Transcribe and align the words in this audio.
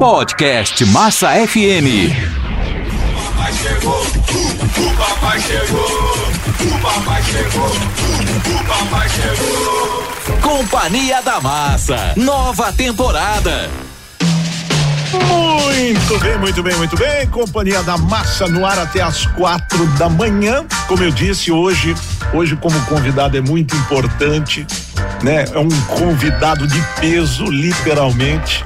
Podcast 0.00 0.82
Massa 0.86 1.28
FM. 1.46 2.08
O 3.04 3.32
papai 3.36 3.52
chegou, 3.52 4.00
o 4.00 4.96
papai 4.96 5.40
chegou, 5.42 5.84
o 6.58 6.78
papai 6.80 7.22
chegou, 7.22 7.66
o 7.68 8.64
papai 8.64 9.08
chegou. 9.10 10.40
Companhia 10.40 11.20
da 11.20 11.38
Massa. 11.38 12.14
Nova 12.16 12.72
temporada. 12.72 13.68
Muito 15.12 16.18
bem, 16.18 16.38
muito 16.38 16.62
bem, 16.62 16.76
muito 16.76 16.96
bem. 16.96 17.26
Companhia 17.26 17.82
da 17.82 17.98
Massa 17.98 18.48
no 18.48 18.64
ar 18.64 18.78
até 18.78 19.02
as 19.02 19.26
quatro 19.26 19.84
da 19.98 20.08
manhã. 20.08 20.64
Como 20.88 21.02
eu 21.02 21.10
disse, 21.10 21.52
hoje, 21.52 21.94
hoje 22.32 22.56
como 22.56 22.80
convidado 22.86 23.36
é 23.36 23.42
muito 23.42 23.76
importante, 23.76 24.66
né? 25.22 25.44
É 25.52 25.58
um 25.58 25.68
convidado 25.88 26.66
de 26.66 26.80
peso, 26.98 27.44
literalmente. 27.44 28.64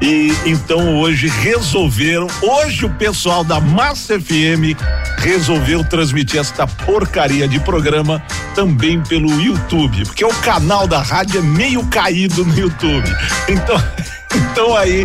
E 0.00 0.32
então 0.46 0.96
hoje 0.96 1.26
resolveram, 1.26 2.28
hoje 2.40 2.86
o 2.86 2.90
pessoal 2.90 3.42
da 3.42 3.60
Massa 3.60 4.18
FM 4.18 4.78
resolveu 5.18 5.82
transmitir 5.82 6.38
esta 6.38 6.66
porcaria 6.66 7.48
de 7.48 7.58
programa 7.58 8.22
também 8.54 9.00
pelo 9.02 9.28
YouTube, 9.40 10.04
porque 10.04 10.24
o 10.24 10.32
canal 10.34 10.86
da 10.86 11.02
rádio 11.02 11.40
é 11.40 11.42
meio 11.42 11.84
caído 11.86 12.44
no 12.44 12.56
YouTube. 12.56 13.08
Então, 13.48 13.82
então 14.34 14.76
aí 14.76 15.04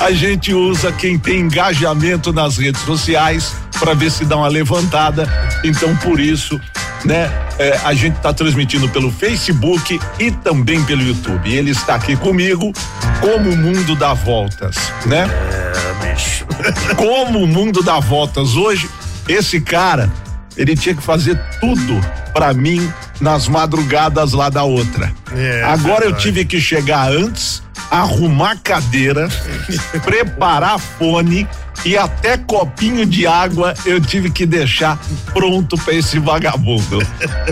a 0.00 0.10
gente 0.10 0.52
usa 0.52 0.90
quem 0.90 1.16
tem 1.16 1.40
engajamento 1.40 2.32
nas 2.32 2.58
redes 2.58 2.82
sociais 2.82 3.54
para 3.78 3.94
ver 3.94 4.10
se 4.10 4.24
dá 4.24 4.36
uma 4.36 4.48
levantada. 4.48 5.28
Então 5.62 5.94
por 5.98 6.18
isso, 6.18 6.60
né, 7.04 7.30
é, 7.58 7.78
a 7.84 7.94
gente 7.94 8.16
está 8.16 8.32
transmitindo 8.32 8.88
pelo 8.88 9.10
Facebook 9.10 10.00
e 10.18 10.30
também 10.30 10.82
pelo 10.84 11.02
YouTube. 11.02 11.48
E 11.48 11.56
ele 11.56 11.70
está 11.70 11.94
aqui 11.94 12.16
comigo, 12.16 12.72
como 13.20 13.50
o 13.50 13.56
mundo 13.56 13.94
dá 13.94 14.14
voltas, 14.14 14.76
né? 15.06 15.28
É, 15.28 16.12
bicho. 16.12 16.46
Como 16.96 17.42
o 17.42 17.46
mundo 17.46 17.82
dá 17.82 17.98
voltas 17.98 18.54
hoje, 18.54 18.88
esse 19.28 19.60
cara, 19.60 20.10
ele 20.56 20.76
tinha 20.76 20.94
que 20.94 21.02
fazer 21.02 21.40
tudo 21.60 22.00
para 22.32 22.52
mim 22.52 22.92
nas 23.20 23.48
madrugadas 23.48 24.32
lá 24.32 24.48
da 24.48 24.62
outra. 24.62 25.12
É, 25.32 25.62
Agora 25.64 26.04
eu 26.04 26.12
tive 26.12 26.44
que 26.44 26.60
chegar 26.60 27.10
antes, 27.10 27.62
arrumar 27.92 28.56
cadeira, 28.64 29.28
preparar 30.02 30.78
fone 30.78 31.46
e 31.84 31.96
até 31.96 32.38
copinho 32.38 33.04
de 33.04 33.26
água 33.26 33.74
eu 33.84 34.00
tive 34.00 34.30
que 34.30 34.46
deixar 34.46 34.98
pronto 35.34 35.76
para 35.76 35.92
esse 35.94 36.18
vagabundo. 36.18 37.06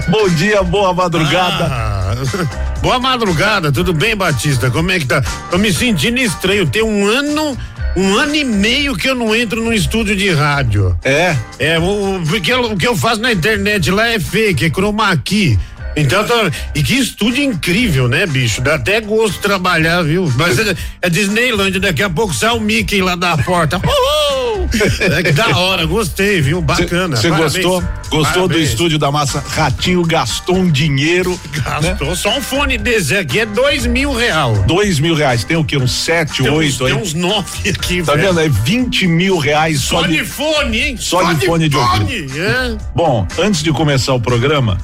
Bom 0.08 0.28
dia, 0.30 0.62
boa 0.62 0.94
madrugada. 0.94 1.66
Ah, 1.70 2.14
boa 2.80 2.98
madrugada, 2.98 3.70
tudo 3.70 3.92
bem, 3.92 4.16
Batista? 4.16 4.70
Como 4.70 4.90
é 4.90 4.98
que 4.98 5.06
tá? 5.06 5.22
Tô 5.50 5.58
me 5.58 5.70
sentindo 5.72 6.18
estranho. 6.18 6.66
Tem 6.66 6.82
um 6.82 7.06
ano, 7.06 7.58
um 7.96 8.14
ano 8.16 8.34
e 8.34 8.44
meio 8.44 8.96
que 8.96 9.08
eu 9.10 9.14
não 9.14 9.34
entro 9.36 9.62
num 9.62 9.72
estúdio 9.72 10.16
de 10.16 10.30
rádio. 10.32 10.96
É, 11.04 11.36
É, 11.58 11.78
o, 11.78 12.16
o, 12.16 12.22
porque 12.26 12.50
eu- 12.52 12.72
o 12.72 12.76
que 12.76 12.86
eu 12.86 12.96
faço 12.96 13.20
na 13.20 13.32
internet 13.32 13.90
lá 13.90 14.08
é 14.08 14.18
fake, 14.18 14.64
é 14.66 14.70
chroma 14.70 15.14
key. 15.18 15.58
Então, 15.96 16.24
tô- 16.24 16.34
e 16.74 16.82
que 16.82 16.94
estúdio 16.94 17.42
incrível, 17.44 18.06
né, 18.08 18.24
bicho? 18.26 18.60
Dá 18.60 18.76
até 18.76 19.00
gosto 19.00 19.34
de 19.34 19.38
trabalhar, 19.40 20.02
viu? 20.02 20.32
Mas 20.36 20.58
é, 20.58 20.74
é 21.02 21.10
Disneyland, 21.10 21.78
daqui 21.80 22.02
a 22.02 22.08
pouco 22.10 22.32
sai 22.32 22.50
o 22.50 22.60
Mickey 22.60 23.02
lá 23.02 23.14
da 23.16 23.36
porta. 23.38 23.78
Uhul! 23.84 24.68
É 25.00 25.22
que 25.22 25.32
da 25.32 25.56
hora, 25.58 25.84
gostei, 25.84 26.40
viu? 26.40 26.60
Bacana. 26.62 27.16
Você 27.16 27.28
gostou? 27.30 27.82
Gostou 28.08 28.42
do 28.42 28.48
Parabéns. 28.50 28.70
estúdio 28.70 28.98
da 28.98 29.10
massa? 29.10 29.40
Ratinho 29.40 30.02
gastou 30.04 30.56
um 30.56 30.70
dinheiro. 30.70 31.38
Né? 31.82 31.90
Gastou 31.90 32.14
só 32.14 32.38
um 32.38 32.40
fone 32.42 32.76
desse 32.78 33.16
aqui 33.16 33.40
é 33.40 33.46
dois 33.46 33.86
mil 33.86 34.12
real. 34.14 34.54
Dois 34.66 34.98
mil 35.00 35.14
reais. 35.14 35.42
Tem 35.44 35.56
o 35.56 35.64
quê? 35.64 35.76
Uns 35.76 35.92
sete, 35.92 36.42
Tem 36.42 36.50
oito 36.52 36.86
aí? 36.86 36.92
tem 36.92 37.02
uns 37.02 37.14
nove 37.14 37.68
aqui, 37.70 38.02
Tá 38.02 38.14
velho. 38.14 38.28
vendo? 38.28 38.40
É 38.40 38.48
20 38.48 39.06
mil 39.06 39.38
reais 39.38 39.80
só, 39.80 40.00
Só 40.02 40.06
de. 40.06 40.16
de 40.18 40.24
fone, 40.24 40.78
hein? 40.80 40.96
só 40.98 41.32
de 41.32 41.46
fone 41.46 41.68
de 41.68 41.76
ouvido. 41.76 42.40
É. 42.40 42.76
Bom, 42.94 43.26
antes 43.38 43.62
de 43.62 43.72
começar 43.72 44.14
o 44.14 44.20
programa, 44.20 44.78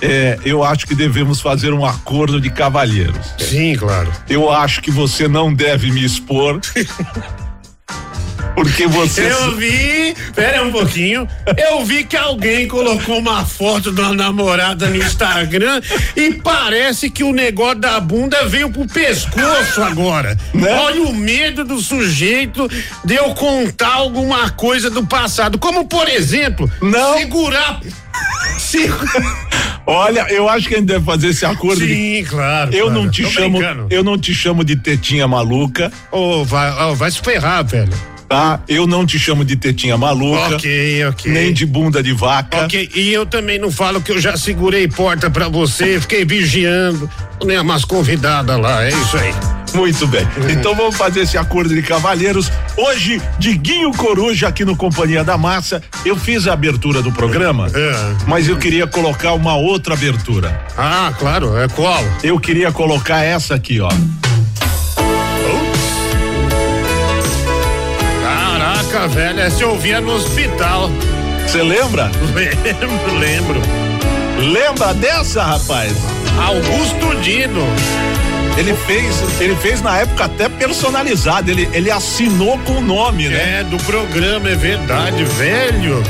é, 0.00 0.38
eu 0.44 0.62
acho 0.62 0.86
que 0.86 0.94
devemos 0.94 1.40
fazer 1.40 1.72
um 1.72 1.84
acordo 1.84 2.40
de 2.40 2.50
cavalheiros. 2.50 3.34
Sim, 3.38 3.74
claro. 3.76 4.12
Eu 4.28 4.50
acho 4.50 4.80
que 4.80 4.90
você 4.90 5.26
não 5.26 5.52
deve 5.52 5.90
me 5.90 6.04
expor. 6.04 6.60
Porque 8.58 8.88
você. 8.88 9.30
Eu 9.30 9.54
vi, 9.56 10.16
pera 10.34 10.64
um 10.64 10.72
pouquinho, 10.72 11.28
eu 11.56 11.84
vi 11.84 12.02
que 12.02 12.16
alguém 12.16 12.66
colocou 12.66 13.18
uma 13.18 13.44
foto 13.44 13.92
da 13.92 14.12
namorada 14.12 14.88
no 14.88 14.96
Instagram 14.96 15.80
e 16.16 16.32
parece 16.34 17.08
que 17.08 17.22
o 17.22 17.32
negócio 17.32 17.78
da 17.78 18.00
bunda 18.00 18.46
veio 18.46 18.68
pro 18.70 18.84
pescoço 18.88 19.80
agora. 19.80 20.36
Né? 20.52 20.72
Olha 20.72 21.02
o 21.02 21.14
medo 21.14 21.64
do 21.64 21.78
sujeito 21.80 22.68
de 23.04 23.14
eu 23.14 23.32
contar 23.34 23.94
alguma 23.94 24.50
coisa 24.50 24.90
do 24.90 25.06
passado, 25.06 25.56
como 25.56 25.86
por 25.86 26.08
exemplo, 26.08 26.68
Não. 26.82 27.16
segurar. 27.18 27.80
Se- 28.58 28.90
Olha, 29.86 30.26
eu 30.30 30.48
acho 30.48 30.68
que 30.68 30.74
a 30.74 30.78
gente 30.78 30.88
deve 30.88 31.04
fazer 31.04 31.28
esse 31.28 31.46
acordo. 31.46 31.86
de- 31.86 31.94
Sim, 31.94 32.24
claro. 32.28 32.74
Eu 32.74 32.86
claro. 32.86 33.02
não 33.02 33.10
te 33.10 33.22
Tô 33.22 33.30
chamo, 33.30 33.58
brincando. 33.58 33.86
eu 33.88 34.02
não 34.04 34.18
te 34.18 34.34
chamo 34.34 34.64
de 34.64 34.74
tetinha 34.76 35.26
maluca, 35.28 35.90
Ô, 36.10 36.44
vai, 36.44 36.70
ó, 36.72 36.92
vai 36.94 37.10
se 37.10 37.20
ferrar, 37.20 37.64
velho. 37.64 37.92
Tá? 38.28 38.60
Eu 38.68 38.86
não 38.86 39.06
te 39.06 39.18
chamo 39.18 39.44
de 39.44 39.56
tetinha 39.56 39.96
maluca, 39.96 40.56
Ok, 40.56 41.04
ok. 41.06 41.32
nem 41.32 41.52
de 41.52 41.64
bunda 41.64 42.02
de 42.02 42.12
vaca. 42.12 42.64
Ok, 42.64 42.90
e 42.94 43.12
eu 43.12 43.24
também 43.24 43.58
não 43.58 43.70
falo 43.70 44.00
que 44.00 44.12
eu 44.12 44.20
já 44.20 44.36
segurei 44.36 44.86
porta 44.86 45.30
pra 45.30 45.48
você, 45.48 46.00
fiquei 46.00 46.24
vigiando, 46.24 47.10
nem 47.44 47.58
umas 47.58 47.84
convidadas 47.84 48.58
lá, 48.60 48.84
é 48.84 48.90
isso 48.90 49.16
aí. 49.16 49.32
Muito 49.74 50.06
bem. 50.06 50.26
Então 50.50 50.74
vamos 50.74 50.96
fazer 50.96 51.20
esse 51.20 51.36
acordo 51.36 51.74
de 51.74 51.82
cavalheiros. 51.82 52.50
Hoje, 52.74 53.20
Diguinho 53.38 53.92
Coruja 53.92 54.48
aqui 54.48 54.64
no 54.64 54.74
Companhia 54.74 55.22
da 55.22 55.36
Massa. 55.36 55.82
Eu 56.06 56.16
fiz 56.16 56.46
a 56.48 56.54
abertura 56.54 57.02
do 57.02 57.12
programa, 57.12 57.66
É. 57.74 58.14
mas 58.26 58.48
eu 58.48 58.56
queria 58.56 58.86
colocar 58.86 59.34
uma 59.34 59.56
outra 59.56 59.92
abertura. 59.92 60.58
Ah, 60.76 61.12
claro, 61.18 61.54
é 61.58 61.68
qual? 61.68 62.02
Eu 62.22 62.40
queria 62.40 62.72
colocar 62.72 63.22
essa 63.22 63.54
aqui, 63.56 63.78
ó. 63.78 63.90
Caraca, 68.88 69.08
velho, 69.08 69.40
essa 69.40 69.62
eu 69.62 69.70
ouvia 69.70 70.00
no 70.00 70.14
hospital. 70.14 70.90
Você 71.46 71.62
lembra? 71.62 72.10
Lembro, 72.34 73.18
lembro. 73.18 73.62
Lembra 74.38 74.94
dessa, 74.94 75.42
rapaz? 75.42 75.92
Augusto 76.38 77.14
Dino. 77.20 77.66
Ele 78.56 78.74
fez, 78.74 79.40
ele 79.40 79.54
fez 79.56 79.82
na 79.82 79.98
época 79.98 80.24
até 80.24 80.48
personalizado. 80.48 81.50
Ele, 81.50 81.68
ele 81.72 81.90
assinou 81.90 82.58
com 82.60 82.74
o 82.74 82.80
nome, 82.80 83.28
né? 83.28 83.60
É, 83.60 83.64
do 83.64 83.76
programa, 83.84 84.48
é 84.48 84.54
verdade, 84.54 85.22
velho. 85.24 86.02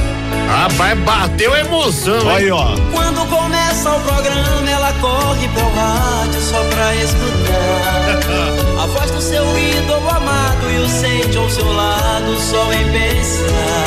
Rapaz, 0.49 0.99
bateu 1.01 1.53
a 1.53 1.61
emoção, 1.61 2.19
Olha 2.27 2.37
aí, 2.37 2.45
hein? 2.47 2.53
ó. 2.53 2.75
Quando 2.93 3.27
começa 3.29 3.91
o 3.91 4.01
programa, 4.01 4.71
ela 4.71 4.93
corre 5.01 5.47
pro 5.49 5.69
rádio 5.75 6.41
só 6.41 6.63
pra 6.65 6.95
escutar. 6.95 8.83
A 8.83 8.87
voz 8.87 9.11
do 9.11 9.21
seu 9.21 9.45
ídolo 9.59 10.09
amado 10.09 10.71
e 10.71 10.79
o 10.79 10.89
sente 10.89 11.37
ao 11.37 11.49
seu 11.51 11.71
lado 11.71 12.37
só 12.41 12.73
em 12.73 12.85
pensar. 12.91 13.85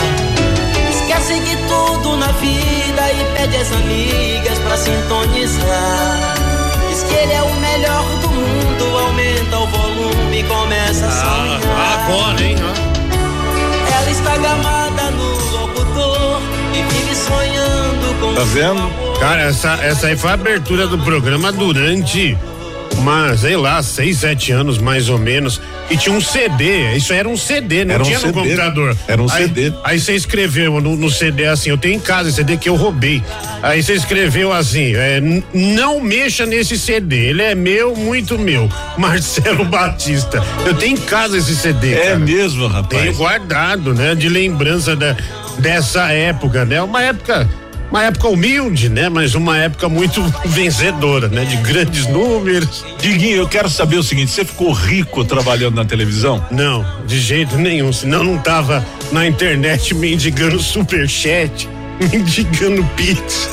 Esquece 0.91 1.39
de 1.39 1.55
tudo 1.67 2.15
na 2.17 2.27
vida 2.33 3.11
e 3.11 3.37
pede 3.37 3.57
as 3.57 3.71
amigas 3.73 4.59
pra 4.59 4.77
sintonizar. 4.77 6.35
Diz 6.89 7.03
que 7.03 7.13
ele 7.15 7.33
é 7.33 7.41
o 7.41 7.53
melhor 7.55 8.03
do 8.21 8.29
mundo, 8.29 8.97
aumenta 8.99 9.57
o 9.57 9.67
volume 9.67 10.39
e 10.39 10.43
começa 10.43 11.05
a 11.05 11.09
Ah, 11.09 11.59
sonhar. 11.59 12.05
agora, 12.05 12.41
hein? 12.43 12.55
Ela 13.97 14.09
está 14.11 14.37
gamada 14.37 15.00
Tá 18.35 18.43
vendo? 18.45 19.19
Cara, 19.19 19.41
essa, 19.41 19.73
essa 19.83 20.07
aí 20.07 20.17
foi 20.17 20.31
a 20.31 20.33
abertura 20.33 20.87
do 20.87 20.97
programa 20.97 21.51
durante 21.51 22.35
uma, 22.97 23.35
sei 23.35 23.55
lá, 23.57 23.81
seis, 23.81 24.17
sete 24.19 24.51
anos 24.51 24.77
mais 24.77 25.09
ou 25.09 25.17
menos. 25.17 25.59
E 25.89 25.97
tinha 25.97 26.15
um 26.15 26.21
CD, 26.21 26.95
isso 26.95 27.11
era 27.13 27.27
um 27.27 27.35
CD, 27.35 27.83
não 27.83 27.95
Era 27.95 28.03
um 28.03 28.05
tinha 28.05 28.19
no 28.19 28.25
CD. 28.27 28.39
computador. 28.39 28.97
Era 29.07 29.21
um 29.21 29.29
aí, 29.31 29.43
CD. 29.43 29.73
Aí 29.83 29.99
você 29.99 30.13
escreveu 30.13 30.79
no, 30.79 30.95
no 30.95 31.09
CD 31.09 31.45
assim, 31.47 31.69
eu 31.69 31.77
tenho 31.77 31.95
em 31.95 31.99
casa 31.99 32.29
esse 32.29 32.37
CD 32.37 32.57
que 32.57 32.69
eu 32.69 32.75
roubei. 32.75 33.21
Aí 33.63 33.81
você 33.83 33.93
escreveu 33.93 34.53
assim, 34.53 34.95
é, 34.95 35.17
"N- 35.17 35.43
não 35.53 35.99
mexa 35.99 36.45
nesse 36.45 36.77
CD, 36.77 37.27
ele 37.29 37.41
é 37.41 37.55
meu, 37.55 37.95
muito 37.95 38.37
meu. 38.37 38.69
Marcelo 38.97 39.65
Batista. 39.65 40.41
Eu 40.65 40.73
tenho 40.75 40.93
em 40.93 41.01
casa 41.01 41.37
esse 41.37 41.55
CD. 41.55 41.93
É 41.93 42.03
cara. 42.07 42.19
mesmo, 42.19 42.59
Tenho 42.69 42.71
rapaz. 42.71 43.17
guardado, 43.17 43.93
né? 43.93 44.15
De 44.15 44.29
lembrança 44.29 44.95
da, 44.95 45.15
dessa 45.59 46.11
época, 46.11 46.63
né? 46.65 46.81
Uma 46.81 47.01
época, 47.01 47.49
uma 47.91 48.03
época 48.03 48.29
humilde, 48.29 48.87
né? 48.87 49.09
Mas 49.09 49.35
uma 49.35 49.57
época 49.57 49.89
muito 49.89 50.23
vencedora, 50.45 51.27
né? 51.27 51.43
De 51.43 51.57
grandes 51.57 52.07
números. 52.07 52.85
Diguinho, 52.99 53.35
eu 53.35 53.47
quero 53.47 53.69
saber 53.69 53.97
o 53.97 54.03
seguinte: 54.03 54.31
você 54.31 54.45
ficou 54.45 54.71
rico 54.71 55.23
trabalhando 55.25 55.75
na 55.75 55.85
televisão? 55.85 56.43
Não, 56.49 56.85
de 57.05 57.19
jeito 57.19 57.57
nenhum. 57.57 57.91
Senão 57.91 58.23
não 58.23 58.37
tava 58.37 58.83
na 59.11 59.27
internet 59.27 59.93
mendigando 59.93 60.57
superchat, 60.59 61.69
mendigando 61.99 62.83
pizza. 62.95 63.49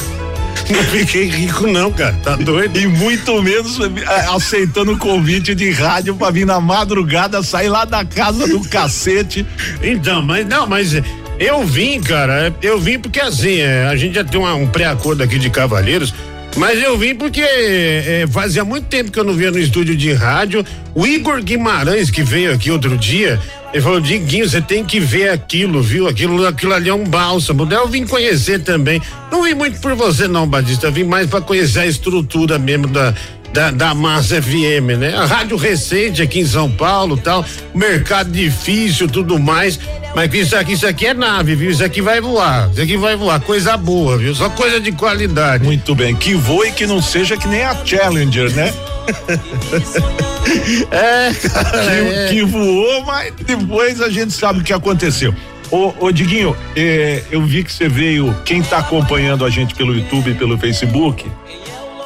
Não 0.71 0.83
fiquei 0.85 1.25
rico, 1.25 1.67
não, 1.67 1.91
cara. 1.91 2.15
Tá 2.23 2.37
doido? 2.37 2.79
E 2.79 2.87
muito 2.87 3.43
menos 3.43 3.79
é, 3.81 4.27
aceitando 4.35 4.93
o 4.93 4.99
convite 4.99 5.55
de 5.55 5.71
rádio 5.71 6.15
pra 6.15 6.31
vir 6.31 6.45
na 6.45 6.61
madrugada, 6.61 7.43
sair 7.43 7.71
lá 7.71 7.87
da 7.87 8.05
casa 8.05 8.47
do 8.47 8.61
cacete. 8.69 9.47
Então, 9.83 10.21
mas 10.21 10.47
não, 10.47 10.67
mas 10.67 10.93
eu 11.39 11.65
vim, 11.65 12.01
cara. 12.01 12.55
Eu 12.63 12.79
vim 12.79 12.99
porque 12.99 13.21
assim, 13.21 13.59
é, 13.59 13.85
a 13.85 13.97
gente 13.97 14.15
já 14.15 14.25
tem 14.25 14.41
uma, 14.41 14.55
um 14.55 14.67
pré-acordo 14.67 15.23
aqui 15.23 15.39
de 15.39 15.51
Cavaleiros. 15.51 16.15
Mas 16.57 16.83
eu 16.83 16.99
vim 16.99 17.15
porque 17.15 17.43
é, 17.43 18.27
fazia 18.31 18.65
muito 18.65 18.87
tempo 18.87 19.13
que 19.13 19.19
eu 19.19 19.25
não 19.25 19.35
via 19.35 19.51
no 19.51 19.59
estúdio 19.59 19.95
de 19.95 20.13
rádio. 20.13 20.65
O 20.95 21.07
Igor 21.07 21.43
Guimarães, 21.43 22.11
que 22.11 22.23
veio 22.23 22.53
aqui 22.53 22.71
outro 22.71 22.97
dia, 22.97 23.39
ele 23.73 23.83
falou, 23.83 24.01
Diguinho, 24.01 24.49
você 24.49 24.61
tem 24.61 24.85
que 24.85 24.99
ver 24.99 25.29
aquilo, 25.29 25.83
viu? 25.83 26.09
Aquilo, 26.09 26.47
aquilo 26.47 26.73
ali 26.73 26.89
é 26.89 26.95
um 26.95 27.05
bálsamo. 27.05 27.67
Daí 27.67 27.79
eu 27.79 27.87
vim 27.87 28.07
conhecer 28.07 28.61
também. 28.61 29.01
Não 29.31 29.43
vim 29.43 29.55
muito 29.55 29.79
por 29.81 29.95
você, 29.95 30.27
não, 30.27 30.49
Batista. 30.49 30.87
Eu 30.87 30.93
vim 30.93 31.05
mais 31.05 31.29
para 31.29 31.41
conhecer 31.41 31.81
a 31.81 31.87
estrutura 31.87 32.59
mesmo 32.59 32.87
da, 32.89 33.15
da, 33.53 33.71
da 33.71 33.95
Massa 33.95 34.41
FM, 34.41 34.99
né? 34.99 35.15
A 35.17 35.25
rádio 35.25 35.57
recente 35.57 36.23
aqui 36.23 36.41
em 36.41 36.47
São 36.47 36.71
Paulo 36.71 37.17
tal, 37.17 37.45
mercado 37.75 38.31
difícil, 38.31 39.09
tudo 39.09 39.39
mais. 39.39 39.79
Mas 40.15 40.33
isso 40.35 40.57
aqui, 40.57 40.73
isso 40.73 40.87
aqui 40.87 41.07
é 41.07 41.15
nave, 41.15 41.55
viu? 41.55 41.71
Isso 41.71 41.85
aqui 41.85 42.01
vai 42.01 42.21
voar. 42.21 42.71
Isso 42.73 42.81
aqui 42.81 42.97
vai 42.97 43.17
voar. 43.17 43.41
Coisa 43.41 43.77
boa, 43.77 44.17
viu? 44.17 44.35
Só 44.35 44.49
coisa 44.51 44.81
de 44.81 44.93
qualidade. 44.93 45.65
Muito 45.65 45.95
bem. 45.95 46.15
Que 46.15 46.35
voe 46.35 46.73
que 46.73 46.87
não 46.87 47.03
seja 47.03 47.37
que 47.37 47.47
nem 47.47 47.63
a 47.63 47.75
Challenger, 47.85 48.51
né? 48.55 48.73
é, 50.91 51.33
cara, 51.49 51.71
que, 51.71 51.89
é. 51.89 52.29
que 52.31 52.45
voou, 52.45 53.05
mas 53.05 53.33
depois 53.47 54.01
a 54.01 54.09
gente 54.09 54.33
sabe 54.33 54.61
o 54.61 54.65
que 54.65 54.73
aconteceu. 54.73 55.35
Ô, 55.71 55.93
ô 56.01 56.11
Diguinho, 56.11 56.57
é, 56.75 57.23
eu 57.31 57.43
vi 57.43 57.63
que 57.63 57.73
você 57.73 57.89
veio, 57.89 58.35
quem 58.45 58.63
tá 58.63 58.79
acompanhando 58.79 59.45
a 59.45 59.51
gente 59.51 59.75
pelo 59.75 59.95
YouTube 59.95 60.31
e 60.31 60.35
pelo 60.35 60.57
Facebook, 60.57 61.31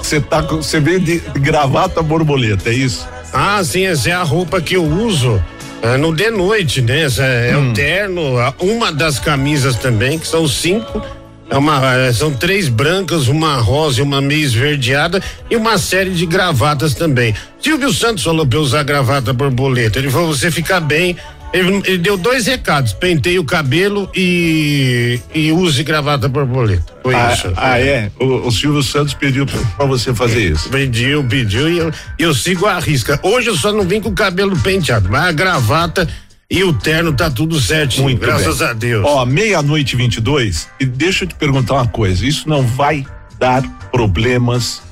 você 0.03 0.21
tá, 0.21 0.41
você 0.43 0.81
veio 0.81 1.01
de 1.01 1.19
gravata 1.39 2.03
borboleta, 2.03 2.71
é 2.71 2.75
isso? 2.75 3.09
Ah, 3.33 3.63
sim, 3.65 3.87
essa 3.87 4.11
é 4.11 4.13
a 4.13 4.23
roupa 4.23 4.61
que 4.61 4.75
eu 4.77 4.85
uso 4.85 5.43
é, 5.83 5.97
no 5.97 6.15
de 6.15 6.31
noite, 6.31 6.83
né? 6.83 7.03
Essa 7.03 7.25
é 7.25 7.57
Hum. 7.57 7.71
o 7.71 7.75
terno, 7.75 8.23
uma 8.61 8.93
das 8.93 9.19
camisas 9.19 9.77
também, 9.77 10.19
que 10.19 10.27
são 10.27 10.47
cinco. 10.47 11.03
É 11.51 11.57
uma, 11.59 11.95
é, 11.95 12.13
são 12.13 12.33
três 12.33 12.69
brancas, 12.69 13.29
uma 13.29 13.57
rosa 13.57 14.01
e 14.01 14.03
uma 14.03 14.23
meio 14.23 14.41
esverdeada 14.43 15.21
e 15.51 15.57
uma 15.57 15.77
série 15.77 16.11
de 16.11 16.25
gravatas 16.25 16.95
também. 16.95 17.35
Silvio 17.61 17.93
Santos 17.93 18.25
falou 18.25 18.47
pra 18.47 18.59
eu 18.59 18.63
usar 18.63 18.83
gravata 18.85 19.33
borboleta. 19.35 19.99
Ele 19.99 20.11
falou: 20.11 20.35
você 20.35 20.51
fica 20.51 20.81
bem. 20.81 21.17
Ele, 21.53 21.83
ele 21.85 21.99
deu 21.99 22.17
dois 22.17 22.47
recados: 22.47 22.93
penteie 22.93 23.39
o 23.39 23.45
cabelo 23.45 24.11
e, 24.15 25.21
e 25.35 25.53
use 25.53 25.83
gravata 25.83 26.29
borboleta. 26.29 26.93
Foi 27.03 27.15
ah, 27.15 27.33
isso. 27.33 27.53
ah, 27.57 27.79
é? 27.79 28.11
O, 28.19 28.47
o 28.47 28.51
Silvio 28.51 28.83
Santos 28.83 29.15
pediu 29.15 29.45
pra, 29.45 29.61
pra 29.77 29.87
você 29.87 30.15
fazer 30.15 30.53
isso. 30.53 30.69
Pediu, 30.71 31.23
pediu 31.25 31.69
e 31.69 31.79
eu, 31.79 31.93
eu 32.19 32.35
sigo 32.35 32.67
a 32.67 32.79
risca. 32.79 33.21
Hoje 33.23 33.49
eu 33.49 33.57
só 33.57 33.73
não 33.73 33.85
vim 33.85 34.01
com 34.01 34.09
o 34.09 34.15
cabelo 34.15 34.57
penteado, 34.59 35.09
mas 35.11 35.25
a 35.25 35.33
gravata 35.33 36.09
e 36.53 36.63
o 36.65 36.73
terno 36.73 37.15
tá 37.15 37.31
tudo 37.31 37.59
certinho, 37.59 38.05
Muito 38.05 38.21
graças 38.21 38.59
bem. 38.59 38.69
a 38.69 38.73
Deus. 38.75 39.05
Ó, 39.07 39.25
meia-noite 39.25 39.97
22, 39.97 40.69
e 40.79 40.85
deixa 40.85 41.25
eu 41.25 41.29
te 41.29 41.35
perguntar 41.35 41.75
uma 41.75 41.89
coisa: 41.89 42.27
isso 42.27 42.49
não 42.49 42.63
vai 42.63 43.07
dar 43.39 43.63
problemas 43.91 44.83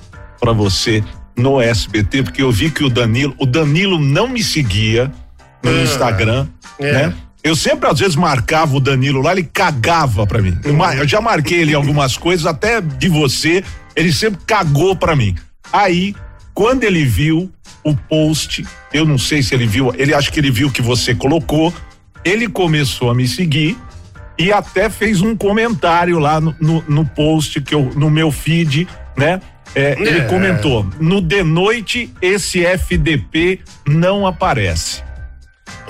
pra 0.41 0.53
você 0.53 1.05
no 1.37 1.61
SBT? 1.61 2.23
Porque 2.23 2.43
eu 2.43 2.51
vi 2.51 2.71
que 2.71 2.83
o 2.83 2.89
Danilo, 2.89 3.35
o 3.39 3.47
Danilo 3.47 3.99
não 3.99 4.27
me 4.27 4.43
seguia 4.43 5.13
no 5.63 5.83
Instagram, 5.83 6.47
é. 6.79 6.93
né? 6.93 7.15
Eu 7.43 7.57
sempre 7.57 7.89
às 7.89 7.99
vezes 7.99 8.17
marcava 8.17 8.77
o 8.77 8.81
Danilo 8.81 9.23
lá, 9.23 9.33
ele 9.33 9.45
cagava 9.45 10.27
pra 10.27 10.43
mim. 10.43 10.59
Eu, 10.63 10.77
eu 11.01 11.09
já 11.09 11.21
marquei 11.23 11.61
ele 11.61 11.75
algumas 11.75 12.17
coisas, 12.17 12.45
até 12.45 12.81
de 12.83 13.09
você, 13.09 13.65
ele 13.97 14.13
sempre 14.13 14.41
cagou 14.47 14.95
pra 14.95 15.17
mim. 15.17 15.35
Aí, 15.73 16.15
quando 16.53 16.85
ele 16.85 17.05
viu 17.05 17.51
o 17.83 17.95
post, 17.97 18.67
eu 18.93 19.07
não 19.07 19.17
sei 19.17 19.43
se 19.43 19.55
ele 19.55 19.67
viu, 19.67 19.91
ele 19.97 20.13
acho 20.13 20.31
que 20.31 20.39
ele 20.39 20.51
viu 20.51 20.71
que 20.71 20.83
você 20.83 21.15
colocou, 21.15 21.73
ele 22.23 22.47
começou 22.47 23.11
a 23.11 23.15
me 23.15 23.27
seguir 23.27 23.79
e 24.39 24.53
até 24.53 24.91
fez 24.91 25.23
um 25.23 25.35
comentário 25.35 26.19
lá 26.19 26.41
no, 26.41 26.55
no, 26.61 26.85
no 26.87 27.07
post 27.07 27.59
que 27.63 27.75
eu, 27.75 27.91
no 27.97 28.11
meu 28.11 28.31
feed, 28.31 28.87
né? 29.17 29.41
É, 29.75 29.93
Ele 29.99 30.19
É. 30.19 30.25
comentou: 30.25 30.85
no 30.99 31.21
de 31.21 31.43
noite 31.43 32.13
esse 32.21 32.65
FDP 32.67 33.61
não 33.87 34.27
aparece. 34.27 35.03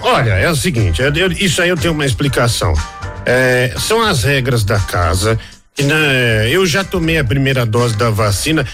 Olha, 0.02 0.30
é 0.32 0.50
o 0.50 0.56
seguinte, 0.56 1.00
eu- 1.02 1.12
eu- 1.14 1.32
isso 1.32 1.60
aí 1.62 1.68
eu 1.68 1.76
tenho 1.76 1.92
uma 1.94 2.06
explicação. 2.06 2.72
É, 3.26 3.74
são 3.78 4.02
as 4.02 4.22
regras 4.24 4.64
da 4.64 4.78
casa. 4.78 5.38
Né, 5.78 6.48
eu 6.50 6.66
já 6.66 6.84
tomei 6.84 7.18
a 7.18 7.24
primeira 7.24 7.64
dose 7.64 7.96
da 7.96 8.10
vacina. 8.10 8.66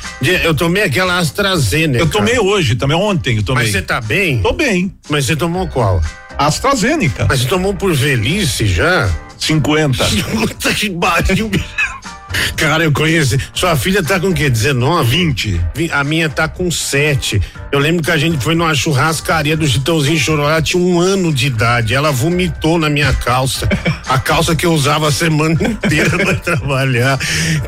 Eu 0.43 0.55
tomei 0.55 0.82
aquela 0.82 1.19
AstraZeneca. 1.19 2.02
Eu 2.02 2.08
tomei 2.08 2.38
hoje 2.38 2.75
também, 2.75 2.96
ontem 2.96 3.37
eu 3.37 3.43
tomei. 3.44 3.64
Mas 3.64 3.73
você 3.73 3.82
tá 3.82 4.00
bem? 4.00 4.43
Tô 4.43 4.52
bem. 4.52 4.93
Mas 5.08 5.26
você 5.26 5.37
tomou 5.37 5.69
qual? 5.69 6.02
AstraZeneca, 6.37 7.26
Mas 7.28 7.40
você 7.43 7.49
tomou 7.49 7.75
por 7.75 7.94
velhice 7.94 8.67
já? 8.67 9.08
50. 9.38 10.05
Puta 10.32 10.75
que 10.75 10.90
pariu. 10.90 11.50
Cara, 12.56 12.84
eu 12.84 12.93
conheço. 12.93 13.37
Sua 13.55 13.76
filha 13.76 14.02
tá 14.02 14.19
com 14.19 14.28
o 14.28 14.34
quê? 14.34 14.49
19? 14.50 15.11
20. 15.11 15.61
Vi- 15.75 15.90
A 15.93 16.02
minha 16.02 16.28
tá 16.28 16.49
com 16.49 16.70
7. 16.70 17.40
Eu 17.70 17.78
lembro 17.78 18.02
que 18.02 18.11
a 18.11 18.17
gente 18.17 18.43
foi 18.43 18.55
numa 18.55 18.75
churrascaria 18.75 19.56
do 19.56 19.67
Chitãozinho 19.67 20.19
Choró. 20.19 20.49
Ela 20.49 20.62
tinha 20.62 20.82
um 20.82 20.99
ano 20.99 21.32
de 21.32 21.46
idade. 21.49 21.94
Ela 21.94 22.11
vomitou 22.11 22.78
na 22.78 22.88
minha 22.88 23.12
calça. 23.12 23.69
A 24.08 24.19
calça 24.20 24.55
que 24.55 24.64
eu 24.64 24.73
usava 24.73 25.08
a 25.08 25.12
semana 25.12 25.55
inteira 25.64 26.11
pra 26.17 26.34
trabalhar. 26.38 27.19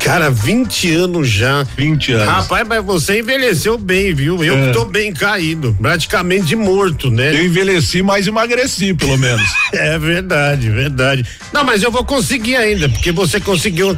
Cara, 0.01 0.29
20 0.31 0.89
anos 0.95 1.27
já. 1.29 1.63
20 1.75 2.13
anos. 2.13 2.27
Rapaz, 2.27 2.65
mas 2.65 2.83
você 2.83 3.19
envelheceu 3.19 3.77
bem, 3.77 4.13
viu? 4.13 4.41
Eu 4.41 4.55
É. 4.57 4.71
tô 4.71 4.85
bem 4.85 5.11
caído. 5.13 5.75
Praticamente 5.81 6.55
morto, 6.55 7.11
né? 7.11 7.35
Eu 7.35 7.45
envelheci, 7.45 8.01
mas 8.01 8.25
emagreci, 8.25 8.93
pelo 8.93 9.17
menos. 9.17 9.43
É 9.73 9.99
verdade, 9.99 10.69
verdade. 10.69 11.25
Não, 11.53 11.63
mas 11.63 11.83
eu 11.83 11.91
vou 11.91 12.03
conseguir 12.03 12.55
ainda, 12.55 12.87
porque 12.89 13.11
você 13.11 13.39
conseguiu. 13.39 13.95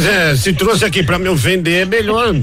É, 0.00 0.36
se 0.36 0.52
trouxe 0.52 0.84
aqui 0.84 1.02
pra 1.02 1.18
me 1.18 1.32
vender, 1.34 1.82
é 1.82 1.84
melhor. 1.84 2.34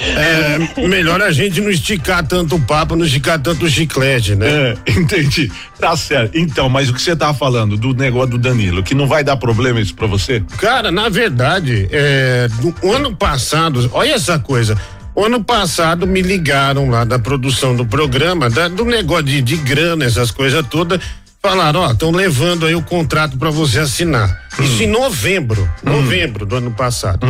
É, 0.00 0.86
melhor 0.86 1.20
a 1.20 1.32
gente 1.32 1.60
não 1.60 1.70
esticar 1.70 2.24
tanto 2.24 2.54
o 2.54 2.60
papo, 2.60 2.94
não 2.94 3.04
esticar 3.04 3.38
tanto 3.40 3.64
o 3.66 3.68
chiclete, 3.68 4.36
né? 4.36 4.46
É, 4.48 4.76
entendi. 4.92 5.50
Tá 5.78 5.96
certo. 5.96 6.38
Então, 6.38 6.68
mas 6.68 6.88
o 6.88 6.94
que 6.94 7.02
você 7.02 7.16
tá 7.16 7.34
falando 7.34 7.76
do 7.76 7.92
negócio 7.92 8.30
do 8.30 8.38
Danilo, 8.38 8.82
que 8.82 8.94
não 8.94 9.08
vai 9.08 9.24
dar 9.24 9.36
problema 9.36 9.80
isso 9.80 9.94
pra 9.94 10.06
você? 10.06 10.42
Cara, 10.58 10.92
na 10.92 11.08
verdade, 11.08 11.88
é, 11.90 12.48
do 12.60 12.92
ano 12.92 13.14
passado, 13.16 13.90
olha 13.92 14.12
essa 14.14 14.38
coisa. 14.38 14.78
O 15.16 15.24
ano 15.24 15.42
passado 15.42 16.06
me 16.06 16.22
ligaram 16.22 16.88
lá 16.90 17.02
da 17.02 17.18
produção 17.18 17.74
do 17.74 17.84
programa, 17.84 18.48
da- 18.48 18.68
do 18.68 18.84
negócio 18.84 19.24
de, 19.24 19.42
de 19.42 19.56
grana, 19.56 20.04
essas 20.04 20.30
coisas 20.30 20.64
todas. 20.70 21.00
Falaram, 21.40 21.80
ó, 21.80 21.92
estão 21.92 22.10
levando 22.10 22.66
aí 22.66 22.74
o 22.74 22.82
contrato 22.82 23.38
pra 23.38 23.48
você 23.50 23.78
assinar. 23.78 24.42
Isso 24.60 24.82
em 24.82 24.88
novembro, 24.88 25.70
novembro 25.84 26.44
do 26.44 26.56
ano 26.56 26.72
passado. 26.72 27.24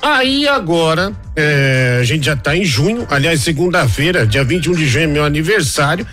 Aí 0.00 0.48
agora, 0.48 1.12
é, 1.36 1.98
a 2.00 2.04
gente 2.04 2.24
já 2.24 2.34
tá 2.34 2.56
em 2.56 2.64
junho, 2.64 3.06
aliás, 3.10 3.42
segunda-feira, 3.42 4.26
dia 4.26 4.42
21 4.42 4.72
de 4.74 4.88
junho 4.88 5.04
é 5.04 5.06
meu 5.06 5.24
aniversário. 5.24 6.06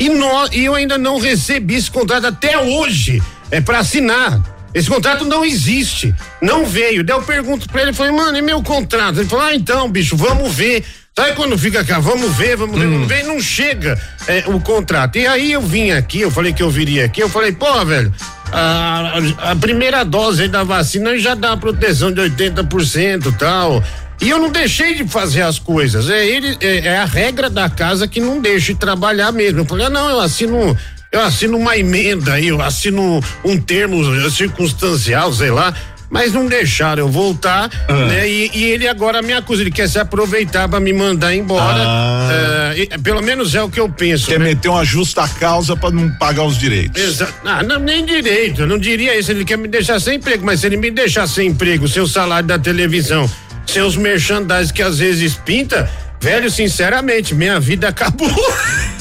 E, 0.00 0.08
nó- 0.08 0.48
e 0.50 0.64
eu 0.64 0.74
ainda 0.74 0.96
não 0.96 1.20
recebi 1.20 1.74
esse 1.74 1.90
contrato 1.90 2.26
até 2.26 2.58
hoje. 2.58 3.22
É 3.50 3.60
pra 3.60 3.80
assinar. 3.80 4.40
Esse 4.72 4.88
contrato 4.88 5.24
não 5.26 5.44
existe. 5.44 6.12
Não 6.42 6.64
veio. 6.66 7.04
Daí 7.04 7.16
eu 7.16 7.22
pergunto 7.22 7.68
pra 7.68 7.82
ele, 7.82 7.92
falei, 7.92 8.10
mano, 8.12 8.36
e 8.38 8.42
meu 8.42 8.60
contrato? 8.62 9.20
Ele 9.20 9.28
falou, 9.28 9.44
ah, 9.44 9.54
então, 9.54 9.88
bicho, 9.90 10.16
vamos 10.16 10.52
ver. 10.52 10.82
Sabe 11.16 11.32
quando 11.36 11.56
fica 11.56 11.84
cá, 11.84 12.00
vamos 12.00 12.34
ver, 12.36 12.56
vamos 12.56 12.76
ver, 12.76 12.88
vamos 12.88 13.06
ver, 13.06 13.22
não 13.22 13.40
chega 13.40 13.96
é, 14.26 14.42
o 14.48 14.58
contrato. 14.58 15.16
E 15.16 15.24
aí 15.28 15.52
eu 15.52 15.60
vim 15.62 15.92
aqui, 15.92 16.20
eu 16.22 16.30
falei 16.30 16.52
que 16.52 16.60
eu 16.60 16.68
viria 16.68 17.04
aqui, 17.04 17.20
eu 17.20 17.28
falei, 17.28 17.52
pô, 17.52 17.84
velho, 17.84 18.12
a, 18.50 19.12
a- 19.46 19.52
a 19.52 19.56
primeira 19.56 20.04
dose 20.04 20.48
da 20.48 20.64
vacina 20.64 21.16
já 21.16 21.36
dá 21.36 21.56
proteção 21.56 22.10
de 22.10 22.20
80% 22.20 23.26
e 23.28 23.32
tal. 23.38 23.80
E 24.20 24.28
eu 24.28 24.40
não 24.40 24.50
deixei 24.50 24.94
de 24.96 25.06
fazer 25.08 25.42
as 25.42 25.56
coisas. 25.56 26.10
É, 26.10 26.26
ele, 26.26 26.56
é, 26.60 26.78
é 26.78 26.98
a 26.98 27.04
regra 27.04 27.48
da 27.48 27.70
casa 27.70 28.08
que 28.08 28.18
não 28.20 28.40
deixa 28.40 28.72
de 28.72 28.80
trabalhar 28.80 29.30
mesmo. 29.30 29.60
Eu 29.60 29.64
falei, 29.64 29.86
ah, 29.86 29.90
não, 29.90 30.10
eu 30.10 30.18
assino 30.20 30.76
eu 31.12 31.20
assino 31.20 31.56
uma 31.56 31.76
emenda 31.78 32.32
aí, 32.32 32.48
eu 32.48 32.60
assino 32.60 33.22
um 33.44 33.56
termo 33.56 34.02
circunstancial, 34.32 35.32
sei 35.32 35.50
lá. 35.52 35.72
Mas 36.14 36.32
não 36.32 36.46
deixaram 36.46 37.02
eu 37.02 37.08
voltar, 37.08 37.68
né? 37.88 38.28
E, 38.28 38.48
e 38.54 38.64
ele 38.66 38.86
agora 38.86 39.20
me 39.20 39.32
acusa, 39.32 39.62
ele 39.62 39.70
quer 39.72 39.88
se 39.88 39.98
aproveitar 39.98 40.68
pra 40.68 40.78
me 40.78 40.92
mandar 40.92 41.34
embora. 41.34 41.82
Ah. 41.84 42.72
É, 42.76 42.82
e- 42.82 42.98
pelo 43.00 43.20
menos 43.20 43.52
é 43.56 43.60
o 43.60 43.68
que 43.68 43.80
eu 43.80 43.88
penso. 43.88 44.28
Quer 44.28 44.38
né? 44.38 44.44
meter 44.50 44.68
uma 44.68 44.84
justa 44.84 45.26
causa 45.26 45.76
pra 45.76 45.90
não 45.90 46.08
pagar 46.10 46.44
os 46.44 46.56
direitos. 46.56 47.02
Exa 47.02 47.28
ah, 47.44 47.64
não, 47.64 47.80
nem 47.80 48.04
direito, 48.04 48.60
eu 48.60 48.66
não 48.68 48.78
diria 48.78 49.18
isso. 49.18 49.32
Ele 49.32 49.44
quer 49.44 49.58
me 49.58 49.66
deixar 49.66 49.98
sem 49.98 50.14
emprego, 50.14 50.46
mas 50.46 50.60
se 50.60 50.66
ele 50.66 50.76
me 50.76 50.88
deixar 50.88 51.26
sem 51.26 51.48
emprego, 51.48 51.88
seu 51.88 52.06
salário 52.06 52.46
da 52.46 52.60
televisão, 52.60 53.28
seus 53.66 53.96
merchandising 53.96 54.72
que 54.72 54.82
às 54.82 55.00
vezes 55.00 55.34
pinta, 55.34 55.90
velho, 56.20 56.48
sinceramente, 56.48 57.34
minha 57.34 57.58
vida 57.58 57.88
acabou. 57.88 58.30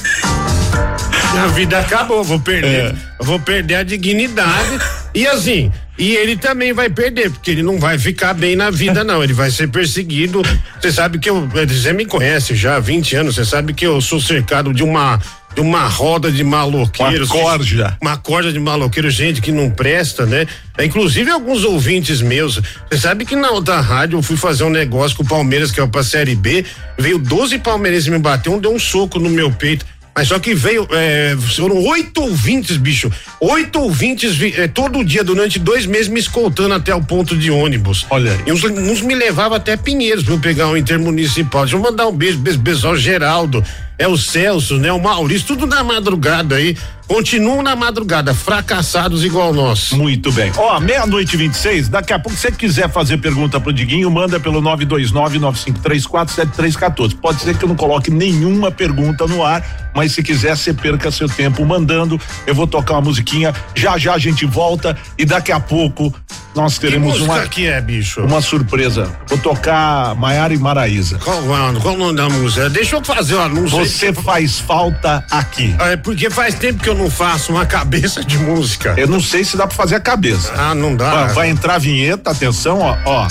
minha 1.34 1.48
vida 1.48 1.80
acabou, 1.80 2.24
vou 2.24 2.40
perder, 2.40 2.86
É. 2.86 2.96
vou 3.20 3.40
perder 3.40 3.76
a 3.76 3.84
dignidade. 3.84 4.80
E 5.14 5.28
assim, 5.28 5.72
E 5.96 6.16
ele 6.16 6.36
também 6.36 6.74
vai 6.74 6.90
perder, 6.90 7.30
porque 7.30 7.52
ele 7.52 7.62
não 7.62 7.80
vai 7.80 8.00
ficar 8.00 8.34
bem 8.34 8.56
na 8.56 8.72
vida, 8.72 9.04
não. 9.04 9.24
Ele 9.24 9.32
vai 9.32 9.52
ser 9.52 9.68
perseguido. 9.68 10.42
Você 10.82 10.92
sabe 10.92 11.20
que 11.20 11.30
eu. 11.30 11.48
Você 11.48 11.94
me 11.94 12.04
conhece 12.04 12.56
já 12.56 12.78
há 12.78 12.80
20 12.80 13.16
anos, 13.16 13.36
você 13.36 13.46
sabe 13.46 13.76
que 13.76 13.86
eu 13.86 14.02
sou 14.02 14.20
cercado 14.20 14.74
de 14.74 14.82
uma 14.84 15.20
de 15.54 15.62
uma 15.62 15.88
roda 15.88 16.32
de 16.32 16.44
maloqueiros. 16.44 17.30
Uma 17.30 17.42
corja. 17.44 17.98
Uma 18.02 18.18
corda 18.18 18.52
de 18.52 18.60
maloqueiros, 18.60 19.14
gente 19.14 19.40
que 19.40 19.52
não 19.52 19.70
presta, 19.70 20.26
né? 20.26 20.48
Inclusive 20.84 21.30
alguns 21.30 21.64
ouvintes 21.64 22.24
meus. 22.24 22.60
Você 22.90 22.98
sabe 23.00 23.24
que 23.24 23.36
na 23.36 23.52
outra 23.52 23.80
rádio 23.80 24.18
eu 24.18 24.24
fui 24.24 24.36
fazer 24.36 24.64
um 24.64 24.72
negócio 24.72 25.16
com 25.16 25.22
o 25.22 25.28
Palmeiras, 25.28 25.70
que 25.70 25.80
é 25.80 25.86
pra 25.86 26.02
Série 26.02 26.34
B. 26.36 26.66
Veio 26.98 27.20
12 27.20 27.60
palmeirenses 27.60 28.08
me 28.08 28.18
bater, 28.18 28.50
um 28.50 28.58
deu 28.58 28.74
um 28.74 28.80
soco 28.80 29.20
no 29.20 29.30
meu 29.30 29.52
peito. 29.52 29.86
Mas 30.16 30.28
só 30.28 30.38
que 30.38 30.54
veio, 30.54 30.88
é, 30.92 31.36
foram 31.56 31.78
oito 31.86 32.22
ouvintes, 32.22 32.78
bicho. 32.78 33.12
Oito 33.40 33.80
ouvintes 33.80 34.40
é, 34.58 34.68
todo 34.68 35.04
dia, 35.04 35.24
durante 35.24 35.58
dois 35.58 35.86
meses, 35.86 36.08
me 36.08 36.20
escoltando 36.20 36.76
até 36.76 36.94
o 36.94 37.02
ponto 37.02 37.36
de 37.36 37.50
ônibus. 37.50 38.06
Olha. 38.10 38.38
E 38.46 38.52
uns, 38.52 38.64
uns 38.64 39.02
me 39.02 39.16
levavam 39.16 39.58
até 39.58 39.76
Pinheiros 39.76 40.24
pra 40.24 40.36
eu 40.36 40.40
pegar 40.40 40.68
um 40.68 40.78
intermunicipal. 40.78 41.64
Deixa 41.64 41.76
eu 41.76 41.82
mandar 41.82 42.08
um 42.08 42.16
beijo, 42.16 42.38
beijo, 42.38 42.60
beijo 42.60 42.88
ao 42.88 42.96
Geraldo, 42.96 43.64
é 43.98 44.08
o 44.08 44.18
Celso, 44.18 44.78
né? 44.78 44.92
O 44.92 45.02
Maurício, 45.02 45.48
tudo 45.48 45.66
na 45.66 45.84
madrugada 45.84 46.56
aí. 46.56 46.78
Continuam 47.08 47.62
na 47.62 47.76
madrugada, 47.76 48.34
fracassados 48.34 49.26
igual 49.26 49.54
nós. 49.54 49.92
Muito 49.92 50.32
bem. 50.32 50.54
Ó, 50.56 50.80
meia-noite 50.80 51.36
e 51.36 51.38
26, 51.38 51.90
daqui 51.90 52.14
a 52.14 52.18
pouco, 52.18 52.38
se 52.38 52.44
você 52.44 52.52
quiser 52.52 52.90
fazer 52.90 53.18
pergunta 53.18 53.60
pro 53.60 53.74
Diguinho, 53.74 54.10
manda 54.10 54.40
pelo 54.40 54.62
929-9534-7314. 54.62 57.16
Pode 57.16 57.42
ser 57.42 57.58
que 57.58 57.66
eu 57.66 57.70
não 57.70 57.76
coloque 57.76 58.10
nenhuma 58.10 58.72
pergunta 58.72 59.28
no 59.28 59.44
ar, 59.44 59.92
mas 59.94 60.14
se 60.14 60.24
quiser, 60.24 60.56
você 60.56 60.74
perca 60.74 61.12
seu 61.12 61.28
tempo 61.28 61.66
mandando. 61.66 62.18
Eu 62.48 62.56
vou 62.56 62.66
tocar 62.66 62.94
uma 62.94 63.02
musiquinha, 63.02 63.54
já 63.76 63.98
já 63.98 64.14
a 64.14 64.18
gente 64.18 64.46
volta 64.46 64.98
e 65.18 65.26
daqui 65.26 65.52
a 65.52 65.60
pouco 65.60 66.14
nós 66.56 66.78
teremos 66.78 67.20
uma. 67.20 67.46
que 67.48 67.68
é, 67.68 67.82
bicho? 67.82 68.22
Uma 68.22 68.42
surpresa. 68.42 69.12
Vou 69.28 69.38
tocar 69.38 70.16
Maiara 70.16 70.54
e 70.54 70.58
Maraíza. 70.58 71.18
Qual, 71.18 71.44
qual, 71.44 71.74
qual 71.76 71.96
o 71.96 71.98
nome 71.98 72.16
da 72.16 72.30
música? 72.30 72.70
Deixa 72.70 72.96
eu 72.96 73.04
fazer 73.04 73.36
o 73.36 73.42
anúncio. 73.42 73.83
Você 73.86 74.14
faz 74.14 74.60
falta 74.60 75.24
aqui. 75.32 75.76
É 75.80 75.96
porque 75.98 76.30
faz 76.30 76.56
tempo 76.56 76.82
que 76.84 76.90
eu 76.90 76.96
não 76.96 77.10
faço 77.10 77.52
uma 77.52 77.66
cabeça 77.68 78.24
de 78.24 78.38
música. 78.38 78.94
Eu 78.98 79.08
não 79.08 79.20
sei 79.22 79.44
se 79.44 79.56
dá 79.58 79.68
pra 79.68 79.76
fazer 79.76 79.96
a 79.96 80.00
cabeça. 80.00 80.52
Ah, 80.58 80.74
não 80.76 80.96
dá. 80.96 81.26
Vai, 81.26 81.34
vai 81.34 81.50
entrar 81.50 81.76
a 81.76 81.80
vinheta, 81.80 82.32
atenção, 82.32 82.80
ó. 82.80 82.98
ó. 83.06 83.28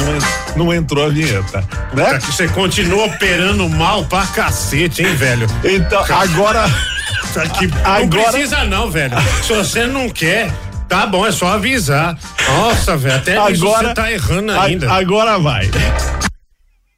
Não, 0.00 0.16
en- 0.16 0.56
não 0.56 0.74
entrou 0.74 1.06
a 1.06 1.08
vinheta, 1.08 1.64
né? 1.92 2.18
Você 2.20 2.48
continua 2.48 3.06
operando 3.06 3.68
mal 3.68 4.04
pra 4.04 4.26
cacete, 4.26 5.02
hein, 5.02 5.14
velho? 5.14 5.46
Então, 5.64 6.04
agora. 6.10 6.64
Tá 7.34 7.42
aqui. 7.42 7.66
Não 7.66 7.84
Agora- 7.84 8.30
precisa 8.30 8.62
não, 8.62 8.88
velho. 8.92 9.16
Se 9.42 9.52
você 9.52 9.86
não 9.88 10.08
quer, 10.08 10.52
tá 10.88 11.04
bom, 11.04 11.26
é 11.26 11.32
só 11.32 11.48
avisar. 11.54 12.16
Nossa, 12.48 12.96
velho, 12.96 13.16
até 13.16 13.36
Agora. 13.36 13.88
você 13.88 13.94
tá 13.94 14.12
errando 14.12 14.52
a- 14.52 14.62
ainda. 14.62 14.92
agora 14.92 15.36
vai. 15.40 15.68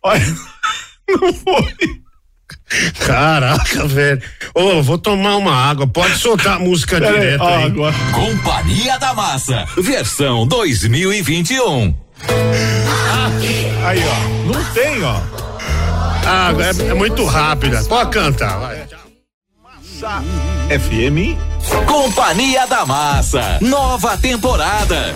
Olha. 0.02 0.21
Não 1.09 1.33
foi. 1.33 1.75
Caraca, 3.07 3.87
velho. 3.87 4.21
Ô, 4.55 4.61
eu 4.73 4.83
vou 4.83 4.99
tomar 4.99 5.37
uma 5.37 5.55
água. 5.55 5.87
Pode 5.87 6.19
soltar 6.19 6.57
a 6.57 6.59
música 6.59 6.99
Pera 6.99 7.11
aí, 7.13 7.21
direto 7.21 7.41
ó, 7.43 7.57
aí. 7.57 7.65
agora. 7.65 7.95
Companhia 8.13 8.99
da 8.99 9.15
Massa, 9.15 9.67
versão 9.77 10.47
2021. 10.47 11.95
Aí, 13.85 14.03
ó. 14.05 14.53
Não 14.53 14.65
tem, 14.73 15.03
ó. 15.05 15.21
Ah, 16.29 16.51
é, 16.59 16.91
é 16.91 16.95
muito 16.95 17.25
rápida. 17.25 17.85
Pode 17.85 18.11
cantar, 18.11 18.59
vai. 18.59 18.85
Sa- 20.01 20.23
FM. 20.69 21.39
Companhia 21.87 22.67
da 22.67 22.85
Massa, 22.85 23.59
nova 23.61 24.17
temporada. 24.19 25.15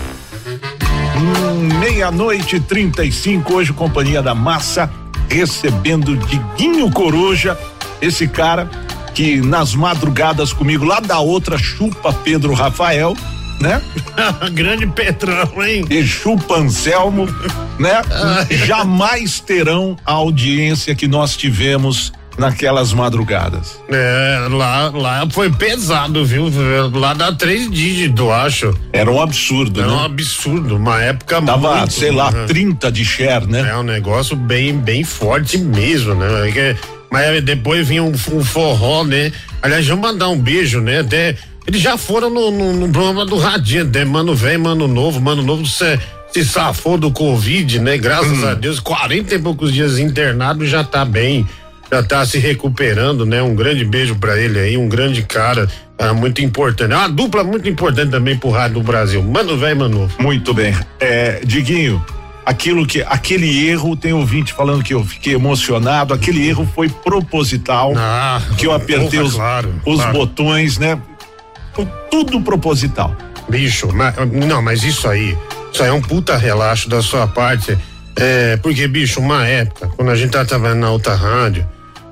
Meia-noite 1.79 2.55
e 2.55 2.59
35, 2.59 3.53
hoje, 3.53 3.73
Companhia 3.73 4.21
da 4.21 4.33
Massa, 4.33 4.89
recebendo 5.31 6.17
Diguinho 6.17 6.91
Coruja, 6.91 7.57
esse 8.01 8.27
cara 8.27 8.69
que 9.13 9.37
nas 9.37 9.73
madrugadas 9.73 10.51
comigo, 10.51 10.83
lá 10.83 10.99
da 10.99 11.19
outra, 11.19 11.57
chupa 11.57 12.11
Pedro 12.11 12.53
Rafael, 12.53 13.15
né? 13.59 13.81
Grande 14.51 14.87
Petrão, 14.87 15.63
hein? 15.63 15.85
E 15.89 16.05
chupa 16.05 16.55
Anselmo, 16.55 17.27
né? 17.79 18.01
Jamais 18.65 19.39
terão 19.39 19.97
a 20.05 20.13
audiência 20.13 20.93
que 20.93 21.07
nós 21.07 21.37
tivemos 21.37 22.11
naquelas 22.37 22.93
madrugadas. 22.93 23.79
É, 23.89 24.47
lá, 24.49 24.89
lá 24.89 25.27
foi 25.29 25.49
pesado, 25.49 26.25
viu? 26.25 26.49
Lá 26.93 27.13
dá 27.13 27.31
três 27.31 27.69
dígitos, 27.69 28.19
eu 28.19 28.31
acho. 28.31 28.77
Era 28.93 29.11
um 29.11 29.21
absurdo, 29.21 29.81
um 29.81 29.87
né? 29.87 30.05
absurdo, 30.05 30.75
uma 30.75 31.01
época 31.01 31.41
Tava, 31.41 31.77
muito, 31.77 31.93
sei 31.93 32.11
lá, 32.11 32.31
né? 32.31 32.45
30 32.45 32.91
de 32.91 33.05
share, 33.05 33.47
né? 33.47 33.69
É 33.69 33.77
um 33.77 33.83
negócio 33.83 34.35
bem, 34.35 34.77
bem 34.77 35.03
forte 35.03 35.57
mesmo, 35.57 36.15
né? 36.15 36.49
É 36.49 36.75
Mas 37.11 37.43
depois 37.43 37.87
vinha 37.87 38.03
um, 38.03 38.11
um 38.11 38.43
forró, 38.43 39.03
né? 39.03 39.31
Aliás, 39.61 39.87
vamos 39.87 40.09
mandar 40.09 40.29
um 40.29 40.37
beijo, 40.37 40.79
né? 40.81 40.99
Até, 40.99 41.37
eles 41.67 41.81
já 41.81 41.97
foram 41.97 42.29
no, 42.29 42.49
no, 42.49 42.73
no 42.73 42.89
programa 42.89 43.25
do 43.25 43.37
Radinho, 43.37 43.85
né? 43.85 44.03
Mano 44.03 44.33
velho, 44.33 44.59
mano 44.59 44.87
novo, 44.87 45.21
mano 45.21 45.43
novo 45.43 45.65
se, 45.65 45.99
se 46.31 46.43
safou 46.43 46.97
do 46.97 47.11
Covid, 47.11 47.79
né? 47.79 47.97
Graças 47.97 48.43
a 48.43 48.53
Deus, 48.53 48.79
40 48.79 49.35
e 49.35 49.39
poucos 49.39 49.71
dias 49.71 49.99
internado 49.99 50.65
já 50.65 50.83
tá 50.83 51.05
bem, 51.05 51.47
já 51.91 52.01
tá 52.01 52.25
se 52.25 52.37
recuperando, 52.39 53.25
né? 53.25 53.41
Um 53.41 53.53
grande 53.53 53.83
beijo 53.83 54.15
pra 54.15 54.37
ele 54.39 54.57
aí, 54.57 54.77
um 54.77 54.87
grande 54.87 55.23
cara, 55.23 55.67
ah, 55.97 56.13
muito 56.13 56.41
importante. 56.41 56.93
É 56.93 56.95
uma 56.95 57.09
dupla 57.09 57.43
muito 57.43 57.67
importante 57.67 58.11
também 58.11 58.37
pro 58.37 58.49
rádio 58.49 58.75
do 58.75 58.83
Brasil. 58.83 59.21
Mano 59.21 59.57
velho, 59.57 59.77
mano. 59.79 60.09
Muito 60.17 60.53
bem. 60.53 60.73
É, 60.99 61.41
Diguinho, 61.43 62.03
aquilo 62.45 62.87
que, 62.87 63.01
aquele 63.01 63.67
erro, 63.67 63.97
tem 63.97 64.13
ouvinte 64.13 64.53
falando 64.53 64.83
que 64.83 64.93
eu 64.93 65.03
fiquei 65.03 65.33
emocionado, 65.33 66.13
aquele 66.13 66.47
erro 66.47 66.67
foi 66.73 66.87
proposital, 66.87 67.93
Ah, 67.97 68.41
que 68.57 68.65
eu 68.65 68.71
apertei 68.71 69.19
porra, 69.19 69.23
os, 69.23 69.35
claro, 69.35 69.81
os 69.85 69.95
claro. 69.97 70.13
botões, 70.13 70.77
né? 70.77 70.97
Tudo 72.09 72.41
proposital. 72.41 73.15
Bicho, 73.49 73.89
mas, 73.93 74.15
não, 74.31 74.61
mas 74.61 74.83
isso 74.83 75.07
aí, 75.07 75.37
isso 75.73 75.83
aí 75.83 75.89
é 75.89 75.93
um 75.93 76.01
puta 76.01 76.37
relaxo 76.37 76.89
da 76.89 77.01
sua 77.01 77.27
parte. 77.27 77.77
É, 78.15 78.57
porque, 78.57 78.87
bicho, 78.87 79.19
uma 79.19 79.45
época, 79.47 79.87
quando 79.95 80.09
a 80.09 80.15
gente 80.15 80.31
tava 80.31 80.45
trabalhando 80.45 80.79
na 80.79 80.89
outra 80.91 81.15
rádio, 81.15 81.65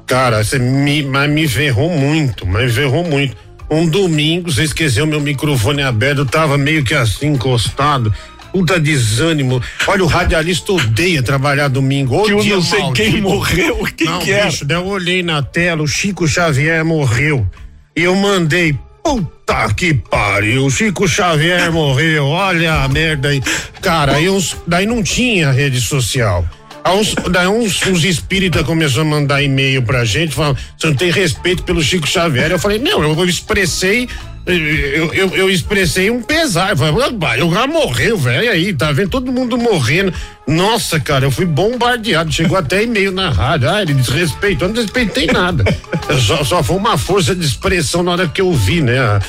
cara, 0.09 0.43
você 0.43 0.57
me, 0.59 1.03
mas 1.03 1.29
me 1.29 1.47
ferrou 1.47 1.89
muito, 1.89 2.45
mas 2.45 2.73
ferrou 2.73 3.03
muito. 3.05 3.37
Um 3.69 3.87
domingo, 3.87 4.51
você 4.51 4.63
esqueceu 4.63 5.05
meu 5.05 5.21
microfone 5.21 5.83
aberto, 5.83 6.19
eu 6.19 6.25
tava 6.25 6.57
meio 6.57 6.83
que 6.83 6.95
assim, 6.95 7.27
encostado. 7.27 8.11
Puta 8.51 8.79
desânimo. 8.79 9.61
Olha, 9.85 10.03
o 10.03 10.07
radialista 10.07 10.73
odeia 10.73 11.21
trabalhar 11.21 11.67
domingo. 11.67 12.17
Ô 12.17 12.23
Que 12.23 12.31
eu 12.31 12.43
não 12.43 12.61
sei 12.63 12.79
quem 12.79 13.21
maldito. 13.21 13.21
morreu, 13.21 13.87
quem 13.95 14.07
Não, 14.07 14.19
que 14.19 14.31
é. 14.31 14.45
bicho, 14.47 14.65
eu 14.67 14.85
olhei 14.87 15.21
na 15.21 15.43
tela, 15.43 15.83
o 15.83 15.87
Chico 15.87 16.27
Xavier 16.27 16.83
morreu. 16.83 17.47
E 17.95 18.01
eu 18.01 18.15
mandei, 18.15 18.75
puta 19.03 19.71
que 19.75 19.93
pariu, 19.93 20.65
o 20.65 20.71
Chico 20.71 21.07
Xavier 21.07 21.71
morreu, 21.71 22.25
olha 22.25 22.73
a 22.81 22.87
merda 22.87 23.29
aí. 23.29 23.41
Cara, 23.83 24.15
aí 24.15 24.27
uns, 24.27 24.57
daí 24.65 24.87
não 24.87 25.03
tinha 25.03 25.51
rede 25.51 25.79
social. 25.79 26.43
Uns, 26.85 27.13
daí 27.29 27.47
uns, 27.47 27.85
uns 27.85 28.03
espíritas 28.03 28.63
começaram 28.63 29.03
a 29.03 29.05
mandar 29.05 29.43
e-mail 29.43 29.81
pra 29.81 30.03
gente, 30.05 30.33
falando, 30.33 30.57
você 30.77 30.87
não 30.87 30.95
tem 30.95 31.11
respeito 31.11 31.63
pelo 31.63 31.83
Chico 31.83 32.07
Xavier. 32.07 32.51
Eu 32.51 32.59
falei, 32.59 32.79
não, 32.79 33.03
eu 33.03 33.25
expressei 33.25 34.07
eu, 34.45 35.13
eu, 35.13 35.27
eu 35.35 35.49
expressei 35.49 36.09
um 36.09 36.21
pesar. 36.21 36.71
Eu 36.71 36.77
falei, 36.77 36.93
"Ah, 37.41 37.45
o 37.45 37.51
cara 37.51 37.67
morreu, 37.67 38.17
velho. 38.17 38.51
Aí, 38.51 38.73
tá 38.73 38.91
vendo? 38.91 39.09
Todo 39.09 39.31
mundo 39.31 39.57
morrendo. 39.57 40.13
Nossa, 40.47 40.99
cara, 40.99 41.25
eu 41.25 41.31
fui 41.31 41.45
bombardeado. 41.45 42.31
Chegou 42.31 42.57
até 42.57 42.83
e-mail 42.83 43.11
na 43.11 43.29
rádio. 43.29 43.69
Ah, 43.69 43.81
ele 43.81 43.93
desrespeitou. 43.93 44.67
Eu 44.67 44.69
não 44.69 44.75
desrespeitei 44.75 45.27
nada. 45.27 45.63
Eu 46.07 46.19
só, 46.19 46.43
só 46.43 46.63
foi 46.63 46.75
uma 46.77 46.97
força 46.97 47.35
de 47.35 47.45
expressão 47.45 48.01
na 48.01 48.11
hora 48.11 48.27
que 48.27 48.41
eu 48.41 48.51
vi, 48.51 48.81
né? 48.81 48.97
A, 48.99 49.19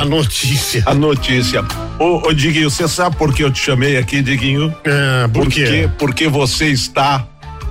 a 0.00 0.04
notícia. 0.04 0.82
A 0.86 0.94
notícia. 0.94 1.64
Ô, 1.98 2.28
ô 2.28 2.32
Diguinho, 2.32 2.70
você 2.70 2.86
sabe 2.86 3.16
por 3.16 3.34
que 3.34 3.42
eu 3.42 3.50
te 3.50 3.58
chamei 3.60 3.96
aqui, 3.96 4.22
Diguinho? 4.22 4.72
Ah, 4.86 5.28
por 5.32 5.42
Porque, 5.44 5.64
quê? 5.64 5.90
porque 5.98 6.28
você 6.28 6.66
está 6.66 7.26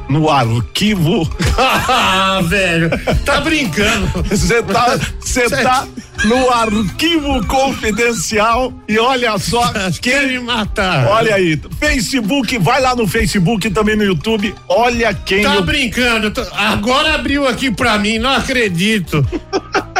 no 0.09 0.29
arquivo. 0.29 1.29
ah, 1.57 2.39
velho, 2.43 2.89
tá 3.25 3.41
brincando. 3.41 4.07
Você 4.29 4.61
tá, 4.63 4.97
você 5.19 5.49
tá 5.49 5.87
no 6.25 6.49
arquivo 6.49 7.45
confidencial 7.47 8.73
e 8.87 8.97
olha 8.97 9.37
só 9.37 9.71
Quer 10.01 10.27
me 10.27 10.39
matar. 10.39 11.07
Olha 11.07 11.35
aí, 11.35 11.59
Facebook, 11.79 12.57
vai 12.57 12.81
lá 12.81 12.95
no 12.95 13.07
Facebook, 13.07 13.69
também 13.69 13.95
no 13.95 14.03
YouTube. 14.03 14.53
Olha 14.67 15.13
quem 15.13 15.43
Tá 15.43 15.55
eu- 15.55 15.63
brincando? 15.63 16.31
Agora 16.53 17.15
abriu 17.15 17.47
aqui 17.47 17.69
pra 17.71 17.97
mim, 17.97 18.17
não 18.19 18.31
acredito. 18.31 19.25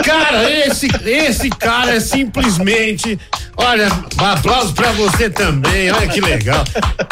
Cara, 0.03 0.49
esse, 0.67 0.87
esse 1.05 1.49
cara 1.49 1.95
é 1.95 1.99
simplesmente. 1.99 3.19
Olha, 3.57 3.87
aplausos 4.17 4.71
pra 4.71 4.91
você 4.91 5.29
também, 5.29 5.91
olha 5.91 6.07
que 6.07 6.21
legal. 6.21 6.63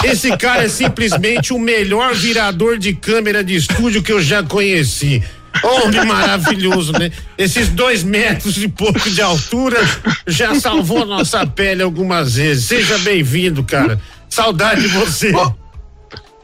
Esse 0.03 0.37
cara 0.37 0.63
é 0.63 0.69
simplesmente 0.69 1.51
o 1.51 1.59
melhor 1.59 2.13
virador 2.13 2.77
de 2.77 2.93
câmera 2.93 3.43
de 3.43 3.55
estúdio 3.55 4.03
que 4.03 4.11
eu 4.11 4.21
já 4.21 4.43
conheci. 4.43 5.23
Homem 5.63 6.05
maravilhoso, 6.05 6.91
né? 6.93 7.11
Esses 7.37 7.69
dois 7.69 8.03
metros 8.03 8.57
e 8.57 8.67
pouco 8.67 9.09
de 9.09 9.21
altura 9.21 9.79
já 10.27 10.53
salvou 10.59 11.05
nossa 11.05 11.45
pele 11.47 11.81
algumas 11.81 12.35
vezes. 12.35 12.65
Seja 12.65 12.97
bem-vindo, 12.99 13.63
cara. 13.63 13.99
Saudade 14.29 14.81
de 14.81 14.87
você. 14.89 15.31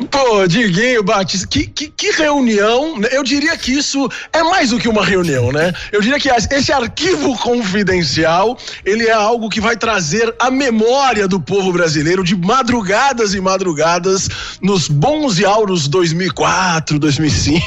Pô, 0.09 0.47
Diguinho 0.47 1.03
Batista, 1.03 1.47
que, 1.47 1.67
que, 1.67 1.89
que, 1.89 2.11
reunião, 2.11 2.97
né? 2.97 3.09
eu 3.11 3.23
diria 3.23 3.57
que 3.57 3.71
isso 3.71 4.09
é 4.31 4.41
mais 4.43 4.69
do 4.69 4.79
que 4.79 4.87
uma 4.87 5.05
reunião, 5.05 5.51
né? 5.51 5.73
Eu 5.91 6.01
diria 6.01 6.19
que 6.19 6.29
esse 6.29 6.71
arquivo 6.71 7.37
confidencial, 7.37 8.57
ele 8.85 9.07
é 9.07 9.11
algo 9.11 9.49
que 9.49 9.61
vai 9.61 9.75
trazer 9.75 10.33
a 10.39 10.49
memória 10.49 11.27
do 11.27 11.39
povo 11.39 11.71
brasileiro 11.71 12.23
de 12.23 12.35
madrugadas 12.35 13.33
e 13.33 13.41
madrugadas 13.41 14.29
nos 14.61 14.87
bons 14.87 15.39
e 15.39 15.45
auros 15.45 15.87
2004, 15.87 16.97
2005. 16.97 17.61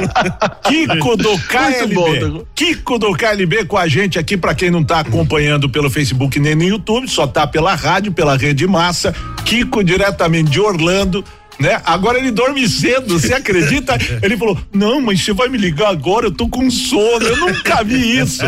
Kiko 0.64 1.16
do 1.16 1.38
KLB. 1.38 1.94
Bom, 1.94 2.44
Kiko 2.54 2.98
do 2.98 3.12
KLB 3.12 3.64
com 3.64 3.76
a 3.76 3.88
gente 3.88 4.18
aqui, 4.18 4.36
para 4.36 4.54
quem 4.54 4.70
não 4.70 4.84
tá 4.84 5.00
acompanhando 5.00 5.68
pelo 5.68 5.90
Facebook 5.90 6.38
nem 6.38 6.54
no 6.54 6.64
YouTube, 6.64 7.08
só 7.08 7.26
tá 7.26 7.46
pela 7.46 7.74
rádio, 7.74 8.12
pela 8.12 8.36
rede 8.36 8.66
massa. 8.66 9.14
Kiko 9.44 9.82
diretamente 9.82 10.50
de 10.50 10.60
Orlando 10.60 11.24
né? 11.60 11.80
Agora 11.84 12.18
ele 12.18 12.30
dorme 12.30 12.66
cedo, 12.66 13.18
você 13.18 13.34
acredita? 13.34 13.98
Ele 14.22 14.36
falou: 14.36 14.58
Não, 14.72 15.00
mas 15.00 15.22
você 15.22 15.32
vai 15.32 15.48
me 15.48 15.58
ligar 15.58 15.90
agora, 15.90 16.26
eu 16.26 16.32
tô 16.32 16.48
com 16.48 16.70
sono, 16.70 17.26
eu 17.26 17.36
nunca 17.36 17.84
vi 17.84 18.18
isso. 18.18 18.44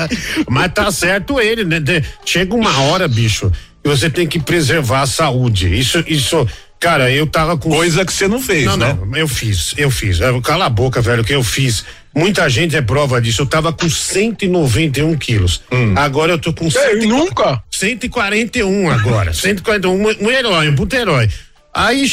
mas 0.48 0.72
tá 0.72 0.90
certo 0.90 1.38
ele, 1.38 1.64
né? 1.64 1.80
Chega 2.24 2.54
uma 2.54 2.80
hora, 2.80 3.06
bicho, 3.06 3.52
que 3.82 3.88
você 3.88 4.08
tem 4.08 4.26
que 4.26 4.40
preservar 4.40 5.02
a 5.02 5.06
saúde. 5.06 5.78
Isso, 5.78 6.02
isso. 6.06 6.46
Cara, 6.80 7.10
eu 7.10 7.26
tava 7.26 7.56
com. 7.56 7.70
Coisa 7.70 8.04
que 8.04 8.12
você 8.12 8.26
não 8.26 8.40
fez, 8.40 8.64
não, 8.66 8.76
né? 8.76 8.98
Não, 8.98 9.16
eu 9.16 9.28
fiz, 9.28 9.74
eu 9.76 9.90
fiz. 9.90 10.18
Cala 10.42 10.66
a 10.66 10.70
boca, 10.70 11.00
velho, 11.00 11.22
que 11.22 11.34
eu 11.34 11.44
fiz. 11.44 11.84
Muita 12.14 12.48
gente 12.48 12.76
é 12.76 12.82
prova 12.82 13.20
disso. 13.20 13.42
Eu 13.42 13.46
tava 13.46 13.72
com 13.72 13.88
191 13.90 15.16
quilos. 15.16 15.62
Hum. 15.72 15.94
Agora 15.96 16.32
eu 16.32 16.38
tô 16.38 16.52
com. 16.52 16.66
Ei, 16.66 17.06
nunca? 17.06 17.62
141 17.70 18.90
agora. 18.90 19.32
141, 19.32 19.92
um, 19.92 20.26
um 20.26 20.30
herói, 20.30 20.68
um 20.68 20.74
puto 20.74 20.94
herói. 20.94 21.28
Aí. 21.72 22.06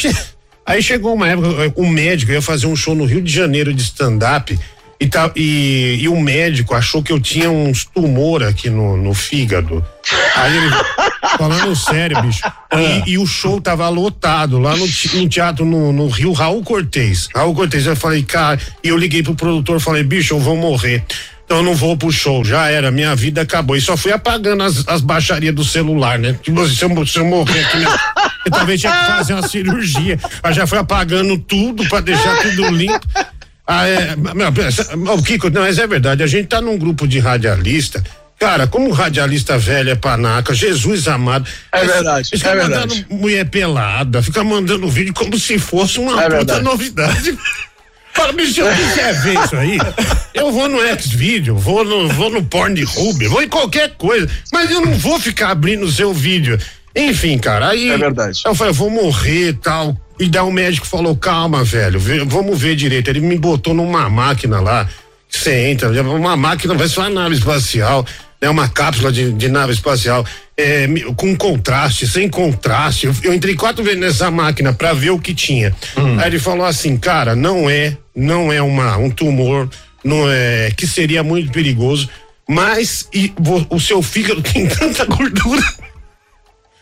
Aí 0.65 0.81
chegou 0.81 1.13
uma 1.13 1.27
época, 1.27 1.73
o 1.75 1.87
médico 1.87 2.31
ia 2.31 2.41
fazer 2.41 2.67
um 2.67 2.75
show 2.75 2.95
no 2.95 3.05
Rio 3.05 3.21
de 3.21 3.31
Janeiro 3.31 3.73
de 3.73 3.81
stand-up 3.81 4.57
e, 5.01 5.07
tá, 5.07 5.31
e, 5.35 5.97
e 5.99 6.07
o 6.07 6.21
médico 6.21 6.75
achou 6.75 7.01
que 7.01 7.11
eu 7.11 7.19
tinha 7.19 7.49
uns 7.49 7.85
tumor 7.85 8.43
aqui 8.43 8.69
no, 8.69 8.95
no 8.95 9.15
fígado. 9.15 9.83
Aí 10.35 10.55
ele, 10.55 10.69
falando 11.39 11.75
sério, 11.75 12.21
bicho. 12.21 12.43
E, 12.71 13.13
e, 13.13 13.17
o 13.17 13.25
show 13.25 13.59
tava 13.59 13.89
lotado 13.89 14.59
lá 14.59 14.75
no, 14.77 14.85
no 14.85 15.27
teatro 15.27 15.65
no, 15.65 15.91
no, 15.91 16.07
Rio 16.07 16.31
Raul 16.31 16.63
Cortez. 16.63 17.27
Raul 17.33 17.55
Cortez, 17.55 17.87
eu 17.87 17.95
falei, 17.95 18.21
cara, 18.21 18.59
e 18.83 18.89
eu 18.89 18.97
liguei 18.97 19.23
pro 19.23 19.33
produtor, 19.33 19.79
falei, 19.79 20.03
bicho, 20.03 20.35
eu 20.35 20.39
vou 20.39 20.55
morrer. 20.55 21.03
Então 21.51 21.59
eu 21.59 21.65
não 21.65 21.75
vou 21.75 21.97
pro 21.97 22.09
show, 22.09 22.45
já 22.45 22.69
era, 22.69 22.89
minha 22.91 23.13
vida 23.13 23.41
acabou. 23.41 23.75
E 23.75 23.81
só 23.81 23.97
fui 23.97 24.13
apagando 24.13 24.63
as, 24.63 24.87
as 24.87 25.01
baixarias 25.01 25.53
do 25.53 25.65
celular, 25.65 26.17
né? 26.17 26.39
Tipo, 26.41 26.65
se 26.65 26.81
eu, 26.81 27.05
se 27.05 27.19
eu 27.19 27.25
morrer 27.25 27.59
aqui, 27.65 27.77
né? 27.77 27.87
eu 28.45 28.51
talvez 28.51 28.79
tinha 28.79 28.93
que 28.93 29.05
fazer 29.05 29.33
uma 29.33 29.45
cirurgia. 29.45 30.17
Mas 30.41 30.55
já 30.55 30.65
fui 30.65 30.77
apagando 30.77 31.37
tudo 31.37 31.85
pra 31.89 31.99
deixar 31.99 32.37
tudo 32.41 32.69
limpo. 32.69 33.05
Ah, 33.67 33.85
é, 33.85 34.15
o 35.13 35.21
Kiko, 35.21 35.49
não, 35.49 35.63
mas 35.63 35.77
é 35.77 35.85
verdade, 35.85 36.23
a 36.23 36.27
gente 36.27 36.47
tá 36.47 36.61
num 36.61 36.77
grupo 36.77 37.05
de 37.05 37.19
radialista. 37.19 38.01
Cara, 38.39 38.65
como 38.65 38.89
radialista 38.91 39.57
velho 39.57 39.89
é 39.89 39.95
panaca, 39.95 40.53
Jesus 40.53 41.05
amado. 41.09 41.45
É 41.69 41.85
verdade. 41.85 42.29
Fica 42.29 42.49
é 42.49 42.63
mandando 42.63 42.93
verdade. 42.95 43.05
mulher 43.09 43.45
pelada, 43.49 44.23
fica 44.23 44.41
mandando 44.41 44.89
vídeo 44.89 45.13
como 45.13 45.37
se 45.37 45.59
fosse 45.59 45.99
uma 45.99 46.13
é 46.13 46.23
puta 46.23 46.37
verdade. 46.37 46.63
novidade. 46.63 47.37
Fala, 48.13 48.33
bicho, 48.33 48.53
se 48.53 48.59
eu 48.59 48.67
quiser 48.67 49.21
ver 49.21 49.39
isso 49.43 49.55
aí, 49.55 49.77
eu 50.33 50.51
vou 50.51 50.67
no 50.67 50.81
X-Video, 50.81 51.55
vou 51.55 51.83
no, 51.83 52.09
vou 52.09 52.29
no 52.29 52.43
Pornhub, 52.43 53.27
vou 53.27 53.41
em 53.41 53.47
qualquer 53.47 53.91
coisa, 53.91 54.29
mas 54.51 54.69
eu 54.69 54.81
não 54.81 54.93
vou 54.93 55.19
ficar 55.19 55.49
abrindo 55.49 55.85
o 55.85 55.91
seu 55.91 56.13
vídeo. 56.13 56.59
Enfim, 56.95 57.37
cara, 57.37 57.69
aí. 57.69 57.89
É 57.89 57.97
verdade. 57.97 58.41
Eu 58.45 58.53
falei, 58.53 58.71
eu 58.71 58.75
vou 58.75 58.89
morrer 58.89 59.49
e 59.49 59.53
tal. 59.53 59.97
E 60.19 60.27
daí 60.27 60.43
o 60.43 60.51
médico 60.51 60.85
falou, 60.85 61.15
calma, 61.15 61.63
velho, 61.63 61.99
vamos 62.27 62.59
ver 62.59 62.75
direito. 62.75 63.09
Ele 63.09 63.21
me 63.21 63.37
botou 63.37 63.73
numa 63.73 64.09
máquina 64.09 64.59
lá, 64.59 64.87
você 65.27 65.69
entra, 65.69 65.89
uma 66.03 66.35
máquina, 66.35 66.75
vai 66.75 66.87
ser 66.87 66.99
uma 66.99 67.09
nave 67.09 67.35
espacial, 67.35 68.05
né? 68.41 68.49
Uma 68.49 68.67
cápsula 68.67 69.11
de, 69.11 69.31
de 69.31 69.47
nave 69.47 69.71
espacial, 69.71 70.25
é, 70.57 70.87
com 71.15 71.35
contraste, 71.35 72.07
sem 72.07 72.27
contraste. 72.27 73.05
Eu, 73.05 73.15
eu, 73.23 73.33
entrei 73.33 73.55
quatro 73.55 73.83
vezes 73.83 73.99
nessa 73.99 74.31
máquina 74.31 74.73
para 74.73 74.93
ver 74.93 75.11
o 75.11 75.19
que 75.19 75.33
tinha. 75.33 75.75
Hum. 75.95 76.19
Aí 76.19 76.27
ele 76.27 76.39
falou 76.39 76.65
assim, 76.65 76.97
cara, 76.97 77.35
não 77.35 77.69
é, 77.69 77.95
não 78.15 78.51
é 78.51 78.61
uma, 78.61 78.97
um 78.97 79.09
tumor, 79.09 79.69
não 80.03 80.29
é, 80.29 80.71
que 80.75 80.87
seria 80.87 81.23
muito 81.23 81.51
perigoso, 81.51 82.09
mas 82.49 83.07
e, 83.13 83.31
o 83.69 83.79
seu 83.79 84.01
fígado 84.01 84.41
tem 84.43 84.67
tanta 84.67 85.05
gordura 85.05 85.63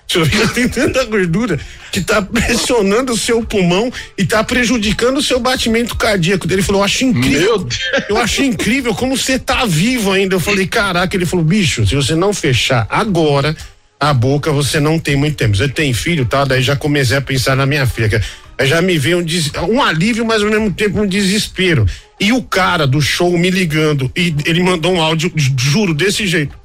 seu 0.10 0.26
fígado 0.26 0.54
tem 0.54 0.68
tanta 0.68 1.06
gordura 1.06 1.60
que 1.92 2.00
está 2.00 2.20
pressionando 2.20 3.14
o 3.14 3.18
seu 3.18 3.44
pulmão 3.44 3.94
e 4.18 4.24
está 4.24 4.44
prejudicando 4.44 5.18
o 5.18 5.24
seu 5.24 5.40
batimento 5.40 5.96
cardíaco. 5.96 6.52
Ele 6.52 6.64
falou, 6.64 6.82
eu 6.82 6.86
acho 6.86 7.06
incrível. 7.06 7.68
Eu 8.10 8.18
acho 8.18 8.44
incrível 8.44 8.96
como 8.96 9.16
você 9.16 9.38
tá 9.38 9.66
vivo 9.66 10.12
ainda. 10.12 10.36
Eu 10.36 10.40
falei, 10.40 10.66
caraca, 10.66 11.16
ele 11.16 11.28
falou, 11.28 11.46
bicho, 11.46 11.86
se 11.86 11.96
você 11.96 12.16
não 12.16 12.34
fechar 12.34 12.88
agora 12.90 13.56
a 14.00 14.12
boca, 14.12 14.52
você 14.52 14.80
não 14.80 14.98
tem 14.98 15.16
muito 15.16 15.36
tempo. 15.36 15.56
Você 15.56 15.70
tem 15.70 15.94
filho, 15.94 16.26
tá? 16.26 16.44
Daí 16.44 16.64
já 16.64 16.76
comecei 16.76 17.18
a 17.18 17.22
pensar 17.22 17.56
na 17.56 17.68
minha 17.68 17.86
filha. 17.86 18.22
Aí 18.58 18.68
já 18.68 18.82
me 18.82 18.98
veio 18.98 19.20
um, 19.20 19.24
des... 19.24 19.52
um 19.70 19.82
alívio, 19.82 20.26
mas 20.26 20.42
ao 20.42 20.50
mesmo 20.50 20.72
tempo 20.72 21.02
um 21.02 21.08
desespero. 21.08 21.86
E 22.20 22.34
o 22.34 22.42
cara 22.42 22.88
do 22.88 23.00
show 23.00 23.38
me 23.38 23.50
ligando, 23.50 24.12
e 24.16 24.36
ele 24.46 24.62
mandou 24.62 24.94
um 24.94 25.02
áudio, 25.02 25.32
juro, 25.36 25.94
desse 25.94 26.28
jeito. 26.28 26.59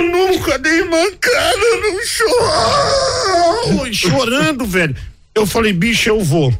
Eu 0.00 0.06
nunca 0.06 0.58
dei 0.58 0.82
mancada 0.84 1.76
no 1.82 2.00
show. 2.06 3.92
Chorando, 3.92 4.64
velho. 4.64 4.96
Eu 5.34 5.46
falei, 5.46 5.72
bicho, 5.72 6.08
eu 6.08 6.24
vou. 6.24 6.52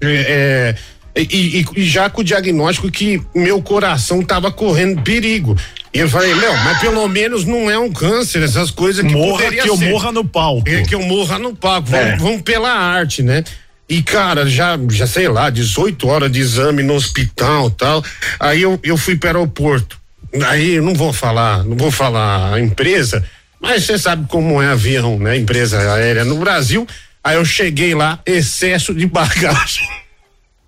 É, 0.00 0.74
é, 1.14 1.22
e, 1.22 1.64
e, 1.74 1.84
já 1.84 2.10
com 2.10 2.20
o 2.20 2.24
diagnóstico 2.24 2.90
que 2.90 3.22
meu 3.34 3.62
coração 3.62 4.22
tava 4.22 4.52
correndo 4.52 5.02
perigo. 5.02 5.56
E 5.92 6.00
eu 6.00 6.08
falei, 6.10 6.34
meu, 6.34 6.54
mas 6.58 6.78
pelo 6.78 7.08
menos 7.08 7.46
não 7.46 7.70
é 7.70 7.78
um 7.78 7.90
câncer, 7.90 8.42
essas 8.42 8.70
coisas 8.70 9.04
que 9.04 9.12
morra 9.12 9.50
que 9.50 9.66
eu 9.68 9.76
morra 9.78 10.12
no 10.12 10.24
palco. 10.24 10.68
É, 10.68 10.82
que 10.82 10.94
eu 10.94 11.02
morra 11.02 11.38
no 11.38 11.56
palco. 11.56 11.88
Vamos, 11.88 12.06
é. 12.06 12.16
vamos 12.16 12.42
pela 12.42 12.70
arte, 12.70 13.22
né? 13.22 13.42
E, 13.88 14.02
cara, 14.02 14.46
já, 14.46 14.78
já 14.90 15.06
sei 15.06 15.28
lá, 15.28 15.48
18 15.48 16.06
horas 16.06 16.30
de 16.30 16.40
exame 16.40 16.82
no 16.82 16.94
hospital 16.94 17.70
tal. 17.70 18.04
Aí 18.38 18.60
eu, 18.60 18.78
eu 18.82 18.96
fui 18.98 19.16
para 19.16 19.38
o 19.38 19.40
aeroporto. 19.42 19.98
Aí 20.44 20.80
não 20.80 20.94
vou 20.94 21.12
falar, 21.12 21.64
não 21.64 21.76
vou 21.76 21.90
falar 21.90 22.54
a 22.54 22.60
empresa, 22.60 23.24
mas 23.60 23.84
você 23.84 23.98
sabe 23.98 24.26
como 24.28 24.60
é 24.60 24.68
avião, 24.68 25.18
né? 25.18 25.36
Empresa 25.36 25.78
aérea 25.94 26.24
no 26.24 26.36
Brasil. 26.36 26.86
Aí 27.22 27.36
eu 27.36 27.44
cheguei 27.44 27.94
lá, 27.94 28.20
excesso 28.24 28.94
de 28.94 29.06
bagagem. 29.06 29.88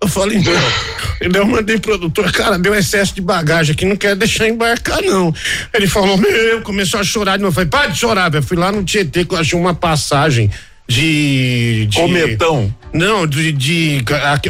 Eu 0.01 0.07
falei, 0.07 0.39
não. 0.39 1.33
Eu 1.37 1.45
mandei 1.45 1.77
produtor, 1.77 2.31
cara, 2.31 2.57
deu 2.57 2.73
excesso 2.73 3.13
de 3.13 3.19
bagagem 3.19 3.73
aqui, 3.73 3.83
não 3.83 3.97
quer 3.97 4.15
deixar 4.15 4.47
embarcar, 4.47 5.01
não. 5.01 5.33
Ele 5.73 5.87
falou, 5.87 6.15
meu, 6.17 6.61
começou 6.61 7.01
a 7.01 7.03
chorar. 7.03 7.37
Eu 7.37 7.51
falei, 7.51 7.69
para 7.69 7.87
de 7.87 7.99
chorar, 7.99 8.29
velho. 8.29 8.41
Fui 8.41 8.55
lá 8.55 8.71
no 8.71 8.81
Tietê 8.81 9.25
que 9.25 9.33
eu 9.33 9.37
achei 9.37 9.59
uma 9.59 9.73
passagem 9.73 10.49
de. 10.87 11.85
de 11.87 11.97
Cometão. 11.97 12.73
Não, 12.91 13.27
de. 13.27 13.51
de 13.51 14.03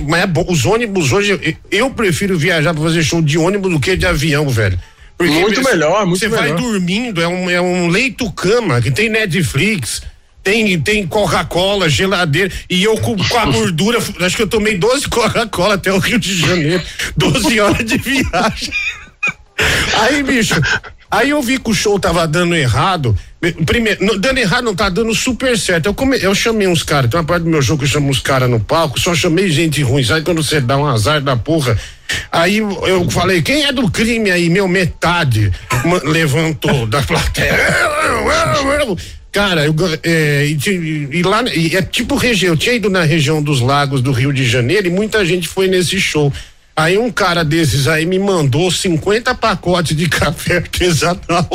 mas 0.08 0.22
é 0.22 0.28
bom, 0.28 0.46
os 0.48 0.66
ônibus 0.66 1.12
hoje, 1.12 1.58
eu 1.70 1.90
prefiro 1.90 2.38
viajar 2.38 2.74
pra 2.74 2.84
fazer 2.84 3.04
show 3.04 3.22
de 3.22 3.38
ônibus 3.38 3.72
do 3.72 3.80
que 3.80 3.98
de 3.98 4.06
avião, 4.06 4.48
velho. 4.50 4.80
Porque 5.20 5.34
muito 5.34 5.62
melhor, 5.62 6.06
muito 6.06 6.18
Você 6.18 6.30
melhor. 6.30 6.48
vai 6.48 6.56
dormindo, 6.56 7.22
é 7.22 7.28
um, 7.28 7.50
é 7.50 7.60
um 7.60 7.90
leito-cama 7.90 8.82
que 8.82 8.90
tem 8.90 9.10
Netflix. 9.10 10.02
Tem, 10.42 10.80
tem 10.80 11.06
Coca-Cola, 11.06 11.90
geladeira. 11.90 12.50
E 12.70 12.82
eu 12.82 12.96
com, 12.98 13.18
com, 13.18 13.38
a 13.38 13.46
gordura, 13.46 14.00
acho 14.26 14.38
que 14.38 14.42
eu 14.42 14.48
tomei 14.48 14.78
12 14.78 15.10
Coca-Cola 15.10 15.74
até 15.74 15.92
o 15.92 15.98
Rio 16.00 16.18
de 16.18 16.38
Janeiro. 16.38 16.82
12 17.18 17.60
horas 17.60 17.86
de 17.86 17.98
viagem. 17.98 18.72
Aí, 20.00 20.24
bicho, 20.24 20.56
aí 21.10 21.30
eu 21.32 21.42
vi 21.42 21.58
que 21.58 21.70
o 21.70 21.74
show 21.74 22.00
tava 22.00 22.28
dando 22.28 22.56
errado. 22.56 23.18
Primeiro, 23.66 24.20
dando 24.20 24.38
errado 24.38 24.66
não 24.66 24.76
tá 24.76 24.90
dando 24.90 25.14
super 25.16 25.58
certo. 25.58 25.86
Eu, 25.86 25.94
come, 25.94 26.18
eu 26.22 26.36
chamei 26.36 26.68
uns 26.68 26.84
caras, 26.84 27.10
tem 27.10 27.20
uma 27.20 27.26
parte 27.26 27.44
do 27.44 27.50
meu 27.50 27.62
jogo 27.62 27.80
que 27.80 27.86
eu 27.86 27.90
chamo 27.90 28.10
uns 28.10 28.20
caras 28.20 28.50
no 28.50 28.60
palco, 28.60 29.00
só 29.00 29.16
chamei 29.16 29.50
gente 29.50 29.82
ruim. 29.82 30.04
Sabe 30.04 30.24
quando 30.24 30.44
você 30.44 30.60
dá 30.60 30.78
um 30.78 30.86
azar 30.86 31.22
da 31.22 31.36
porra? 31.36 31.78
Aí 32.32 32.58
eu 32.58 33.10
falei, 33.10 33.42
quem 33.42 33.66
é 33.66 33.72
do 33.72 33.90
crime 33.90 34.32
aí? 34.32 34.50
Meu, 34.50 34.68
metade 34.68 35.52
levantou 36.04 36.86
da 36.86 37.02
plateia. 37.02 37.56
Cara, 39.32 39.64
eu, 39.64 39.76
é, 40.04 40.48
e, 40.48 41.22
lá, 41.22 41.44
e 41.54 41.76
é 41.76 41.84
tipo 41.84 42.16
região, 42.16 42.54
eu 42.54 42.58
tinha 42.58 42.74
ido 42.74 42.90
na 42.90 43.04
região 43.04 43.44
dos 43.44 43.62
lagos 43.62 44.02
do 44.02 44.12
Rio 44.12 44.34
de 44.34 44.44
Janeiro 44.44 44.88
e 44.88 44.90
muita 44.90 45.24
gente 45.24 45.48
foi 45.48 45.68
nesse 45.68 46.00
show. 46.00 46.34
Aí 46.80 46.98
um 46.98 47.12
cara 47.12 47.44
desses 47.44 47.88
aí 47.88 48.06
me 48.06 48.18
mandou 48.18 48.72
50 48.72 49.36
pacotes 49.36 49.96
de 49.96 50.08
café 50.10 50.58
artesanal 50.58 51.48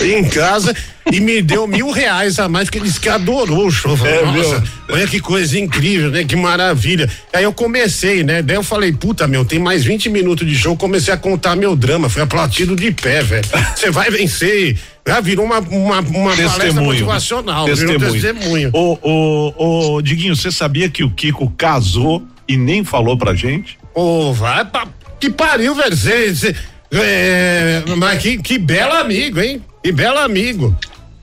em 0.00 0.24
casa 0.24 0.74
e 1.10 1.20
me 1.20 1.42
deu 1.42 1.66
mil 1.66 1.90
reais 1.90 2.38
a 2.38 2.48
mais, 2.48 2.70
que 2.70 2.78
ele 2.78 2.86
disse 2.86 2.98
que 2.98 3.08
adorou 3.08 3.66
o 3.66 3.70
show. 3.70 3.96
É, 4.04 4.24
Nossa, 4.24 4.60
meu. 4.60 4.96
olha 4.96 5.06
que 5.06 5.20
coisa 5.20 5.58
incrível, 5.58 6.10
né? 6.10 6.24
Que 6.24 6.34
maravilha. 6.36 7.08
Aí 7.32 7.44
eu 7.44 7.52
comecei, 7.52 8.22
né? 8.22 8.42
Daí 8.42 8.56
eu 8.56 8.62
falei, 8.62 8.92
puta, 8.92 9.26
meu, 9.26 9.44
tem 9.44 9.58
mais 9.58 9.84
20 9.84 10.08
minutos 10.08 10.46
de 10.46 10.54
show. 10.54 10.76
Comecei 10.76 11.12
a 11.12 11.16
contar 11.16 11.56
meu 11.56 11.76
drama. 11.76 12.08
Fui 12.08 12.22
aplaudido 12.22 12.74
de 12.74 12.90
pé, 12.90 13.22
velho. 13.22 13.44
Você 13.76 13.90
vai 13.90 14.10
vencer. 14.10 14.78
Já 15.06 15.20
virou 15.20 15.44
uma, 15.44 15.58
uma, 15.58 16.00
uma 16.00 16.30
palestra 16.30 16.64
Testemunho. 16.64 16.86
motivacional. 16.86 17.66
Virou 17.66 17.98
Testemunho. 17.98 18.22
testemunho. 18.22 18.70
Ô, 18.72 18.98
ô, 19.02 19.94
ô, 19.96 20.02
Diguinho, 20.02 20.34
você 20.34 20.50
sabia 20.50 20.88
que 20.88 21.04
o 21.04 21.10
Kiko 21.10 21.52
casou 21.56 22.26
e 22.48 22.56
nem 22.56 22.84
falou 22.84 23.16
pra 23.16 23.34
gente? 23.34 23.78
Ô, 23.94 24.32
vai 24.32 24.64
pra. 24.64 24.86
Que 25.20 25.30
pariu, 25.30 25.74
velho. 25.74 25.96
Cê, 25.96 26.34
cê- 26.34 26.54
é, 26.92 27.82
mas 27.96 28.20
que, 28.22 28.38
que 28.38 28.58
belo 28.58 28.92
amigo, 28.94 29.40
hein? 29.40 29.62
Que 29.82 29.90
belo 29.92 30.18
amigo. 30.18 30.76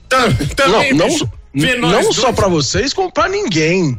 Tam- 0.08 0.32
Também, 0.56 0.92
não, 0.94 1.06
não, 1.78 1.90
não 1.90 2.12
só 2.12 2.32
pra 2.32 2.48
vocês, 2.48 2.92
como 2.92 3.10
pra 3.12 3.28
ninguém. 3.28 3.98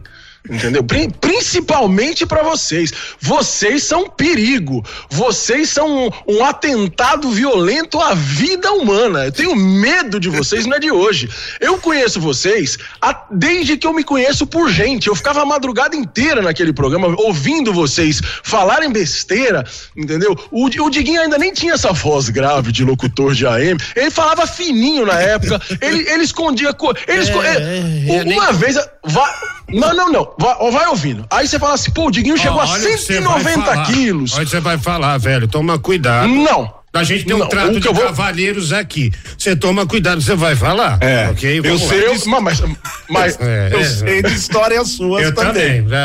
Entendeu? 0.50 0.84
Pri- 0.84 1.10
Principalmente 1.22 2.26
pra 2.26 2.44
vocês. 2.44 2.92
Vocês 3.20 3.84
são 3.84 4.10
perigo. 4.10 4.84
Vocês 5.10 5.70
são 5.70 6.08
um, 6.08 6.10
um 6.28 6.44
atentado 6.44 7.30
violento 7.30 8.00
à 8.00 8.14
vida 8.14 8.72
humana. 8.74 9.26
Eu 9.26 9.32
tenho 9.32 9.56
medo 9.56 10.20
de 10.20 10.30
vocês, 10.30 10.66
não 10.66 10.76
é 10.76 10.80
de 10.80 10.92
hoje. 10.92 11.30
Eu 11.62 11.78
conheço 11.78 12.20
vocês 12.20 12.78
a- 13.02 13.26
desde 13.32 13.78
que 13.78 13.88
eu 13.88 13.94
me 13.94 14.04
conheço 14.04 14.46
por 14.48 14.70
gente. 14.70 15.08
Eu 15.08 15.16
ficava 15.16 15.42
a 15.42 15.46
madrugada 15.46 15.96
inteira 15.96 16.42
naquele 16.42 16.74
programa 16.74 17.08
ouvindo 17.20 17.72
vocês 17.72 18.20
falarem 18.44 18.92
besteira, 18.92 19.64
entendeu? 19.96 20.38
O, 20.52 20.66
o 20.66 20.90
Diguinho 20.90 21.22
ainda 21.22 21.38
nem 21.38 21.54
tinha 21.54 21.74
essa 21.74 21.94
voz 21.94 22.30
grave 22.30 22.72
de 22.72 22.84
locutor 22.84 23.34
de 23.34 23.46
AM. 23.46 23.78
Ele 23.96 24.12
falava 24.12 24.46
fininho 24.48 25.06
na 25.06 25.20
época. 25.22 25.62
ele, 25.80 26.10
ele 26.10 26.24
escondia. 26.24 26.74
co- 26.74 26.94
Ele 27.08 27.22
esco- 27.22 27.42
É, 27.42 27.56
ele- 27.56 28.12
é, 28.12 28.20
eu 28.20 28.26
nem- 28.26 28.40
uma 28.40 28.52
vez. 28.52 28.76
Vai, 29.06 29.32
não, 29.70 29.94
não, 29.94 30.12
não. 30.12 30.33
Vai, 30.38 30.72
vai 30.72 30.88
ouvindo. 30.88 31.26
Aí 31.30 31.48
você 31.48 31.60
fala 31.60 31.74
assim, 31.76 31.92
pô, 31.92 32.08
o 32.08 32.12
Diguinho 32.12 32.38
chegou 32.38 32.60
a 32.60 32.66
Olha 32.66 32.72
o 32.72 32.76
que 32.92 32.98
você 32.98 33.20
vai 33.22 33.40
190 33.42 33.62
falar. 33.66 33.86
quilos. 33.86 34.34
Olha 34.36 34.46
que 34.46 34.52
você 34.52 34.60
vai 34.60 34.78
falar, 34.78 35.18
velho. 35.18 35.48
Toma 35.48 35.78
cuidado. 35.80 36.28
Não. 36.28 36.74
A 36.96 37.04
gente 37.04 37.26
tem 37.26 37.36
um 37.36 37.40
Não, 37.40 37.50
trato 37.50 37.80
de 37.80 37.88
eu 37.88 37.94
vou- 37.94 38.04
cavalheiros 38.06 38.72
aqui. 38.72 39.12
Você 39.36 39.56
toma 39.56 39.84
cuidado, 39.88 40.22
você 40.22 40.36
vai 40.36 40.56
falar. 40.56 41.00
É, 41.02 41.28
Ok? 41.30 41.58
eu 41.58 41.64
Vamos 41.64 41.82
lá. 41.82 41.88
sei 41.90 42.06
Eu, 42.06 42.42
mas, 42.42 42.64
mas, 43.10 43.38
É, 43.42 43.70
Eu 43.74 43.80
é, 43.80 43.84
sei 43.84 44.22
de 44.22 44.32
histórias 44.34 44.90
suas 44.90 45.24
Eu 45.24 45.34
também. 45.34 45.82
também. 45.84 45.98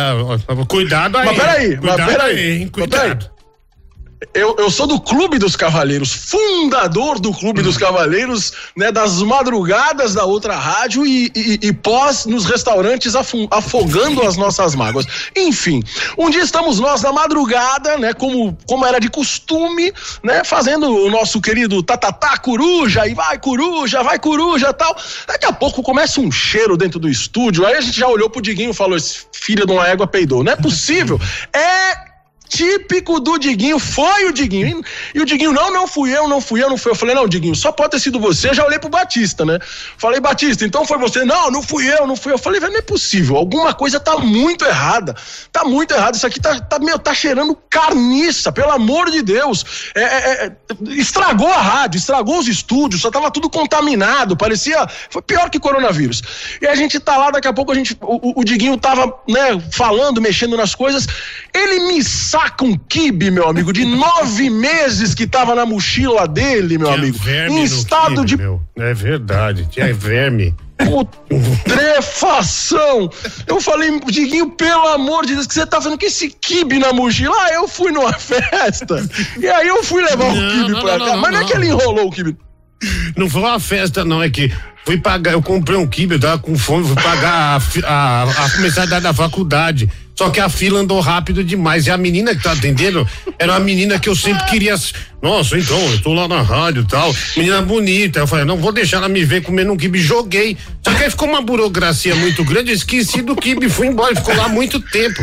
Ó, 0.48 0.64
Cuidado 0.64 1.18
aí. 1.18 1.26
Mas 1.26 1.36
peraí, 1.36 1.68
mas 1.70 1.78
cuidado 1.80 2.06
peraí, 2.10 2.36
aí, 2.38 2.50
hein? 2.52 2.60
mas 2.62 2.70
Cuidado. 2.70 3.30
Eu, 4.35 4.57
eu 4.59 4.68
sou 4.68 4.85
do 4.88 5.00
Clube 5.00 5.38
dos 5.38 5.54
Cavaleiros, 5.54 6.12
fundador 6.12 7.20
do 7.20 7.33
Clube 7.33 7.62
dos 7.62 7.76
Cavaleiros, 7.76 8.52
né, 8.76 8.90
das 8.90 9.22
madrugadas 9.22 10.12
da 10.12 10.24
outra 10.24 10.57
rádio 10.57 11.07
e, 11.07 11.31
e- 11.37 11.59
e 11.62 11.72
pós 11.72 12.26
nos 12.26 12.44
restaurantes 12.44 13.14
afogando 13.14 14.22
as 14.26 14.37
nossas 14.37 14.74
mágoas. 14.74 15.07
Enfim, 15.37 15.85
um 16.18 16.28
dia 16.31 16.42
estamos 16.42 16.81
nós 16.81 17.00
na 17.00 17.12
madrugada, 17.12 17.96
né, 17.96 18.12
como, 18.12 18.59
como 18.66 18.85
era 18.85 18.98
de 18.98 19.09
costume, 19.09 19.92
né, 20.24 20.42
fazendo 20.42 20.88
o 20.92 21.09
nosso 21.11 21.40
querido 21.40 21.81
tatatá 21.81 22.37
coruja, 22.38 23.07
e 23.07 23.14
vai 23.14 23.38
coruja, 23.38 24.02
vai 24.02 24.18
coruja 24.18 24.72
tal. 24.72 24.96
Daqui 25.28 25.46
a 25.46 25.52
pouco 25.52 25.81
começa 25.81 26.20
um 26.20 26.33
cheiro 26.33 26.76
dentro 26.76 26.98
do 26.98 27.09
estúdio, 27.09 27.64
aí 27.64 27.76
a 27.76 27.81
gente 27.81 28.00
já 28.00 28.09
olhou 28.09 28.28
pro 28.28 28.42
Diguinho 28.42 28.70
e 28.70 28.74
falou, 28.74 28.96
esse 28.96 29.20
filho 29.33 29.64
de 29.64 29.72
uma 29.72 29.87
égua 29.87 30.09
peidou. 30.09 30.42
Não 30.42 30.50
é 30.52 30.57
possível. 30.57 31.20
É 31.52 32.08
típico 32.48 33.20
do 33.20 33.38
Diguinho, 33.38 33.78
foi 33.78 34.24
o 34.26 34.32
Diguinho. 34.32 34.82
E 35.14 35.20
o 35.20 35.24
Diguinho, 35.24 35.52
não, 35.52 35.72
não 35.72 35.87
fui 35.87 36.16
eu, 36.16 36.26
não 36.26 36.40
fui 36.40 36.62
eu, 36.62 36.68
não 36.70 36.76
fui 36.76 36.90
eu. 36.90 36.94
Eu 36.94 36.98
falei, 36.98 37.14
não, 37.14 37.28
Diguinho, 37.28 37.54
só 37.54 37.70
pode 37.70 37.90
ter 37.90 38.00
sido 38.00 38.18
você. 38.18 38.52
Já 38.54 38.64
olhei 38.64 38.78
pro 38.78 38.88
Batista, 38.88 39.44
né? 39.44 39.58
Falei, 39.96 40.20
Batista, 40.20 40.64
então 40.64 40.84
foi 40.84 40.98
você. 40.98 41.24
Não, 41.24 41.50
não 41.50 41.62
fui 41.62 41.87
eu, 41.92 42.06
não 42.06 42.16
fui 42.16 42.32
eu. 42.32 42.37
Eu 42.37 42.42
falei, 42.42 42.61
velho, 42.61 42.72
não 42.72 42.78
é 42.78 42.82
possível. 42.82 43.37
Alguma 43.37 43.74
coisa 43.74 44.00
tá 44.00 44.16
muito 44.18 44.64
errada. 44.64 45.14
Tá 45.52 45.64
muito 45.64 45.92
errado. 45.92 46.14
Isso 46.14 46.26
aqui 46.26 46.40
tá, 46.40 46.58
tá, 46.61 46.78
meu, 46.78 46.98
tá 46.98 47.12
cheirando 47.12 47.56
carniça, 47.68 48.50
pelo 48.52 48.72
amor 48.72 49.11
de 49.11 49.22
Deus. 49.22 49.64
É, 49.94 50.02
é, 50.02 50.46
é, 50.46 50.52
estragou 50.92 51.48
a 51.52 51.61
rádio, 51.61 51.98
estragou 51.98 52.38
os 52.38 52.48
estúdios, 52.48 53.02
só 53.02 53.11
tava 53.11 53.30
tudo 53.30 53.50
contaminado. 53.50 54.37
Parecia. 54.37 54.87
Foi 55.11 55.20
pior 55.22 55.50
que 55.50 55.58
coronavírus. 55.58 56.22
E 56.62 56.66
a 56.66 56.74
gente 56.74 56.98
tá 57.00 57.16
lá, 57.16 57.30
daqui 57.30 57.48
a 57.48 57.52
pouco 57.52 57.72
a 57.72 57.74
gente. 57.74 57.96
O, 58.00 58.30
o- 58.30 58.40
o 58.40 58.44
Diguinho 58.44 58.76
tava, 58.76 59.12
né, 59.28 59.61
falando, 59.72 60.20
mexendo 60.20 60.56
nas 60.56 60.74
coisas. 60.74 61.06
Ele 61.52 61.80
me 61.88 62.02
saca 62.38 62.64
um 62.64 62.77
kibe, 62.77 63.31
meu 63.31 63.48
amigo, 63.48 63.72
de 63.72 63.85
nove 63.85 64.48
meses 64.68 65.14
que 65.14 65.27
tava 65.27 65.55
na 65.55 65.64
mochila 65.66 66.27
dele, 66.29 66.79
meu 66.79 66.88
Tinha 66.88 66.98
amigo. 66.98 67.18
verme 67.18 67.61
Em 67.61 67.64
estado 67.64 68.14
quibe, 68.16 68.27
de 68.27 68.37
meu. 68.37 68.61
É 68.77 68.92
verdade, 68.94 69.66
tinha 69.70 69.92
verme. 69.94 70.55
putrefação. 70.79 73.11
Eu 73.46 73.61
falei, 73.61 73.98
Diguinho, 74.07 74.51
pelo 74.51 74.87
amor 74.88 75.27
de 75.27 75.35
Deus, 75.35 75.46
que 75.46 75.55
você 75.55 75.66
tá 75.66 75.81
fazendo 75.81 75.98
com 75.98 76.07
esse 76.07 76.29
kibe 76.31 76.79
na 76.79 76.92
mochila? 76.92 77.35
Ah, 77.37 77.53
eu 77.55 77.66
fui 77.66 77.90
numa 77.90 78.12
festa. 78.14 79.05
E 79.40 79.46
aí 79.48 79.66
eu 79.66 79.83
fui 79.83 80.03
levar 80.03 80.27
o 80.27 80.35
Não, 80.35 80.51
kibe 80.51 80.70
não, 80.70 80.81
pra 80.81 80.98
não, 80.98 81.07
cá. 81.07 81.16
Mas 81.16 81.33
não 81.33 81.40
é 81.40 81.44
que 81.44 81.53
ele 81.55 81.66
enrolou 81.66 82.07
o 82.07 82.11
kibe. 82.12 82.37
Não 83.16 83.29
foi 83.29 83.40
uma 83.42 83.59
festa, 83.59 84.05
não, 84.05 84.22
é 84.22 84.31
que 84.31 84.53
fui 84.85 84.96
pagar, 84.98 85.33
eu 85.33 85.42
comprei 85.42 85.77
um 85.77 85.85
kibe, 85.87 86.14
eu 86.14 86.20
tava 86.20 86.38
com 86.38 86.57
fome, 86.57 86.87
fui 86.87 86.94
pagar 87.03 87.57
a, 87.57 87.61
fi- 87.61 87.83
a, 87.85 88.22
a 88.22 88.59
mensalidade 88.61 89.03
da 89.03 89.12
faculdade. 89.12 89.90
Só 90.18 90.31
que 90.31 90.40
a 90.40 90.48
fila 90.48 90.81
andou 90.81 90.98
rápido 90.98 91.44
demais. 91.44 91.87
E 91.87 91.92
a 91.92 91.96
menina 91.96 92.35
que 92.35 92.42
tá 92.42 92.50
atendendo 92.50 93.07
era 93.38 93.52
uma 93.52 93.61
menina 93.61 94.00
que 94.00 94.09
eu 94.09 94.16
sempre 94.16 94.44
queria. 94.46 94.74
Nossa, 95.22 95.57
então, 95.57 95.78
eu 95.92 96.02
tô 96.02 96.12
lá 96.12 96.26
na 96.26 96.42
rádio 96.42 96.83
e 96.83 96.87
tal. 96.87 97.14
Menina 97.37 97.62
bonita. 97.62 98.18
Eu 98.18 98.26
falei, 98.26 98.44
não 98.44 98.57
vou 98.57 98.72
deixar 98.72 98.96
ela 98.96 99.09
me 99.09 99.24
ver 99.24 99.42
comendo 99.44 99.72
um 99.72 99.76
kibe. 99.76 100.00
Joguei. 100.00 100.57
Só 100.85 100.92
que 100.92 101.04
aí 101.04 101.11
ficou 101.11 101.28
uma 101.28 101.40
burocracia 101.40 102.16
muito 102.16 102.42
grande. 102.42 102.72
Eu 102.72 102.74
esqueci 102.74 103.22
do 103.22 103.37
kibe, 103.37 103.68
fui 103.68 103.87
embora. 103.87 104.12
Ficou 104.16 104.35
lá 104.35 104.48
muito 104.48 104.81
tempo. 104.81 105.22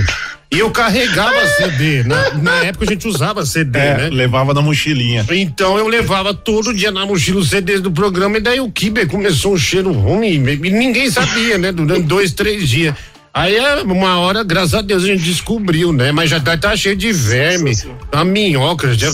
E 0.50 0.60
eu 0.60 0.72
carregava 0.72 1.46
CD. 1.58 2.04
Na, 2.04 2.34
na 2.36 2.56
época 2.64 2.86
a 2.86 2.88
gente 2.88 3.06
usava 3.06 3.46
CD, 3.46 3.78
É, 3.78 3.98
né? 3.98 4.10
levava 4.10 4.54
na 4.54 4.62
mochilinha. 4.62 5.26
Então 5.30 5.78
eu 5.78 5.90
levava 5.90 6.34
todo 6.34 6.74
dia 6.74 6.90
na 6.90 7.06
mochila 7.06 7.42
os 7.42 7.50
CDs 7.50 7.82
do 7.82 7.92
programa 7.92 8.38
e 8.38 8.40
daí 8.40 8.62
o 8.62 8.72
Kiber 8.72 9.08
começou 9.10 9.56
um 9.56 9.58
cheiro 9.58 9.92
ruim 9.92 10.36
e 10.36 10.40
ninguém 10.72 11.12
sabia, 11.12 11.58
né? 11.58 11.74
Durante 11.74 12.04
dois, 12.04 12.32
três 12.32 12.70
dias. 12.70 12.96
Aí 13.38 13.54
é 13.54 13.82
uma 13.84 14.18
hora, 14.18 14.46
graças 14.46 14.74
a 14.76 14.82
Deus, 14.82 15.04
a 15.04 15.08
gente 15.08 15.24
descobriu, 15.24 15.92
né? 15.92 16.10
Mas 16.14 16.30
já 16.30 16.40
tá, 16.40 16.56
tá 16.58 16.74
cheio 16.78 16.96
de 16.96 17.12
verme, 17.12 17.74
uma 18.14 18.24
minhoca, 18.24 18.94
já, 18.94 19.10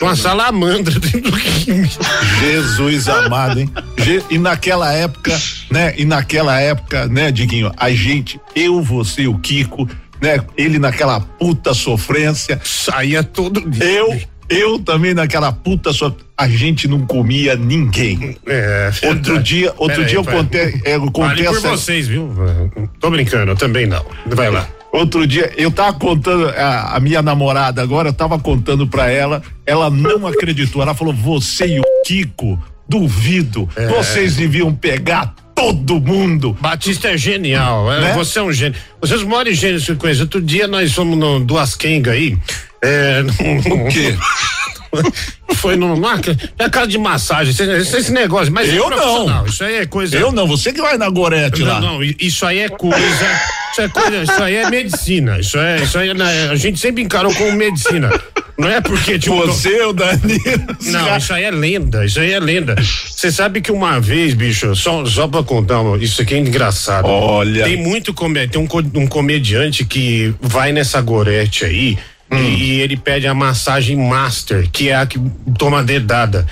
uma 0.00 0.14
salamandra 0.14 0.94
dentro 1.00 1.32
do 1.32 1.36
Kiber. 1.36 1.90
Jesus 2.38 3.08
amado, 3.08 3.58
hein? 3.58 3.68
Je- 3.98 4.22
E 4.30 4.38
naquela 4.38 4.92
época, 4.92 5.36
né? 5.68 5.92
E 5.98 6.04
naquela 6.04 6.60
época, 6.60 7.08
né, 7.08 7.32
Diguinho, 7.32 7.72
a 7.76 7.90
gente, 7.90 8.40
eu, 8.54 8.80
você, 8.80 9.26
o 9.26 9.36
Kiko, 9.38 9.88
né? 10.22 10.38
Ele 10.56 10.78
naquela 10.78 11.18
puta 11.18 11.74
sofrência, 11.74 12.60
Saía 12.62 13.24
todo 13.24 13.68
dia. 13.68 13.82
eu, 13.84 14.20
eu 14.48 14.78
também 14.78 15.14
naquela 15.14 15.52
puta 15.52 15.92
sofrência. 15.92 16.26
A 16.38 16.46
gente 16.48 16.86
não 16.86 17.06
comia 17.06 17.56
ninguém. 17.56 18.36
É, 18.46 18.90
Outro 19.04 19.22
verdade. 19.34 19.42
dia, 19.42 19.68
outro 19.78 19.86
Pera 19.88 20.00
aí, 20.02 20.06
dia 20.06 20.18
eu 20.18 20.24
pai. 20.24 20.34
contei, 20.36 20.80
é, 20.84 20.94
eu 20.96 21.00
Fale 21.00 21.10
contei 21.12 21.44
por 21.46 21.56
essa, 21.56 21.68
vocês, 21.70 22.06
viu? 22.06 22.30
Tô 23.00 23.08
brincando, 23.10 23.52
eu 23.52 23.56
também 23.56 23.86
não. 23.86 24.04
Vai 24.26 24.50
lá. 24.50 24.68
Outro 24.92 25.26
dia, 25.26 25.50
eu 25.56 25.70
tava 25.70 25.92
contando, 25.98 26.48
a, 26.50 26.96
a 26.96 27.00
minha 27.00 27.20
namorada 27.22 27.82
agora, 27.82 28.10
eu 28.10 28.12
tava 28.12 28.38
contando 28.38 28.86
pra 28.86 29.10
ela, 29.10 29.42
ela 29.64 29.88
não 29.90 30.26
acreditou. 30.26 30.80
Ela 30.82 30.94
falou: 30.94 31.12
você 31.14 31.66
e 31.66 31.80
o 31.80 31.84
Kiko, 32.06 32.58
duvido, 32.88 33.68
É. 33.76 33.86
vocês 33.88 34.36
deviam 34.36 34.74
pegar 34.74 35.34
todo 35.54 35.98
mundo. 36.00 36.56
Batista 36.60 37.08
é 37.08 37.16
genial, 37.16 37.90
é, 37.92 38.00
Né? 38.00 38.12
você 38.12 38.38
é 38.38 38.42
um 38.42 38.52
gênio. 38.52 38.78
Vocês 39.00 39.22
moram 39.22 39.50
em 39.50 39.54
eu 39.92 39.96
conheço. 39.96 40.22
Outro 40.22 40.40
dia 40.42 40.66
nós 40.66 40.92
fomos 40.92 41.16
no 41.18 41.40
Duas 41.40 41.74
Kenga 41.74 42.12
aí. 42.12 42.36
É, 42.86 43.22
O 43.22 43.88
quê? 43.88 44.16
Foi 45.56 45.76
numa 45.76 45.96
na 46.58 46.70
casa 46.70 46.86
de 46.86 46.98
massagem, 46.98 47.50
esse, 47.52 47.96
esse- 47.98 48.12
negócio, 48.12 48.52
mas 48.52 48.68
é 48.68 48.78
Eu 48.78 48.86
profissional, 48.86 49.26
não. 49.26 49.46
Isso 49.46 49.64
aí 49.64 49.74
é 49.76 49.86
coisa. 49.86 50.16
Eu 50.16 50.32
não, 50.32 50.46
você 50.46 50.72
que 50.72 50.80
vai 50.80 50.96
na 50.96 51.08
Gorete 51.08 51.62
lá. 51.62 51.80
Não, 51.80 51.94
não, 51.98 52.02
isso 52.02 52.46
aí 52.46 52.60
é 52.60 52.68
coisa. 52.68 52.98
Isso 53.72 53.80
é 53.82 53.88
coisa, 53.88 54.22
isso 54.22 54.42
aí 54.42 54.54
é 54.56 54.70
medicina. 54.70 55.38
Isso 55.38 55.58
é, 55.58 55.82
isso 55.82 55.98
aí 55.98 56.10
é, 56.10 56.48
a 56.50 56.54
gente 56.56 56.78
sempre 56.78 57.02
encarou 57.02 57.34
como 57.34 57.52
medicina. 57.52 58.10
Não 58.58 58.68
é 58.68 58.80
porque 58.80 59.18
tipo, 59.18 59.36
Você, 59.46 59.82
o 59.82 59.92
Danilo. 59.92 60.30
não, 60.86 61.16
isso 61.16 61.32
aí 61.34 61.44
é 61.44 61.50
lenda, 61.50 62.04
isso 62.06 62.18
aí 62.20 62.32
é 62.32 62.40
lenda. 62.40 62.74
Você 63.10 63.30
sabe 63.30 63.60
que 63.60 63.70
uma 63.70 64.00
vez, 64.00 64.32
bicho, 64.32 64.74
só, 64.74 65.04
só 65.04 65.28
pra 65.28 65.42
contar, 65.42 65.80
isso 66.00 66.22
aqui 66.22 66.34
é 66.34 66.38
engraçado. 66.38 67.06
Olha. 67.06 67.64
Tem 67.64 67.76
muito 67.76 68.14
comediante, 68.14 68.52
tem 68.52 68.62
um, 68.62 69.02
um 69.02 69.06
comediante 69.06 69.84
que 69.84 70.34
vai 70.40 70.72
nessa 70.72 71.00
gorete 71.02 71.64
aí 71.66 71.98
Hum. 72.30 72.36
e, 72.36 72.80
ele 72.80 72.96
pede 72.96 73.26
a 73.26 73.34
massagem 73.34 73.96
master, 73.96 74.68
que 74.70 74.88
é 74.88 74.96
a 74.96 75.06
que 75.06 75.18
toma 75.58 75.82
dedada. 75.82 76.46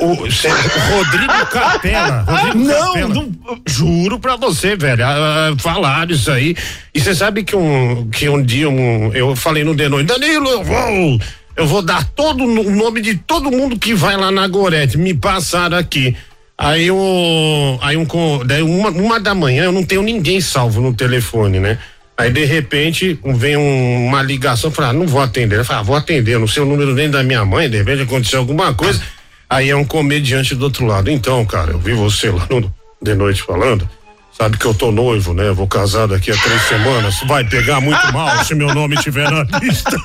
O, 0.00 0.06
Rodrigo 0.14 1.46
Capela. 1.52 2.22
Rodrigo 2.22 2.58
Não, 2.58 2.86
Capela, 2.92 3.14
não- 3.14 3.60
Juro 3.66 4.18
pra 4.18 4.34
você, 4.36 4.74
velho. 4.76 5.04
ah, 5.04 5.50
ah, 5.52 5.56
falaram 5.58 6.12
isso 6.12 6.30
aí. 6.30 6.56
E 6.94 7.00
você 7.00 7.14
sabe 7.14 7.44
que 7.44 7.54
um, 7.54 8.08
que 8.10 8.28
um 8.28 8.42
dia 8.42 8.68
um, 8.68 9.12
eu 9.12 9.36
falei 9.36 9.62
no 9.64 9.74
Denoi, 9.74 10.02
Danilo, 10.02 10.48
eu 10.48 10.64
vou, 10.64 11.20
eu 11.56 11.66
vou 11.66 11.82
dar 11.82 12.04
todo 12.04 12.42
o 12.44 12.70
nome 12.70 13.00
de 13.00 13.14
todo 13.16 13.50
mundo 13.52 13.78
que 13.78 13.94
vai 13.94 14.16
lá 14.16 14.30
na 14.32 14.46
Gorete. 14.48 14.98
Me 14.98 15.14
passaram 15.14 15.76
aqui. 15.78 16.16
Aí 16.56 16.90
o. 16.90 17.78
Aí 17.80 17.96
um, 17.96 18.04
daí 18.44 18.62
uma, 18.62 18.90
uma 18.90 19.20
da 19.20 19.32
manhã 19.32 19.64
eu 19.64 19.72
não 19.72 19.84
tenho 19.84 20.02
ninguém 20.02 20.40
salvo 20.40 20.80
no 20.80 20.92
telefone, 20.92 21.60
né? 21.60 21.78
Aí 22.18 22.30
de 22.32 22.44
repente 22.44 23.18
vem 23.36 23.56
um- 23.56 24.06
uma 24.06 24.20
ligação, 24.22 24.70
fala, 24.72 24.88
ah, 24.88 24.92
não 24.92 25.06
vou 25.06 25.20
atender. 25.22 25.58
Eu 25.60 25.64
falo, 25.64 25.80
ah, 25.80 25.82
vou 25.84 25.96
atender, 25.96 26.36
não 26.38 26.48
sei 26.48 26.62
o 26.62 26.66
número 26.66 26.92
nem 26.94 27.08
da 27.08 27.22
minha 27.22 27.44
mãe, 27.44 27.70
de 27.70 27.76
repente 27.78 28.02
aconteceu 28.02 28.40
alguma 28.40 28.74
coisa. 28.74 29.00
Aí 29.48 29.70
é 29.70 29.76
um 29.76 29.84
comediante 29.84 30.54
do 30.54 30.64
outro 30.64 30.84
lado. 30.84 31.10
Então, 31.10 31.44
cara, 31.46 31.70
eu 31.70 31.78
vi 31.78 31.92
você 31.94 32.30
lá 32.30 32.46
no, 32.50 32.74
de 33.00 33.14
noite 33.14 33.40
falando. 33.42 33.88
Sabe 34.36 34.56
que 34.56 34.64
eu 34.66 34.74
tô 34.74 34.92
noivo, 34.92 35.32
né? 35.34 35.50
Vou 35.50 35.66
casar 35.66 36.06
daqui 36.06 36.30
a 36.30 36.36
três 36.36 36.62
semanas. 36.62 37.16
Vai 37.26 37.42
pegar 37.44 37.80
muito 37.80 38.12
mal 38.12 38.44
se 38.44 38.54
meu 38.54 38.72
nome 38.72 38.94
estiver 38.94 39.28
na 39.30 39.42
lista. 39.60 39.96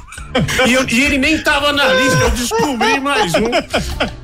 E, 0.68 0.74
eu- 0.74 0.88
e 0.90 1.04
ele 1.04 1.18
nem 1.20 1.38
tava 1.44 1.72
na 1.72 1.94
lista, 1.94 2.18
eu 2.20 2.30
descobri 2.32 3.00
mais 3.00 3.34
um. 3.36 3.52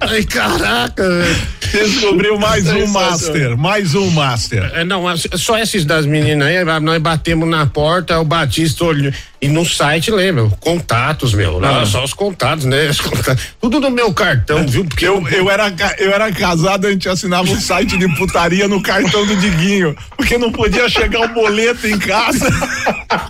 Ai, 0.02 0.24
caraca, 0.24 1.08
velho. 1.08 1.36
Descobriu 1.72 2.40
mais 2.40 2.68
um 2.68 2.88
master, 2.88 3.58
mais 3.58 3.96
um 3.96 4.10
master. 4.10 4.72
É, 4.74 4.84
não, 4.84 5.08
as- 5.08 5.28
só 5.36 5.58
esses 5.58 5.86
das 5.86 6.06
meninas 6.06 6.48
aí, 6.48 6.64
nós 6.82 7.02
batemos 7.02 7.48
na 7.48 7.66
porta, 7.66 8.20
o 8.20 8.26
Batista 8.26 8.84
olhou. 8.86 9.12
E 9.42 9.48
no 9.48 9.66
site, 9.66 10.12
lembra? 10.12 10.50
Contatos, 10.60 11.34
meu. 11.34 11.60
Lá, 11.60 11.86
Só 11.86 12.04
os 12.04 12.14
contatos, 12.14 12.66
né? 12.66 12.90
Os 12.90 13.00
contatos. 13.00 13.44
Tudo 13.62 13.80
no 13.80 13.90
meu 13.90 14.14
cartão, 14.14 14.68
viu? 14.68 14.84
Porque 14.84 15.08
Eu, 15.08 15.26
eu, 15.30 15.50
era, 15.50 15.74
eu 15.98 16.12
era 16.12 16.30
casado, 16.32 16.88
a 16.88 16.92
gente 16.92 17.08
assinava 17.08 17.50
um 17.50 17.60
site 17.60 17.98
de 17.98 18.08
putaria 18.18 18.68
no 18.68 18.82
cartão 18.82 19.26
do 19.26 19.36
Diguinho, 19.38 19.96
porque 20.18 20.38
não 20.38 20.52
podia 20.52 20.90
chegar 20.90 21.22
o 21.22 21.34
boleto 21.34 21.88
em 21.88 21.98
casa. 21.98 22.50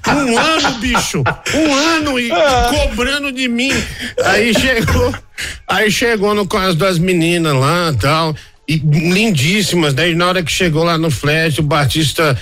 Um 0.07 0.37
ano, 0.37 0.79
bicho. 0.79 1.23
Um 1.53 1.73
ano 1.73 2.19
e 2.19 2.31
cobrando 2.69 3.31
de 3.31 3.47
mim. 3.47 3.71
Aí 4.25 4.51
chegou, 4.53 5.13
aí 5.67 5.91
chegou 5.91 6.33
no 6.33 6.47
caso 6.47 6.75
das 6.75 6.97
meninas 6.97 7.53
lá 7.53 7.93
tal. 7.99 8.35
E 8.67 8.77
lindíssimas. 8.77 9.93
Daí 9.93 10.15
na 10.15 10.27
hora 10.27 10.43
que 10.43 10.51
chegou 10.51 10.83
lá 10.83 10.97
no 10.97 11.09
flash, 11.11 11.59
o 11.59 11.63
Batista 11.63 12.37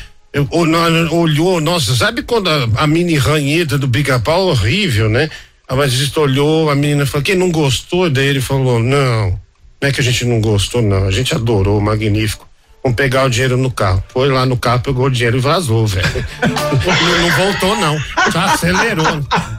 olhou, 1.12 1.60
nossa, 1.60 1.96
sabe 1.96 2.24
quando 2.24 2.50
a, 2.50 2.68
a 2.76 2.88
mini 2.88 3.16
ranheta 3.16 3.78
do 3.78 3.90
pica-pau 3.90 4.48
horrível, 4.48 5.10
né? 5.10 5.30
A 5.68 5.76
Batista 5.76 6.22
olhou, 6.22 6.70
a 6.70 6.76
menina 6.76 7.06
falou, 7.06 7.24
quem 7.24 7.36
não 7.36 7.52
gostou? 7.52 8.10
Daí 8.10 8.28
ele 8.28 8.42
falou, 8.42 8.80
não, 8.80 9.40
não 9.82 9.90
é 9.90 9.92
que 9.92 10.00
a 10.00 10.04
gente 10.04 10.24
não 10.24 10.40
gostou, 10.40 10.82
não. 10.82 11.06
A 11.06 11.12
gente 11.12 11.36
adorou, 11.36 11.82
magnífico. 11.82 12.47
Vamos 12.88 12.96
pegar 12.96 13.26
o 13.26 13.30
dinheiro 13.30 13.58
no 13.58 13.70
carro. 13.70 14.02
Foi 14.08 14.30
lá 14.30 14.46
no 14.46 14.56
carro, 14.56 14.80
pegou 14.80 15.08
o 15.08 15.10
dinheiro 15.10 15.36
e 15.38 15.42
vazou, 15.42 15.86
velho. 15.86 16.08
não, 16.42 17.20
não 17.20 17.32
voltou, 17.36 17.76
não. 17.76 18.00
Já 18.32 18.46
acelerou. 18.46 19.06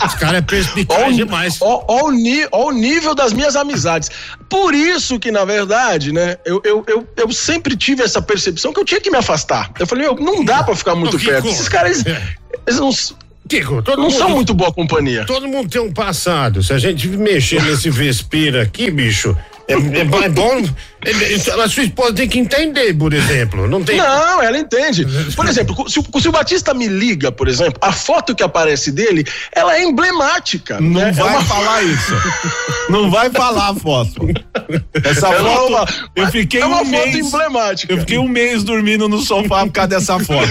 Esse 0.02 0.16
cara 0.16 0.38
é 0.38 0.40
perspicaz 0.40 1.14
demais. 1.14 1.58
Ó, 1.60 1.84
ó 1.86 2.04
o 2.06 2.10
ni- 2.10 2.46
ó 2.50 2.68
o 2.68 2.72
nível 2.72 3.14
das 3.14 3.34
minhas 3.34 3.54
amizades. 3.54 4.10
Por 4.48 4.74
isso 4.74 5.18
que, 5.18 5.30
na 5.30 5.44
verdade, 5.44 6.10
né, 6.10 6.38
eu, 6.46 6.62
eu, 6.64 6.82
eu, 6.88 7.06
eu 7.18 7.30
sempre 7.30 7.76
tive 7.76 8.02
essa 8.02 8.22
percepção 8.22 8.72
que 8.72 8.80
eu 8.80 8.84
tinha 8.84 9.00
que 9.00 9.10
me 9.10 9.18
afastar. 9.18 9.70
Eu 9.78 9.86
falei, 9.86 10.06
meu, 10.06 10.16
não 10.16 10.42
dá 10.42 10.62
pra 10.62 10.74
ficar 10.74 10.94
muito 10.94 11.18
perto. 11.18 11.42
Kiko. 11.42 11.48
Esses 11.54 11.68
caras, 11.68 12.02
eles 12.66 12.80
não, 12.80 12.90
todo 13.82 13.96
não 13.98 14.04
mundo, 14.04 14.16
são 14.16 14.30
muito 14.30 14.54
boa 14.54 14.72
companhia. 14.72 15.26
Todo 15.26 15.46
mundo 15.46 15.68
tem 15.68 15.82
um 15.82 15.92
passado. 15.92 16.62
Se 16.62 16.72
a 16.72 16.78
gente 16.78 17.06
mexer 17.08 17.62
nesse 17.62 17.90
vespeiro 17.90 18.58
aqui, 18.58 18.90
bicho, 18.90 19.36
é, 19.68 19.74
é 19.74 20.04
bom- 20.30 20.58
é 21.04 21.10
é- 21.10 21.62
a 21.62 21.68
sua 21.68 21.84
esposa 21.84 22.12
tem 22.14 22.28
que 22.28 22.38
entender, 22.40 22.92
por 22.94 23.12
exemplo. 23.14 23.68
Não 23.68 23.82
tem. 23.84 23.98
Não, 23.98 24.42
ela 24.42 24.58
entende. 24.58 25.06
Por 25.36 25.46
exemplo, 25.48 25.88
se, 25.88 26.00
o- 26.00 26.20
se 26.20 26.28
o 26.28 26.32
Batista 26.32 26.74
me 26.74 26.88
liga, 26.88 27.30
por 27.30 27.46
exemplo, 27.46 27.78
a 27.80 27.92
foto 27.92 28.34
que 28.34 28.42
aparece 28.42 28.90
dele, 28.90 29.24
ela 29.52 29.76
é 29.76 29.84
emblemática. 29.84 30.80
Não 30.80 31.00
né? 31.00 31.10
É 31.10 31.12
vai 31.12 31.30
uma- 31.30 31.44
falar 31.44 31.82
isso. 31.84 32.14
Não 32.90 33.10
vai 33.10 33.28
falar, 33.30 33.74
foto. 33.74 34.26
Essa 35.04 35.28
é 35.28 35.38
foto, 35.38 35.66
uma- 35.68 35.86
eu 36.16 36.26
fiquei 36.28 36.62
é 36.62 36.64
uma 36.66 36.76
um 36.80 36.86
foto 36.86 36.90
mês. 36.90 37.14
emblemática. 37.16 37.92
Eu 37.92 37.98
fiquei 37.98 38.16
um 38.18 38.26
mês 38.26 38.64
dormindo 38.64 39.08
no 39.10 39.20
sofá 39.20 39.64
por 39.66 39.72
causa 39.72 39.88
dessa 39.88 40.18
foto. 40.18 40.48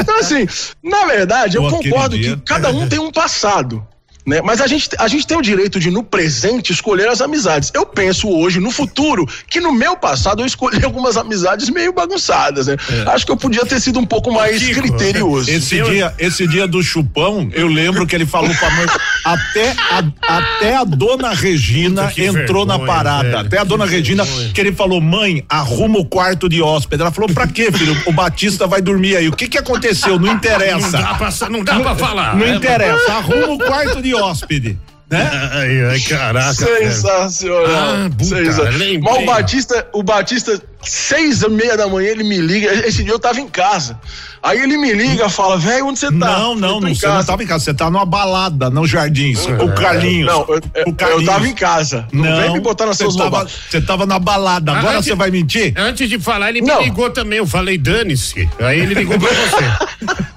Então, 0.00 0.18
assim, 0.18 0.46
na 0.82 1.04
verdade, 1.06 1.56
eu 1.56 1.68
concordo 1.68 2.16
que 2.18 2.36
cada 2.44 2.70
um 2.70 2.88
tem 2.88 2.98
um 2.98 3.10
passado. 3.12 3.86
Né? 4.26 4.40
Mas 4.42 4.60
a 4.60 4.66
gente, 4.66 4.88
a 4.98 5.06
gente 5.06 5.26
tem 5.26 5.36
o 5.36 5.42
direito 5.42 5.78
de, 5.78 5.90
no 5.90 6.02
presente, 6.02 6.72
escolher 6.72 7.08
as 7.08 7.20
amizades. 7.20 7.70
Eu 7.74 7.84
penso 7.84 8.28
hoje, 8.28 8.58
no 8.58 8.70
futuro, 8.70 9.28
que 9.48 9.60
no 9.60 9.72
meu 9.72 9.96
passado 9.96 10.40
eu 10.42 10.46
escolhi 10.46 10.82
algumas 10.84 11.16
amizades 11.16 11.68
meio 11.68 11.92
bagunçadas, 11.92 12.66
né? 12.66 12.76
Acho 13.06 13.26
que 13.26 13.32
eu 13.32 13.36
podia 13.36 13.66
ter 13.66 13.78
sido 13.80 13.98
um 13.98 14.06
pouco 14.06 14.32
mais 14.32 14.62
Kiko, 14.62 14.80
criterioso. 14.80 15.50
Esse 15.50 15.82
dia, 15.82 16.14
esse 16.18 16.46
dia 16.46 16.66
do 16.66 16.82
chupão, 16.82 17.48
eu 17.52 17.66
lembro 17.66 18.06
que 18.06 18.14
ele 18.14 18.24
falou 18.26 18.54
pra 18.54 18.70
mãe. 18.70 18.86
Até 19.24 19.74
a, 19.90 20.36
até 20.38 20.76
a 20.76 20.84
dona 20.84 21.32
Regina 21.32 22.08
Puta, 22.08 22.20
entrou 22.22 22.64
na 22.66 22.76
vergonha, 22.76 22.94
parada. 22.96 23.22
velho, 23.24 23.38
até 23.38 23.58
a 23.58 23.62
que 23.62 23.66
dona 23.68 23.84
Regina, 23.86 24.24
vergonha. 24.24 24.52
que 24.52 24.60
ele 24.60 24.72
falou: 24.72 25.00
mãe, 25.00 25.44
arruma 25.48 25.98
o 25.98 26.04
quarto 26.04 26.48
de 26.48 26.62
hóspede. 26.62 27.02
Ela 27.02 27.10
falou: 27.10 27.28
pra 27.30 27.46
quê, 27.46 27.70
filho? 27.72 27.96
O 28.06 28.12
Batista 28.12 28.66
vai 28.66 28.80
dormir 28.80 29.16
aí. 29.16 29.28
O 29.28 29.32
que 29.32 29.48
que 29.48 29.58
aconteceu? 29.58 30.18
Não 30.18 30.26
Não 30.28 30.32
interessa. 30.34 30.92
dá 30.98 31.14
pra, 31.14 31.30
não 31.50 31.62
dá 31.64 31.80
pra 31.80 31.94
falar. 31.94 32.36
Não 32.36 32.46
É, 32.46 32.54
interessa. 32.54 33.12
Arruma 33.12 33.52
o 33.52 33.58
quarto 33.58 34.00
de 34.02 34.13
hóspede. 34.14 34.78
Né? 35.10 35.20
Ai, 35.52 35.84
ai, 35.84 36.00
caraca. 36.00 36.64
velho. 36.64 36.90
Sensacional. 36.92 37.66
Ah, 37.66 38.10
puta, 38.10 38.24
Sensacional. 38.24 39.00
Mas 39.02 39.22
o 39.22 39.26
Batista, 39.26 39.86
o 39.92 40.02
Batista, 40.02 40.62
seis 40.82 41.42
e 41.42 41.48
meia 41.50 41.76
da 41.76 41.86
manhã, 41.86 42.08
ele 42.08 42.24
me 42.24 42.38
liga. 42.38 42.72
Esse 42.88 43.04
dia 43.04 43.12
eu 43.12 43.18
tava 43.18 43.38
em 43.38 43.46
casa. 43.46 43.98
Aí 44.42 44.60
ele 44.60 44.76
me 44.78 44.92
liga, 44.92 45.28
fala, 45.28 45.56
velho, 45.58 45.86
onde 45.86 45.98
você 45.98 46.06
tá? 46.06 46.12
Não, 46.12 46.54
não, 46.54 46.80
não, 46.80 46.94
você 46.94 47.06
não 47.06 47.22
tava 47.24 47.42
em 47.42 47.46
casa, 47.46 47.64
você 47.64 47.72
tá 47.74 47.90
numa 47.90 48.04
balada, 48.04 48.68
no 48.70 48.86
Jardins. 48.86 49.46
O 49.46 49.72
Carlinhos. 49.74 50.26
Não, 50.26 50.40
eu, 50.48 50.60
o 50.86 50.94
Carlinhos. 50.94 51.22
eu 51.22 51.32
tava 51.32 51.48
em 51.48 51.54
casa. 51.54 52.06
Não, 52.12 52.36
vem 52.40 52.52
me 52.54 52.60
botar 52.60 52.84
nas 52.86 52.96
suas 52.98 53.14
tava. 53.16 53.46
Você 53.46 53.80
tava 53.80 54.04
na 54.06 54.18
balada. 54.18 54.72
Ah, 54.72 54.78
Agora 54.78 54.96
antes- 54.96 55.06
você 55.06 55.14
vai 55.14 55.30
mentir? 55.30 55.72
Antes 55.76 56.08
de 56.08 56.18
falar, 56.18 56.48
ele 56.50 56.60
me 56.62 56.68
Não. 56.68 56.82
ligou 56.82 57.08
também. 57.10 57.38
Eu 57.38 57.46
falei, 57.46 57.78
dane-se. 57.78 58.48
Aí 58.60 58.80
ele 58.80 58.94
ligou 58.94 59.18
pra 59.18 59.28
você. 59.30 60.04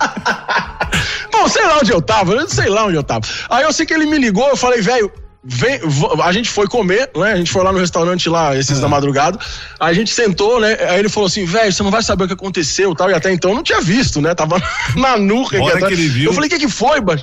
Bom, 1.32 1.47
sei 1.47 1.65
lá 1.65 1.78
onde 1.80 1.91
eu 1.91 2.02
tava, 2.02 2.34
eu 2.34 2.41
não 2.41 2.50
sei 2.50 2.69
lá 2.69 2.86
onde 2.86 2.95
eu 2.95 3.04
tava. 3.04 3.21
Aí 3.50 3.63
eu 3.63 3.73
sei 3.73 3.86
que 3.86 3.93
ele 3.93 4.06
me 4.06 4.17
ligou, 4.17 4.47
eu 4.47 4.58
falei, 4.58 4.82
velho. 4.82 5.12
Vem, 5.50 5.80
a 6.23 6.32
gente 6.34 6.50
foi 6.50 6.67
comer, 6.67 7.10
né? 7.15 7.32
A 7.32 7.36
gente 7.38 7.50
foi 7.52 7.63
lá 7.63 7.71
no 7.71 7.80
restaurante 7.80 8.28
lá, 8.28 8.54
esses 8.58 8.80
É. 8.80 8.82
da 8.82 8.88
madrugada. 8.89 9.39
Aí 9.80 9.91
a 9.91 9.93
gente 9.93 10.12
sentou, 10.12 10.60
né? 10.60 10.78
Aí 10.89 11.00
ele 11.00 11.08
falou 11.08 11.28
assim, 11.28 11.45
velho, 11.45 11.71
você 11.71 11.82
não 11.84 11.91
vai 11.91 12.04
saber 12.04 12.26
o 12.26 12.28
que 12.28 12.34
aconteceu, 12.34 12.93
tal. 12.93 13.10
E 13.10 13.13
até 13.13 13.32
então 13.32 13.52
eu 13.52 13.56
não 13.56 13.63
tinha 13.63 13.80
visto, 13.80 14.19
né? 14.19 14.36
Tava 14.36 14.62
na 14.97 15.15
nuca. 15.17 15.62
Hora 15.63 15.88
que 15.88 15.93
ele 15.93 16.10
viu. 16.10 16.32
Eu 16.32 16.34
falei, 16.34 16.47
o 16.47 16.52
que 16.52 16.60
que 16.60 16.67
foi, 16.67 17.00
Ba- 17.00 17.15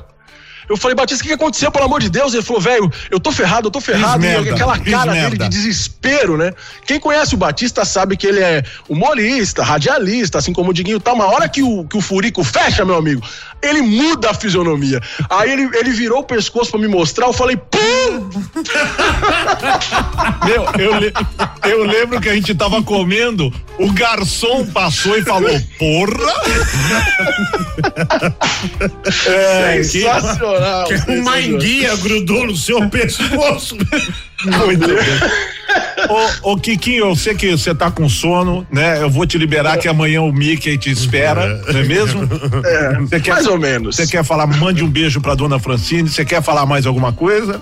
Eu 0.68 0.76
falei, 0.76 0.94
Batista, 0.94 1.22
o 1.22 1.26
que, 1.26 1.28
que 1.28 1.34
aconteceu, 1.34 1.70
pelo 1.70 1.84
amor 1.84 2.00
de 2.00 2.08
Deus? 2.08 2.32
Ele 2.34 2.42
falou, 2.42 2.60
velho, 2.60 2.90
eu 3.10 3.20
tô 3.20 3.30
ferrado, 3.32 3.68
eu 3.68 3.70
tô 3.70 3.80
ferrado. 3.80 4.20
Fiz 4.20 4.30
E 4.30 4.34
merda, 4.34 4.54
aquela 4.54 4.78
cara 4.78 5.12
dele 5.12 5.28
merda. 5.30 5.44
de 5.44 5.50
desespero, 5.50 6.36
né? 6.36 6.52
Quem 6.86 6.98
conhece 6.98 7.34
o 7.34 7.38
Batista 7.38 7.84
sabe 7.84 8.16
que 8.16 8.26
ele 8.26 8.40
é 8.40 8.62
humorista, 8.88 9.62
radialista, 9.62 10.38
assim 10.38 10.52
como 10.52 10.70
o 10.70 10.74
Diguinho 10.74 10.98
tá. 11.00 11.12
Uma 11.12 11.26
hora 11.26 11.48
que 11.48 11.62
o, 11.62 11.84
que 11.84 11.96
o 11.96 12.00
Furico 12.00 12.42
fecha, 12.42 12.84
meu 12.84 12.96
amigo, 12.96 13.22
ele 13.62 13.82
muda 13.82 14.30
a 14.30 14.34
fisionomia. 14.34 15.00
Aí 15.30 15.50
ele, 15.52 15.68
ele 15.76 15.90
virou 15.90 16.20
o 16.20 16.24
pescoço 16.24 16.70
pra 16.70 16.80
me 16.80 16.88
mostrar, 16.88 17.26
eu 17.26 17.32
falei, 17.32 17.56
pum! 17.56 18.30
Meu, 20.44 20.64
eu, 20.78 20.98
le- 21.00 21.12
eu 21.64 21.84
lembro 21.84 22.20
que 22.20 22.28
a 22.28 22.34
gente 22.34 22.54
tava 22.54 22.82
comendo, 22.82 23.52
o 23.78 23.90
garçom 23.92 24.66
passou 24.66 25.16
e 25.18 25.22
falou, 25.22 25.58
porra! 25.78 26.34
É, 29.26 29.80
que- 29.90 30.02
Sensacional. 30.58 30.88
Uma 30.88 30.96
sensacional. 30.96 31.40
enguia 31.40 31.96
grudou 31.96 32.46
no 32.46 32.56
seu 32.56 32.88
pescoço. 32.88 33.76
Muito 34.44 34.86
bem. 34.86 34.96
Ô, 36.42 36.52
ô, 36.52 36.56
Kikinho, 36.56 37.06
eu 37.06 37.16
sei 37.16 37.34
que 37.34 37.50
você 37.50 37.74
tá 37.74 37.90
com 37.90 38.08
sono, 38.08 38.66
né? 38.70 39.02
Eu 39.02 39.10
vou 39.10 39.26
te 39.26 39.38
liberar 39.38 39.78
que 39.78 39.88
amanhã 39.88 40.22
o 40.22 40.32
Mickey 40.32 40.76
te 40.76 40.90
espera, 40.90 41.62
não 41.72 41.80
é 41.80 41.84
mesmo? 41.84 42.26
Você 43.00 43.20
quer, 43.20 43.32
mais 43.32 43.46
ou 43.46 43.58
menos. 43.58 43.96
Você 43.96 44.06
quer 44.06 44.24
falar, 44.24 44.46
mande 44.46 44.84
um 44.84 44.90
beijo 44.90 45.20
pra 45.20 45.34
dona 45.34 45.58
Francine, 45.58 46.08
você 46.08 46.24
quer 46.24 46.42
falar 46.42 46.66
mais 46.66 46.86
alguma 46.86 47.12
coisa? 47.12 47.60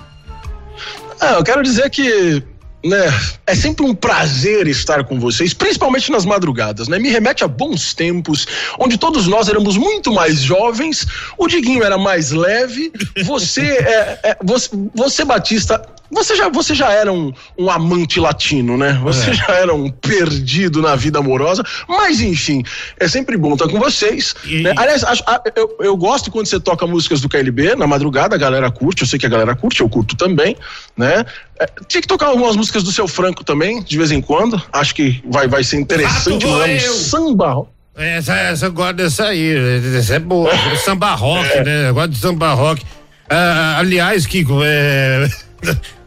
Ah, 1.21 1.35
eu 1.35 1.45
quero 1.45 1.63
dizer 1.63 1.89
que 1.89 2.43
né, 2.85 3.13
é 3.47 3.55
sempre 3.55 3.85
um 3.85 3.95
prazer 3.95 4.67
estar 4.67 5.05
com 5.05 5.19
vocês, 5.21 5.55
principalmente 5.55 6.11
nas 6.11 6.25
madrugadas, 6.25 6.89
né? 6.89 6.99
Me 6.99 7.11
remete 7.11 7.45
a 7.45 7.49
bons 7.49 7.95
tempos, 7.95 8.47
onde 8.79 8.99
todos 8.99 9.27
nós 9.27 9.49
éramos 9.49 9.77
muito 9.77 10.13
mais 10.13 10.41
jovens, 10.41 11.07
o 11.39 11.47
Diguinho 11.47 11.85
era 11.85 11.97
mais 11.97 12.31
leve, 12.31 12.93
você 13.25 13.63
é, 13.63 14.21
é- 14.23 14.37
você, 14.43 14.71
você, 14.95 15.25
Batista, 15.25 15.81
você 16.13 16.37
já, 16.37 16.49
você 16.49 16.75
já 16.75 16.93
era 16.93 17.13
um, 17.13 17.33
um 17.59 17.71
amante 17.71 18.21
latino, 18.21 18.77
né? 18.77 19.01
Você 19.03 19.33
já 19.33 19.49
era 19.55 19.75
um 19.75 19.91
perdido 19.91 20.83
na 20.83 20.95
vida 20.95 21.19
amorosa, 21.19 21.65
mas 21.89 22.21
enfim, 22.21 22.63
é 23.01 23.09
sempre 23.09 23.37
bom 23.37 23.55
estar 23.55 23.69
com 23.69 23.79
vocês. 23.81 24.35
E- 24.45 24.63
né? 24.63 24.75
Aliás, 24.77 25.03
acho- 25.05 25.25
eu, 25.57 25.77
eu 25.81 25.97
gosto 25.97 26.31
quando 26.31 26.47
você 26.47 26.61
toca 26.61 26.87
músicas 26.87 27.21
do 27.21 27.29
KLB 27.29 27.75
na 27.75 27.87
madrugada, 27.87 28.35
a 28.35 28.39
galera 28.39 28.71
curte, 28.71 29.03
eu 29.03 29.09
sei 29.09 29.19
que 29.19 29.27
a 29.27 29.29
galera 29.29 29.57
curte, 29.57 29.81
eu 29.81 29.89
curto 29.89 30.15
também, 30.17 30.57
né? 30.97 31.25
É, 31.59 31.67
tinha 31.89 32.01
que 32.03 32.09
tocar 32.09 32.27
algumas 32.27 32.57
músicas 32.57 32.83
do 32.83 32.93
seu 32.93 33.09
Franco 33.09 33.43
também, 33.45 33.83
de 33.83 33.97
vez 33.97 34.11
em 34.11 34.21
quando. 34.21 34.61
Acho 34.73 34.95
que 34.95 35.23
vai, 35.29 35.49
vai 35.49 35.65
ser 35.65 35.77
interessante, 35.81 36.45
é 36.45 36.91
um 36.91 36.95
samba. 36.95 37.67
Essa, 37.95 38.35
essa 38.35 38.67
eu 38.67 38.73
gosto 38.73 38.95
dessa 38.97 39.27
aí. 39.27 39.55
Essa 39.99 40.15
é 40.15 40.19
boa. 40.19 40.51
Samba 40.83 41.15
rock, 41.15 41.61
né? 41.61 41.89
Eu 41.91 41.95
gosto 41.95 42.09
de 42.11 42.19
samba 42.19 42.53
rock. 42.55 42.83
Ah, 43.29 43.77
aliás, 43.79 44.27
Kiko, 44.27 44.61
é. 44.65 45.29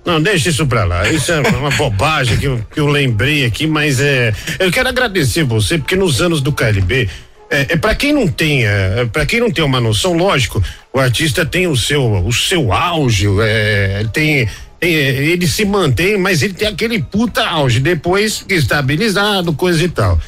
Não, 0.05 0.21
deixa 0.21 0.49
isso 0.49 0.67
pra 0.67 0.83
lá. 0.83 1.09
Isso 1.09 1.31
é 1.31 1.39
uma 1.41 1.71
bobagem 1.71 2.37
que 2.37 2.45
eu, 2.45 2.63
que 2.71 2.79
eu 2.79 2.87
lembrei 2.87 3.43
aqui, 3.43 3.65
mas 3.65 3.99
é. 3.99 4.33
Eu 4.59 4.71
quero 4.71 4.87
agradecer 4.87 5.43
você, 5.43 5.79
porque 5.79 5.95
nos 5.95 6.21
anos 6.21 6.41
do 6.41 6.51
KLB, 6.51 7.09
é, 7.49 7.73
é 7.73 7.75
para 7.75 7.95
quem 7.95 8.13
não 8.13 8.27
tem, 8.27 8.65
é, 8.65 9.05
para 9.11 9.25
quem 9.25 9.39
não 9.39 9.49
tem 9.49 9.63
uma 9.63 9.79
noção, 9.79 10.13
lógico, 10.13 10.63
o 10.93 10.99
artista 10.99 11.43
tem 11.43 11.67
o 11.67 11.75
seu, 11.75 12.23
o 12.23 12.31
seu 12.31 12.71
auge, 12.71 13.27
é, 13.41 14.05
tem, 14.13 14.47
ele 14.79 15.47
se 15.47 15.65
mantém, 15.65 16.17
mas 16.17 16.43
ele 16.43 16.53
tem 16.53 16.67
aquele 16.67 17.01
puta 17.01 17.43
auge 17.43 17.79
depois 17.79 18.45
estabilizado, 18.47 19.53
coisa 19.53 19.83
e 19.83 19.89
tal. 19.89 20.19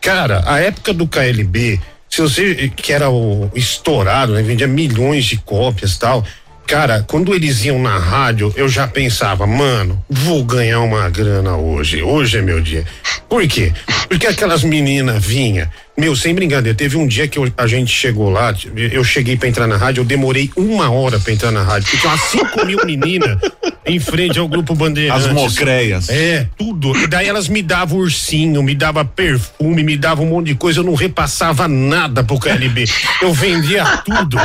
Cara, 0.00 0.42
a 0.46 0.60
época 0.60 0.92
do 0.92 1.06
KLB, 1.06 1.80
se 2.10 2.20
você 2.20 2.70
que 2.76 2.92
era 2.92 3.08
o 3.08 3.50
estourado, 3.54 4.34
né, 4.34 4.42
vendia 4.42 4.66
milhões 4.66 5.24
de 5.24 5.38
cópias, 5.38 5.96
tal. 5.96 6.24
Cara, 6.66 7.04
quando 7.06 7.34
eles 7.34 7.64
iam 7.64 7.78
na 7.78 7.98
rádio, 7.98 8.52
eu 8.56 8.68
já 8.68 8.86
pensava, 8.86 9.46
mano, 9.46 10.02
vou 10.08 10.42
ganhar 10.42 10.80
uma 10.80 11.08
grana 11.10 11.56
hoje. 11.56 12.02
Hoje 12.02 12.38
é 12.38 12.42
meu 12.42 12.60
dia. 12.60 12.84
Por 13.28 13.46
quê? 13.46 13.72
Porque 14.08 14.26
aquelas 14.26 14.64
meninas 14.64 15.22
vinham. 15.24 15.68
Meu, 15.96 16.16
sem 16.16 16.34
brincadeira, 16.34 16.76
teve 16.76 16.96
um 16.96 17.06
dia 17.06 17.28
que 17.28 17.38
eu, 17.38 17.50
a 17.56 17.66
gente 17.68 17.92
chegou 17.92 18.28
lá, 18.28 18.52
eu 18.74 19.04
cheguei 19.04 19.36
para 19.36 19.48
entrar 19.48 19.66
na 19.68 19.76
rádio, 19.76 20.00
eu 20.00 20.04
demorei 20.04 20.50
uma 20.56 20.90
hora 20.90 21.20
para 21.20 21.32
entrar 21.32 21.52
na 21.52 21.62
rádio, 21.62 21.88
porque 21.88 21.98
tinha 21.98 22.12
umas 22.12 22.20
5 22.22 22.66
mil 22.66 22.84
meninas 22.84 23.38
em 23.86 24.00
frente 24.00 24.38
ao 24.38 24.48
grupo 24.48 24.74
Bandeirantes. 24.74 25.26
As 25.26 25.32
mocreias. 25.32 26.08
É, 26.08 26.48
tudo. 26.56 26.96
E 26.96 27.06
daí 27.06 27.28
elas 27.28 27.48
me 27.48 27.62
davam 27.62 27.98
ursinho, 27.98 28.62
me 28.62 28.74
dava 28.74 29.04
perfume, 29.04 29.82
me 29.82 29.96
davam 29.96 30.26
um 30.26 30.30
monte 30.30 30.46
de 30.46 30.54
coisa, 30.54 30.80
eu 30.80 30.84
não 30.84 30.94
repassava 30.94 31.68
nada 31.68 32.24
pro 32.24 32.38
KLB. 32.38 32.84
Eu 33.20 33.32
vendia 33.32 33.84
tudo. 34.04 34.38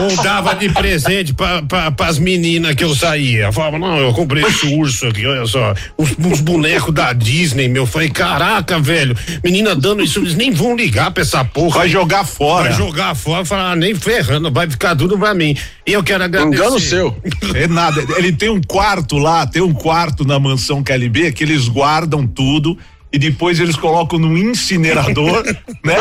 Ou 0.00 0.22
dava 0.22 0.54
de 0.54 0.68
presente 0.68 1.34
para 1.34 1.62
pra, 1.62 1.90
pra, 1.90 2.06
as 2.06 2.18
meninas 2.18 2.74
que 2.74 2.84
eu 2.84 2.94
saía. 2.94 3.46
Eu 3.46 3.52
falava, 3.52 3.78
não, 3.78 3.98
eu 3.98 4.12
comprei 4.12 4.44
esse 4.44 4.66
urso 4.66 5.08
aqui, 5.08 5.26
olha 5.26 5.46
só. 5.46 5.74
Os, 5.96 6.10
os 6.18 6.40
bonecos 6.40 6.94
da 6.94 7.12
Disney, 7.12 7.68
meu. 7.68 7.82
Eu 7.82 7.86
falei, 7.86 8.08
caraca, 8.08 8.78
velho, 8.78 9.16
menina 9.42 9.74
dando 9.74 10.02
isso, 10.02 10.20
eles 10.20 10.34
nem 10.34 10.50
vão 10.62 10.76
ligar 10.76 11.10
pra 11.10 11.22
essa 11.22 11.44
porra. 11.44 11.80
Vai 11.80 11.88
jogar 11.88 12.24
fora. 12.24 12.68
Vai 12.70 12.78
jogar 12.78 13.14
fora, 13.14 13.44
falar, 13.44 13.72
ah, 13.72 13.76
nem 13.76 13.94
ferrando, 13.94 14.50
vai 14.50 14.70
ficar 14.70 14.94
tudo 14.94 15.18
pra 15.18 15.34
mim. 15.34 15.56
E 15.86 15.92
eu 15.92 16.02
quero 16.02 16.22
agradecer. 16.22 16.54
Engano 16.54 16.78
seu. 16.78 17.16
É 17.54 17.66
nada. 17.66 18.02
Ele 18.16 18.32
tem 18.32 18.48
um 18.48 18.60
quarto 18.60 19.18
lá, 19.18 19.46
tem 19.46 19.60
um 19.60 19.74
quarto 19.74 20.24
na 20.24 20.38
mansão 20.38 20.82
KLB 20.82 21.32
que 21.32 21.44
eles 21.44 21.68
guardam 21.68 22.26
tudo 22.26 22.78
e 23.12 23.18
depois 23.18 23.60
eles 23.60 23.76
colocam 23.76 24.18
no 24.18 24.38
incinerador, 24.38 25.44
né? 25.84 25.96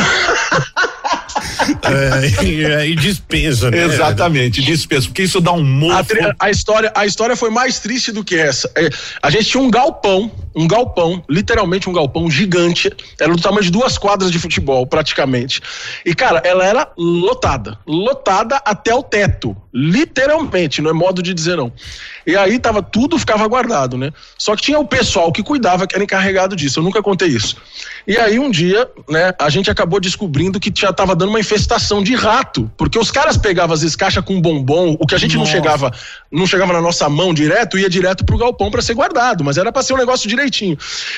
É, 1.91 2.43
e, 2.43 2.91
e 2.91 2.95
dispensa, 2.95 3.69
né? 3.69 3.83
Exatamente, 3.83 4.61
dispensa, 4.61 5.07
porque 5.07 5.23
isso 5.23 5.41
dá 5.41 5.51
um 5.51 5.63
mofo. 5.63 6.13
A, 6.39 6.47
a 6.47 6.49
história, 6.49 6.91
a 6.95 7.05
história 7.05 7.35
foi 7.35 7.49
mais 7.49 7.79
triste 7.79 8.11
do 8.11 8.23
que 8.23 8.35
essa. 8.35 8.71
É, 8.75 8.89
a 9.21 9.29
gente 9.29 9.45
tinha 9.45 9.61
um 9.61 9.69
galpão, 9.69 10.31
um 10.55 10.67
galpão, 10.67 11.23
literalmente 11.29 11.89
um 11.89 11.93
galpão 11.93 12.29
gigante. 12.29 12.91
Era 13.19 13.33
do 13.33 13.41
tamanho 13.41 13.63
de 13.63 13.71
duas 13.71 13.97
quadras 13.97 14.31
de 14.31 14.39
futebol, 14.39 14.85
praticamente. 14.85 15.61
E, 16.05 16.13
cara, 16.13 16.41
ela 16.45 16.65
era 16.65 16.91
lotada. 16.97 17.77
Lotada 17.85 18.61
até 18.65 18.93
o 18.93 19.03
teto. 19.03 19.55
Literalmente, 19.73 20.81
não 20.81 20.89
é 20.89 20.93
modo 20.93 21.21
de 21.23 21.33
dizer 21.33 21.55
não. 21.55 21.71
E 22.25 22.35
aí 22.35 22.59
tava 22.59 22.83
tudo, 22.83 23.17
ficava 23.17 23.47
guardado, 23.47 23.97
né? 23.97 24.11
Só 24.37 24.55
que 24.55 24.61
tinha 24.61 24.79
o 24.79 24.85
pessoal 24.85 25.31
que 25.31 25.41
cuidava, 25.41 25.87
que 25.87 25.95
era 25.95 26.03
encarregado 26.03 26.55
disso. 26.55 26.79
Eu 26.79 26.83
nunca 26.83 27.01
contei 27.01 27.29
isso. 27.29 27.55
E 28.05 28.17
aí 28.17 28.37
um 28.37 28.51
dia, 28.51 28.89
né, 29.09 29.33
a 29.39 29.49
gente 29.49 29.71
acabou 29.71 29.99
descobrindo 29.99 30.59
que 30.59 30.71
já 30.75 30.91
tava 30.91 31.15
dando 31.15 31.29
uma 31.29 31.39
infestação 31.51 32.01
de 32.01 32.15
rato, 32.15 32.71
porque 32.77 32.97
os 32.97 33.11
caras 33.11 33.35
pegavam 33.35 33.73
às 33.73 33.81
vezes 33.81 33.95
caixa 33.95 34.21
com 34.21 34.39
bombom, 34.39 34.95
o 34.99 35.05
que 35.05 35.13
a 35.13 35.17
gente 35.17 35.35
não 35.35 35.43
chegava, 35.51 35.91
não 36.31 36.47
chegava 36.47 36.71
na 36.71 36.81
nossa 36.81 37.09
mão 37.09 37.33
direto, 37.33 37.77
ia 37.77 37.89
direto 37.89 38.23
pro 38.23 38.37
galpão 38.37 38.71
para 38.71 38.81
ser 38.81 38.93
guardado, 38.93 39.43
mas 39.43 39.57
era 39.57 39.69
para 39.71 39.83
ser 39.83 39.93
um 39.93 39.97
negócio 39.97 40.29
direitinho. 40.29 40.77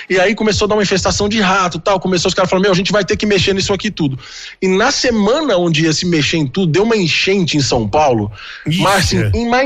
E 0.10 0.20
aí 0.20 0.34
começou 0.34 0.66
a 0.66 0.70
dar 0.70 0.76
uma 0.76 0.82
infestação 0.84 1.30
de 1.30 1.40
rato, 1.40 1.78
tal, 1.78 2.00
começou 2.00 2.30
os 2.30 2.34
caras 2.34 2.50
falando: 2.50 2.64
"Meu, 2.64 2.72
a 2.72 2.76
gente 2.76 2.92
vai 2.92 3.06
ter 3.06 3.16
que 3.16 3.26
mexer 3.28 3.54
nisso 3.54 3.72
aqui 3.74 3.92
tudo". 3.92 4.18
E 4.62 4.68
na 4.68 4.90
semana 4.92 5.56
onde 5.58 5.84
ia 5.84 5.94
se 5.94 6.06
mexer 6.08 6.38
em 6.38 6.48
tudo, 6.48 6.72
deu 6.72 6.84
uma 6.84 6.98
enchente 6.98 7.56
em 7.56 7.62
São 7.62 7.88
Paulo, 7.88 8.32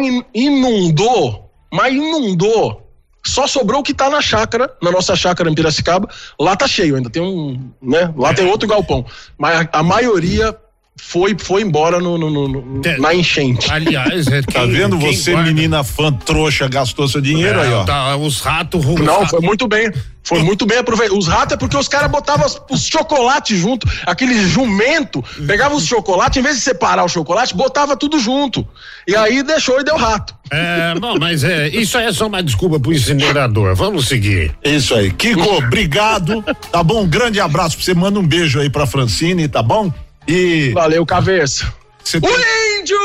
in- 0.04 0.24
inundou, 0.34 1.50
mas 1.72 1.94
inundou. 1.94 2.84
Só 3.26 3.46
sobrou 3.46 3.82
o 3.82 3.84
que 3.84 3.94
tá 3.94 4.10
na 4.10 4.22
chácara, 4.22 4.72
na 4.82 4.90
nossa 4.92 5.16
chácara 5.16 5.50
em 5.50 5.54
Piracicaba. 5.56 6.08
Lá 6.40 6.56
tá 6.56 6.68
cheio, 6.68 6.96
ainda 6.96 7.10
tem 7.10 7.22
um, 7.22 7.70
né? 7.82 8.14
Lá 8.16 8.34
tem 8.34 8.46
outro 8.46 8.68
galpão. 8.68 9.06
Mas 9.38 9.68
a, 9.72 9.80
a 9.80 9.84
maioria 9.84 10.56
foi 11.00 11.36
foi 11.38 11.62
embora 11.62 12.00
no, 12.00 12.18
no- 12.18 12.30
no- 12.30 12.48
no- 12.48 12.82
Tem- 12.82 13.00
na 13.00 13.14
enchente. 13.14 13.72
Aliás, 13.72 14.28
é 14.28 14.42
Tá 14.48 14.62
quem- 14.62 14.72
vendo? 14.72 14.98
quem 14.98 15.14
Você, 15.14 15.32
guarda- 15.34 15.52
menina 15.52 15.84
fã 15.84 16.12
trouxa, 16.12 16.68
gastou 16.68 17.08
seu 17.08 17.22
dinheiro 17.22 17.60
aí, 17.60 17.70
É, 17.72 17.76
ó. 17.76 17.84
tá, 17.84 18.16
os 18.16 18.40
ratos 18.40 18.86
os 18.86 18.96
Não, 19.02 19.16
ratos- 19.20 19.30
foi 19.32 19.42
muito 19.42 19.68
bem. 19.68 19.92
Foi 20.28 20.44
muito 20.44 20.66
bem 20.66 20.78
aproveitado. 20.80 21.18
Os 21.18 21.28
ratos 21.28 21.54
é 21.54 21.58
porque 21.58 21.78
os 21.78 21.88
caras 21.88 22.12
botavam 22.12 22.46
os 22.70 22.86
chocolates 22.86 23.58
junto, 23.58 23.88
aquele 24.06 24.38
jumento, 24.48 25.24
pegava 25.48 25.74
os 25.76 25.86
chocolates, 25.86 26.38
em 26.38 26.42
vez 26.42 26.56
de 26.58 26.62
separar 26.62 27.04
o 27.06 27.08
chocolate, 27.08 27.56
botava 27.56 27.96
tudo 27.96 28.20
junto. 28.20 28.68
E 29.08 29.16
aí 29.16 29.42
deixou 29.42 29.80
e 29.80 29.84
deu 29.86 29.96
rato. 29.96 30.36
É, 30.52 30.94
bom, 31.00 31.18
mas 31.20 31.44
é, 31.44 31.70
isso 31.70 31.98
aí 31.98 32.08
é 32.08 32.12
só 32.14 32.28
uma 32.28 32.44
desculpa 32.44 32.80
pro 32.80 32.92
incinerador. 32.94 33.74
Vamos 33.76 34.08
seguir. 34.08 34.54
Isso 34.64 34.94
aí. 34.96 35.12
Kiko, 35.12 35.42
obrigado. 35.64 36.44
Tá 36.72 36.84
bom? 36.84 37.04
Um 37.04 37.08
grande 37.08 37.40
abraço 37.40 37.78
pra 37.78 37.86
você. 37.86 37.94
Manda 37.94 38.20
um 38.20 38.28
beijo 38.28 38.60
aí 38.60 38.70
pra 38.70 38.86
Francine, 38.86 39.48
tá 39.48 39.64
bom? 39.64 39.92
E 40.28 40.72
Valeu, 40.74 41.06
cabeça. 41.06 41.72
você 42.04 42.18
O 42.18 42.22
tem- 42.22 42.82
índio! 42.82 42.98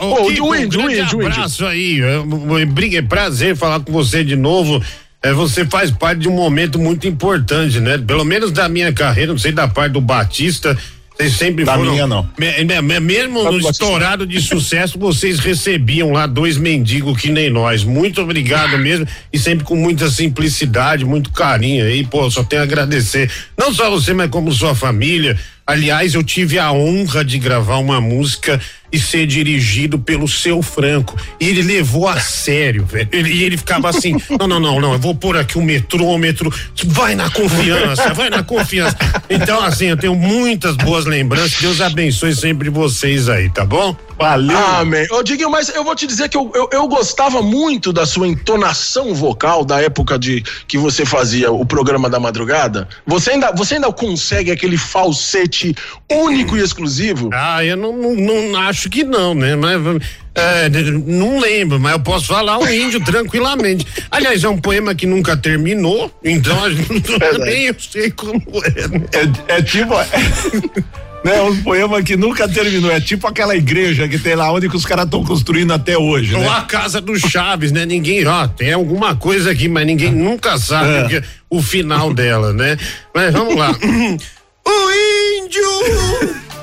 Ô, 0.00 0.06
Ô, 0.06 0.26
Kiko, 0.26 0.46
o 0.46 0.50
um 0.50 0.54
índio, 0.54 0.80
o 0.80 0.82
grande 0.84 1.00
índio, 1.00 1.18
o 1.18 1.22
índio. 1.22 1.32
abraço 1.32 1.66
aí. 1.66 2.00
É, 2.00 2.18
um- 2.18 2.52
um- 2.52 2.58
É 2.58 3.02
prazer 3.02 3.56
falar 3.56 3.80
com 3.80 3.92
você 3.92 4.22
de 4.22 4.36
novo. 4.36 4.82
É, 5.28 5.32
você 5.32 5.64
faz 5.66 5.90
parte 5.90 6.20
de 6.20 6.28
um 6.28 6.32
momento 6.34 6.78
muito 6.78 7.06
importante, 7.06 7.80
né? 7.80 7.98
Pelo 7.98 8.24
menos 8.24 8.50
da 8.52 8.68
minha 8.68 8.92
carreira, 8.92 9.32
não 9.32 9.38
sei 9.38 9.52
da 9.52 9.68
parte 9.68 9.92
do 9.92 10.00
Batista. 10.00 10.76
Vocês 11.16 11.32
sempre 11.32 11.64
Da 11.64 11.74
foram. 11.74 11.90
minha, 11.90 12.06
não. 12.06 12.28
Me- 12.38 12.62
me- 12.64 12.80
me- 12.80 13.00
mesmo 13.00 13.38
no 13.42 13.50
Batista. 13.50 13.70
estourado 13.72 14.24
de 14.24 14.40
sucesso, 14.40 14.96
vocês 15.00 15.40
recebiam 15.40 16.12
lá 16.12 16.28
dois 16.28 16.56
mendigos 16.56 17.20
que 17.20 17.28
nem 17.28 17.50
nós. 17.50 17.82
Muito 17.82 18.22
obrigado 18.22 18.78
mesmo. 18.78 19.04
E 19.32 19.38
sempre 19.38 19.64
com 19.64 19.74
muita 19.74 20.08
simplicidade, 20.08 21.04
muito 21.04 21.30
carinho 21.32 21.84
aí. 21.84 22.04
Pô, 22.06 22.30
só 22.30 22.44
tenho 22.44 22.62
a 22.62 22.64
agradecer. 22.64 23.28
Não 23.58 23.74
só 23.74 23.90
você, 23.90 24.14
mas 24.14 24.30
como 24.30 24.52
sua 24.52 24.76
família. 24.76 25.36
Aliás, 25.68 26.14
eu 26.14 26.22
tive 26.22 26.58
a 26.58 26.72
honra 26.72 27.22
de 27.22 27.38
gravar 27.38 27.76
uma 27.76 28.00
música 28.00 28.58
e 28.90 28.98
ser 28.98 29.26
dirigido 29.26 29.98
pelo 29.98 30.26
seu 30.26 30.62
Franco. 30.62 31.14
E 31.38 31.46
ele 31.46 31.60
levou 31.60 32.08
a 32.08 32.18
sério, 32.18 32.86
velho. 32.86 33.06
Ele, 33.12 33.30
e 33.30 33.44
ele 33.44 33.58
ficava 33.58 33.90
assim: 33.90 34.16
não, 34.40 34.48
não, 34.48 34.58
não, 34.58 34.80
não, 34.80 34.92
eu 34.94 34.98
vou 34.98 35.14
pôr 35.14 35.36
aqui 35.36 35.58
o 35.58 35.62
metrômetro. 35.62 36.50
Vai 36.86 37.14
na 37.14 37.28
confiança, 37.28 38.14
vai 38.14 38.30
na 38.30 38.42
confiança. 38.42 38.96
Então, 39.28 39.62
assim, 39.62 39.88
eu 39.88 39.96
tenho 39.98 40.14
muitas 40.14 40.74
boas 40.74 41.04
lembranças. 41.04 41.60
Deus 41.60 41.82
abençoe 41.82 42.34
sempre 42.34 42.70
vocês 42.70 43.28
aí, 43.28 43.50
tá 43.50 43.66
bom? 43.66 43.94
Valeu. 44.18 44.58
Amém. 44.58 45.06
Ô, 45.10 45.22
Diguinho, 45.22 45.50
mas 45.50 45.68
eu 45.68 45.84
vou 45.84 45.94
te 45.94 46.06
dizer 46.06 46.28
que 46.28 46.36
eu, 46.36 46.50
eu, 46.54 46.68
eu 46.72 46.88
gostava 46.88 47.40
muito 47.40 47.92
da 47.92 48.04
sua 48.04 48.26
entonação 48.26 49.14
vocal 49.14 49.64
da 49.64 49.80
época 49.80 50.18
de 50.18 50.42
que 50.66 50.76
você 50.76 51.04
fazia 51.04 51.52
o 51.52 51.64
programa 51.64 52.10
da 52.10 52.18
madrugada. 52.18 52.88
Você 53.06 53.30
ainda, 53.30 53.52
você 53.52 53.74
ainda 53.74 53.92
consegue 53.92 54.50
aquele 54.50 54.76
falsete 54.76 55.74
único 56.10 56.56
e 56.56 56.60
exclusivo? 56.60 57.30
Ah, 57.32 57.64
eu 57.64 57.76
não, 57.76 57.96
não, 57.96 58.14
não 58.14 58.60
acho 58.60 58.90
que 58.90 59.04
não, 59.04 59.34
né? 59.34 59.54
Mas 59.54 59.80
é, 60.34 60.68
não 60.68 61.38
lembro, 61.40 61.80
mas 61.80 61.92
eu 61.92 62.00
posso 62.00 62.26
falar 62.26 62.58
o 62.58 62.68
índio 62.68 63.02
tranquilamente. 63.04 63.86
Aliás, 64.10 64.42
é 64.44 64.48
um 64.48 64.58
poema 64.58 64.94
que 64.94 65.06
nunca 65.06 65.36
terminou, 65.36 66.12
então 66.24 66.64
a 66.64 66.70
gente 66.70 67.12
nem 67.44 67.66
eu 67.66 67.76
sei 67.78 68.10
como 68.10 68.42
é. 68.64 68.88
né? 68.88 69.06
É, 69.48 69.58
é 69.58 69.62
tipo. 69.62 69.94
Né, 71.24 71.40
um 71.42 71.62
poema 71.62 72.02
que 72.02 72.16
nunca 72.16 72.48
terminou. 72.48 72.90
É 72.90 73.00
tipo 73.00 73.26
aquela 73.26 73.54
igreja 73.56 74.08
que 74.08 74.18
tem 74.18 74.34
lá 74.34 74.52
onde 74.52 74.68
que 74.68 74.76
os 74.76 74.84
caras 74.84 75.04
estão 75.04 75.24
construindo 75.24 75.72
até 75.72 75.96
hoje, 75.98 76.34
Ou 76.34 76.40
né? 76.40 76.48
a 76.48 76.62
casa 76.62 77.00
do 77.00 77.18
Chaves, 77.18 77.72
né? 77.72 77.84
Ninguém, 77.84 78.26
ó, 78.26 78.46
tem 78.46 78.72
alguma 78.72 79.14
coisa 79.16 79.50
aqui, 79.50 79.68
mas 79.68 79.86
ninguém 79.86 80.12
nunca 80.12 80.58
sabe 80.58 81.16
É. 81.16 81.22
o 81.50 81.60
final 81.62 82.12
dela, 82.14 82.52
né? 82.52 82.76
Mas 83.14 83.32
vamos 83.32 83.56
lá. 83.56 83.70
o 84.66 84.90
índio! 85.44 85.62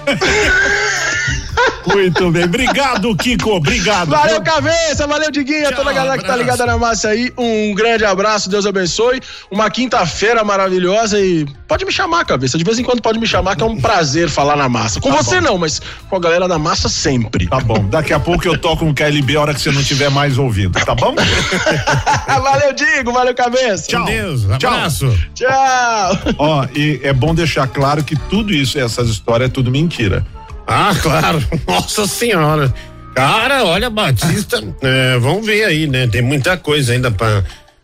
Muito 1.88 2.32
bem. 2.32 2.44
Obrigado, 2.46 3.16
Kiko. 3.16 3.52
Obrigado. 3.52 4.10
Valeu, 4.10 4.42
cabeça, 4.42 5.06
valeu, 5.08 5.32
Diguinho, 5.32 5.68
Tchau, 5.70 5.76
toda 5.78 5.92
a 5.92 5.94
galera 5.94 6.18
que 6.18 6.24
tá 6.26 6.34
abraço. 6.34 6.52
ligada 6.52 6.66
na 6.66 6.78
massa 6.78 7.10
aí. 7.10 7.32
Um 7.38 7.74
grande 7.76 8.04
abraço, 8.04 8.50
Deus 8.50 8.66
abençoe. 8.66 9.22
Uma 9.52 9.70
quinta-feira 9.70 10.44
maravilhosa 10.44 11.20
e 11.20 11.46
pode 11.68 11.86
me 11.86 11.92
chamar, 11.92 12.26
cabeça. 12.26 12.58
De 12.58 12.64
vez 12.64 12.80
em 12.80 12.84
quando 12.84 13.02
pode 13.02 13.20
me 13.20 13.28
chamar, 13.28 13.56
que 13.56 13.64
é 13.64 13.66
um 13.66 13.80
prazer 13.80 14.30
falar 14.30 14.56
na 14.56 14.68
massa. 14.68 15.00
Com 15.00 15.12
você 15.12 15.40
não, 15.40 15.58
mas 15.58 15.82
com 16.10 16.16
a 16.16 16.20
galera 16.20 16.48
da 16.48 16.58
massa 16.58 16.90
sempre. 16.90 17.48
Tá 17.48 17.60
bom. 17.60 17.86
Daqui 17.88 18.14
a 18.14 18.20
pouco 18.20 18.48
eu 18.48 18.58
toco 18.58 18.84
um 18.84 18.94
KLB 18.94 19.36
a 19.36 19.42
hora 19.42 19.54
que 19.54 19.62
você 19.62 19.72
não 19.72 19.82
estiver 19.82 20.10
mais 20.10 20.38
ouvindo, 20.38 20.80
tá 20.84 20.96
bom? 20.96 21.16
valeu, 22.28 22.74
Digo, 22.74 23.12
valeu, 23.12 23.34
cabeça. 23.36 23.88
Tchau. 23.88 24.06
Deus, 24.06 24.42
Tchau. 24.60 24.72
abraço. 24.74 25.20
Tchau. 25.34 26.18
Ó, 26.38 26.66
e 26.76 27.00
é 27.04 27.14
bom 27.14 27.34
deixar 27.34 27.68
claro 27.68 28.04
que 28.04 28.16
tudo 28.16 28.54
isso, 28.54 28.80
essas 28.80 29.08
histórias, 29.10 29.50
é 29.50 29.52
tudo 29.54 29.72
mentira. 29.72 30.26
Ah, 30.68 30.94
claro. 31.02 31.44
Nossa 31.68 32.08
senhora. 32.08 32.74
Cara, 33.16 33.64
olha, 33.64 33.90
Batista, 33.90 34.62
é, 34.82 35.18
vamos 35.20 35.46
ver 35.46 35.64
aí, 35.64 35.88
né? 35.88 36.06
Tem 36.08 36.22
muita 36.22 36.58
coisa 36.58 36.92
ainda 36.92 37.10
pra, 37.10 37.44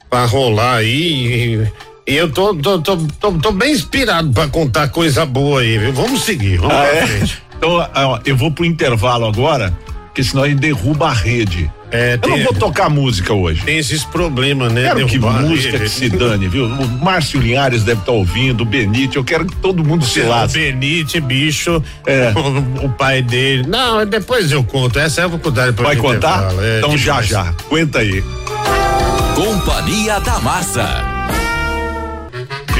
pra 0.09 0.25
rolar 0.25 0.75
aí. 0.77 1.63
E, 2.05 2.11
e 2.13 2.15
eu 2.17 2.29
tô, 2.29 2.53
tô, 2.55 2.81
tô, 2.81 2.97
tô, 2.97 3.31
tô 3.33 3.51
bem 3.51 3.71
inspirado 3.71 4.29
pra 4.33 4.47
contar 4.47 4.89
coisa 4.89 5.25
boa 5.25 5.61
aí, 5.61 5.77
viu? 5.77 5.93
Vamos 5.93 6.23
seguir, 6.23 6.57
vamos 6.57 6.75
Ah, 6.75 6.81
pra 6.81 6.97
é? 6.97 7.23
Então, 7.57 7.69
ó, 7.71 8.19
eu 8.25 8.35
vou 8.35 8.51
pro 8.51 8.65
intervalo 8.65 9.25
agora, 9.25 9.71
porque 10.07 10.23
senão 10.23 10.45
ele 10.45 10.55
derruba 10.55 11.07
a 11.07 11.13
rede. 11.13 11.71
É, 11.91 12.13
Eu 12.13 12.19
tem, 12.19 12.37
não 12.37 12.43
vou 12.45 12.53
tocar 12.53 12.89
música 12.89 13.33
hoje. 13.33 13.61
tem 13.63 13.77
esses 13.77 14.03
problemas, 14.05 14.71
né? 14.71 14.83
Quero 14.83 15.05
que 15.07 15.17
Derrubar 15.19 15.39
a 15.39 15.41
música 15.41 15.77
que 15.79 15.89
se 15.89 16.09
dane, 16.09 16.47
viu? 16.47 16.65
O 16.65 16.87
Márcio 17.03 17.39
Linhares 17.41 17.83
deve 17.83 17.99
estar 17.99 18.13
ouvindo, 18.13 18.61
o 18.61 18.65
Benite, 18.65 19.17
eu 19.17 19.23
quero 19.23 19.45
que 19.45 19.55
todo 19.57 19.83
mundo 19.83 20.05
se 20.05 20.21
O 20.21 20.29
lasque. 20.29 20.57
Benite, 20.57 21.19
bicho, 21.19 21.83
É. 22.05 22.31
o, 22.81 22.85
o 22.85 22.89
pai 22.89 23.21
dele. 23.21 23.65
Não, 23.67 24.05
depois 24.05 24.51
eu 24.51 24.63
conto. 24.63 24.97
Essa 24.99 25.21
eu 25.21 25.29
vou 25.29 25.39
contar 25.39 25.65
depois 25.65 25.87
Vai 25.87 25.97
contar? 25.97 26.51
é, 26.61 26.77
então 26.79 26.97
já 26.97 27.21
demais. 27.21 27.27
já, 27.27 27.53
aguenta 27.67 27.99
aí. 27.99 28.23
Companhia 29.35 30.19
da 30.19 30.39
Massa. 30.39 31.10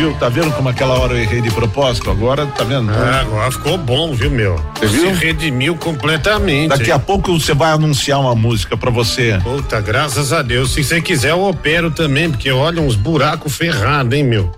Viu? 0.02 0.14
Tá 0.16 0.30
vendo 0.30 0.52
como 0.56 0.68
aquela 0.68 0.98
hora 1.00 1.14
eu 1.14 1.20
errei 1.20 1.42
de 1.42 1.52
propósito? 1.52 2.10
Agora, 2.10 2.48
tá 2.48 2.64
vendo? 2.64 2.92
Ah, 2.92 3.22
agora 3.22 3.52
ficou 3.52 3.78
bom, 3.78 4.14
viu, 4.14 4.32
meu? 4.32 4.56
Você 4.80 4.88
viu? 4.88 5.16
Se 5.16 5.26
redimiu 5.26 5.76
completamente. 5.76 6.70
Daqui 6.70 6.90
a 6.92 6.98
pouco 6.98 7.40
você 7.40 7.54
vai 7.54 7.72
anunciar 7.72 8.20
uma 8.20 8.34
música 8.34 8.76
pra 8.76 8.90
você. 8.90 9.38
Puta, 9.44 9.80
graças 9.80 10.34
a 10.34 10.42
Deus. 10.42 10.72
Se 10.74 10.84
você 10.84 11.00
quiser, 11.02 11.32
eu 11.32 11.42
opero 11.44 11.92
também, 11.92 12.32
porque 12.32 12.50
olha 12.52 12.82
uns 12.82 12.96
buracos 12.96 13.56
ferrados, 13.56 14.12
hein, 14.18 14.24
meu? 14.24 14.52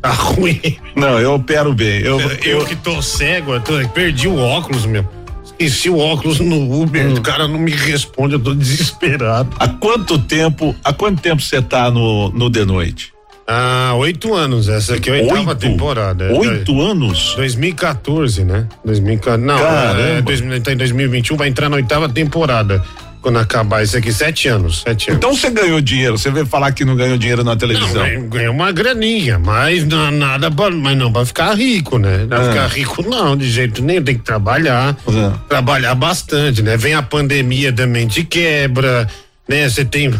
Tá 0.00 0.12
ruim. 0.16 0.60
Não, 0.94 1.18
eu 1.20 1.34
opero 1.34 1.74
bem. 1.74 2.00
Eu, 2.00 2.18
Eu, 2.18 2.30
eu, 2.60 2.64
que 2.64 2.74
tô 2.76 3.02
cego, 3.02 3.52
eu 3.52 3.60
tô- 3.60 3.86
perdi 3.90 4.26
o 4.28 4.38
óculos, 4.38 4.86
meu. 4.86 5.06
Esqueci 5.44 5.90
o 5.90 5.98
óculos 5.98 6.40
no 6.40 6.82
Uber, 6.82 7.06
Hum. 7.06 7.14
o 7.14 7.20
cara 7.20 7.46
não 7.46 7.58
me 7.58 7.70
responde, 7.70 8.32
eu 8.34 8.40
tô 8.40 8.54
desesperado. 8.54 9.50
há 9.58 9.68
quanto 9.68 10.18
tempo, 10.18 10.74
há 10.82 10.92
quanto 10.92 11.20
tempo 11.20 11.42
você 11.42 11.60
tá 11.60 11.90
no, 11.90 12.30
no 12.30 12.50
The 12.50 12.64
Noite? 12.64 13.12
Ah, 13.48 13.92
oito 13.96 14.34
anos, 14.34 14.68
essa 14.68 14.94
aqui 14.96 15.08
é 15.08 15.20
a 15.20 15.22
oitava 15.22 15.54
temporada. 15.54 16.24
é. 16.24 16.32
Oito 16.32 16.80
anos? 16.80 17.34
2014, 17.36 18.44
né? 18.44 18.66
2014. 18.84 19.44
Não, 19.46 19.58
Caramba. 19.58 20.00
é, 20.02 20.20
2000, 20.22 20.60
tá 20.62 20.72
em 20.72 20.76
2021, 20.76 21.36
vai 21.36 21.48
entrar 21.48 21.68
na 21.68 21.76
oitava 21.76 22.08
temporada. 22.08 22.82
Quando 23.22 23.38
acabar 23.40 23.82
isso 23.82 23.96
aqui, 23.96 24.12
sete 24.12 24.46
anos, 24.46 24.82
sete 24.82 25.10
anos. 25.10 25.18
Então 25.18 25.34
você 25.34 25.50
ganhou 25.50 25.80
dinheiro. 25.80 26.16
Você 26.16 26.30
veio 26.30 26.46
falar 26.46 26.70
que 26.70 26.84
não 26.84 26.94
ganhou 26.94 27.18
dinheiro 27.18 27.42
na 27.42 27.52
Não, 27.52 27.58
televisão. 27.58 28.02
ganhei- 28.04 28.20
ganhei 28.22 28.48
uma 28.48 28.70
graninha, 28.70 29.36
mas 29.36 29.84
não, 29.84 30.12
nada 30.12 30.48
pra, 30.48 30.70
mas 30.70 30.96
não 30.96 31.12
pra 31.12 31.24
ficar 31.26 31.52
rico, 31.54 31.98
né? 31.98 32.24
Não 32.28 32.36
Ah. 32.36 32.44
ficar 32.44 32.66
rico 32.68 33.02
não, 33.08 33.36
de 33.36 33.50
jeito 33.50 33.82
nenhum, 33.82 34.02
tem 34.02 34.16
que 34.16 34.22
trabalhar, 34.22 34.96
Ah. 35.08 35.32
trabalhar 35.48 35.94
bastante, 35.96 36.62
né? 36.62 36.76
Vem 36.76 36.94
a 36.94 37.02
pandemia 37.02 37.72
também 37.72 38.06
te 38.06 38.22
quebra, 38.22 39.08
né? 39.48 39.68
Você 39.68 39.84
tem 39.86 40.10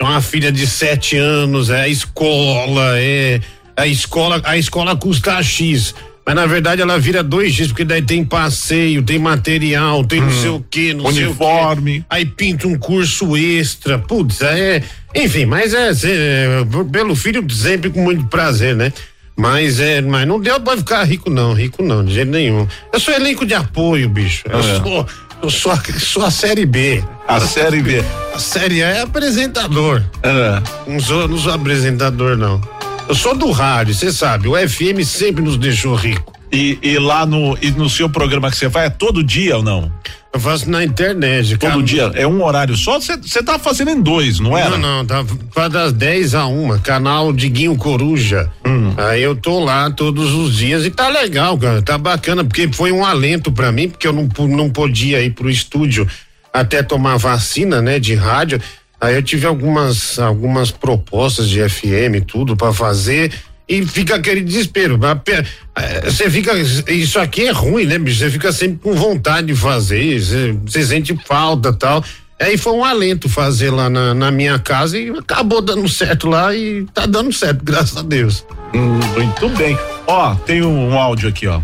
uma 0.00 0.20
filha 0.20 0.50
de 0.52 0.66
sete 0.66 1.16
anos, 1.16 1.70
é 1.70 1.82
a 1.82 1.88
escola, 1.88 2.98
é 2.98 3.40
a 3.76 3.86
escola, 3.86 4.40
a 4.44 4.56
escola 4.56 4.96
custa 4.96 5.42
X. 5.42 5.94
Mas 6.26 6.34
na 6.34 6.44
verdade 6.44 6.82
ela 6.82 6.98
vira 6.98 7.22
dois 7.22 7.54
X, 7.54 7.68
porque 7.68 7.86
daí 7.86 8.02
tem 8.02 8.22
passeio, 8.22 9.02
tem 9.02 9.18
material, 9.18 10.04
tem 10.04 10.20
não 10.20 10.30
sei 10.30 10.50
o 10.50 10.60
que, 10.60 10.92
não 10.92 11.10
sei 11.10 11.24
o. 11.24 11.28
Uniforme. 11.28 12.04
Aí 12.10 12.26
pinta 12.26 12.68
um 12.68 12.78
curso 12.78 13.34
extra, 13.34 13.98
putz, 13.98 14.42
é. 14.42 14.82
Enfim, 15.14 15.46
mas 15.46 15.72
é, 15.72 15.88
é, 15.90 16.48
pelo 16.92 17.16
filho 17.16 17.48
sempre 17.50 17.88
com 17.88 18.02
muito 18.02 18.26
prazer, 18.26 18.76
né? 18.76 18.92
Mas 19.34 19.80
é, 19.80 20.02
mas 20.02 20.26
não 20.28 20.38
deu 20.38 20.60
pra 20.60 20.76
ficar 20.76 21.02
rico 21.04 21.30
não, 21.30 21.54
rico 21.54 21.82
não, 21.82 22.04
de 22.04 22.12
jeito 22.12 22.30
nenhum. 22.30 22.66
Eu 22.92 23.00
sou 23.00 23.14
elenco 23.14 23.46
de 23.46 23.54
apoio, 23.54 24.08
bicho. 24.08 24.42
Eu 24.50 24.58
É. 24.58 24.62
sou, 24.80 25.06
sou 25.50 25.70
a, 25.72 25.80
sou 25.98 26.24
a 26.24 26.30
série 26.30 26.66
B. 26.66 27.02
A 27.26 27.40
série 27.40 27.82
B. 27.82 28.02
A 28.34 28.38
série 28.38 28.82
A 28.82 28.88
é 28.88 29.00
apresentador. 29.02 30.02
Ah, 30.22 30.62
Não 30.86 30.98
sou, 31.00 31.28
não 31.28 31.38
sou 31.38 31.52
apresentador, 31.52 32.36
não. 32.36 32.60
Eu 33.08 33.14
sou 33.14 33.34
do 33.36 33.50
rádio, 33.50 33.94
você 33.94 34.12
sabe, 34.12 34.48
o 34.48 34.52
FM 34.68 35.02
sempre 35.04 35.42
nos 35.42 35.56
deixou 35.56 35.94
rico. 35.94 36.32
e, 36.52 36.78
e 36.82 36.98
lá 36.98 37.24
no, 37.24 37.56
e 37.62 37.70
no 37.70 37.88
seu 37.88 38.08
programa 38.08 38.50
que 38.50 38.56
você 38.56 38.68
vai 38.68 38.86
é 38.86 38.90
todo 38.90 39.22
dia 39.22 39.56
ou 39.56 39.62
não? 39.62 39.90
Eu 40.32 40.40
faço 40.40 40.70
na 40.70 40.84
internet. 40.84 41.56
Todo 41.56 41.70
cara. 41.70 41.82
dia? 41.82 42.10
É 42.14 42.26
um 42.26 42.42
horário 42.44 42.76
só? 42.76 43.00
Você 43.00 43.42
tá 43.42 43.58
fazendo 43.58 43.90
em 43.90 44.00
dois, 44.00 44.38
não 44.38 44.56
era? 44.56 44.76
Não, 44.76 45.02
não, 45.02 45.24
tá 45.54 45.68
das 45.68 45.92
10 45.92 46.34
a 46.34 46.46
uma, 46.46 46.78
canal 46.78 47.32
Diguinho 47.32 47.76
Coruja. 47.76 48.50
Hum. 48.66 48.92
Aí 48.96 49.22
eu 49.22 49.34
tô 49.34 49.58
lá 49.58 49.90
todos 49.90 50.32
os 50.32 50.56
dias 50.56 50.84
e 50.84 50.90
tá 50.90 51.08
legal, 51.08 51.56
cara, 51.56 51.80
tá 51.80 51.96
bacana, 51.96 52.44
porque 52.44 52.68
foi 52.72 52.92
um 52.92 53.04
alento 53.04 53.50
pra 53.50 53.72
mim, 53.72 53.88
porque 53.88 54.06
eu 54.06 54.12
não, 54.12 54.28
não 54.48 54.70
podia 54.70 55.22
ir 55.22 55.30
pro 55.30 55.50
estúdio 55.50 56.06
até 56.52 56.82
tomar 56.82 57.16
vacina, 57.16 57.80
né, 57.80 57.98
de 57.98 58.14
rádio. 58.14 58.60
Aí 59.00 59.14
eu 59.14 59.22
tive 59.22 59.46
algumas, 59.46 60.18
algumas 60.18 60.70
propostas 60.70 61.48
de 61.48 61.66
FM, 61.66 62.16
e 62.16 62.20
tudo 62.20 62.56
pra 62.56 62.72
fazer. 62.72 63.32
E 63.68 63.84
fica 63.84 64.14
aquele 64.14 64.40
desespero. 64.40 64.98
eh, 65.76 66.00
Você 66.10 66.30
fica. 66.30 66.52
Isso 66.90 67.18
aqui 67.18 67.46
é 67.48 67.50
ruim, 67.52 67.84
né, 67.84 67.98
bicho? 67.98 68.18
Você 68.20 68.30
fica 68.30 68.50
sempre 68.52 68.78
com 68.78 68.94
vontade 68.94 69.48
de 69.48 69.54
fazer, 69.54 70.18
você- 70.66 70.84
sente 70.86 71.14
falta 71.26 71.72
tal. 71.72 72.02
Aí 72.40 72.56
foi 72.56 72.72
um 72.72 72.84
alento 72.84 73.28
fazer 73.28 73.70
lá 73.70 73.90
na, 73.90 74.14
na 74.14 74.30
minha 74.30 74.58
casa 74.60 74.96
e 74.98 75.10
acabou 75.10 75.60
dando 75.60 75.88
certo 75.88 76.28
lá 76.28 76.54
e 76.54 76.84
tá 76.94 77.04
dando 77.04 77.32
certo, 77.32 77.64
graças 77.64 77.96
a 77.96 78.02
Deus. 78.02 78.46
Hum, 78.72 79.00
muito 79.14 79.48
bem. 79.56 79.76
Ó, 80.06 80.34
tem 80.36 80.62
um 80.62 80.96
áudio 80.96 81.28
aqui, 81.28 81.46
ó. 81.48 81.60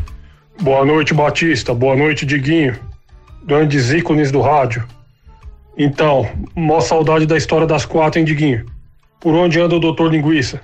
Boa 0.61 0.85
noite, 0.85 1.15
Batista. 1.15 1.73
Boa 1.73 1.95
noite, 1.97 2.27
Diguinho. 2.27 2.77
Grandes 3.47 3.91
ícones 3.93 4.33
do 4.33 4.41
rádio. 4.41 4.85
Então, 5.79 6.29
mó 6.55 6.81
saudade 6.81 7.25
da 7.25 7.37
história 7.37 7.67
das 7.67 7.85
quatro, 7.87 8.19
hein, 8.19 8.25
Diguinho? 8.25 8.67
Por 9.21 9.35
onde 9.35 9.59
anda 9.61 9.77
o 9.77 9.81
doutor 9.81 10.11
Linguiça? 10.13 10.61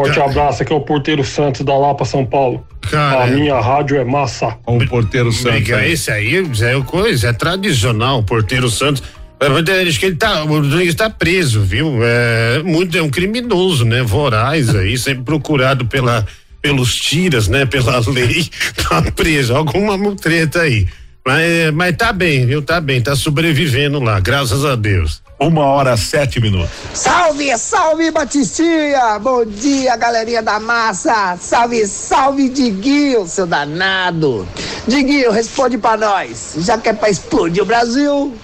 Forte 0.00 0.14
Cara. 0.14 0.30
abraço, 0.30 0.62
aqui 0.62 0.72
é 0.72 0.76
o 0.76 0.80
Porteiro 0.80 1.22
Santos 1.22 1.60
da 1.60 1.76
Lapa, 1.76 2.06
São 2.06 2.24
Paulo. 2.24 2.66
Cara, 2.80 3.24
A 3.24 3.26
minha 3.26 3.60
rádio 3.60 3.98
é 3.98 4.04
massa. 4.04 4.56
O 4.64 4.82
porteiro 4.86 5.30
santo. 5.30 5.52
Mega, 5.52 5.76
aí. 5.76 5.92
esse 5.92 6.10
aí 6.10 6.36
é 6.36 6.82
coisa, 6.86 7.28
é 7.28 7.32
tradicional, 7.34 8.20
o 8.20 8.22
porteiro 8.22 8.70
Santos. 8.70 9.02
É, 9.38 9.82
Acho 9.86 10.00
que 10.00 10.06
ele 10.06 10.16
tá, 10.16 10.42
o 10.42 10.46
Rodrigues 10.46 10.94
tá 10.94 11.10
preso, 11.10 11.60
viu? 11.60 11.98
É 12.02 12.62
muito, 12.62 12.96
é 12.96 13.02
um 13.02 13.10
criminoso, 13.10 13.84
né? 13.84 14.02
Voraz 14.02 14.74
aí, 14.74 14.96
sempre 14.98 15.22
procurado 15.22 15.84
pela, 15.84 16.26
pelos 16.62 16.96
tiras, 16.96 17.46
né? 17.46 17.66
Pela 17.66 17.98
lei, 18.08 18.48
tá 18.88 19.02
preso, 19.14 19.54
alguma 19.54 19.98
mutreta 19.98 20.62
aí. 20.62 20.88
Mas, 21.26 21.74
mas 21.74 21.94
tá 21.94 22.10
bem, 22.10 22.46
viu? 22.46 22.62
Tá 22.62 22.80
bem, 22.80 23.02
tá 23.02 23.14
sobrevivendo 23.14 24.00
lá, 24.00 24.18
graças 24.18 24.64
a 24.64 24.74
Deus. 24.76 25.22
Uma 25.42 25.64
hora, 25.64 25.96
sete 25.96 26.38
minutos. 26.38 26.68
Salve, 26.92 27.56
salve 27.56 28.10
Batistinha! 28.10 29.18
Bom 29.18 29.42
dia, 29.46 29.96
galerinha 29.96 30.42
da 30.42 30.60
massa! 30.60 31.34
Salve, 31.40 31.86
salve 31.86 32.50
Diguinho, 32.50 33.26
seu 33.26 33.46
danado! 33.46 34.46
Diguinho, 34.86 35.32
responde 35.32 35.78
pra 35.78 35.96
nós. 35.96 36.56
Já 36.58 36.76
que 36.76 36.90
é 36.90 36.92
pra 36.92 37.08
explodir 37.08 37.62
o 37.62 37.66
Brasil, 37.66 38.36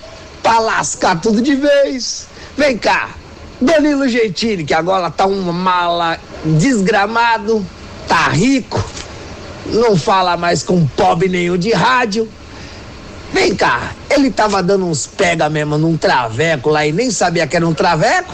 pra 0.42 0.58
lascar 0.58 1.20
tudo 1.20 1.42
de 1.42 1.54
vez, 1.54 2.28
vem 2.56 2.78
cá. 2.78 3.10
Danilo 3.60 4.08
Gentili, 4.08 4.64
que 4.64 4.72
agora 4.72 5.10
tá 5.10 5.26
um 5.26 5.52
mala 5.52 6.18
desgramado, 6.46 7.64
tá 8.08 8.28
rico, 8.28 8.82
não 9.66 9.98
fala 9.98 10.38
mais 10.38 10.62
com 10.62 10.86
pobre 10.86 11.28
nenhum 11.28 11.58
de 11.58 11.72
rádio. 11.72 12.26
Vem 13.36 13.54
cá, 13.54 13.92
ele 14.08 14.30
tava 14.30 14.62
dando 14.62 14.86
uns 14.86 15.06
pega 15.06 15.50
mesmo 15.50 15.76
num 15.76 15.94
traveco 15.94 16.70
lá 16.70 16.86
e 16.86 16.90
nem 16.90 17.10
sabia 17.10 17.46
que 17.46 17.54
era 17.54 17.68
um 17.68 17.74
traveco? 17.74 18.32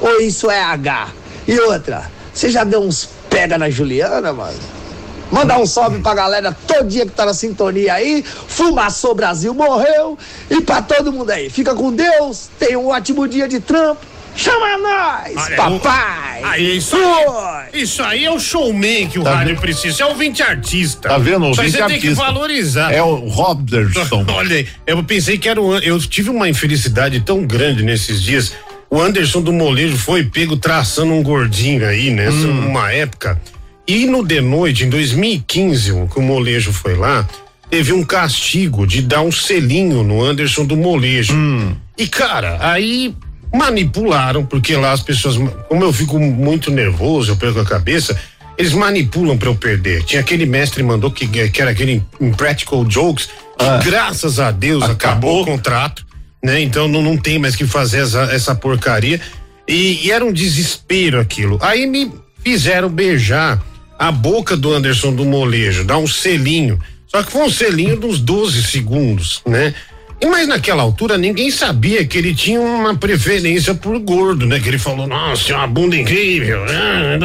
Ou 0.00 0.20
isso 0.20 0.48
é 0.48 0.62
H? 0.62 1.08
E 1.48 1.58
outra, 1.58 2.08
você 2.32 2.48
já 2.48 2.62
deu 2.62 2.80
uns 2.80 3.08
pega 3.28 3.58
na 3.58 3.68
Juliana, 3.68 4.32
mano? 4.32 4.56
Mandar 5.28 5.58
um 5.58 5.66
salve 5.66 5.98
pra 5.98 6.14
galera 6.14 6.56
todo 6.68 6.86
dia 6.86 7.04
que 7.04 7.10
tá 7.10 7.26
na 7.26 7.34
sintonia 7.34 7.94
aí. 7.94 8.22
Fumaçou 8.22 9.12
Brasil, 9.12 9.52
morreu. 9.52 10.16
E 10.48 10.60
pra 10.60 10.80
todo 10.80 11.12
mundo 11.12 11.30
aí. 11.30 11.50
Fica 11.50 11.74
com 11.74 11.92
Deus. 11.92 12.48
Tenha 12.56 12.78
um 12.78 12.90
ótimo 12.90 13.26
dia 13.26 13.48
de 13.48 13.58
trampo. 13.58 14.06
Chama 14.36 14.78
nós, 14.78 15.36
Olha, 15.36 15.56
papai. 15.56 16.42
o- 16.42 16.46
Aí, 16.46 16.76
isso, 16.76 16.96
Foi. 16.96 17.80
isso 17.80 18.02
aí 18.02 18.24
é 18.24 18.30
o 18.30 18.38
showman 18.38 19.06
que 19.08 19.18
o 19.18 19.22
Tá 19.22 19.36
rádio 19.36 19.54
vendo? 19.54 19.60
precisa. 19.60 20.02
É 20.02 20.06
ouvinte 20.06 20.42
artista. 20.42 21.08
Tá 21.08 21.18
vendo? 21.18 21.44
Aí 21.44 21.50
Ouvinte 21.50 21.70
você 21.70 21.78
tem 21.78 21.86
que 21.86 22.08
artista. 22.08 22.14
valorizar. 22.24 22.92
É 22.92 23.02
o 23.02 23.14
Robertson. 23.28 24.24
Olha, 24.28 24.56
aí, 24.56 24.68
eu 24.86 25.02
pensei 25.04 25.38
que 25.38 25.48
era 25.48 25.60
o. 25.60 25.76
Eu 25.78 25.98
tive 26.00 26.30
uma 26.30 26.48
infelicidade 26.48 27.20
tão 27.20 27.44
grande 27.46 27.82
nesses 27.82 28.20
dias. 28.22 28.52
O 28.90 29.00
Anderson 29.00 29.40
do 29.40 29.52
Molejo 29.52 29.96
foi 29.96 30.24
pego 30.24 30.56
traçando 30.56 31.12
um 31.12 31.22
gordinho 31.22 31.86
aí, 31.88 32.10
né? 32.10 32.28
Hum. 32.28 32.68
Uma 32.68 32.92
época. 32.92 33.40
E 33.86 34.06
no 34.06 34.26
de 34.26 34.40
noite, 34.40 34.84
em 34.84 34.88
2015, 34.90 35.92
que 36.12 36.18
o 36.18 36.22
Molejo 36.22 36.72
foi 36.72 36.94
lá, 36.94 37.26
teve 37.70 37.92
um 37.92 38.04
castigo 38.04 38.86
de 38.86 39.02
dar 39.02 39.22
um 39.22 39.32
selinho 39.32 40.02
no 40.02 40.22
Anderson 40.22 40.64
do 40.64 40.76
Molejo. 40.76 41.34
Hum. 41.34 41.74
E, 41.96 42.06
cara, 42.06 42.58
aí 42.60 43.14
manipularam, 43.54 44.44
porque 44.44 44.76
lá 44.76 44.92
as 44.92 45.00
pessoas, 45.02 45.36
como 45.68 45.84
eu 45.84 45.92
fico 45.92 46.18
muito 46.18 46.70
nervoso, 46.70 47.32
eu 47.32 47.36
perco 47.36 47.60
a 47.60 47.64
cabeça, 47.64 48.16
eles 48.58 48.72
manipulam 48.72 49.38
pra 49.38 49.48
eu 49.48 49.54
perder. 49.54 50.02
Tinha 50.04 50.20
aquele 50.20 50.44
mestre 50.46 50.82
que 50.82 50.88
mandou 50.88 51.10
que, 51.10 51.26
que 51.26 51.60
era 51.62 51.70
aquele 51.70 52.02
Impractical 52.20 52.84
Jokes, 52.88 53.26
que 53.26 53.64
Ah. 53.64 53.80
graças 53.82 54.38
a 54.40 54.50
Deus 54.50 54.82
acabou. 54.82 55.40
Acabou? 55.40 55.42
o 55.42 55.46
contrato. 55.46 56.04
né? 56.42 56.60
Então 56.60 56.86
não, 56.88 57.00
não 57.00 57.16
tem 57.16 57.38
mais 57.38 57.56
que 57.56 57.66
fazer 57.66 58.02
essa, 58.02 58.22
essa 58.24 58.54
porcaria. 58.54 59.20
E, 59.66 60.04
e 60.06 60.10
era 60.10 60.24
um 60.24 60.32
desespero 60.32 61.18
aquilo. 61.18 61.58
Aí 61.62 61.86
me 61.86 62.12
fizeram 62.44 62.88
beijar 62.90 63.62
a 63.98 64.12
boca 64.12 64.56
do 64.56 64.74
Anderson 64.74 65.14
do 65.14 65.24
Molejo, 65.24 65.84
dar 65.84 65.96
um 65.98 66.06
selinho. 66.06 66.78
Só 67.06 67.22
que 67.22 67.32
foi 67.32 67.42
um 67.42 67.50
selinho 67.50 67.96
dos 67.98 68.18
12 68.18 68.62
segundos, 68.64 69.40
né? 69.46 69.72
Mas 70.22 70.48
naquela 70.48 70.82
altura 70.82 71.18
ninguém 71.18 71.50
sabia 71.50 72.04
que 72.06 72.16
ele 72.18 72.34
tinha 72.34 72.60
uma 72.60 72.94
preferência 72.96 73.74
por 73.74 73.98
gordo, 73.98 74.46
né? 74.46 74.58
Que 74.60 74.68
ele 74.68 74.78
falou, 74.78 75.06
nossa, 75.06 75.44
tinha 75.44 75.58
uma 75.58 75.66
bunda 75.66 75.96
incrível. 75.96 76.64
né? 76.64 77.18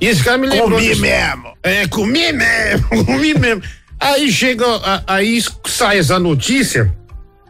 E 0.00 0.06
esse 0.06 0.22
cara 0.22 0.36
me 0.38 0.48
lembrou. 0.48 0.70
Comi 0.70 0.88
disso. 0.88 1.00
mesmo. 1.00 1.52
É, 1.62 1.86
comi 1.86 2.32
mesmo, 2.32 3.04
comi 3.06 3.34
mesmo. 3.34 3.62
Aí 4.00 4.32
chega, 4.32 4.64
aí 5.06 5.40
sai 5.66 5.98
essa 5.98 6.18
notícia 6.18 6.92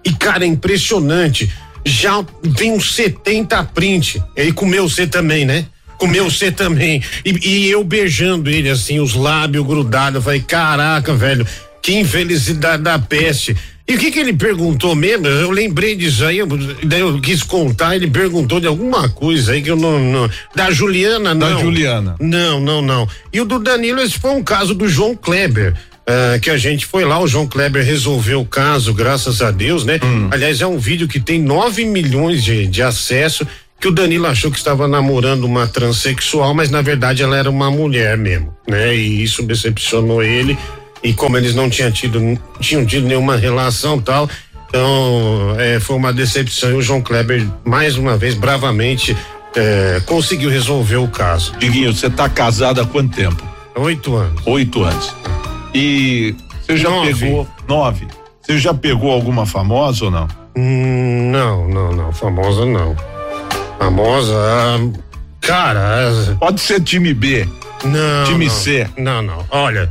e, 0.05 0.13
cara, 0.13 0.45
é 0.45 0.47
impressionante. 0.49 1.51
Já 1.85 2.23
tem 2.57 2.73
uns 2.73 2.95
70 2.95 3.63
print. 3.75 4.23
Ele 4.37 4.53
comeu 4.53 4.89
você 4.89 5.07
também, 5.07 5.45
né? 5.45 5.65
Comeu 5.99 6.31
você 6.31 6.51
também. 6.53 7.03
E, 7.25 7.49
e 7.49 7.71
eu 7.71 7.83
beijando 7.83 8.51
ele, 8.51 8.69
assim, 8.69 9.01
os 9.01 9.15
lábios 9.15 9.65
grudados. 9.67 10.17
Eu 10.17 10.23
falei, 10.23 10.41
caraca, 10.41 11.15
velho, 11.15 11.47
que 11.83 11.93
infelicidade 11.99 12.83
da 12.83 12.99
peste. 12.99 13.57
E 13.89 13.97
o 13.97 13.99
que 13.99 14.13
que 14.13 14.19
ele 14.21 14.33
perguntou 14.33 14.95
mesmo? 14.95 15.27
Eu 15.27 15.51
lembrei 15.51 15.97
disso 15.97 16.25
aí, 16.25 16.39
eu- 16.39 16.47
daí 16.85 17.01
eu 17.01 17.21
quis 17.21 17.43
contar, 17.43 17.97
ele 17.97 18.07
perguntou 18.07 18.61
de 18.61 18.67
alguma 18.69 19.09
coisa 19.09 19.53
aí 19.53 19.61
que 19.61 19.71
eu 19.71 19.77
não. 19.77 19.99
não 19.99 20.31
da 20.55 20.71
Juliana, 20.71 21.35
Da 21.35 21.51
não. 21.51 21.61
Juliana. 21.61 22.15
Não, 22.21 22.61
não, 22.61 22.81
não. 22.81 23.09
E 23.33 23.41
o 23.41 23.45
do 23.45 23.59
Danilo, 23.59 24.01
esse 24.01 24.19
foi 24.19 24.31
um 24.31 24.43
caso 24.43 24.73
do 24.75 24.89
João 24.89 25.17
Kleber. 25.17 25.75
ah, 26.07 26.39
que 26.41 26.49
a 26.51 26.57
gente 26.57 26.85
foi 26.87 27.05
lá, 27.05 27.19
o 27.21 27.27
João 27.29 27.47
Kleber 27.47 27.85
resolveu 27.85 28.41
o 28.41 28.45
caso, 28.47 28.93
graças 28.95 29.41
a 29.43 29.51
Deus, 29.53 29.85
né? 29.85 29.99
Aliás, 30.33 30.61
é 30.61 30.67
um 30.67 30.79
vídeo 30.79 31.07
que 31.09 31.21
tem 31.21 31.41
9 31.41 31.85
milhões 31.85 32.43
de, 32.43 32.67
de 32.67 32.83
acesso, 32.83 33.47
que 33.81 33.87
o 33.89 33.93
Danilo 33.93 34.27
achou 34.27 34.51
que 34.51 34.59
estava 34.59 34.87
namorando 34.89 35.45
uma 35.45 35.67
transexual, 35.67 36.55
mas 36.55 36.71
na 36.71 36.83
verdade 36.83 37.23
ela 37.23 37.37
era 37.37 37.49
uma 37.51 37.71
mulher 37.71 38.17
mesmo, 38.17 38.53
né? 38.69 38.95
E 38.97 39.23
isso 39.23 39.43
decepcionou 39.45 40.23
ele. 40.23 40.57
E 41.03 41.13
como 41.13 41.37
eles 41.37 41.55
não 41.55 41.69
tinham 41.69 41.91
tido, 41.91 42.39
tinham 42.61 42.87
tido 42.87 43.07
nenhuma 43.07 43.37
relação 43.37 44.01
tal, 44.01 44.29
então 44.69 45.55
eh, 45.59 45.81
foi 45.81 45.97
uma 45.97 46.13
decepção. 46.13 46.71
E 46.71 46.75
o 46.75 46.83
João 46.83 47.01
Kleber, 47.01 47.47
mais 47.65 47.97
uma 47.97 48.17
vez, 48.17 48.35
bravamente, 48.35 49.17
eh, 49.57 50.01
conseguiu 50.07 50.49
resolver 50.49 50.97
o 50.97 51.09
caso. 51.09 51.55
Diguinho, 51.59 51.93
você 51.93 52.09
tá 52.09 52.29
casado 52.29 52.81
há 52.81 52.87
quanto 52.87 53.15
tempo? 53.15 53.43
Oito 53.75 54.15
anos. 54.15 54.47
Oito 54.47 54.83
anos. 54.85 55.15
E 55.75 56.35
você 56.61 56.77
já 56.77 56.91
Nove. 56.91 57.15
pegou 57.15 57.49
nove? 57.69 58.07
Você 58.41 58.59
já 58.59 58.75
pegou 58.75 59.11
alguma 59.11 59.45
famosa 59.47 60.05
ou 60.05 60.11
não? 60.11 60.29
Hum, 60.57 61.31
não, 61.31 61.69
não, 61.69 61.93
não. 61.93 62.13
Famosa 62.13 62.65
não. 62.67 62.95
Famosa. 63.79 64.37
Cara. 65.41 66.37
Pode 66.39 66.61
ser 66.61 66.81
time 66.81 67.15
B. 67.15 67.49
Não. 67.85 68.25
Time 68.27 68.47
não. 68.47 68.53
C. 68.53 68.87
Não, 68.97 69.23
não. 69.23 69.45
Olha, 69.51 69.91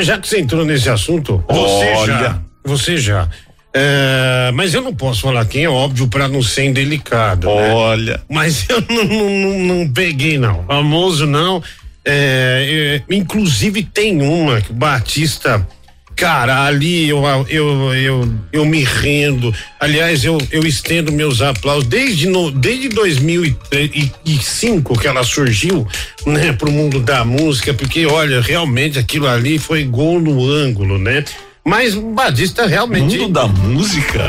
já 0.00 0.18
que 0.18 0.28
você 0.28 0.40
entrou 0.40 0.64
nesse 0.64 0.88
assunto, 0.88 1.44
você 1.48 1.92
Olha. 1.94 2.06
já. 2.06 2.38
Você 2.64 2.96
já. 2.96 3.28
É, 3.74 4.50
mas 4.52 4.74
eu 4.74 4.82
não 4.82 4.94
posso 4.94 5.22
falar 5.22 5.46
quem 5.46 5.64
é 5.64 5.68
óbvio 5.68 6.06
para 6.06 6.28
não 6.28 6.42
ser 6.42 6.64
indelicado. 6.64 7.46
né? 7.46 7.72
Olha. 7.72 8.22
Mas 8.28 8.66
eu 8.68 8.82
não, 8.88 9.04
não, 9.04 9.30
não, 9.30 9.58
não 9.76 9.88
peguei, 9.88 10.38
não. 10.38 10.62
Famoso, 10.64 11.26
não. 11.26 11.62
É, 12.04 13.00
é, 13.08 13.14
inclusive 13.14 13.82
tem 13.82 14.20
uma 14.22 14.60
que 14.60 14.70
o 14.70 14.74
Batista. 14.74 15.66
Cara, 16.22 16.64
ali 16.66 17.08
eu, 17.08 17.24
eu, 17.48 17.94
eu, 17.94 18.32
eu 18.52 18.64
me 18.64 18.84
rendo. 18.84 19.52
Aliás, 19.80 20.24
eu, 20.24 20.38
eu 20.52 20.64
estendo 20.64 21.10
meus 21.10 21.42
aplausos 21.42 21.84
desde, 21.84 22.28
no, 22.28 22.52
desde 22.52 22.90
2005 22.90 25.00
que 25.00 25.08
ela 25.08 25.24
surgiu, 25.24 25.84
né, 26.24 26.52
pro 26.52 26.70
mundo 26.70 27.00
da 27.00 27.24
música, 27.24 27.74
porque 27.74 28.06
olha, 28.06 28.40
realmente 28.40 29.00
aquilo 29.00 29.26
ali 29.26 29.58
foi 29.58 29.82
gol 29.82 30.20
no 30.20 30.48
ângulo, 30.48 30.96
né? 30.96 31.24
Mas 31.64 31.96
o 31.96 32.12
Batista 32.12 32.68
realmente. 32.68 33.18
Mundo 33.18 33.32
da 33.32 33.48
música? 33.48 34.20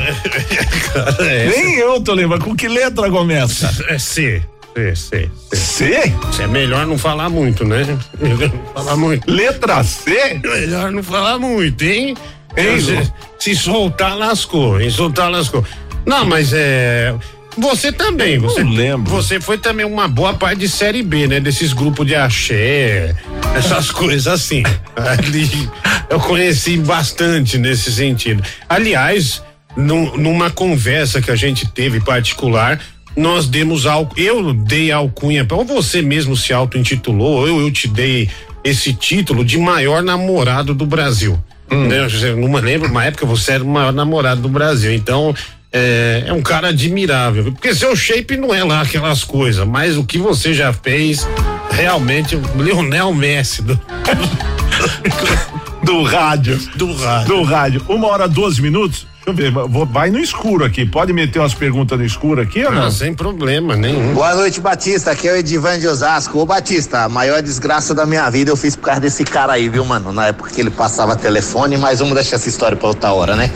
Cara, 0.94 1.16
é, 1.20 1.48
Nem 1.48 1.76
eu 1.76 2.02
tô 2.02 2.16
lembrando. 2.16 2.44
Com 2.44 2.56
que 2.56 2.68
letra 2.68 3.08
começa? 3.12 3.72
é 3.88 4.00
C. 4.00 4.42
C, 4.76 4.96
C, 4.96 5.30
C. 5.52 5.56
C? 5.56 6.14
É 6.44 6.48
melhor 6.48 6.86
não 6.88 6.98
falar 6.98 7.30
muito, 7.30 7.64
né? 7.64 7.86
Melhor 8.20 8.50
não 8.52 8.74
falar 8.74 8.96
muito. 8.98 9.30
Letra 9.32 9.84
C? 9.84 10.40
Melhor 10.44 10.92
não 10.92 11.04
falar 11.04 11.38
muito, 11.38 11.84
hein? 11.84 12.16
Hein, 12.58 12.80
se, 12.82 13.12
se 13.40 13.56
soltar, 13.56 14.16
lascou. 14.18 14.80
Em 14.82 14.90
soltar, 14.90 15.30
lascou. 15.30 15.64
Não, 16.06 16.26
mas 16.26 16.52
é. 16.54 17.14
Você 17.56 17.92
também, 17.92 18.40
não 18.40 18.50
você 18.50 18.64
lembro. 18.64 19.12
Você 19.12 19.40
foi 19.40 19.60
também 19.60 19.86
uma 19.86 20.08
boa 20.08 20.34
parte 20.34 20.60
de 20.62 20.68
série 20.70 21.04
B, 21.04 21.28
né? 21.28 21.40
Desses 21.40 21.72
grupos 21.72 22.08
de 22.08 22.16
axé, 22.16 23.16
essas 23.56 23.90
coisas 23.92 24.26
assim. 24.28 24.64
Ali, 24.96 25.70
eu 26.10 26.20
conheci 26.20 26.78
bastante 26.78 27.60
nesse 27.60 27.92
sentido. 27.94 28.44
Aliás, 28.68 29.44
num- 29.78 30.18
numa 30.18 30.50
conversa 30.50 31.22
que 31.22 31.30
a 31.30 31.36
gente 31.36 31.68
teve 31.72 32.00
particular, 32.00 32.80
nós 33.16 33.48
demos 33.48 33.86
al, 33.86 34.10
eu 34.18 34.54
dei 34.54 34.92
a 34.92 34.98
alcunha, 34.98 35.46
ou 35.52 35.66
você 35.66 36.02
mesmo 36.02 36.36
se 36.36 36.54
auto-intitulou, 36.54 37.40
ou 37.40 37.48
eu, 37.48 37.62
eu 37.62 37.72
te 37.72 37.88
dei 37.88 38.30
esse 38.64 38.94
título 38.94 39.44
de 39.44 39.58
maior 39.58 40.02
namorado 40.02 40.74
do 40.74 40.86
Brasil. 40.86 41.38
Né? 41.70 42.08
Eu 42.24 42.38
não 42.38 42.50
me 42.50 42.62
lembro, 42.62 42.90
uma 42.90 43.04
época 43.04 43.26
você 43.26 43.54
era 43.54 43.64
o 43.64 43.68
maior 43.68 43.92
namorado 43.92 44.42
do 44.42 44.50
Brasil, 44.50 44.94
então 44.94 45.34
é, 45.72 46.24
é 46.28 46.34
um 46.34 46.42
cara 46.42 46.70
admirável, 46.70 47.46
porque 47.46 47.74
seu 47.74 47.96
shape 47.96 48.38
não 48.38 48.54
é 48.54 48.64
lá 48.64 48.82
aquelas 48.82 49.24
coisas, 49.24 49.66
mas 49.68 49.98
o 49.98 50.04
que 50.04 50.18
você 50.18 50.54
já 50.54 50.72
fez, 50.72 51.28
realmente, 51.72 52.36
o 52.36 52.62
Lionel 52.62 53.14
Messi 53.14 53.64
do, 53.64 53.80
Do 55.84 56.04
rádio. 56.04 56.58
do 56.76 56.94
rádio. 56.94 57.28
Do 57.28 57.44
rádio. 57.44 57.82
Uma 57.90 58.08
hora, 58.08 58.28
12 58.28 58.62
minutos? 58.62 59.06
Deixa 59.26 59.30
eu 59.30 59.34
ver. 59.34 59.70
vou- 59.70 59.86
vai 59.86 60.10
no 60.10 60.20
escuro 60.20 60.66
aqui. 60.66 60.86
Pode 60.86 61.14
meter 61.14 61.40
umas 61.40 61.54
perguntas 61.54 61.98
no 61.98 62.04
escuro 62.06 62.42
aqui 62.42 62.64
ou 62.66 62.72
não? 62.72 62.88
Ah, 62.88 62.92
sem 62.92 63.14
problema 63.14 63.76
nenhum. 63.76 64.14
Boa 64.14 64.36
noite, 64.36 64.60
Batista. 64.60 65.12
Aqui 65.12 65.28
é 65.28 65.34
o 65.34 65.36
Edivan 65.38 65.80
de 65.80 65.88
Osasco. 65.88 66.40
Ô, 66.40 66.46
Batista, 66.46 67.04
a 67.06 67.10
maior 67.10 67.42
desgraça 67.42 67.94
da 67.94 68.06
minha 68.06 68.30
vida 68.30 68.52
eu 68.52 68.58
fiz 68.58 68.76
por 68.76 68.84
causa 68.86 69.00
desse 69.02 69.24
cara 69.24 69.54
aí, 69.54 69.70
viu, 69.70 69.86
mano? 69.86 70.12
Na 70.12 70.28
época 70.28 70.50
que 70.50 70.60
ele 70.60 70.70
passava 70.72 71.16
telefone, 71.16 71.78
mas 71.78 72.00
vamos 72.00 72.14
deixar 72.16 72.36
essa 72.36 72.50
história 72.50 72.76
pra 72.76 72.88
outra 72.90 73.12
hora, 73.14 73.36
né? 73.36 73.50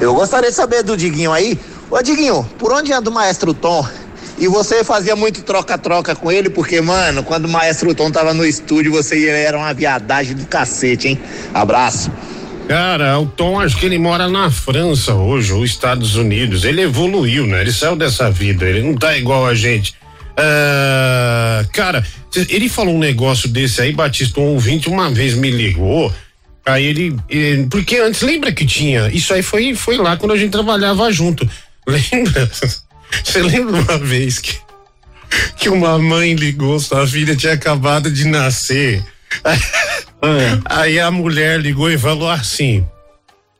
Eu 0.00 0.14
gostaria 0.14 0.50
de 0.50 0.56
saber 0.56 0.82
do 0.82 0.96
Diguinho 0.96 1.32
aí. 1.32 1.58
Ô, 1.90 2.02
Diguinho, 2.02 2.46
por 2.58 2.70
onde 2.72 2.92
anda 2.92 3.08
o 3.08 3.12
Maestro 3.12 3.54
Tom? 3.54 3.86
E 4.40 4.46
você 4.46 4.84
fazia 4.84 5.16
muito 5.16 5.42
troca-troca 5.42 6.14
com 6.14 6.30
ele, 6.30 6.48
porque, 6.48 6.80
mano, 6.80 7.22
quando 7.22 7.46
o 7.46 7.48
Maestro 7.48 7.94
Tom 7.94 8.10
tava 8.10 8.32
no 8.32 8.46
estúdio, 8.46 8.92
você 8.92 9.28
era 9.28 9.58
uma 9.58 9.74
viadagem 9.74 10.36
do 10.36 10.46
cacete, 10.46 11.08
hein? 11.08 11.20
Abraço. 11.52 12.10
Cara, 12.68 13.18
o 13.18 13.26
Tom, 13.26 13.58
acho 13.58 13.76
que 13.78 13.86
ele 13.86 13.98
mora 13.98 14.28
na 14.28 14.50
França 14.50 15.14
hoje, 15.14 15.52
ou 15.52 15.64
Estados 15.64 16.16
Unidos. 16.16 16.64
Ele 16.64 16.82
evoluiu, 16.82 17.46
né? 17.46 17.62
Ele 17.62 17.72
saiu 17.72 17.96
dessa 17.96 18.30
vida, 18.30 18.66
ele 18.66 18.82
não 18.82 18.94
tá 18.94 19.16
igual 19.16 19.46
a 19.46 19.54
gente. 19.54 19.94
Ah, 20.36 21.64
cara, 21.72 22.06
ele 22.48 22.68
falou 22.68 22.94
um 22.94 22.98
negócio 22.98 23.48
desse 23.48 23.80
aí, 23.80 23.92
Batista, 23.92 24.38
um 24.38 24.52
ouvinte 24.52 24.88
uma 24.88 25.10
vez 25.10 25.34
me 25.34 25.50
ligou. 25.50 26.12
Aí 26.64 26.84
ele, 26.84 27.16
eh, 27.30 27.66
porque 27.70 27.96
antes, 27.96 28.20
lembra 28.20 28.52
que 28.52 28.66
tinha? 28.66 29.08
Isso 29.08 29.32
aí 29.32 29.42
foi, 29.42 29.74
foi 29.74 29.96
lá 29.96 30.16
quando 30.16 30.32
a 30.32 30.36
gente 30.36 30.52
trabalhava 30.52 31.10
junto. 31.10 31.48
Lembra? 31.88 32.50
Você 33.24 33.42
lembra 33.42 33.80
uma 33.80 33.98
vez 33.98 34.38
que, 34.38 34.58
que 35.56 35.68
uma 35.68 35.98
mãe 35.98 36.34
ligou, 36.34 36.78
sua 36.80 37.06
filha 37.06 37.36
tinha 37.36 37.52
acabado 37.52 38.10
de 38.10 38.26
nascer. 38.26 39.02
Aí 40.64 40.98
a 40.98 41.10
mulher 41.10 41.60
ligou 41.60 41.90
e 41.90 41.98
falou 41.98 42.28
assim: 42.28 42.84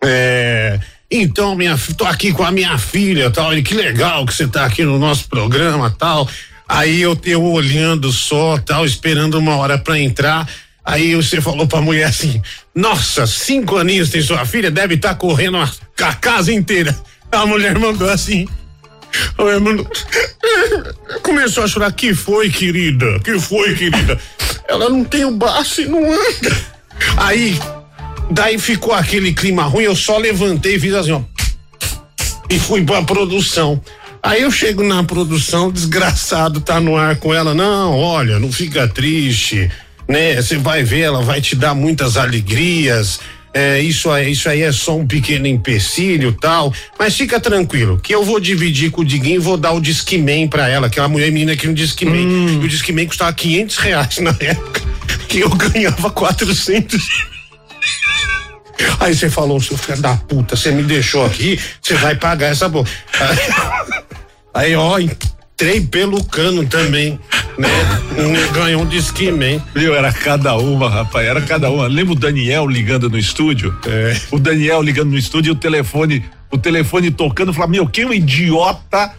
é, 0.02 0.78
então, 1.10 1.54
minha, 1.54 1.78
tô 1.96 2.04
aqui 2.04 2.32
com 2.32 2.44
a 2.44 2.50
minha 2.50 2.76
filha, 2.78 3.30
tal, 3.30 3.56
e 3.56 3.62
que 3.62 3.74
legal 3.74 4.26
que 4.26 4.34
você 4.34 4.46
tá 4.46 4.64
aqui 4.64 4.84
no 4.84 4.98
nosso 4.98 5.28
programa, 5.28 5.90
tal. 5.90 6.28
Aí 6.68 7.00
eu, 7.00 7.18
eu 7.24 7.42
olhando 7.42 8.12
só, 8.12 8.58
tal, 8.58 8.84
esperando 8.84 9.38
uma 9.38 9.56
hora 9.56 9.78
pra 9.78 9.98
entrar. 9.98 10.46
Aí 10.84 11.14
você 11.14 11.40
falou 11.40 11.66
pra 11.66 11.80
mulher 11.80 12.04
assim: 12.04 12.42
Nossa, 12.74 13.26
cinco 13.26 13.76
aninhos 13.76 14.10
tem 14.10 14.20
sua 14.20 14.44
filha, 14.44 14.70
deve 14.70 14.94
estar 14.94 15.14
correndo 15.14 15.56
a, 15.56 15.70
a 16.02 16.14
casa 16.14 16.52
inteira. 16.52 16.96
A 17.32 17.46
mulher 17.46 17.78
mandou 17.78 18.08
assim. 18.08 18.46
Começou 21.22 21.64
a 21.64 21.68
chorar. 21.68 21.92
Que 21.92 22.14
foi, 22.14 22.50
querida? 22.50 23.18
Que 23.20 23.38
foi, 23.38 23.74
querida? 23.74 24.18
Ela 24.68 24.88
não 24.88 25.04
tem 25.04 25.24
o 25.24 25.30
baço 25.30 25.80
e 25.80 25.86
não 25.86 26.04
anda. 26.04 26.56
Aí, 27.16 27.58
daí 28.30 28.58
ficou 28.58 28.92
aquele 28.92 29.32
clima 29.32 29.64
ruim. 29.64 29.84
Eu 29.84 29.96
só 29.96 30.18
levantei 30.18 30.76
e 30.76 30.80
fiz 30.80 30.94
assim, 30.94 31.12
ó. 31.12 31.22
E 32.50 32.58
fui 32.58 32.84
pra 32.84 33.02
produção. 33.02 33.80
Aí 34.22 34.42
eu 34.42 34.50
chego 34.50 34.82
na 34.82 35.04
produção, 35.04 35.70
desgraçado, 35.70 36.60
tá 36.60 36.80
no 36.80 36.96
ar 36.96 37.16
com 37.16 37.32
ela. 37.32 37.54
Não, 37.54 37.96
olha, 37.96 38.38
não 38.38 38.50
fica 38.50 38.88
triste, 38.88 39.70
né? 40.08 40.36
Você 40.36 40.56
vai 40.56 40.82
ver, 40.82 41.00
ela 41.00 41.22
vai 41.22 41.40
te 41.40 41.54
dar 41.54 41.74
muitas 41.74 42.16
alegrias. 42.16 43.20
É, 43.52 43.80
isso, 43.80 44.10
aí, 44.10 44.32
isso 44.32 44.48
aí 44.48 44.62
é 44.62 44.72
só 44.72 44.96
um 44.96 45.06
pequeno 45.06 45.46
empecilho 45.46 46.32
tal. 46.32 46.72
Mas 46.98 47.16
fica 47.16 47.40
tranquilo, 47.40 47.98
que 47.98 48.14
eu 48.14 48.24
vou 48.24 48.38
dividir 48.38 48.90
com 48.90 49.00
o 49.00 49.04
Diguinho 49.04 49.36
e 49.36 49.38
vou 49.38 49.56
dar 49.56 49.72
o 49.72 49.80
Discman 49.80 50.48
pra 50.48 50.68
ela, 50.68 50.88
que 50.90 50.98
é 50.98 51.02
uma 51.02 51.08
mulher 51.08 51.30
menina 51.30 51.56
que 51.56 51.66
no 51.66 51.74
Discman. 51.74 52.26
Hum. 52.26 52.62
E 52.62 52.64
o 52.64 52.68
Discman 52.68 53.06
custava 53.06 53.32
500 53.32 53.76
reais 53.78 54.18
na 54.18 54.36
época, 54.40 54.80
que 55.28 55.40
eu 55.40 55.48
ganhava 55.50 56.10
400. 56.10 57.28
Aí 59.00 59.14
você 59.14 59.28
falou, 59.28 59.60
seu 59.60 59.76
filho 59.76 60.00
da 60.00 60.16
puta, 60.16 60.56
você 60.56 60.70
me 60.70 60.82
deixou 60.82 61.24
aqui, 61.24 61.58
você 61.80 61.94
vai 61.94 62.14
pagar 62.14 62.48
essa 62.48 62.68
boca. 62.68 62.90
Aí, 64.54 64.74
ó, 64.74 64.98
entrei 65.58 65.80
pelo 65.80 66.22
cano 66.22 66.64
também, 66.64 67.18
né? 67.58 67.68
Ganhou 68.54 68.82
um 68.82 68.86
Discman. 68.86 69.60
Viu, 69.74 69.92
era 69.92 70.12
cada 70.12 70.56
uma, 70.56 70.88
rapaz, 70.88 71.26
era 71.26 71.40
cada 71.40 71.68
uma. 71.68 71.88
Lembra 71.88 72.12
o 72.12 72.16
Daniel 72.16 72.68
ligando 72.68 73.10
no 73.10 73.18
estúdio? 73.18 73.76
É. 73.84 74.16
O 74.30 74.38
Daniel 74.38 74.80
ligando 74.80 75.10
no 75.10 75.18
estúdio 75.18 75.50
e 75.50 75.52
o 75.52 75.56
telefone, 75.56 76.24
o 76.48 76.56
telefone 76.56 77.10
tocando, 77.10 77.52
falava, 77.52 77.72
meu, 77.72 77.88
que 77.88 78.04
um 78.04 78.14
idiota 78.14 79.12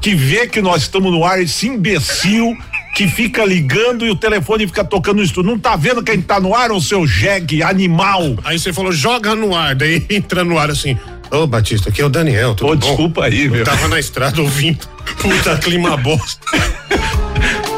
que 0.00 0.14
vê 0.14 0.46
que 0.46 0.60
nós 0.62 0.82
estamos 0.82 1.10
no 1.12 1.24
ar, 1.24 1.40
esse 1.40 1.66
imbecil 1.68 2.56
que 2.94 3.06
fica 3.08 3.44
ligando 3.44 4.04
e 4.04 4.10
o 4.10 4.16
telefone 4.16 4.66
fica 4.66 4.82
tocando 4.84 5.18
no 5.18 5.22
estúdio. 5.22 5.50
Não 5.50 5.58
tá 5.58 5.76
vendo 5.76 6.02
quem 6.02 6.20
tá 6.20 6.40
no 6.40 6.54
ar, 6.54 6.70
ô 6.72 6.80
seu 6.80 7.06
jegue, 7.06 7.62
animal? 7.62 8.36
Aí 8.44 8.58
você 8.58 8.72
falou, 8.72 8.92
joga 8.92 9.34
no 9.34 9.54
ar, 9.54 9.74
daí 9.74 10.04
entra 10.10 10.44
no 10.44 10.58
ar 10.58 10.70
assim. 10.70 10.98
Ô, 11.30 11.46
Batista, 11.46 11.90
aqui 11.90 12.02
é 12.02 12.04
o 12.04 12.08
Daniel, 12.08 12.54
tudo 12.56 12.72
Ô, 12.72 12.76
bom? 12.76 12.86
desculpa 12.88 13.24
aí, 13.26 13.44
Eu 13.44 13.52
meu. 13.52 13.64
tava 13.64 13.86
na 13.86 14.00
estrada 14.00 14.40
ouvindo. 14.42 14.80
Puta 15.20 15.56
clima 15.58 15.96
bosta. 15.96 16.40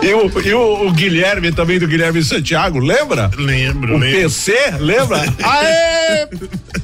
E 0.03 0.12
o, 0.14 0.40
e 0.45 0.53
o, 0.53 0.88
o 0.88 0.93
Guilherme 0.93 1.53
também, 1.53 1.78
do 1.78 1.86
Guilherme 1.86 2.24
Santiago, 2.24 2.80
lembra? 2.80 3.30
Lembro, 3.36 3.95
O 3.95 3.99
lembro. 3.99 4.20
PC, 4.22 4.53
lembra? 4.80 5.18
Aê, 5.40 6.26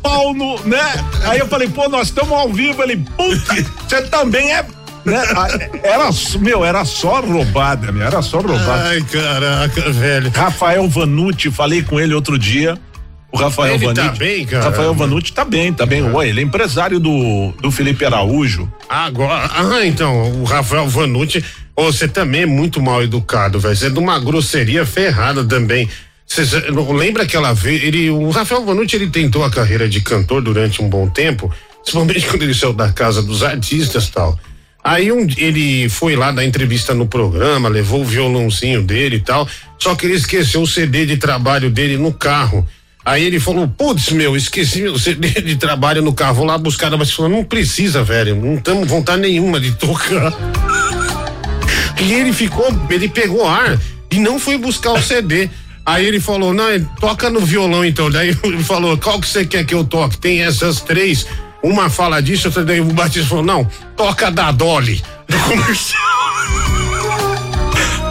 pau 0.00 0.32
no, 0.32 0.56
né? 0.64 0.80
Aí 1.24 1.40
eu 1.40 1.48
falei, 1.48 1.66
pô, 1.68 1.88
nós 1.88 2.06
estamos 2.08 2.30
ao 2.32 2.48
vivo. 2.52 2.80
Ele, 2.80 2.96
putz, 3.16 3.42
você 3.88 4.02
também 4.02 4.52
é. 4.54 4.64
Né? 5.08 5.22
Ah, 5.34 5.48
Era, 5.82 6.08
meu, 6.40 6.64
era 6.64 6.84
só 6.84 7.20
roubada, 7.20 7.90
meu, 7.92 8.06
era 8.06 8.20
só 8.22 8.38
roubada. 8.40 8.88
Ai, 8.88 9.00
caraca, 9.02 9.90
velho. 9.90 10.30
Rafael 10.34 10.88
Vanucci, 10.88 11.50
falei 11.50 11.82
com 11.82 11.98
ele 11.98 12.14
outro 12.14 12.38
dia. 12.38 12.78
O 13.30 13.36
Rafael 13.36 13.74
Ele 13.74 13.92
tá 13.92 14.02
Vanucci. 14.04 14.18
bem, 14.18 14.46
cara? 14.46 14.64
Rafael 14.64 14.94
Vanucci 14.94 15.32
tá 15.34 15.44
bem, 15.44 15.70
tá 15.72 15.84
bem. 15.84 16.02
Ué, 16.02 16.28
ele 16.28 16.40
é 16.40 16.42
empresário 16.42 16.98
do, 16.98 17.52
do 17.60 17.70
Felipe 17.70 18.02
Araújo. 18.04 18.72
Agora, 18.88 19.50
ah, 19.54 19.84
então, 19.86 20.32
o 20.40 20.44
Rafael 20.44 20.88
Vanucci, 20.88 21.44
ô, 21.76 21.84
você 21.92 22.08
também 22.08 22.42
é 22.42 22.46
muito 22.46 22.80
mal 22.80 23.02
educado, 23.02 23.60
velho. 23.60 23.76
Você 23.76 23.88
é 23.88 23.90
de 23.90 23.98
uma 23.98 24.18
grosseria 24.18 24.86
ferrada 24.86 25.44
também. 25.44 25.86
Cê, 26.26 26.44
cê- 26.46 26.70
não 26.70 26.90
lembra 26.92 27.22
aquela 27.24 27.52
vez, 27.52 27.82
ele, 27.84 28.08
o 28.10 28.30
Rafael 28.30 28.64
Vanucci, 28.64 28.96
ele 28.96 29.08
tentou 29.10 29.44
a 29.44 29.50
carreira 29.50 29.86
de 29.88 30.00
cantor 30.00 30.40
durante 30.40 30.80
um 30.82 30.88
bom 30.88 31.06
tempo, 31.06 31.52
principalmente 31.82 32.24
quando 32.28 32.42
ele 32.42 32.54
saiu 32.54 32.72
da 32.72 32.90
casa 32.92 33.22
dos 33.22 33.42
artistas 33.42 34.06
e 34.06 34.12
tal. 34.12 34.38
Aí 34.88 35.12
um, 35.12 35.26
ele 35.36 35.86
foi 35.90 36.16
lá 36.16 36.32
dar 36.32 36.46
entrevista 36.46 36.94
no 36.94 37.06
programa, 37.06 37.68
levou 37.68 38.00
o 38.00 38.06
violãozinho 38.06 38.82
dele 38.82 39.16
e 39.16 39.20
tal, 39.20 39.46
só 39.78 39.94
que 39.94 40.06
ele 40.06 40.14
esqueceu 40.14 40.62
o 40.62 40.66
CD 40.66 41.04
de 41.04 41.18
trabalho 41.18 41.68
dele 41.68 41.98
no 41.98 42.10
carro. 42.10 42.66
Aí 43.04 43.22
ele 43.22 43.38
falou, 43.38 43.68
putz, 43.68 44.08
meu, 44.12 44.34
esqueci 44.34 44.84
o 44.84 44.98
CD 44.98 45.42
de 45.42 45.56
trabalho 45.56 46.00
no 46.00 46.14
carro, 46.14 46.36
vou 46.36 46.46
lá 46.46 46.56
buscar, 46.56 46.90
mas 46.96 47.12
falou, 47.12 47.30
não 47.30 47.44
precisa, 47.44 48.02
velho, 48.02 48.34
não 48.34 48.54
estamos 48.54 48.88
vontade 48.88 49.20
nenhuma 49.20 49.60
de 49.60 49.72
tocar. 49.72 50.32
E 52.00 52.12
ele 52.12 52.32
ficou, 52.32 52.66
ele 52.88 53.08
pegou 53.08 53.44
ar 53.44 53.76
e 54.08 54.20
não 54.20 54.38
foi 54.38 54.56
buscar 54.56 54.92
o 54.92 55.02
CD. 55.02 55.50
Aí 55.84 56.06
ele 56.06 56.20
falou, 56.20 56.54
não, 56.54 56.64
toca 57.00 57.28
no 57.28 57.40
violão 57.40 57.84
então. 57.84 58.08
Daí 58.08 58.28
ele 58.44 58.62
falou, 58.62 58.96
qual 58.96 59.20
que 59.20 59.26
você 59.26 59.44
quer 59.44 59.64
que 59.64 59.74
eu 59.74 59.82
toque? 59.82 60.16
Tem 60.16 60.42
essas 60.42 60.80
três. 60.80 61.26
Uma 61.62 61.90
fala 61.90 62.20
disso, 62.22 62.48
outra 62.48 62.64
daí 62.64 62.80
o 62.80 62.84
Batista 62.84 63.28
falou, 63.28 63.44
não, 63.44 63.64
toca 63.96 64.30
da 64.30 64.50
Dolly. 64.52 65.02
Do 65.28 65.38
comercial. 65.40 66.02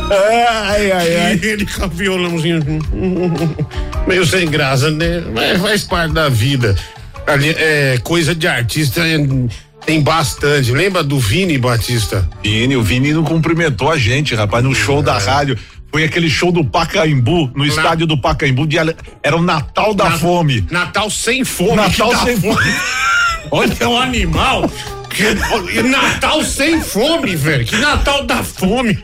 Ai, 0.10 0.90
ai, 0.92 1.16
ai. 1.18 1.40
E 1.44 1.46
ele 1.46 1.66
com 1.66 1.86
o 1.86 1.90
violãozinho. 1.90 2.64
Meio 4.08 4.26
sem 4.26 4.48
graça, 4.50 4.90
né? 4.90 5.22
Mas 5.34 5.62
faz 5.62 5.84
parte 5.84 6.14
da 6.14 6.30
vida. 6.30 6.78
Ali, 7.26 7.50
é, 7.50 7.98
coisa 8.02 8.34
de 8.34 8.48
artista 8.48 9.06
é, 9.06 9.18
tem 9.86 10.02
bastante. 10.02 10.72
Lembra 10.72 11.04
do 11.04 11.20
Vini 11.20 11.58
Batista? 11.58 12.26
Vini, 12.42 12.78
o 12.78 12.82
Vini 12.84 13.12
não 13.12 13.24
cumprimentou 13.26 13.92
a 13.92 13.98
gente, 13.98 14.34
rapaz, 14.34 14.64
no 14.64 14.74
show 14.74 15.00
É. 15.00 15.04
da 15.04 15.18
rádio. 15.18 15.58
Foi 15.92 16.06
aquele 16.06 16.30
show 16.30 16.54
do 16.54 16.64
Pacaembu, 16.64 17.52
no 17.54 17.66
estádio 17.66 18.08
do 18.08 18.18
Pacaembu, 18.18 18.66
de, 18.66 18.78
era 19.22 19.36
o 19.36 19.42
Natal 19.42 19.94
da 19.94 20.06
Na- 20.12 20.18
Fome. 20.18 20.66
Natal 20.72 21.10
sem 21.10 21.44
fome. 21.44 21.76
Natal 21.76 22.16
sem 22.24 22.38
fome. 22.40 22.56
Olha, 23.52 23.76
é 23.80 23.88
um 23.88 23.98
animal. 23.98 24.70
Que, 25.10 25.82
Natal 25.84 26.44
sem 26.44 26.82
fome, 26.82 27.36
velho. 27.36 27.66
Que 27.66 27.76
Natal 27.78 28.24
da 28.26 28.44
fome. 28.44 28.98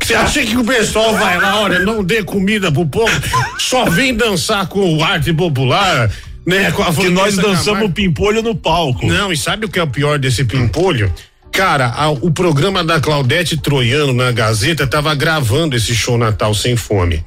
Você 0.00 0.14
acha 0.14 0.42
que 0.44 0.56
o 0.56 0.64
pessoal 0.64 1.14
vai 1.16 1.38
lá, 1.40 1.60
olha, 1.60 1.80
não 1.80 2.02
dê 2.02 2.22
comida 2.22 2.70
pro 2.72 2.86
povo, 2.86 3.12
só 3.58 3.84
vem 3.86 4.14
dançar 4.14 4.66
com 4.68 4.96
o 4.96 5.04
arte 5.04 5.32
popular, 5.32 6.10
né? 6.46 6.70
Com 6.72 6.82
a 6.82 6.92
Que 6.94 7.08
nós 7.10 7.36
dançamos 7.36 7.64
Camargo. 7.66 7.90
pimpolho 7.90 8.42
no 8.42 8.54
palco. 8.54 9.06
Não, 9.06 9.32
e 9.32 9.36
sabe 9.36 9.66
o 9.66 9.68
que 9.68 9.78
é 9.78 9.82
o 9.82 9.86
pior 9.88 10.18
desse 10.18 10.44
pimpolho? 10.44 11.12
Cara, 11.52 11.88
a- 11.94 12.10
o 12.10 12.30
programa 12.30 12.82
da 12.84 13.00
Claudete 13.00 13.56
Troiano 13.56 14.12
na 14.12 14.30
Gazeta 14.32 14.86
tava 14.86 15.14
gravando 15.14 15.76
esse 15.76 15.94
show 15.94 16.16
Natal 16.16 16.54
Sem 16.54 16.76
Fome. 16.76 17.24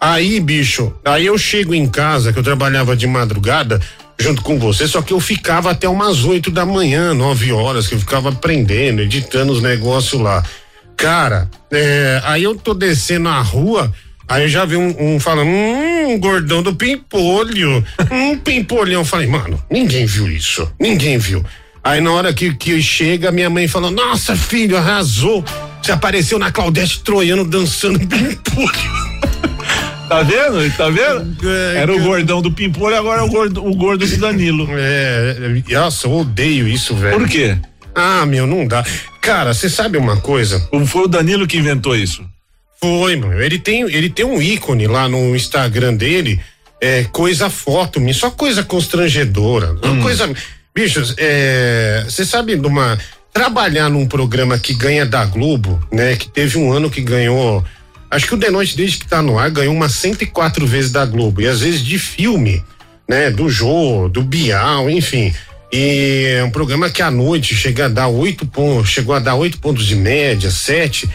Aí, 0.00 0.40
bicho, 0.40 0.94
aí 1.04 1.26
eu 1.26 1.36
chego 1.38 1.74
em 1.74 1.86
casa, 1.86 2.32
que 2.32 2.38
eu 2.38 2.42
trabalhava 2.42 2.96
de 2.96 3.06
madrugada, 3.06 3.80
junto 4.18 4.42
com 4.42 4.58
você, 4.58 4.86
só 4.88 5.02
que 5.02 5.12
eu 5.12 5.20
ficava 5.20 5.70
até 5.70 5.88
umas 5.88 6.24
8 6.24 6.50
da 6.50 6.64
manhã, 6.64 7.12
9 7.12 7.52
horas, 7.52 7.86
que 7.86 7.94
eu 7.94 7.98
ficava 7.98 8.30
aprendendo, 8.30 9.02
editando 9.02 9.52
os 9.52 9.62
negócios 9.62 10.20
lá. 10.20 10.42
Cara, 10.96 11.48
é, 11.70 12.20
aí 12.24 12.42
eu 12.42 12.54
tô 12.54 12.72
descendo 12.72 13.28
a 13.28 13.40
rua, 13.40 13.92
aí 14.26 14.44
eu 14.44 14.48
já 14.48 14.64
vi 14.64 14.76
um, 14.76 15.14
um 15.14 15.20
falando, 15.20 15.48
hum, 15.48 16.18
gordão 16.18 16.62
do 16.62 16.74
pimpolho, 16.74 17.84
um 18.10 18.38
pimpolhão. 18.38 19.02
Eu 19.02 19.04
falei, 19.04 19.26
mano, 19.26 19.62
ninguém 19.70 20.06
viu 20.06 20.28
isso, 20.30 20.70
ninguém 20.80 21.18
viu. 21.18 21.44
Aí 21.84 22.00
na 22.00 22.10
hora 22.10 22.32
que, 22.32 22.52
que 22.54 22.82
chega, 22.82 23.30
minha 23.30 23.50
mãe 23.50 23.68
falou, 23.68 23.90
nossa, 23.90 24.34
filho, 24.34 24.76
arrasou. 24.76 25.44
Você 25.80 25.92
apareceu 25.92 26.36
na 26.36 26.50
Claudete 26.50 27.00
Troiano 27.00 27.44
dançando 27.44 28.00
pimpolho. 28.08 29.06
Tá 30.08 30.22
vendo? 30.22 30.76
Tá 30.76 30.88
vendo? 30.88 31.36
É, 31.48 31.78
Era 31.78 31.94
o 31.94 32.00
gordão 32.00 32.40
do 32.40 32.50
pimpolho, 32.52 32.96
agora 32.96 33.20
é 33.20 33.24
o 33.24 33.28
gordo, 33.28 33.66
o 33.66 33.74
gordo 33.74 34.06
do 34.06 34.16
Danilo. 34.16 34.68
É, 34.70 35.36
nossa, 35.70 36.06
eu 36.06 36.12
odeio 36.12 36.68
isso, 36.68 36.94
velho. 36.94 37.18
Por 37.18 37.28
quê? 37.28 37.56
Ah, 37.94 38.26
meu, 38.26 38.46
não 38.46 38.66
dá. 38.66 38.84
Cara, 39.20 39.52
você 39.54 39.68
sabe 39.68 39.98
uma 39.98 40.18
coisa? 40.18 40.60
Foi 40.86 41.04
o 41.04 41.08
Danilo 41.08 41.46
que 41.46 41.56
inventou 41.56 41.96
isso. 41.96 42.24
Foi, 42.80 43.16
mano. 43.16 43.42
Ele 43.42 43.58
tem, 43.58 43.82
ele 43.82 44.10
tem 44.10 44.24
um 44.24 44.40
ícone 44.40 44.86
lá 44.86 45.08
no 45.08 45.34
Instagram 45.34 45.94
dele, 45.94 46.38
é 46.80 47.04
coisa 47.04 47.48
foto, 47.48 48.00
só 48.12 48.30
coisa 48.30 48.62
constrangedora. 48.62 49.74
Uma 49.82 50.02
coisa. 50.02 50.30
Bichos, 50.74 51.14
é. 51.18 52.04
Você 52.06 52.24
sabe 52.24 52.54
de 52.56 52.66
uma. 52.66 52.98
Trabalhar 53.32 53.90
num 53.90 54.06
programa 54.06 54.58
que 54.58 54.72
ganha 54.72 55.04
da 55.04 55.24
Globo, 55.24 55.78
né? 55.92 56.16
Que 56.16 56.28
teve 56.28 56.58
um 56.58 56.72
ano 56.72 56.90
que 56.90 57.00
ganhou. 57.02 57.64
Acho 58.16 58.28
que 58.28 58.34
o 58.34 58.38
The 58.38 58.50
Noite, 58.50 58.74
desde 58.74 58.96
que 58.96 59.06
tá 59.06 59.20
no 59.20 59.38
ar, 59.38 59.50
ganhou 59.50 59.74
umas 59.74 59.92
104 59.96 60.66
vezes 60.66 60.90
da 60.90 61.04
Globo. 61.04 61.42
E 61.42 61.46
às 61.46 61.60
vezes 61.60 61.84
de 61.84 61.98
filme, 61.98 62.64
né? 63.06 63.30
Do 63.30 63.50
Jô, 63.50 64.08
do 64.08 64.22
Bial, 64.22 64.88
enfim. 64.88 65.34
E 65.70 66.36
é 66.38 66.42
um 66.42 66.50
programa 66.50 66.88
que 66.88 67.02
à 67.02 67.10
noite 67.10 67.54
chega 67.54 67.84
a 67.84 67.88
dar 67.88 68.08
oito 68.08 68.46
pontos, 68.46 68.88
chegou 68.88 69.14
a 69.14 69.18
dar 69.18 69.34
oito 69.34 69.58
pontos 69.58 69.84
de 69.84 69.94
média, 69.94 70.50
sete. 70.50 71.06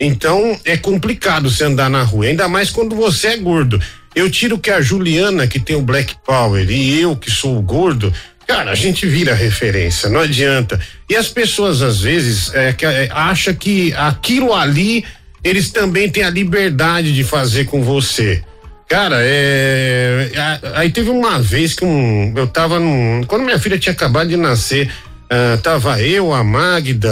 Então 0.00 0.58
é 0.64 0.76
complicado 0.76 1.48
você 1.48 1.62
andar 1.62 1.88
na 1.88 2.02
rua, 2.02 2.26
ainda 2.26 2.48
mais 2.48 2.70
quando 2.70 2.96
você 2.96 3.28
é 3.28 3.36
gordo. 3.36 3.80
Eu 4.12 4.28
tiro 4.28 4.58
que 4.58 4.72
a 4.72 4.80
Juliana, 4.80 5.46
que 5.46 5.60
tem 5.60 5.76
o 5.76 5.82
Black 5.82 6.16
Power, 6.26 6.68
e 6.68 7.00
eu, 7.00 7.14
que 7.14 7.30
sou 7.30 7.62
gordo, 7.62 8.12
cara, 8.48 8.72
a 8.72 8.74
gente 8.74 9.06
vira 9.06 9.32
referência, 9.32 10.08
não 10.08 10.18
adianta. 10.18 10.80
E 11.08 11.14
as 11.14 11.28
pessoas, 11.28 11.82
às 11.82 12.00
vezes, 12.00 12.52
é, 12.52 12.72
que, 12.72 12.84
é, 12.84 13.08
acham 13.12 13.54
que 13.54 13.94
aquilo 13.94 14.52
ali, 14.52 15.04
eles 15.48 15.70
também 15.70 16.08
têm 16.08 16.22
a 16.22 16.30
liberdade 16.30 17.14
de 17.14 17.24
fazer 17.24 17.64
com 17.64 17.82
você. 17.82 18.42
Cara, 18.88 19.16
é. 19.20 20.30
Aí 20.74 20.90
teve 20.90 21.10
uma 21.10 21.40
vez 21.40 21.74
que 21.74 21.84
um. 21.84 22.32
Eu 22.34 22.46
tava 22.46 22.78
num. 22.78 23.22
Quando 23.26 23.44
minha 23.44 23.58
filha 23.58 23.78
tinha 23.78 23.92
acabado 23.92 24.28
de 24.28 24.36
nascer, 24.36 24.90
ah, 25.30 25.58
tava 25.62 26.00
eu, 26.00 26.32
a 26.32 26.42
Magda, 26.42 27.08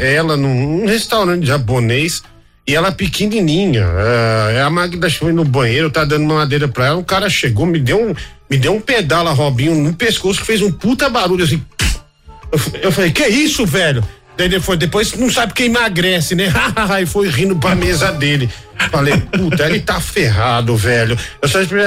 ela 0.00 0.36
num, 0.36 0.78
num 0.78 0.86
restaurante 0.86 1.46
japonês 1.46 2.22
e 2.66 2.74
ela 2.74 2.90
pequenininha. 2.90 3.86
ah, 3.86 4.66
a 4.66 4.70
Magda 4.70 5.08
foi 5.10 5.32
no 5.32 5.44
banheiro, 5.44 5.90
tá 5.90 6.04
dando 6.04 6.24
uma 6.24 6.36
madeira 6.36 6.66
pra 6.66 6.86
ela. 6.86 6.98
O 6.98 7.04
cara 7.04 7.30
chegou, 7.30 7.64
me 7.64 7.78
deu 7.78 8.10
um, 8.10 8.14
me 8.50 8.58
deu 8.58 8.74
um 8.74 8.80
pedala, 8.80 9.30
Robinho, 9.30 9.76
no 9.76 9.94
pescoço 9.94 10.40
que 10.40 10.46
fez 10.46 10.60
um 10.60 10.72
puta 10.72 11.08
barulho 11.08 11.44
assim. 11.44 11.62
Eu, 12.50 12.80
eu 12.82 12.92
falei, 12.92 13.12
que 13.12 13.26
isso, 13.28 13.64
velho? 13.64 14.04
Daí 14.36 14.48
depois, 14.48 14.78
depois 14.78 15.12
não 15.14 15.30
sabe 15.30 15.52
quem 15.52 15.66
emagrece, 15.66 16.34
né? 16.34 16.52
e 17.02 17.06
foi 17.06 17.28
rindo 17.28 17.56
pra 17.56 17.74
mesa 17.74 18.10
dele. 18.12 18.48
Falei, 18.90 19.16
puta, 19.16 19.66
ele 19.66 19.80
tá 19.80 20.00
ferrado, 20.00 20.76
velho. 20.76 21.16
Eu 21.40 21.48
só 21.48 21.60
esperei 21.60 21.86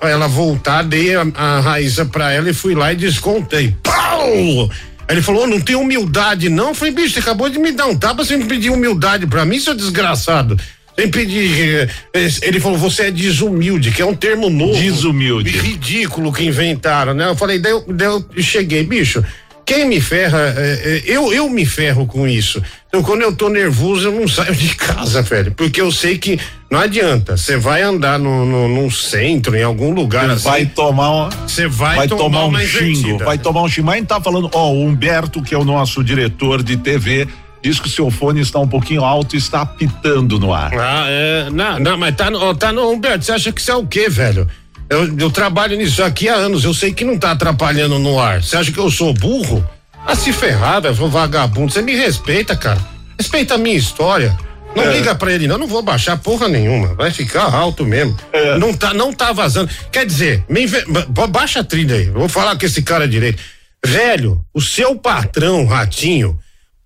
ela 0.00 0.28
voltar, 0.28 0.82
dei 0.82 1.14
a, 1.14 1.26
a 1.34 1.60
Raíssa 1.60 2.04
pra 2.06 2.32
ela 2.32 2.48
e 2.48 2.54
fui 2.54 2.74
lá 2.74 2.92
e 2.92 2.96
descontei. 2.96 3.76
Pau! 3.82 4.70
Ele 5.08 5.20
falou, 5.20 5.42
"Ô, 5.42 5.46
não 5.46 5.60
tem 5.60 5.76
humildade 5.76 6.48
não. 6.48 6.68
Eu 6.68 6.74
falei, 6.74 6.94
bicho, 6.94 7.14
você 7.14 7.18
acabou 7.20 7.48
de 7.50 7.58
me 7.58 7.72
dar 7.72 7.86
um 7.86 7.96
tapa 7.96 8.24
sem 8.24 8.40
pedir 8.46 8.70
humildade 8.70 9.26
pra 9.26 9.44
mim, 9.44 9.58
seu 9.60 9.74
desgraçado. 9.74 10.58
Sem 10.98 11.10
pedir. 11.10 11.90
eh, 12.14 12.28
Ele 12.42 12.60
falou, 12.60 12.78
você 12.78 13.04
é 13.04 13.10
desumilde, 13.10 13.90
que 13.90 14.00
é 14.00 14.06
um 14.06 14.14
termo 14.14 14.48
novo. 14.48 14.78
Desumilde. 14.78 15.50
Ridículo 15.50 16.32
que 16.32 16.44
inventaram, 16.44 17.12
né? 17.12 17.28
Eu 17.28 17.36
falei, 17.36 17.58
daí 17.58 17.72
eu, 17.72 17.84
daí 17.88 18.08
eu 18.08 18.24
cheguei, 18.38 18.84
bicho. 18.84 19.22
Quem 19.64 19.86
me 19.86 20.00
ferra, 20.00 20.54
eh, 20.56 20.82
eh, 20.84 21.02
eu, 21.06 21.32
eu 21.32 21.48
me 21.48 21.64
ferro 21.64 22.06
com 22.06 22.26
isso. 22.26 22.62
Então, 22.88 23.02
quando 23.02 23.22
eu 23.22 23.34
tô 23.34 23.48
nervoso, 23.48 24.08
eu 24.08 24.12
não 24.12 24.26
saio 24.28 24.54
de 24.54 24.74
casa, 24.74 25.22
velho. 25.22 25.52
Porque 25.52 25.80
eu 25.80 25.90
sei 25.90 26.18
que 26.18 26.38
não 26.70 26.80
adianta. 26.80 27.36
Você 27.36 27.56
vai 27.56 27.82
andar 27.82 28.18
no, 28.18 28.44
no, 28.44 28.68
num 28.68 28.90
centro, 28.90 29.56
em 29.56 29.62
algum 29.62 29.92
lugar 29.92 30.28
assim. 30.28 30.48
Vai 30.48 30.66
tomar 30.66 31.10
uma. 31.10 31.30
Você 31.46 31.68
vai, 31.68 31.96
vai 31.96 32.08
tomar 32.08 32.44
um 32.44 32.48
uma 32.48 32.60
xingo, 32.60 32.84
invertida. 32.84 33.24
vai 33.24 33.38
tomar 33.38 33.62
um 33.62 33.68
xingo. 33.68 33.86
Mas 33.86 33.94
a 33.94 33.98
gente 33.98 34.08
tá 34.08 34.20
falando, 34.20 34.50
ó, 34.52 34.72
o 34.72 34.84
Humberto, 34.84 35.42
que 35.42 35.54
é 35.54 35.58
o 35.58 35.64
nosso 35.64 36.02
diretor 36.02 36.62
de 36.62 36.76
TV, 36.76 37.28
diz 37.62 37.78
que 37.78 37.86
o 37.86 37.90
seu 37.90 38.10
fone 38.10 38.40
está 38.40 38.58
um 38.58 38.68
pouquinho 38.68 39.04
alto 39.04 39.36
e 39.36 39.38
está 39.38 39.62
apitando 39.62 40.38
no 40.38 40.52
ar. 40.52 40.72
Ah, 40.74 41.04
é. 41.08 41.50
Não, 41.50 41.78
não, 41.78 41.96
mas 41.96 42.14
tá 42.16 42.30
no, 42.30 42.54
tá 42.54 42.72
no. 42.72 42.90
Humberto, 42.90 43.24
você 43.24 43.32
acha 43.32 43.52
que 43.52 43.60
isso 43.60 43.70
é 43.70 43.76
o 43.76 43.86
quê, 43.86 44.08
velho? 44.08 44.48
Eu, 44.92 45.18
eu 45.18 45.30
trabalho 45.30 45.76
nisso 45.76 46.02
aqui 46.02 46.28
há 46.28 46.34
anos, 46.34 46.64
eu 46.64 46.74
sei 46.74 46.92
que 46.92 47.04
não 47.04 47.18
tá 47.18 47.30
atrapalhando 47.30 47.98
no 47.98 48.20
ar. 48.20 48.42
Você 48.42 48.56
acha 48.56 48.70
que 48.70 48.78
eu 48.78 48.90
sou 48.90 49.14
burro? 49.14 49.66
Ah, 50.06 50.14
se 50.14 50.32
ferrar, 50.32 50.82
velho, 50.82 50.94
vagabundo. 51.08 51.72
Você 51.72 51.80
me 51.80 51.94
respeita, 51.94 52.54
cara. 52.56 52.78
Respeita 53.18 53.54
a 53.54 53.58
minha 53.58 53.76
história. 53.76 54.36
Não 54.76 54.82
É. 54.84 54.92
liga 54.96 55.14
pra 55.14 55.32
ele, 55.32 55.46
não, 55.46 55.58
não 55.58 55.66
vou 55.66 55.82
baixar 55.82 56.16
porra 56.18 56.48
nenhuma. 56.48 56.94
Vai 56.94 57.10
ficar 57.10 57.44
alto 57.54 57.84
mesmo. 57.86 58.16
É. 58.32 58.58
Não 58.58 58.72
tá, 58.74 58.92
não 58.92 59.12
tá 59.12 59.32
vazando. 59.32 59.70
Quer 59.90 60.04
dizer, 60.04 60.44
me 60.48 60.62
inve- 60.64 60.84
baixa 61.30 61.60
a 61.60 61.64
trilha 61.64 61.96
aí. 61.96 62.10
Vou 62.10 62.28
falar 62.28 62.56
com 62.58 62.66
esse 62.66 62.82
cara 62.82 63.06
direito. 63.08 63.42
Velho, 63.84 64.44
o 64.52 64.60
seu 64.60 64.94
patrão, 64.96 65.66
Ratinho, 65.66 66.38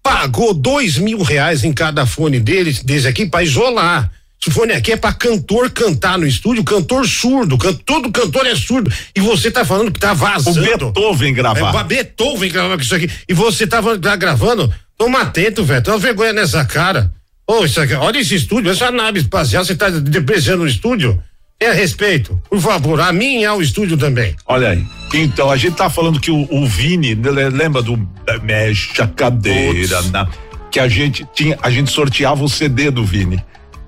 pagou 0.02 0.52
dois 0.54 0.96
mil 0.98 1.22
reais 1.22 1.64
em 1.64 1.72
cada 1.72 2.06
fone 2.06 2.38
deles, 2.40 2.82
desse 2.82 3.06
aqui, 3.08 3.26
pra 3.26 3.42
isolar. 3.42 4.10
Fone 4.50 4.72
aqui 4.72 4.92
é 4.92 4.96
pra 4.96 5.12
cantor 5.12 5.70
cantar 5.70 6.16
no 6.18 6.26
estúdio, 6.26 6.62
cantor 6.62 7.06
surdo, 7.06 7.58
can, 7.58 7.72
todo 7.72 8.12
cantor 8.12 8.46
é 8.46 8.54
surdo. 8.54 8.92
E 9.14 9.20
você 9.20 9.50
tá 9.50 9.64
falando 9.64 9.90
que 9.90 9.98
tá 9.98 10.12
O 10.12 10.16
vazando. 10.16 10.92
Beethoven 10.92 11.30
É 11.30 11.34
gravar. 11.34 11.70
pra 11.72 11.82
Beethoven 11.82 12.50
gravar 12.52 12.76
com 12.76 12.82
isso 12.82 12.94
aqui. 12.94 13.10
E 13.28 13.34
você 13.34 13.66
tava 13.66 13.98
tá 13.98 14.14
gravando? 14.14 14.72
Toma 14.96 15.22
atento, 15.22 15.64
velho. 15.64 15.82
Tem 15.82 15.92
uma 15.92 15.98
vergonha 15.98 16.32
nessa 16.32 16.64
cara. 16.64 17.12
Ô, 17.46 17.64
isso 17.64 17.80
aqui, 17.80 17.94
olha 17.94 18.18
esse 18.18 18.34
estúdio, 18.36 18.70
essa 18.70 18.90
nave 18.90 19.18
espacial, 19.20 19.64
você 19.64 19.74
tá 19.74 19.88
depreciando 19.90 20.62
o 20.62 20.66
estúdio? 20.68 21.20
Tenha 21.58 21.72
respeito, 21.72 22.40
por 22.50 22.60
favor. 22.60 23.00
A 23.00 23.12
mim 23.12 23.42
é 23.42 23.50
o 23.52 23.60
estúdio 23.62 23.96
também. 23.96 24.36
Olha 24.46 24.68
aí. 24.70 24.84
Então, 25.14 25.50
a 25.50 25.56
gente 25.56 25.74
tá 25.76 25.88
falando 25.90 26.20
que 26.20 26.30
o, 26.30 26.46
o 26.50 26.66
Vini, 26.66 27.14
le- 27.14 27.48
lembra 27.50 27.82
do 27.82 27.96
Mexe 28.42 29.00
a 29.00 29.06
cadeira, 29.06 30.02
na- 30.12 30.28
que 30.70 30.78
a 30.78 30.86
gente 30.88 31.26
tinha, 31.34 31.58
a 31.62 31.70
gente 31.70 31.90
sorteava 31.90 32.44
o 32.44 32.48
CD 32.48 32.90
do 32.90 33.04
Vini. 33.04 33.42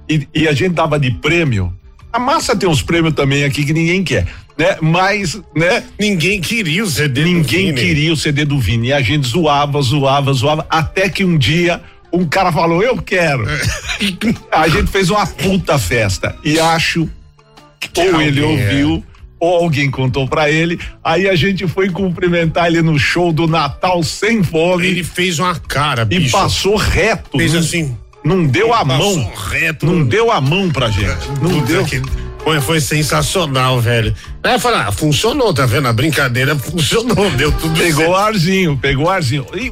E, 0.08 0.26
e 0.34 0.48
a 0.48 0.52
gente 0.52 0.74
dava 0.74 0.98
de 0.98 1.10
prêmio. 1.10 1.72
A 2.12 2.18
massa 2.18 2.56
tem 2.56 2.68
uns 2.68 2.82
prêmios 2.82 3.14
também 3.14 3.44
aqui 3.44 3.64
que 3.64 3.72
ninguém 3.72 4.02
quer, 4.02 4.26
né? 4.56 4.76
Mas, 4.80 5.40
né? 5.54 5.84
Ninguém 6.00 6.40
queria 6.40 6.82
o 6.82 6.86
CD. 6.86 7.22
do 7.22 7.28
Ninguém 7.28 7.66
Vini. 7.66 7.80
queria 7.80 8.12
o 8.12 8.16
CD 8.16 8.44
do 8.44 8.58
Vini. 8.58 8.88
E 8.88 8.92
a 8.92 9.02
gente 9.02 9.28
zoava, 9.28 9.80
zoava, 9.82 10.32
zoava, 10.32 10.66
até 10.70 11.08
que 11.08 11.22
um 11.24 11.36
dia 11.36 11.82
um 12.12 12.24
cara 12.24 12.50
falou, 12.50 12.82
eu 12.82 12.96
quero. 12.96 13.44
a 14.50 14.68
gente 14.68 14.90
fez 14.90 15.10
uma 15.10 15.26
puta 15.26 15.78
festa. 15.78 16.34
E 16.42 16.58
acho 16.58 17.08
que 17.80 18.00
ou 18.00 18.20
ele 18.20 18.40
é. 18.40 18.44
ouviu, 18.44 19.04
ou 19.38 19.56
alguém 19.64 19.90
contou 19.90 20.26
pra 20.26 20.50
ele. 20.50 20.78
Aí 21.04 21.28
a 21.28 21.34
gente 21.34 21.66
foi 21.68 21.90
cumprimentar 21.90 22.66
ele 22.68 22.82
no 22.82 22.98
show 22.98 23.32
do 23.32 23.46
Natal 23.46 24.02
sem 24.02 24.42
fome 24.42 24.86
Ele 24.86 25.04
fez 25.04 25.38
uma 25.38 25.54
cara, 25.54 26.02
e 26.02 26.18
bicho. 26.18 26.32
passou 26.32 26.76
reto. 26.76 27.38
Fez 27.38 27.52
não, 27.52 27.60
assim. 27.60 27.96
Não 28.28 28.44
deu 28.44 28.72
a 28.74 28.84
mão. 28.84 29.32
reto. 29.50 29.86
Não 29.86 30.04
deu 30.04 30.30
a 30.30 30.40
mão 30.40 30.68
pra 30.70 30.88
gente. 30.90 31.28
Não 31.42 31.50
Puta 31.60 31.66
deu. 31.72 31.84
que- 31.84 32.02
Foi, 32.44 32.60
foi 32.62 32.80
sensacional, 32.80 33.78
velho. 33.80 34.14
Aí 34.42 34.58
falar, 34.58 34.86
ah, 34.88 34.92
funcionou, 34.92 35.52
tá 35.52 35.66
vendo? 35.66 35.86
A 35.88 35.92
brincadeira 35.92 36.54
funcionou, 36.56 37.28
deu 37.32 37.52
tudo 37.52 37.76
Pegou 37.78 38.04
certo. 38.06 38.14
arzinho, 38.14 38.76
pegou 38.80 39.10
arzinho. 39.10 39.44
E, 39.54 39.70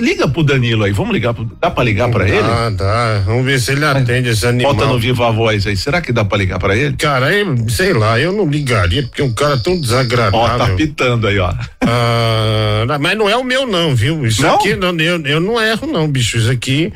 liga 0.00 0.26
pro 0.26 0.42
Danilo 0.42 0.84
aí, 0.84 0.92
vamos 0.92 1.12
ligar 1.12 1.34
pro, 1.34 1.44
dá 1.60 1.70
pra 1.70 1.84
ligar 1.84 2.08
pra 2.08 2.26
ele? 2.26 2.38
Ah, 2.38 2.70
dá. 2.70 3.22
Vamos 3.26 3.44
ver 3.44 3.60
se 3.60 3.72
ele 3.72 3.84
atende 3.84 4.30
esse 4.30 4.46
animal. 4.46 4.72
Bota 4.74 4.86
no 4.86 4.98
viva 4.98 5.30
voz 5.32 5.66
aí. 5.66 5.76
Será 5.76 6.00
que 6.00 6.12
dá 6.12 6.24
pra 6.24 6.38
ligar 6.38 6.58
pra 6.58 6.74
ele? 6.74 6.96
Cara, 6.96 7.30
eu, 7.34 7.68
sei 7.68 7.92
lá, 7.92 8.18
eu 8.18 8.32
não 8.32 8.48
ligaria, 8.48 9.02
porque 9.02 9.20
é 9.20 9.24
um 9.24 9.32
cara 9.34 9.58
tão 9.58 9.74
Ó, 9.74 9.76
tá 9.76 9.82
desagradável. 9.82 10.76
pitando 10.76 11.26
aí, 11.26 11.38
ó. 11.38 11.52
Ah, 11.82 12.98
mas 13.00 13.18
não 13.18 13.28
é 13.28 13.36
o 13.36 13.44
meu, 13.44 13.66
não, 13.66 13.94
viu? 13.94 14.24
Isso 14.24 14.40
Não? 14.42 14.54
aqui, 14.54 14.74
não, 14.76 14.96
eu, 14.98 15.20
eu 15.26 15.40
não 15.40 15.60
erro, 15.60 15.86
não, 15.86 16.08
bicho. 16.08 16.38
Isso 16.38 16.50
aqui, 16.50 16.92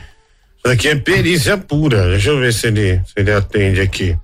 aqui 0.68 0.88
é 0.88 0.94
perícia 0.94 1.56
pura. 1.56 2.08
Deixa 2.10 2.30
eu 2.30 2.38
ver 2.38 2.52
se 2.52 2.66
ele, 2.66 3.00
se 3.04 3.12
ele 3.16 3.32
atende 3.32 3.80
aqui. 3.80 4.16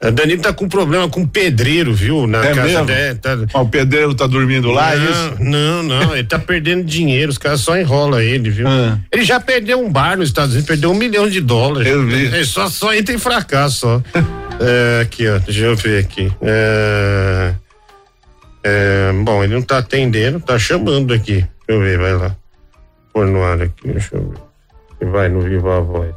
A 0.00 0.10
Danilo 0.10 0.40
tá 0.40 0.52
com 0.52 0.68
problema 0.68 1.08
com 1.08 1.26
pedreiro, 1.26 1.92
viu? 1.92 2.24
Na 2.28 2.44
É 2.44 2.54
casa 2.54 2.84
dele. 2.84 3.14
Tá... 3.16 3.36
Ó, 3.52 3.62
o 3.62 3.68
pedreiro 3.68 4.14
tá 4.14 4.28
dormindo 4.28 4.70
lá, 4.70 4.94
é 4.94 4.96
isso? 4.96 5.34
Não, 5.40 5.82
não, 5.82 6.14
ele 6.14 6.26
tá 6.26 6.38
perdendo 6.38 6.84
dinheiro, 6.84 7.32
os 7.32 7.38
caras 7.38 7.60
só 7.60 7.76
enrolam 7.76 8.20
ele, 8.20 8.48
viu? 8.48 8.68
Ah. 8.68 8.96
Ele 9.12 9.24
já 9.24 9.40
perdeu 9.40 9.84
um 9.84 9.90
bar 9.90 10.16
nos 10.16 10.28
Estados 10.28 10.52
Unidos, 10.52 10.68
perdeu 10.68 10.92
um 10.92 10.94
milhão 10.94 11.28
de 11.28 11.40
dólares. 11.40 11.90
Eu 11.90 12.06
vi. 12.06 12.28
É 12.32 12.44
só, 12.44 12.68
só 12.68 12.94
entra 12.94 13.12
em 13.12 13.18
fracasso, 13.18 13.80
só. 13.80 14.02
É, 14.60 15.02
aqui, 15.02 15.28
ó, 15.28 15.38
deixa 15.38 15.66
eu 15.66 15.76
ver 15.76 16.00
aqui. 16.00 16.32
É, 16.42 17.54
é, 18.64 19.12
bom, 19.22 19.44
ele 19.44 19.54
não 19.54 19.62
tá 19.62 19.78
atendendo, 19.78 20.40
tá 20.40 20.58
chamando 20.58 21.14
aqui. 21.14 21.34
Deixa 21.34 21.48
eu 21.68 21.80
ver, 21.80 21.96
vai 21.96 22.12
lá. 22.14 22.34
Pôr 23.12 23.28
no 23.28 23.40
ar 23.44 23.62
aqui, 23.62 23.86
deixa 23.86 24.16
eu 24.16 24.30
ver. 24.30 24.47
Se 24.98 25.04
vai 25.04 25.28
no 25.28 25.40
Viva 25.40 25.76
a 25.78 25.80
Voz. 25.80 26.14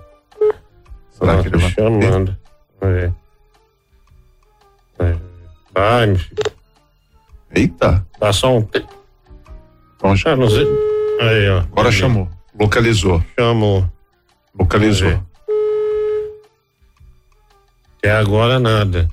Que 1.43 1.49
tá 1.49 1.57
vai- 1.57 1.71
chamando. 1.71 2.37
Ver. 2.81 3.13
Vai, 4.97 5.19
Vai, 5.73 6.07
meu 6.07 6.15
filho. 6.17 6.35
Eita. 7.53 8.05
Dá 8.19 8.33
só 8.33 8.57
um. 8.57 8.61
Então, 8.61 10.15
Ah, 10.25 10.35
não 10.35 10.49
sei. 10.49 10.65
Aí, 11.21 11.49
ó. 11.49 11.59
agora 11.59 11.89
Aí, 11.89 11.93
chamou. 11.93 12.27
Localizou. 12.59 13.23
Chamou. 13.39 13.87
Localizou. 14.57 15.21
Até 17.99 18.11
agora 18.11 18.59
nada. 18.59 19.07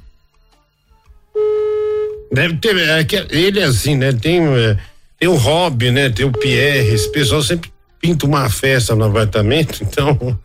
Deve 2.32 2.56
ter. 2.56 2.76
É 2.76 3.04
que 3.04 3.16
ele 3.30 3.60
é 3.60 3.64
assim, 3.64 3.96
né? 3.96 4.12
Tem, 4.12 4.40
é, 4.40 4.78
tem 5.18 5.28
o 5.28 5.34
hobby, 5.36 5.90
né? 5.90 6.08
Tem 6.10 6.24
o 6.26 6.32
Pierre. 6.32 6.88
Esse 6.94 7.10
pessoal 7.12 7.42
sempre 7.42 7.70
pinta 8.00 8.26
uma 8.26 8.48
festa 8.48 8.94
no 8.94 9.04
apartamento, 9.04 9.82
então. 9.84 10.38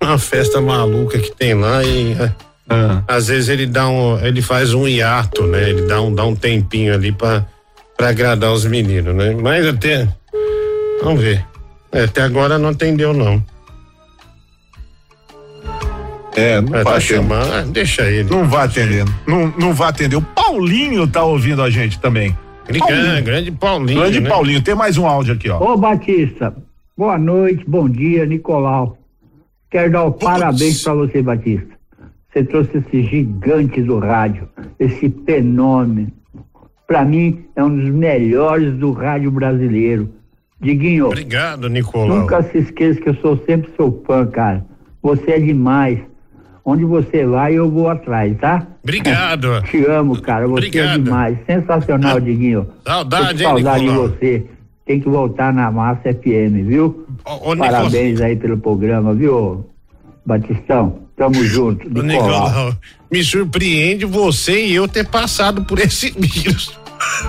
Uma 0.00 0.18
festa 0.18 0.60
maluca 0.60 1.18
que 1.18 1.34
tem 1.34 1.54
lá 1.54 1.82
e. 1.82 2.12
é, 2.12 2.32
Ah. 2.68 3.02
às 3.08 3.28
vezes 3.28 3.48
ele 3.48 3.64
dá 3.66 3.88
um, 3.88 4.18
ele 4.24 4.42
faz 4.42 4.74
um 4.74 4.86
hiato, 4.86 5.46
né? 5.46 5.70
Ele 5.70 5.82
dá 5.82 6.00
um, 6.02 6.14
dá 6.14 6.24
um 6.24 6.34
tempinho 6.34 6.92
ali 6.92 7.12
pra, 7.12 7.46
pra 7.96 8.08
agradar 8.08 8.52
os 8.52 8.64
meninos, 8.66 9.14
né? 9.14 9.34
Mas 9.40 9.64
até, 9.66 10.06
vamos 11.02 11.20
ver. 11.22 11.44
É, 11.92 12.04
até 12.04 12.22
agora 12.22 12.58
não 12.58 12.70
atendeu 12.70 13.14
não. 13.14 13.42
É, 16.36 16.60
não 16.60 16.70
vai 16.72 16.80
atender. 16.82 17.00
chamando, 17.00 17.52
ah, 17.52 17.62
deixa 17.62 18.02
ele. 18.10 18.28
Não 18.28 18.46
vai 18.46 18.66
atendendo. 18.66 19.14
Não, 19.26 19.46
não 19.58 19.72
vai 19.72 19.88
atender. 19.88 20.16
O 20.16 20.22
Paulinho 20.22 21.06
tá 21.06 21.22
ouvindo 21.24 21.62
a 21.62 21.70
gente 21.70 21.98
também. 21.98 22.36
Grande, 22.68 23.22
grande 23.22 23.50
Paulinho. 23.52 24.00
Grande 24.00 24.20
né? 24.20 24.28
Paulinho. 24.28 24.60
Tem 24.60 24.74
mais 24.74 24.98
um 24.98 25.06
áudio 25.06 25.34
aqui, 25.34 25.48
ó. 25.48 25.58
Ô 25.72 25.76
Batista, 25.78 26.52
boa 26.96 27.18
noite, 27.18 27.64
bom 27.66 27.88
dia, 27.88 28.24
Nicolau. 28.26 28.98
Quero 29.70 29.90
dar 29.92 30.04
o 30.04 30.12
parabéns 30.12 30.82
para 30.82 30.94
você, 30.94 31.22
Batista. 31.22 31.76
Você 32.32 32.44
trouxe 32.44 32.78
esse 32.78 33.02
gigante 33.02 33.82
do 33.82 33.98
rádio, 33.98 34.48
esse 34.78 35.08
fenômeno. 35.24 36.12
Para 36.86 37.04
mim, 37.04 37.44
é 37.56 37.64
um 37.64 37.74
dos 37.74 37.90
melhores 37.90 38.74
do 38.76 38.92
rádio 38.92 39.30
brasileiro. 39.30 40.10
Diguinho, 40.60 41.06
Obrigado, 41.06 41.68
Nicolau. 41.68 42.20
nunca 42.20 42.42
se 42.44 42.58
esqueça 42.58 43.00
que 43.00 43.08
eu 43.08 43.14
sou 43.16 43.36
sempre 43.44 43.70
seu 43.76 44.02
fã, 44.06 44.26
cara. 44.26 44.64
Você 45.02 45.32
é 45.32 45.38
demais. 45.40 45.98
Onde 46.64 46.84
você 46.84 47.24
vai, 47.24 47.54
eu 47.54 47.70
vou 47.70 47.88
atrás, 47.88 48.36
tá? 48.38 48.66
Obrigado. 48.82 49.62
Te 49.62 49.84
amo, 49.84 50.20
cara. 50.20 50.46
Você 50.48 50.64
é 50.64 50.66
Obrigado. 50.68 51.04
demais. 51.04 51.38
Sensacional, 51.46 52.20
Diguinho. 52.20 52.66
Saudade, 52.84 53.42
hein, 53.42 53.48
saudade 53.50 53.80
de 53.84 53.90
Nicolau? 53.90 54.08
você. 54.08 54.46
Tem 54.86 55.00
que 55.00 55.08
voltar 55.08 55.52
na 55.52 55.70
Massa 55.70 56.14
FM, 56.14 56.64
viu? 56.64 57.06
Ô, 57.24 57.50
ô, 57.50 57.54
Nicolau. 57.54 57.56
Parabéns 57.58 58.20
aí 58.20 58.36
pelo 58.36 58.56
programa, 58.56 59.12
viu, 59.12 59.66
Batistão? 60.24 61.00
Tamo 61.16 61.44
junto. 61.44 61.86
Ô, 61.86 62.02
Nicolau. 62.02 62.46
Nicolau, 62.46 62.76
me 63.10 63.24
surpreende 63.24 64.04
você 64.04 64.64
e 64.64 64.74
eu 64.74 64.86
ter 64.86 65.08
passado 65.08 65.64
por 65.64 65.80
esse 65.80 66.10
vírus. 66.16 66.78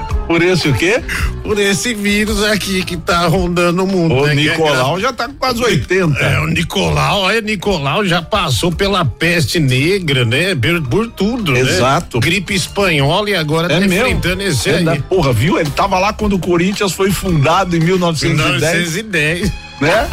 Por 0.28 0.41
esse 0.43 0.67
o 0.67 0.73
quê? 0.73 1.01
Por 1.41 1.57
esse 1.57 1.93
vírus 1.93 2.43
aqui 2.43 2.84
que 2.84 2.97
tá 2.97 3.25
rondando 3.28 3.84
o 3.84 3.88
mundo. 3.88 4.13
O 4.15 4.25
né? 4.28 4.36
Nicolau 4.36 4.93
Que 4.95 4.99
é- 4.99 5.01
já 5.03 5.13
tá 5.13 5.28
com 5.28 5.34
quase 5.36 5.63
80. 5.63 6.19
É, 6.19 6.39
o 6.41 6.47
Nicolau, 6.47 7.32
é, 7.32 7.41
Nicolau 7.41 8.05
já 8.05 8.21
passou 8.21 8.71
pela 8.71 9.05
peste 9.05 9.57
negra, 9.59 10.25
né? 10.25 10.53
Por, 10.53 10.82
por 10.84 11.07
tudo, 11.11 11.53
né? 11.53 11.61
Exato. 11.61 12.19
Gripe 12.19 12.53
espanhola 12.53 13.30
e 13.30 13.36
agora 13.36 13.67
É 13.73 13.80
tá 13.80 13.88
mesmo? 13.88 13.95
enfrentando 14.07 14.43
esse 14.43 14.69
É 14.69 14.78
aí. 14.78 14.84
da- 14.84 14.95
porra, 14.97 15.32
viu? 15.32 15.57
Ele 15.59 15.69
tava 15.69 15.97
lá 15.97 16.11
quando 16.11 16.34
o 16.34 16.39
Corinthians 16.39 16.91
foi 16.91 17.09
fundado 17.09 17.75
em 17.75 17.80
1910, 17.80 18.93
1910. 18.95 19.51
né? 19.80 20.07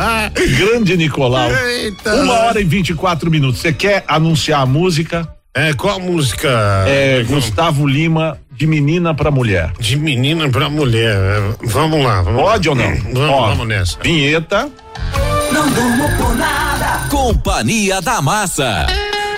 Grande 0.57 0.97
Nicolau. 0.97 1.51
Eita. 1.51 2.15
Uma 2.17 2.35
hora 2.35 2.61
e 2.61 2.65
24 2.65 3.29
minutos. 3.31 3.61
Você 3.61 3.73
quer 3.73 4.05
anunciar 4.07 4.61
a 4.61 4.67
música? 4.67 5.29
É, 5.57 5.73
qual 5.73 6.01
música? 6.01 6.49
É 6.87 7.23
Gustavo 7.29 7.87
Lima, 7.87 8.37
de 8.57 8.67
menina 8.67 9.15
pra 9.15 9.31
mulher. 9.31 9.73
De 9.79 9.97
menina 9.97 10.49
pra 10.49 10.69
mulher. 10.69 11.19
Vamos 11.63 12.05
lá. 12.05 12.23
Vamos 12.23 12.41
Pode 12.43 12.69
lá. 12.69 12.75
ou 12.75 12.81
não? 12.81 12.97
Vamos, 13.13 13.21
Ó, 13.31 13.47
vamos 13.49 13.69
nessa. 13.69 13.99
Vinheta. 14.03 14.69
Não 15.53 15.69
durmo 15.71 16.09
por 16.17 16.35
nada. 16.37 17.09
Companhia 17.11 18.01
da 18.01 18.23
Massa. 18.23 18.87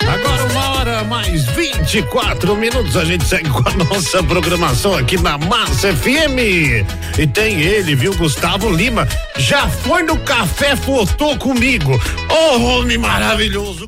Agora 0.07 0.43
uma 0.51 0.69
hora 0.77 1.03
mais 1.03 1.43
24 1.47 2.55
minutos, 2.55 2.95
a 2.95 3.03
gente 3.03 3.25
segue 3.25 3.49
com 3.49 3.67
a 3.67 3.73
nossa 3.73 4.23
programação 4.23 4.95
aqui 4.95 5.17
na 5.21 5.37
Massa 5.37 5.91
FM. 5.93 6.85
E 7.19 7.27
tem 7.27 7.59
ele, 7.59 7.93
viu, 7.93 8.15
Gustavo 8.15 8.69
Lima, 8.69 9.05
já 9.37 9.67
foi 9.67 10.03
no 10.03 10.17
café, 10.19 10.75
fotou 10.77 11.35
comigo. 11.37 11.99
Ô, 12.29 12.57
homem 12.61 12.97
maravilhoso. 12.97 13.87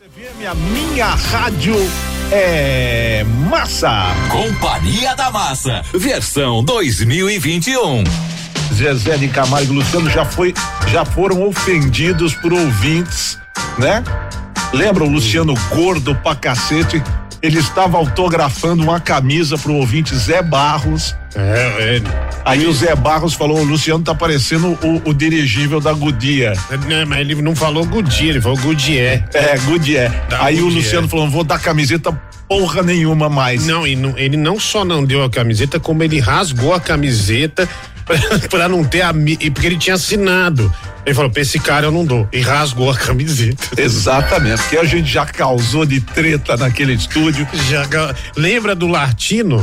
FM, 0.00 0.44
a 0.50 0.54
minha 0.54 1.06
rádio 1.06 1.76
é 2.30 3.24
massa. 3.24 4.14
Companhia 4.30 5.14
da 5.14 5.30
Massa. 5.30 5.82
Versão 5.94 6.62
2021. 6.62 8.04
Zezé 8.72 9.16
de 9.16 9.28
Camargo 9.28 9.72
e 9.72 9.76
Luciano 9.76 10.10
já 10.10 10.24
foi, 10.24 10.54
já 10.88 11.04
foram 11.04 11.46
ofendidos 11.46 12.34
por 12.34 12.52
ouvintes, 12.52 13.38
né? 13.78 14.04
Lembra 14.72 15.04
o 15.04 15.08
Luciano 15.08 15.54
gordo 15.70 16.14
pra 16.16 16.34
cacete? 16.34 17.02
Ele 17.40 17.58
estava 17.58 17.96
autografando 17.96 18.82
uma 18.82 18.98
camisa 19.00 19.56
pro 19.56 19.74
ouvinte 19.74 20.14
Zé 20.16 20.42
Barros. 20.42 21.14
É, 21.36 21.96
é. 21.98 22.02
Aí 22.44 22.66
o 22.66 22.72
Zé 22.72 22.94
Barros 22.96 23.34
falou: 23.34 23.60
o 23.60 23.64
Luciano 23.64 24.02
tá 24.02 24.14
parecendo 24.14 24.76
o, 24.82 25.10
o 25.10 25.14
dirigível 25.14 25.80
da 25.80 25.92
Goodyear. 25.92 26.56
Não, 26.88 27.06
mas 27.06 27.20
ele 27.20 27.40
não 27.40 27.54
falou 27.54 27.84
Goodyear, 27.84 28.30
ele 28.30 28.40
falou 28.40 28.58
Goodyear. 28.58 29.24
É, 29.34 29.56
Goodyear. 29.58 30.10
Da 30.28 30.44
Aí 30.44 30.60
o. 30.60 30.68
Luciano 30.68 31.08
falou: 31.08 31.26
não 31.26 31.32
vou 31.32 31.44
dar 31.44 31.58
camiseta 31.60 32.12
porra 32.48 32.82
nenhuma 32.82 33.28
mais. 33.28 33.66
Não, 33.66 33.86
e 33.86 33.94
não- 33.94 34.16
ele 34.18 34.36
não 34.36 34.58
só 34.58 34.84
não 34.84 35.04
deu 35.04 35.22
a 35.22 35.30
camiseta, 35.30 35.78
como 35.78 36.02
ele 36.02 36.18
rasgou 36.18 36.72
a 36.74 36.80
camiseta 36.80 37.68
pra, 38.08 38.48
pra 38.50 38.68
não 38.68 38.82
ter 38.82 39.02
a. 39.02 39.12
e 39.40 39.50
Porque 39.50 39.66
ele 39.68 39.76
tinha 39.78 39.94
assinado. 39.94 40.72
Ele 41.06 41.14
falou: 41.14 41.30
pra 41.30 41.42
esse 41.42 41.58
cara 41.60 41.86
eu 41.86 41.92
não 41.92 42.04
dou. 42.04 42.26
E 42.32 42.40
rasgou 42.40 42.90
a 42.90 42.96
camiseta. 42.96 43.68
Exatamente, 43.80 44.60
porque 44.62 44.78
a 44.78 44.84
gente 44.84 45.08
já 45.08 45.24
causou 45.24 45.84
de 45.86 46.00
treta 46.00 46.56
naquele 46.56 46.94
estúdio. 46.94 47.46
Já, 47.70 47.86
lembra 48.36 48.74
do 48.74 48.86
Latino? 48.86 49.58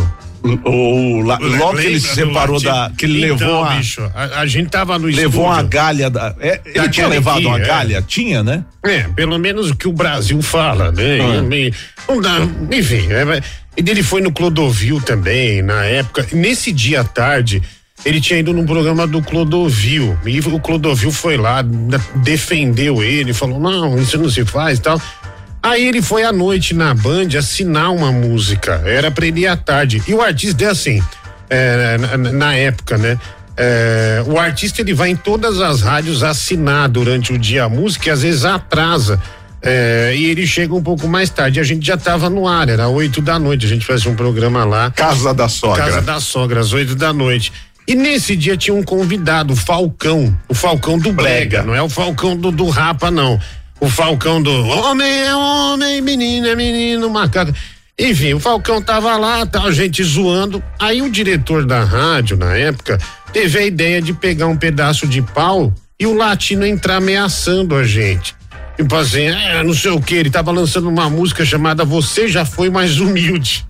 O, 0.64 1.22
la- 1.22 1.40
logo 1.40 1.78
que 1.80 1.88
ele 1.88 2.00
se 2.00 2.14
separou 2.14 2.62
da. 2.62 2.92
que 2.96 3.06
ele 3.06 3.26
Então, 3.26 3.48
levou 3.48 3.64
a. 3.64 3.76
bicho, 3.78 4.12
a, 4.14 4.42
a 4.42 4.46
gente 4.46 4.70
tava 4.70 5.00
no 5.00 5.08
Levou 5.08 5.46
uma 5.46 5.54
estúdio. 5.56 5.70
galha 5.72 6.08
da. 6.10 6.36
é, 6.40 6.62
ele 6.66 6.74
Da 6.76 6.90
tinha 6.90 7.08
levado 7.08 7.40
uma 7.48 7.56
Telequia, 7.56 7.64
é. 7.66 7.68
galha? 7.68 8.02
Tinha, 8.08 8.44
né? 8.44 8.64
É, 8.86 9.08
pelo 9.16 9.40
menos 9.40 9.72
o 9.72 9.76
que 9.76 9.88
o 9.88 9.92
Brasil 9.92 10.40
fala, 10.44 10.92
né? 10.92 11.18
Ah. 11.20 11.56
E- 11.56 11.74
Não 12.08 12.22
dá, 12.22 12.38
enfim, 12.72 13.08
é, 13.12 13.42
e 13.76 13.90
ele 13.90 14.04
foi 14.04 14.22
no 14.22 14.32
Clodovil 14.32 15.02
também, 15.02 15.64
na 15.64 15.84
época. 15.84 16.28
Nesse 16.32 16.72
dia 16.72 17.02
à 17.02 17.04
tarde, 17.04 17.64
ele 18.04 18.20
tinha 18.20 18.40
ido 18.40 18.52
num 18.54 18.66
programa 18.66 19.08
do 19.08 19.22
Clodovil. 19.22 20.18
E 20.26 20.40
o 20.40 20.60
Clodovil 20.60 21.12
foi 21.12 21.38
lá, 21.38 21.62
da- 21.62 22.00
defendeu 22.16 23.04
ele, 23.04 23.34
falou: 23.34 23.60
não, 23.60 23.98
isso 23.98 24.18
não 24.18 24.30
se 24.30 24.44
faz 24.46 24.80
e 24.80 24.82
tal. 24.82 25.02
Aí 25.64 25.88
ele 25.88 26.02
foi 26.02 26.24
à 26.24 26.32
noite 26.32 26.74
na 26.76 26.94
Band 26.94 27.30
assinar 27.38 27.92
uma 27.92 28.12
música. 28.12 28.84
Era 28.86 29.10
pra 29.10 29.26
ele 29.26 29.42
ir 29.42 29.48
à 29.48 29.58
tarde. 29.58 30.02
E 30.08 30.14
o 30.14 30.22
artista 30.22 30.64
é 30.64 30.68
assim, 30.68 31.02
é, 31.50 31.98
na, 31.98 32.18
na- 32.18 32.32
na 32.32 32.56
época, 32.56 32.98
né? 32.98 33.18
É, 33.58 34.22
o 34.28 34.38
artista 34.38 34.82
ele 34.82 34.94
vai 34.94 35.10
em 35.10 35.16
todas 35.16 35.62
as 35.62 35.82
rádios 35.82 36.22
assinar 36.24 36.90
durante 36.90 37.32
o 37.34 37.38
dia 37.40 37.64
a 37.64 37.70
música 37.70 38.10
e 38.10 38.12
às 38.12 38.22
vezes 38.22 38.44
atrasa. 38.46 39.20
É, 39.68 40.14
e 40.16 40.26
ele 40.26 40.46
chega 40.46 40.76
um 40.76 40.84
pouco 40.84 41.08
mais 41.08 41.32
tarde. 41.32 41.60
A 41.60 41.64
gente 41.64 41.84
já 41.88 41.96
estava 41.96 42.30
no 42.30 42.48
ar, 42.48 42.70
era 42.70 42.88
oito 42.88 43.20
da 43.20 43.40
noite. 43.40 43.66
A 43.66 43.70
gente 43.70 43.84
fazia 43.86 44.12
um 44.12 44.16
programa 44.16 44.64
lá. 44.64 44.92
Casa 44.92 45.34
da 45.34 45.50
sogra. 45.50 45.84
Casa 45.84 46.02
da 46.02 46.20
sogra, 46.20 46.60
às 46.60 46.72
oito 46.74 46.94
da 46.96 47.12
noite. 47.12 47.52
E 47.88 47.94
nesse 47.94 48.36
dia 48.36 48.58
tinha 48.58 48.74
um 48.74 48.84
convidado, 48.84 49.54
o 49.54 49.56
Falcão. 49.56 50.38
O 50.50 50.56
Falcão 50.56 50.98
do 50.98 51.12
Brega, 51.12 51.62
não 51.62 51.76
é 51.76 51.82
o 51.82 51.90
Falcão 51.90 52.36
do, 52.36 52.52
do 52.52 52.68
Rapa, 52.70 53.12
não. 53.12 53.40
O 53.80 53.90
Falcão 53.90 54.42
do 54.42 54.52
Homem 54.52 55.08
é 55.08 55.36
homem, 55.36 56.02
menino 56.02 56.48
é 56.48 56.56
menino, 56.56 57.10
macaco. 57.10 57.54
Enfim, 57.98 58.34
o 58.34 58.40
Falcão 58.40 58.82
tava 58.82 59.16
lá, 59.18 59.46
tal, 59.46 59.72
gente 59.72 60.04
zoando. 60.04 60.62
Aí 60.80 61.02
o 61.02 61.10
diretor 61.10 61.66
da 61.66 61.84
rádio, 61.84 62.36
na 62.36 62.56
época, 62.56 62.98
teve 63.32 63.60
a 63.60 63.66
ideia 63.66 64.02
de 64.02 64.14
pegar 64.14 64.48
um 64.48 64.58
pedaço 64.58 65.08
de 65.08 65.22
pau 65.22 65.74
e 66.00 66.08
o 66.08 66.14
latino 66.14 66.66
entrar 66.66 66.98
ameaçando 66.98 67.76
a 67.76 67.84
gente. 67.84 68.36
Tipo 68.76 68.96
assim, 68.96 69.28
é, 69.28 69.64
não 69.64 69.74
sei 69.74 69.92
o 69.92 70.02
que, 70.02 70.16
ele 70.16 70.30
tava 70.30 70.52
lançando 70.52 70.90
uma 70.90 71.10
música 71.10 71.46
chamada 71.46 71.86
Você 71.86 72.28
Já 72.28 72.44
Foi 72.44 72.70
Mais 72.70 73.00
Humilde. 73.00 73.66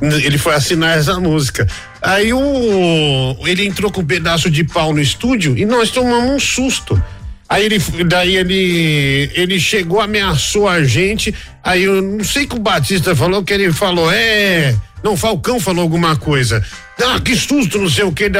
Ele 0.00 0.38
foi 0.38 0.54
assinar 0.54 0.98
essa 0.98 1.18
música. 1.20 1.66
Aí 2.00 2.32
o 2.32 3.36
ele 3.46 3.66
entrou 3.66 3.90
com 3.90 4.00
um 4.00 4.06
pedaço 4.06 4.50
de 4.50 4.64
pau 4.64 4.92
no 4.92 5.00
estúdio 5.00 5.56
e 5.56 5.64
nós 5.64 5.90
tomamos 5.90 6.30
um 6.30 6.40
susto. 6.40 7.00
Aí 7.48 7.66
ele 7.66 7.78
daí 8.04 8.36
ele 8.36 9.30
ele 9.34 9.60
chegou, 9.60 10.00
ameaçou 10.00 10.68
a 10.68 10.82
gente. 10.82 11.34
Aí 11.62 11.84
eu 11.84 12.00
não 12.00 12.24
sei 12.24 12.46
que 12.46 12.56
o 12.56 12.58
Batista 12.58 13.14
falou, 13.14 13.44
que 13.44 13.52
ele 13.52 13.72
falou, 13.72 14.10
é, 14.10 14.74
não, 15.02 15.16
Falcão 15.16 15.58
falou 15.58 15.82
alguma 15.82 16.16
coisa. 16.16 16.64
Ah, 17.04 17.20
que 17.20 17.34
susto, 17.34 17.78
não 17.78 17.90
sei 17.90 18.04
o 18.04 18.12
que. 18.12 18.30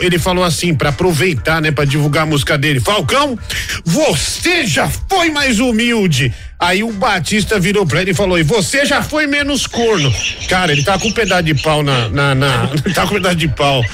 Ele 0.00 0.18
falou 0.18 0.42
assim, 0.42 0.74
pra 0.74 0.88
aproveitar, 0.88 1.62
né, 1.62 1.70
pra 1.70 1.84
divulgar 1.84 2.24
a 2.24 2.26
música 2.26 2.58
dele. 2.58 2.80
Falcão, 2.80 3.38
você 3.84 4.66
já 4.66 4.88
foi 5.08 5.30
mais 5.30 5.60
humilde. 5.60 6.34
Aí 6.58 6.82
o 6.82 6.92
Batista 6.92 7.60
virou 7.60 7.86
pra 7.86 8.02
ele 8.02 8.10
e 8.10 8.14
falou: 8.14 8.38
e 8.38 8.42
você 8.42 8.84
já 8.84 9.02
foi 9.02 9.26
menos 9.26 9.66
corno. 9.66 10.12
Cara, 10.48 10.72
ele 10.72 10.82
tá 10.82 10.98
com 10.98 11.08
um 11.08 11.12
pedaço 11.12 11.44
de 11.44 11.54
pau 11.54 11.82
na. 11.82 12.08
na, 12.08 12.34
na 12.34 12.68
tá 12.94 13.06
com 13.06 13.14
um 13.14 13.18
pedaço 13.18 13.36
de 13.36 13.48
pau 13.48 13.84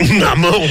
na 0.18 0.36
mão. 0.36 0.62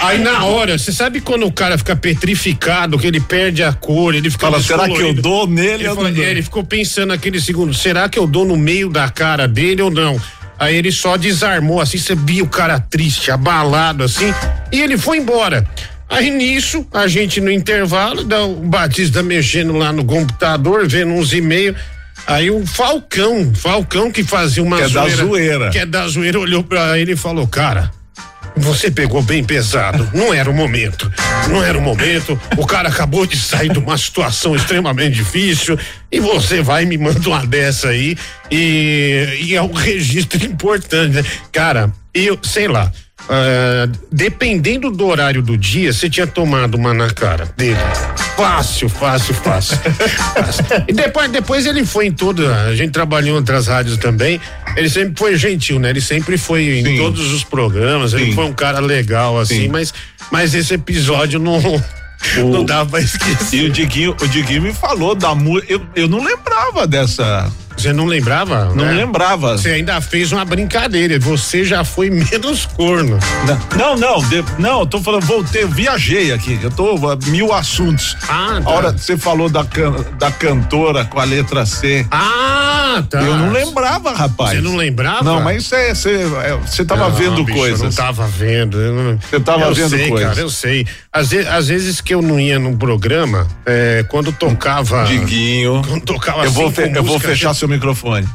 Aí 0.00 0.18
na 0.18 0.44
hora, 0.44 0.76
você 0.78 0.92
sabe 0.92 1.20
quando 1.20 1.46
o 1.46 1.52
cara 1.52 1.78
fica 1.78 1.94
petrificado, 1.94 2.98
que 2.98 3.06
ele 3.06 3.20
perde 3.20 3.62
a 3.62 3.72
cor, 3.72 4.14
ele 4.14 4.30
fica. 4.30 4.46
Fala, 4.46 4.62
será 4.62 4.88
que 4.88 5.00
eu 5.00 5.14
dou 5.14 5.46
nele 5.46 5.70
Ele, 5.84 5.88
ou 5.88 5.94
falou- 5.94 6.10
não 6.10 6.16
dou? 6.16 6.24
é, 6.24 6.30
ele 6.30 6.42
ficou 6.42 6.64
pensando 6.64 7.08
naquele 7.08 7.40
segundo: 7.40 7.72
será 7.72 8.08
que 8.08 8.18
eu 8.18 8.26
dou 8.26 8.44
no 8.44 8.56
meio 8.56 8.88
da 8.90 9.08
cara 9.08 9.46
dele 9.46 9.82
ou 9.82 9.90
não? 9.90 10.20
Aí 10.58 10.76
ele 10.76 10.92
só 10.92 11.16
desarmou, 11.16 11.80
assim, 11.80 11.98
você 11.98 12.14
via 12.14 12.42
o 12.42 12.48
cara 12.48 12.78
triste, 12.78 13.30
abalado, 13.30 14.04
assim, 14.04 14.32
e 14.70 14.80
ele 14.80 14.96
foi 14.96 15.18
embora. 15.18 15.68
Aí 16.08 16.30
nisso, 16.30 16.86
a 16.92 17.08
gente 17.08 17.40
no 17.40 17.50
intervalo, 17.50 18.22
dá 18.22 18.44
o 18.44 18.54
Batista 18.56 19.22
mexendo 19.22 19.72
lá 19.76 19.92
no 19.92 20.04
computador, 20.04 20.86
vendo 20.86 21.12
uns 21.12 21.32
e-mails. 21.32 21.76
Aí 22.26 22.50
o 22.50 22.64
Falcão, 22.64 23.52
Falcão 23.54 24.10
que 24.12 24.22
fazia 24.22 24.62
uma 24.62 24.76
Que 24.76 24.82
é 24.84 24.88
da 24.88 25.08
zoeira. 25.08 25.70
Que 25.70 25.78
é 25.78 25.86
da 25.86 26.06
zoeira, 26.06 26.38
olhou 26.38 26.62
pra 26.62 26.98
ele 26.98 27.12
e 27.12 27.16
falou: 27.16 27.46
Cara, 27.48 27.90
você 28.56 28.90
pegou 28.90 29.22
bem 29.22 29.42
pesado. 29.42 30.08
Não 30.12 30.32
era 30.32 30.50
o 30.50 30.54
momento. 30.54 31.10
Não 31.48 31.62
era 31.62 31.76
o 31.76 31.82
momento. 31.82 32.38
O 32.56 32.66
cara 32.66 32.88
acabou 32.88 33.26
de 33.26 33.36
sair 33.36 33.72
de 33.72 33.78
uma 33.78 33.98
situação 33.98 34.54
extremamente 34.54 35.14
difícil 35.14 35.78
e 36.10 36.20
você 36.20 36.62
vai 36.62 36.84
e 36.84 36.86
me 36.86 36.96
manda 36.96 37.28
uma 37.28 37.44
dessa 37.46 37.88
aí 37.88 38.16
e, 38.50 39.38
e 39.42 39.54
é 39.54 39.62
um 39.62 39.72
registro 39.72 40.44
importante, 40.44 41.14
né? 41.14 41.24
Cara, 41.50 41.92
eu 42.12 42.38
sei 42.42 42.68
lá. 42.68 42.92
Ah, 43.28 43.88
dependendo 44.12 44.90
do 44.90 45.06
horário 45.06 45.40
do 45.42 45.56
dia, 45.56 45.92
você 45.92 46.10
tinha 46.10 46.26
tomado 46.26 46.74
uma 46.76 46.92
na 46.92 47.10
cara 47.10 47.46
dele. 47.56 47.78
Fácil, 48.36 48.88
fácil, 48.88 49.34
fácil. 49.34 49.78
Fácil. 49.78 50.64
E 50.88 50.92
depois, 50.92 51.30
depois 51.30 51.66
ele 51.66 51.86
foi 51.86 52.06
em 52.06 52.12
toda. 52.12 52.64
A 52.64 52.74
gente 52.74 52.92
trabalhou 52.92 53.30
em 53.30 53.38
outras 53.38 53.66
rádios 53.66 53.96
também. 53.96 54.40
Ele 54.76 54.90
sempre 54.90 55.14
foi 55.16 55.36
gentil, 55.36 55.78
né? 55.78 55.90
Ele 55.90 56.00
sempre 56.00 56.36
foi 56.36 56.80
em 56.80 56.84
Sim. 56.84 56.96
todos 56.96 57.32
os 57.32 57.44
programas. 57.44 58.12
Ele 58.12 58.26
Sim. 58.26 58.32
foi 58.32 58.44
um 58.44 58.52
cara 58.52 58.80
legal, 58.80 59.38
assim, 59.38 59.62
Sim. 59.62 59.68
mas, 59.68 59.94
mas 60.30 60.54
esse 60.54 60.74
episódio 60.74 61.38
não, 61.38 61.60
não 62.36 62.64
dá 62.64 62.84
pra 62.84 63.00
esquecer. 63.00 63.56
E 63.56 63.66
o 63.66 63.70
Diguinho, 63.70 64.16
o 64.20 64.26
Diguinho 64.26 64.62
me 64.62 64.74
falou 64.74 65.14
da 65.14 65.34
música. 65.34 65.72
Eu, 65.72 65.80
eu 65.94 66.08
não 66.08 66.22
lembrava 66.22 66.86
dessa. 66.86 67.50
Você 67.76 67.92
não 67.92 68.06
lembrava? 68.06 68.66
Não 68.74 68.84
né? 68.86 68.92
lembrava. 68.92 69.58
Você 69.58 69.70
ainda 69.70 70.00
fez 70.00 70.32
uma 70.32 70.44
brincadeira. 70.44 71.18
Você 71.18 71.64
já 71.64 71.84
foi 71.84 72.08
menos 72.10 72.66
corno. 72.66 73.18
Não, 73.76 73.96
não, 73.96 74.18
de- 74.28 74.44
não, 74.58 74.80
eu 74.80 74.86
tô 74.86 75.00
falando, 75.00 75.24
voltei, 75.26 75.64
eu 75.64 75.68
viajei 75.68 76.32
aqui, 76.32 76.58
eu 76.62 76.70
tô 76.70 76.94
ah, 77.08 77.18
mil 77.26 77.52
assuntos. 77.52 78.16
Ah, 78.28 78.56
A 78.58 78.60
tá. 78.62 78.70
hora 78.70 78.92
que 78.92 79.00
você 79.00 79.16
falou 79.16 79.48
da, 79.48 79.64
can- 79.64 80.04
da 80.18 80.30
cantora 80.30 81.04
com 81.04 81.18
a 81.20 81.24
letra 81.24 81.66
C. 81.66 82.06
Ah, 82.10 82.72
Ah, 82.96 83.02
tá. 83.10 83.20
Eu 83.20 83.36
não 83.36 83.50
lembrava, 83.50 84.12
rapaz. 84.12 84.52
Você 84.56 84.60
não 84.60 84.76
lembrava? 84.76 85.24
Não, 85.24 85.40
mas 85.42 85.66
você 85.66 86.84
tava 86.84 87.08
Não, 87.08 87.16
vendo 87.16 87.42
bicho, 87.44 87.58
coisas. 87.58 87.80
Eu 87.80 87.86
não 87.86 87.92
tava 87.92 88.26
vendo. 88.28 88.78
Você 89.28 89.40
tava 89.40 89.64
eu 89.64 89.74
vendo 89.74 89.90
sei, 89.90 90.08
coisas. 90.08 90.28
Cara, 90.28 90.40
eu 90.40 90.48
sei. 90.48 90.86
Às 91.12 91.30
vezes, 91.30 91.46
às 91.48 91.68
vezes 91.68 92.00
que 92.00 92.14
eu 92.14 92.22
não 92.22 92.38
ia 92.38 92.58
num 92.58 92.76
programa, 92.76 93.48
é, 93.66 94.04
quando 94.08 94.30
tocava. 94.32 95.04
Diguinho. 95.04 95.82
Quando 95.88 96.02
tocava 96.04 96.44
Eu 96.44 96.52
vou, 96.52 96.70
fe- 96.70 96.92
eu 96.94 97.02
vou 97.02 97.18
fechar 97.18 97.52
seu 97.54 97.63
microfone. 97.68 98.28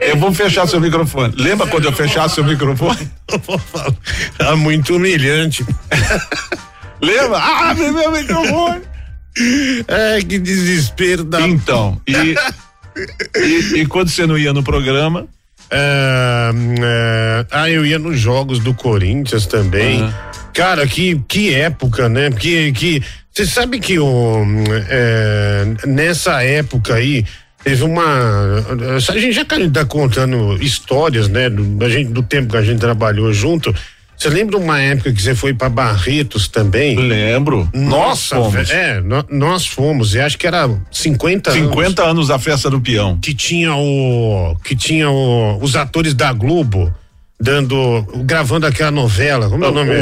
Eu 0.00 0.16
vou 0.18 0.32
fechar 0.32 0.66
seu 0.68 0.80
microfone. 0.80 1.34
Lembra 1.36 1.66
quando 1.66 1.86
eu 1.86 1.92
fechar 1.92 2.28
seu 2.28 2.44
microfone? 2.44 3.10
Tá 4.38 4.54
muito 4.54 4.94
humilhante. 4.96 5.64
Lembra? 7.02 7.38
Ah, 7.38 7.74
meu 7.74 8.12
microfone. 8.12 8.82
É, 9.88 10.18
que 10.20 10.38
desespero 10.38 11.24
da. 11.24 11.40
Então, 11.40 12.00
e, 12.06 12.14
e, 13.36 13.80
e 13.80 13.86
quando 13.86 14.08
você 14.08 14.26
não 14.26 14.38
ia 14.38 14.52
no 14.52 14.62
programa? 14.62 15.26
É, 15.70 16.50
ah, 17.50 17.68
eu 17.68 17.84
ia 17.84 17.98
nos 17.98 18.18
jogos 18.18 18.60
do 18.60 18.72
Corinthians 18.72 19.46
também. 19.46 20.02
Aham. 20.02 20.35
Cara, 20.56 20.86
que, 20.86 21.20
que 21.28 21.52
época, 21.52 22.08
né? 22.08 22.30
Que, 22.30 22.72
que, 22.72 23.02
você 23.30 23.44
sabe 23.44 23.78
que 23.78 23.98
o, 23.98 24.42
é, 24.88 25.66
nessa 25.86 26.42
época 26.42 26.94
aí, 26.94 27.26
teve 27.62 27.84
uma. 27.84 28.64
A 28.96 29.18
gente 29.18 29.32
já 29.32 29.44
tá 29.44 29.84
contando 29.84 30.56
histórias, 30.62 31.28
né? 31.28 31.50
Do, 31.50 31.62
da 31.76 31.90
gente, 31.90 32.10
do 32.10 32.22
tempo 32.22 32.52
que 32.52 32.56
a 32.56 32.62
gente 32.62 32.80
trabalhou 32.80 33.30
junto. 33.34 33.74
Você 34.16 34.30
lembra 34.30 34.56
uma 34.56 34.80
época 34.80 35.12
que 35.12 35.20
você 35.20 35.34
foi 35.34 35.52
para 35.52 35.68
Barretos 35.68 36.48
também? 36.48 36.96
Lembro. 36.96 37.68
Nós 37.74 37.90
Nossa, 37.90 38.36
fomos. 38.36 38.54
velho, 38.54 38.72
É, 38.72 39.00
nó- 39.02 39.24
nós 39.28 39.66
fomos. 39.66 40.14
E 40.14 40.20
acho 40.20 40.38
que 40.38 40.46
era 40.46 40.70
50 40.90 41.50
anos. 41.50 41.68
50 41.68 42.02
anos 42.02 42.28
da 42.28 42.38
festa 42.38 42.70
do 42.70 42.80
peão. 42.80 43.18
Que 43.20 43.34
tinha 43.34 43.74
o. 43.76 44.56
Que 44.64 44.74
tinha 44.74 45.10
o, 45.10 45.58
os 45.62 45.76
atores 45.76 46.14
da 46.14 46.32
Globo 46.32 46.90
dando. 47.40 48.02
gravando 48.24 48.66
aquela 48.66 48.90
novela. 48.90 49.48
Como 49.48 49.64
é 49.64 49.68
o 49.68 49.72
nome? 49.72 49.92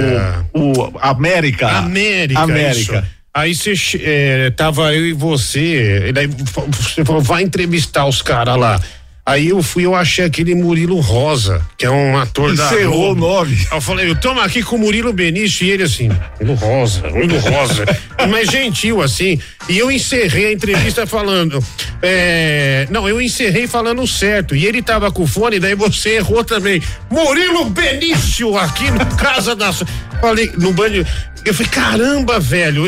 O, 0.52 0.72
o 0.72 0.98
América. 1.00 1.68
América. 1.68 2.40
América. 2.40 2.98
isso. 2.98 3.14
Aí 3.36 3.52
você 3.52 3.74
eh, 4.00 4.50
tava 4.50 4.94
eu 4.94 5.06
e 5.06 5.12
você, 5.12 6.06
e 6.06 6.12
daí 6.12 6.28
você 6.28 7.04
falou, 7.04 7.20
vai 7.20 7.42
entrevistar 7.42 8.06
os 8.06 8.22
caras 8.22 8.56
lá. 8.56 8.80
Aí 9.26 9.48
eu 9.48 9.62
fui, 9.62 9.86
eu 9.86 9.94
achei 9.94 10.26
aquele 10.26 10.54
Murilo 10.54 11.00
Rosa, 11.00 11.64
que 11.78 11.86
é 11.86 11.90
um 11.90 12.18
ator 12.18 12.54
da. 12.54 12.66
Encerrou. 12.66 13.16
Aí 13.42 13.56
Eu 13.72 13.80
falei, 13.80 14.10
eu 14.10 14.14
tomo 14.14 14.38
aqui 14.40 14.62
com 14.62 14.76
o 14.76 14.78
Murilo 14.78 15.14
Benício 15.14 15.66
e 15.66 15.70
ele 15.70 15.82
assim, 15.82 16.10
Murilo 16.38 16.54
Rosa, 16.56 17.08
Murilo 17.08 17.38
Rosa. 17.38 17.84
Mas 18.28 18.50
gentil 18.50 19.00
assim. 19.00 19.40
E 19.66 19.78
eu 19.78 19.90
encerrei 19.90 20.48
a 20.48 20.52
entrevista 20.52 21.06
falando. 21.06 21.58
é, 22.02 22.86
não, 22.90 23.08
eu 23.08 23.18
encerrei 23.18 23.66
falando 23.66 24.06
certo. 24.06 24.54
E 24.54 24.66
ele 24.66 24.82
tava 24.82 25.10
com 25.10 25.22
o 25.22 25.26
fone, 25.26 25.58
daí 25.58 25.74
você 25.74 26.16
errou 26.16 26.44
também. 26.44 26.82
Murilo 27.10 27.64
Benício 27.70 28.58
aqui 28.58 28.90
no 28.90 29.06
Casa 29.16 29.56
da. 29.56 29.72
Falei, 30.20 30.52
no 30.58 30.70
banho. 30.72 31.06
Eu 31.44 31.52
falei, 31.52 31.70
caramba, 31.70 32.40
velho, 32.40 32.84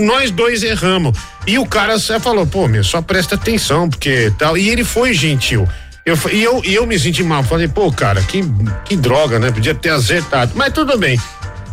nós 0.00 0.30
dois 0.30 0.62
erramos. 0.62 1.18
E 1.46 1.58
o 1.58 1.66
cara 1.66 1.98
só 1.98 2.20
falou, 2.20 2.46
pô, 2.46 2.68
meu, 2.68 2.84
só 2.84 3.02
presta 3.02 3.34
atenção, 3.34 3.88
porque 3.88 4.32
tal. 4.38 4.56
E 4.56 4.68
ele 4.68 4.84
foi 4.84 5.12
gentil. 5.12 5.68
Eu, 6.06 6.16
e 6.32 6.42
eu, 6.42 6.62
eu 6.64 6.86
me 6.86 6.98
senti 6.98 7.22
mal. 7.22 7.42
Falei, 7.42 7.68
pô, 7.68 7.90
cara, 7.92 8.22
que, 8.22 8.42
que 8.84 8.96
droga, 8.96 9.38
né? 9.38 9.50
Podia 9.50 9.74
ter 9.74 9.90
acertado. 9.90 10.52
Mas 10.54 10.72
tudo 10.72 10.96
bem. 10.96 11.20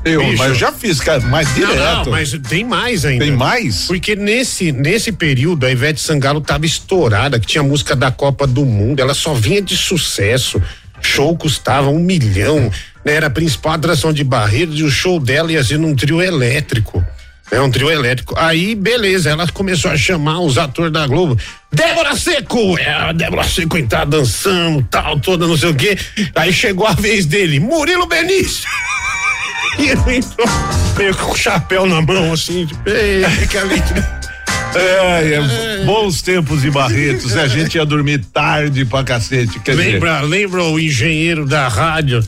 Eu, 0.04 0.22
Bicho. 0.24 0.38
mas 0.38 0.50
eu 0.50 0.56
já 0.56 0.72
fiz, 0.72 1.00
cara, 1.00 1.20
mais 1.22 1.52
direto. 1.56 1.76
Não, 1.76 2.06
não, 2.06 2.12
mas 2.12 2.32
tem 2.48 2.64
mais 2.64 3.06
ainda. 3.06 3.26
Tem 3.26 3.34
mais? 3.34 3.86
Porque 3.88 4.16
nesse, 4.16 4.72
nesse 4.72 5.12
período 5.12 5.66
a 5.66 5.72
Ivete 5.72 6.00
Sangalo 6.00 6.42
tava 6.42 6.66
estourada, 6.66 7.40
que 7.40 7.48
tinha 7.48 7.64
música 7.64 7.96
da 7.96 8.12
Copa 8.12 8.46
do 8.46 8.66
Mundo, 8.66 9.00
ela 9.00 9.16
só 9.16 9.34
vinha 9.34 9.62
de 9.62 9.76
sucesso. 9.76 10.62
Show 11.02 11.36
custava 11.36 11.90
um 11.90 12.00
milhão, 12.00 12.72
né? 13.06 13.14
Era 13.14 13.28
a 13.28 13.30
principal 13.30 13.74
atração 13.74 14.12
de 14.12 14.24
Barreiros 14.24 14.80
e 14.80 14.84
o 14.84 14.90
show 14.90 15.20
dela 15.20 15.52
ia 15.52 15.64
ser 15.64 15.78
num 15.78 15.96
trio 15.96 16.22
elétrico. 16.22 17.06
É 17.52 17.62
um 17.62 17.70
trio 17.70 17.92
elétrico. 17.92 18.34
Aí, 18.38 18.74
beleza, 18.74 19.30
ela 19.30 19.48
começou 19.48 19.92
a 19.92 19.98
chamar 19.98 20.40
os 20.40 20.58
atores 20.58 20.92
da 20.92 21.06
Globo. 21.06 21.38
Débora 21.72 22.16
Seco! 22.16 22.78
É, 22.80 22.92
a 22.92 23.12
Débora 23.12 23.44
Seco 23.44 23.82
tá 23.84 24.04
dançando, 24.04 24.86
tal, 24.90 25.20
toda 25.20 25.46
não 25.46 25.56
sei 25.56 25.70
o 25.70 25.76
quê. 25.76 25.96
Aí 26.34 26.52
chegou 26.52 26.88
a 26.88 26.94
vez 26.94 27.26
dele, 27.28 27.60
Murilo 27.60 28.08
Benício. 28.08 28.68
E 29.78 29.90
ele 29.90 30.16
entrou 30.16 30.48
meio 30.98 31.14
com 31.18 31.32
o 31.34 31.36
chapéu 31.36 31.86
na 31.86 32.02
mão, 32.02 32.32
assim, 32.32 32.66
tipo, 32.66 32.90
ei, 32.90 33.26
fica 33.26 33.60
ali. 33.60 33.84
É, 34.74 35.34
é, 35.34 35.84
bons 35.84 36.22
tempos 36.22 36.62
de 36.62 36.72
Barretos, 36.72 37.34
né? 37.34 37.44
A 37.44 37.48
gente 37.50 37.76
ia 37.76 37.86
dormir 37.86 38.20
tarde 38.20 38.86
pra 38.86 39.04
cacete. 39.04 39.60
Quer 39.60 39.76
dizer, 39.76 39.94
Lembra, 39.94 40.22
lembra 40.22 40.64
o 40.64 40.80
engenheiro 40.80 41.46
da 41.46 41.68
rádio? 41.68 42.24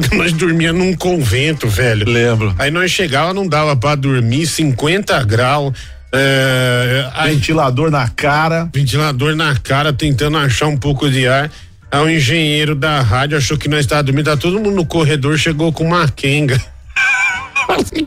Que 0.00 0.16
nós 0.16 0.32
dormíamos 0.32 0.84
num 0.84 0.94
convento, 0.94 1.68
velho. 1.68 2.08
Lembro. 2.08 2.54
Aí 2.58 2.70
nós 2.70 2.90
chegava, 2.90 3.34
não 3.34 3.46
dava 3.46 3.76
pra 3.76 3.94
dormir, 3.94 4.46
50 4.46 5.22
graus. 5.24 5.72
É, 6.12 7.08
aí, 7.14 7.34
ventilador 7.34 7.90
na 7.90 8.08
cara. 8.08 8.68
ventilador 8.72 9.36
na 9.36 9.54
cara, 9.56 9.92
tentando 9.92 10.38
achar 10.38 10.66
um 10.66 10.76
pouco 10.76 11.10
de 11.10 11.26
ar. 11.26 11.50
Aí 11.90 12.00
o 12.00 12.10
engenheiro 12.10 12.74
da 12.74 13.00
rádio 13.00 13.36
achou 13.36 13.56
que 13.56 13.68
nós 13.68 13.80
estávamos 13.80 14.06
dormindo, 14.06 14.26
tá 14.26 14.36
todo 14.36 14.58
mundo 14.58 14.70
no 14.70 14.86
corredor, 14.86 15.38
chegou 15.38 15.72
com 15.72 15.84
uma 15.84 16.08
quenga. 16.08 16.60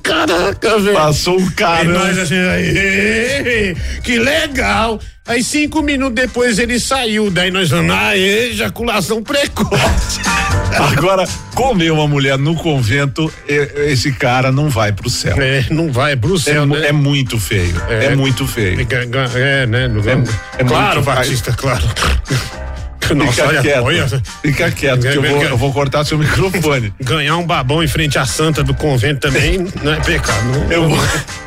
Caraca, 0.03 0.79
velho. 0.79 0.93
Passou 0.97 1.37
Aí 1.39 1.51
cara. 1.51 1.83
nós 1.85 2.17
assim, 2.17 2.35
"Aê, 2.35 3.75
que 4.03 4.17
legal. 4.17 4.99
Aí 5.27 5.43
cinco 5.43 5.81
minutos 5.83 6.15
depois 6.15 6.57
ele 6.57 6.79
saiu, 6.79 7.29
daí 7.29 7.51
nós 7.51 7.69
falamos, 7.69 7.95
ah, 7.95 8.17
ejaculação 8.17 9.21
precoce. 9.21 10.19
Agora, 10.97 11.25
comer 11.53 11.91
uma 11.91 12.07
mulher 12.07 12.37
no 12.39 12.55
convento, 12.55 13.31
e- 13.47 13.91
esse 13.91 14.11
cara 14.13 14.51
não 14.51 14.67
vai 14.67 14.91
pro 14.91 15.09
céu. 15.09 15.35
É, 15.39 15.65
não 15.69 15.91
vai 15.91 16.15
pro 16.15 16.35
É, 16.35 16.39
céu, 16.39 16.65
mu- 16.65 16.75
né? 16.75 16.87
é 16.87 16.91
muito 16.91 17.39
feio. 17.39 17.75
É, 17.87 18.15
muito 18.15 18.47
feio. 18.47 18.79
É, 19.35 19.65
né? 19.67 19.85
é 20.57 20.63
claro, 20.63 20.95
muito- 20.95 21.05
Batista, 21.05 21.53
claro. 21.53 21.83
Nossa, 23.15 23.31
Fica 23.31 23.47
olha, 23.47 23.61
quieto. 23.61 23.83
olha. 23.83 24.07
Fica 24.41 24.71
quieto, 24.71 25.01
que 25.01 25.07
eu 25.07 25.21
vou, 25.21 25.43
eu 25.43 25.57
vou 25.57 25.73
cortar 25.73 26.05
seu 26.05 26.17
microfone. 26.17 26.93
Ganhar 27.01 27.37
um 27.37 27.45
babão 27.45 27.83
em 27.83 27.87
frente 27.87 28.17
à 28.17 28.25
santa 28.25 28.63
do 28.63 28.73
convento 28.73 29.19
também 29.21 29.65
não 29.83 29.93
é 29.93 29.99
pecado. 29.99 30.45
Não, 30.45 30.71
Eu 30.71 30.87
vou, 30.89 30.97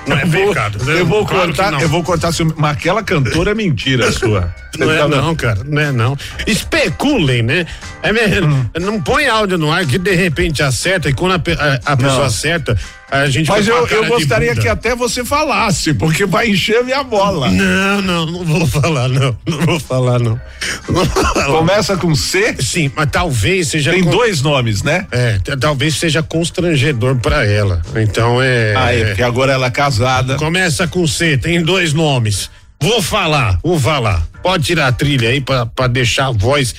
não 0.06 0.16
é 0.18 0.22
eu 0.22 0.26
vou- 0.28 0.48
pecado. 0.48 0.84
né? 0.84 1.00
Eu 1.00 1.06
vou 1.06 1.26
Claro 1.26 1.46
cortar, 1.54 1.80
eu 1.82 1.88
vou 1.88 2.02
cortar 2.02 2.32
seu. 2.32 2.52
Mas 2.56 2.72
aquela 2.72 3.02
cantora 3.02 3.50
é 3.52 3.54
mentira 3.54 4.10
sua. 4.12 4.54
Não 4.76 4.90
é 4.90 5.06
não, 5.06 5.36
cara, 5.36 5.60
não 5.64 5.80
é 5.80 5.92
não. 5.92 6.18
Especulem, 6.48 7.42
né? 7.42 7.64
É 8.02 8.12
mesmo, 8.12 8.68
Não 8.80 9.00
põe 9.00 9.28
áudio 9.28 9.56
no 9.56 9.70
ar 9.70 9.86
que 9.86 9.98
de 9.98 10.12
repente 10.16 10.64
acerta 10.64 11.08
e 11.08 11.12
quando 11.14 11.32
a, 11.34 11.36
a- 11.36 11.92
a 11.92 11.96
pessoa 11.96 12.18
Não. 12.18 12.24
acerta, 12.24 12.76
a 13.22 13.30
gente 13.30 13.48
Mas 13.48 13.68
eu, 13.68 13.86
eu 13.86 14.06
gostaria 14.06 14.54
que 14.54 14.68
até 14.68 14.94
você 14.94 15.24
falasse, 15.24 15.94
porque 15.94 16.26
vai 16.26 16.48
encher 16.48 16.82
minha 16.84 17.02
bola. 17.02 17.50
Não, 17.50 18.02
não, 18.02 18.26
não 18.26 18.44
vou 18.44 18.66
falar 18.66 19.08
não, 19.08 19.36
não 19.46 19.58
vou 19.60 19.80
falar 19.80 20.18
não. 20.18 20.40
Não 20.88 20.94
vou 20.94 21.06
falar. 21.06 21.46
Começa 21.46 21.96
com 21.96 22.14
C? 22.14 22.56
Sim, 22.60 22.90
mas 22.94 23.08
talvez 23.10 23.68
seja 23.68 23.92
Tem 23.92 24.02
dois 24.02 24.42
nomes, 24.42 24.82
né? 24.82 25.06
É, 25.10 25.38
talvez 25.60 25.96
seja 25.96 26.22
constrangedor 26.22 27.16
pra 27.16 27.46
ela. 27.46 27.82
Então 27.96 28.42
é. 28.42 28.74
Ah, 28.76 28.92
é, 28.92 29.04
porque 29.06 29.22
agora 29.22 29.52
ela 29.52 29.66
é 29.66 29.70
casada. 29.70 30.36
Começa 30.36 30.86
com 30.88 31.06
C, 31.06 31.38
tem 31.38 31.62
dois 31.62 31.92
nomes. 31.92 32.50
Vou 32.80 33.00
falar, 33.00 33.58
vou 33.62 33.78
falar. 33.78 34.26
Pode 34.42 34.64
tirar 34.64 34.88
a 34.88 34.92
trilha 34.92 35.30
aí 35.30 35.40
pra, 35.40 35.64
pra 35.64 35.86
deixar 35.86 36.26
a 36.26 36.32
voz 36.32 36.74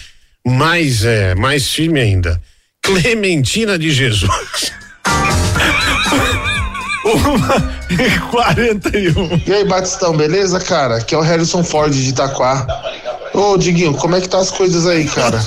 mais, 0.46 1.04
é, 1.04 1.34
mais 1.34 1.72
firme 1.72 2.00
ainda. 2.00 2.40
Clementina 2.82 3.80
de 3.80 3.90
Jesus. 3.90 4.30
Uma 7.06 7.76
e 7.90 8.20
41. 8.32 9.42
E 9.46 9.54
aí, 9.54 9.64
Batistão, 9.66 10.16
beleza, 10.18 10.60
cara? 10.60 10.98
Aqui 10.98 11.14
é 11.14 11.18
o 11.18 11.22
Harrison 11.22 11.64
Ford 11.64 11.94
de 11.94 12.10
Itaquá. 12.10 12.66
Ô, 13.34 13.58
Diguinho, 13.58 13.94
como 13.94 14.16
é 14.16 14.22
que 14.22 14.30
tá 14.30 14.40
as 14.40 14.50
coisas 14.50 14.88
aí, 14.88 15.06
cara? 15.06 15.40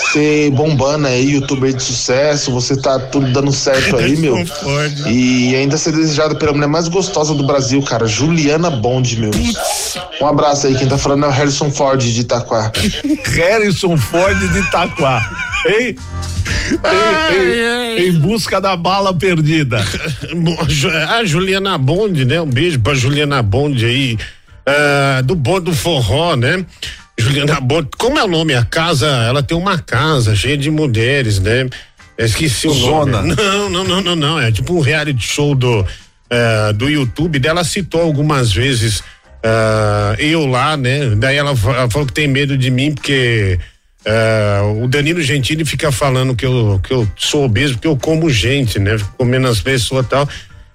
Você 0.00 0.50
bombando 0.54 1.06
aí, 1.06 1.32
youtuber 1.32 1.72
de 1.72 1.82
sucesso, 1.82 2.50
você 2.50 2.76
tá 2.76 2.98
tudo 2.98 3.30
dando 3.32 3.52
certo 3.52 3.96
aí, 3.96 4.16
meu. 4.16 4.36
E 5.06 5.54
ainda 5.54 5.76
ser 5.76 5.92
desejado 5.92 6.36
pela 6.36 6.52
mulher 6.52 6.66
mais 6.66 6.88
gostosa 6.88 7.34
do 7.34 7.46
Brasil, 7.46 7.82
cara, 7.82 8.06
Juliana 8.06 8.70
Bond, 8.70 9.20
meu. 9.20 9.30
Um 10.20 10.26
abraço 10.26 10.66
aí, 10.66 10.74
quem 10.76 10.88
tá 10.88 10.98
falando 10.98 11.24
é 11.26 11.28
o 11.28 11.30
Harrison 11.30 11.70
Ford 11.70 12.00
de 12.00 12.20
Itaquá. 12.20 12.72
Harrison 13.36 13.96
Ford 13.96 14.38
de 14.38 14.58
Itaquá. 14.58 15.30
Hein? 16.84 17.98
Em, 17.98 18.02
em- 18.02 18.08
em 18.08 18.12
busca 18.20 18.60
da 18.60 18.76
bala 18.76 19.12
perdida. 19.14 19.78
A 21.10 21.24
Juliana 21.24 21.76
Bond, 21.78 22.24
né? 22.24 22.40
Um 22.40 22.46
beijo 22.50 22.78
pra 22.80 22.94
Juliana 22.94 23.42
Bond 23.42 23.84
aí, 23.84 24.18
ah, 24.66 25.20
do 25.24 25.34
Bond 25.34 25.66
do 25.66 25.74
Forró, 25.74 26.36
né? 26.36 26.64
Juliana 27.18 27.60
Bond, 27.60 27.88
como 27.98 28.18
é 28.18 28.24
o 28.24 28.28
nome? 28.28 28.54
A 28.54 28.64
casa, 28.64 29.06
ela 29.08 29.42
tem 29.42 29.56
uma 29.56 29.78
casa 29.78 30.34
cheia 30.36 30.56
de 30.56 30.70
mulheres, 30.70 31.40
né? 31.40 31.68
Eu 32.16 32.26
esqueci 32.26 32.66
o 32.68 32.72
Zona. 32.72 33.22
nome. 33.22 33.34
Não, 33.40 33.70
não, 33.70 33.84
não, 33.84 34.00
não, 34.00 34.16
não. 34.16 34.40
É 34.40 34.50
tipo 34.50 34.74
um 34.74 34.80
reality 34.80 35.22
show 35.22 35.54
do, 35.54 35.86
eh, 36.30 36.72
do 36.74 36.88
YouTube 36.88 37.38
dela 37.38 37.62
citou 37.62 38.00
algumas 38.00 38.52
vezes 38.52 39.02
ah, 39.42 40.14
eu 40.18 40.44
lá, 40.46 40.76
né? 40.76 41.10
Daí 41.16 41.36
ela, 41.36 41.50
ela 41.50 41.88
falou 41.90 42.06
que 42.06 42.12
tem 42.12 42.26
medo 42.26 42.56
de 42.58 42.70
mim 42.70 42.92
porque 42.92 43.58
ah, 44.06 44.62
o 44.82 44.88
Danilo 44.88 45.20
Gentili 45.20 45.64
fica 45.64 45.90
falando 45.92 46.34
que 46.34 46.46
eu, 46.46 46.80
que 46.82 46.92
eu 46.92 47.06
sou 47.16 47.44
obeso 47.44 47.74
porque 47.74 47.86
eu 47.88 47.96
como 47.96 48.30
gente, 48.30 48.78
né? 48.78 48.98
Fico 48.98 49.12
comendo 49.18 49.48
as 49.48 49.60
pessoas 49.60 50.06
e 50.06 50.08
tal. 50.08 50.28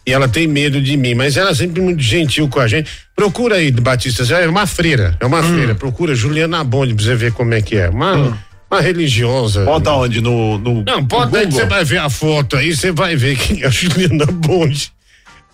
E 0.06 0.12
ela 0.12 0.28
tem 0.28 0.46
medo 0.48 0.82
de 0.82 0.98
mim, 0.98 1.16
mas 1.16 1.38
ela 1.38 1.52
é 1.52 1.56
sempre 1.56 1.82
muito 1.82 2.02
gentil 2.02 2.50
com 2.50 2.60
a 2.60 2.68
gente. 2.68 2.92
Procura 3.16 3.56
aí, 3.56 3.72
Batista, 3.72 4.22
é 4.36 4.48
uma 4.50 4.68
freira, 4.68 5.16
é 5.20 5.26
uma 5.26 5.40
Hum. 5.40 5.54
freira. 5.54 5.76
Procura 5.76 6.14
Juliana 6.14 6.62
Bonde 6.64 6.94
pra 6.94 7.04
você 7.06 7.16
ver 7.16 7.32
como 7.32 7.54
é 7.54 7.62
que 7.62 7.78
é. 7.78 7.88
Uma, 7.90 8.38
uma 8.70 8.82
religiosa. 8.82 9.64
Bota 9.64 9.92
onde? 9.92 10.20
No, 10.20 10.58
no 10.58 10.84
Não, 10.84 11.06
pode 11.06 11.32
no 11.32 11.38
aí 11.38 11.48
que 11.48 11.54
você 11.54 11.66
vai 11.66 11.86
ver 11.86 12.00
a 12.00 12.10
foto 12.10 12.58
aí, 12.58 12.76
você 12.76 12.92
vai 12.92 13.16
ver 13.16 13.38
quem 13.38 13.62
é 13.64 13.68
a 13.68 13.70
Juliana 13.70 14.26
Bonde. 14.26 14.92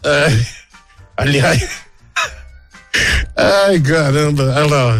É, 0.03 0.32
aliás. 1.15 1.89
Ai, 3.36 3.80
caramba. 3.80 4.54
Olha 4.56 4.66
lá. 4.66 4.97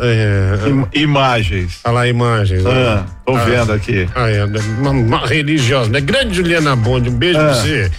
É, 0.00 0.98
imagens. 0.98 1.80
Olha 1.84 1.94
lá, 1.94 2.06
imagens. 2.08 2.64
Ah, 2.66 3.04
tô 3.24 3.34
vendo 3.38 3.72
aqui. 3.72 4.08
Ah, 4.14 4.28
é, 4.30 4.44
uma, 4.44 4.90
uma 4.90 5.26
religiosa, 5.26 5.90
né? 5.90 6.00
Grande 6.00 6.34
Juliana 6.36 6.76
Bonde, 6.76 7.08
um 7.08 7.14
beijo 7.16 7.38
Ah. 7.38 7.44
pra 7.44 7.54
você. 7.54 7.90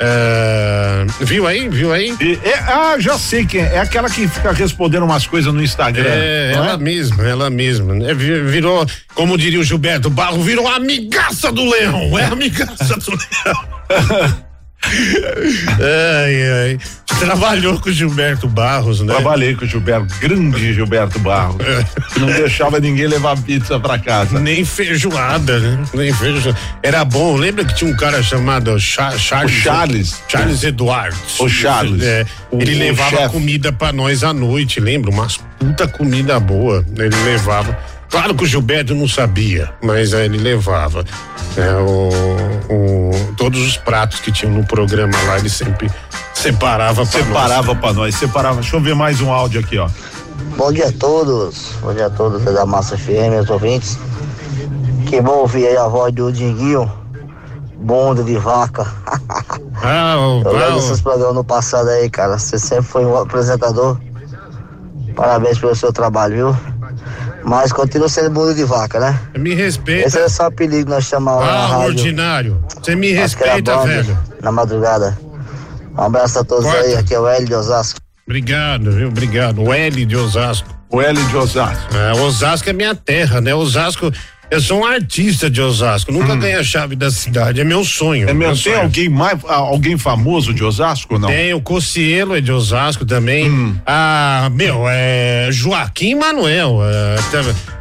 É, 0.00 1.06
viu 1.20 1.46
aí? 1.46 1.68
Viu 1.68 1.92
aí? 1.92 2.12
E- 2.20 2.38
é- 2.44 2.58
ah, 2.66 2.96
já 2.98 3.16
sei 3.16 3.46
quem 3.46 3.60
é. 3.62 3.74
É 3.76 3.78
aquela 3.78 4.10
que 4.10 4.26
fica 4.26 4.50
respondendo 4.52 5.04
umas 5.04 5.24
coisas 5.24 5.54
no 5.54 5.62
Instagram. 5.62 6.04
É, 6.08 6.52
ela 6.54 6.76
mesma, 6.76 7.22
ela 7.24 7.48
mesma. 7.48 7.94
Vi- 8.14 8.40
Virou, 8.42 8.84
como 9.14 9.38
diria 9.38 9.60
o 9.60 9.64
Gilberto 9.64 10.10
Barro, 10.10 10.42
virou 10.42 10.66
amigaça 10.66 11.52
do 11.52 11.64
leão. 11.70 12.18
É 12.18 12.24
amigaça 12.24 12.96
do 12.96 13.10
leão. 13.12 14.34
ai, 15.80 16.52
ai. 16.52 16.78
Trabalhou 17.18 17.78
com 17.80 17.88
o 17.88 17.92
Gilberto 17.92 18.48
Barros, 18.48 19.00
né? 19.00 19.12
Trabalhei 19.14 19.54
com 19.54 19.64
o 19.64 19.68
Gilberto, 19.68 20.12
grande 20.20 20.74
Gilberto 20.74 21.18
Barros. 21.20 21.56
que 22.12 22.18
não 22.18 22.26
deixava 22.26 22.80
ninguém 22.80 23.06
levar 23.06 23.36
pizza 23.40 23.78
pra 23.78 23.98
casa. 23.98 24.38
Nem 24.40 24.64
feijoada, 24.64 25.58
né? 25.60 25.84
Nem 25.94 26.12
feijoada. 26.12 26.58
Era 26.82 27.04
bom. 27.04 27.36
Lembra 27.36 27.64
que 27.64 27.74
tinha 27.74 27.90
um 27.90 27.96
cara 27.96 28.22
chamado 28.22 28.78
Cha- 28.80 29.16
Charles? 29.16 29.52
O 29.54 29.62
Charles. 29.62 30.22
Charles 30.28 30.64
Eduardo. 30.64 31.16
O 31.38 31.48
Charles. 31.48 32.02
É, 32.02 32.26
ele 32.52 32.74
o 32.74 32.78
levava 32.78 33.16
chefe. 33.16 33.28
comida 33.32 33.72
pra 33.72 33.92
nós 33.92 34.24
à 34.24 34.32
noite, 34.32 34.80
lembra? 34.80 35.10
Umas 35.10 35.38
puta 35.58 35.86
comida 35.86 36.38
boa. 36.40 36.84
Ele 36.98 37.14
levava. 37.24 37.78
Claro 38.10 38.34
que 38.34 38.44
o 38.44 38.46
Gilberto 38.46 38.94
não 38.94 39.08
sabia, 39.08 39.72
mas 39.82 40.14
aí 40.14 40.26
ele 40.26 40.38
levava. 40.38 41.04
É, 41.56 41.74
o, 41.76 42.08
o- 42.72 43.34
todos 43.36 43.60
os 43.60 43.76
pratos 43.76 44.20
que 44.20 44.30
tinham 44.32 44.52
no 44.52 44.64
programa 44.66 45.12
lá, 45.26 45.38
ele 45.38 45.48
sempre 45.50 45.90
separava 46.32 47.04
pra 47.06 47.20
nós. 47.20 47.26
Separava 47.26 47.74
pra 47.76 47.92
nós, 47.92 48.14
separava. 48.14 48.60
Deixa 48.60 48.76
eu 48.76 48.80
ver 48.80 48.94
mais 48.94 49.20
um 49.20 49.32
áudio 49.32 49.60
aqui, 49.60 49.78
ó. 49.78 49.88
Bom 50.56 50.72
dia 50.72 50.88
a 50.88 50.92
todos, 50.92 51.72
bom 51.82 51.92
dia 51.92 52.06
a 52.06 52.10
todos 52.10 52.42
da 52.44 52.64
Massa 52.64 52.96
FM, 52.96 53.30
meus 53.30 53.50
ouvintes. 53.50 53.98
Que 55.06 55.20
bom 55.20 55.38
ouvir 55.38 55.66
aí 55.66 55.76
a 55.76 55.86
voz 55.88 56.12
do 56.14 56.32
Dinguinho, 56.32 56.90
bunda 57.76 58.22
de 58.22 58.36
vaca. 58.36 58.86
Ah, 59.82 60.14
Eu 60.44 60.52
lembro 60.52 60.74
desses 60.76 61.00
programas 61.00 61.34
no 61.34 61.44
passado 61.44 61.88
aí, 61.88 62.08
cara. 62.08 62.38
Você 62.38 62.58
sempre 62.58 62.84
foi 62.84 63.04
um 63.04 63.16
apresentador. 63.16 63.98
Parabéns 65.16 65.58
pelo 65.58 65.74
seu 65.76 65.92
trabalho, 65.92 66.34
viu? 66.34 66.56
Mas 67.44 67.72
continua 67.72 68.08
sendo 68.08 68.30
bunda 68.30 68.54
de 68.54 68.64
vaca, 68.64 68.98
né? 68.98 69.20
me 69.38 69.54
respeita. 69.54 70.08
Esse 70.08 70.18
é 70.18 70.28
só 70.28 70.44
o 70.44 70.46
apelido 70.46 70.84
que 70.84 70.90
nós 70.90 71.04
chamamos 71.04 71.44
Ah, 71.46 71.66
rádio. 71.66 71.86
ordinário. 71.88 72.64
Você 72.82 72.96
me 72.96 73.12
respeita, 73.12 73.78
velho. 73.84 74.18
Na 74.42 74.50
madrugada. 74.50 75.16
Um 75.96 76.02
abraço 76.02 76.38
a 76.38 76.44
todos 76.44 76.64
Corta. 76.64 76.80
aí, 76.80 76.94
aqui 76.96 77.14
é 77.14 77.20
o 77.20 77.28
Hélio 77.28 77.46
de 77.46 77.54
Osasco. 77.54 78.00
Obrigado, 78.26 78.90
viu? 78.92 79.08
Obrigado. 79.08 79.60
O 79.62 79.72
L 79.72 80.04
de 80.06 80.16
Osasco. 80.16 80.68
O 80.90 81.00
L 81.02 81.22
de 81.22 81.36
Osasco. 81.36 81.94
É, 81.94 82.12
Osasco 82.20 82.70
é 82.70 82.72
minha 82.72 82.94
terra, 82.94 83.40
né? 83.40 83.54
Osasco, 83.54 84.10
eu 84.54 84.60
sou 84.60 84.80
um 84.80 84.84
artista 84.84 85.50
de 85.50 85.60
Osasco. 85.60 86.12
Nunca 86.12 86.36
ganhei 86.36 86.56
a 86.56 86.64
chave 86.64 86.94
da 86.94 87.10
cidade, 87.10 87.60
é 87.60 87.64
meu 87.64 87.84
sonho. 87.84 88.26
Hum. 88.26 88.30
É 88.30 88.34
meu 88.34 88.48
mesmo? 88.48 88.64
Tem 88.64 88.72
sonho. 88.72 88.84
alguém 88.84 89.08
mais, 89.08 89.38
alguém 89.44 89.98
famoso 89.98 90.54
de 90.54 90.62
Osasco 90.62 91.18
não? 91.18 91.28
Tem 91.28 91.52
o 91.52 91.60
Cocielo 91.60 92.36
é 92.36 92.40
de 92.40 92.52
Osasco 92.52 93.04
também. 93.04 93.50
Hum. 93.50 93.76
Ah, 93.86 94.48
meu, 94.52 94.84
é 94.88 95.48
Joaquim 95.50 96.14
Manuel. 96.14 96.78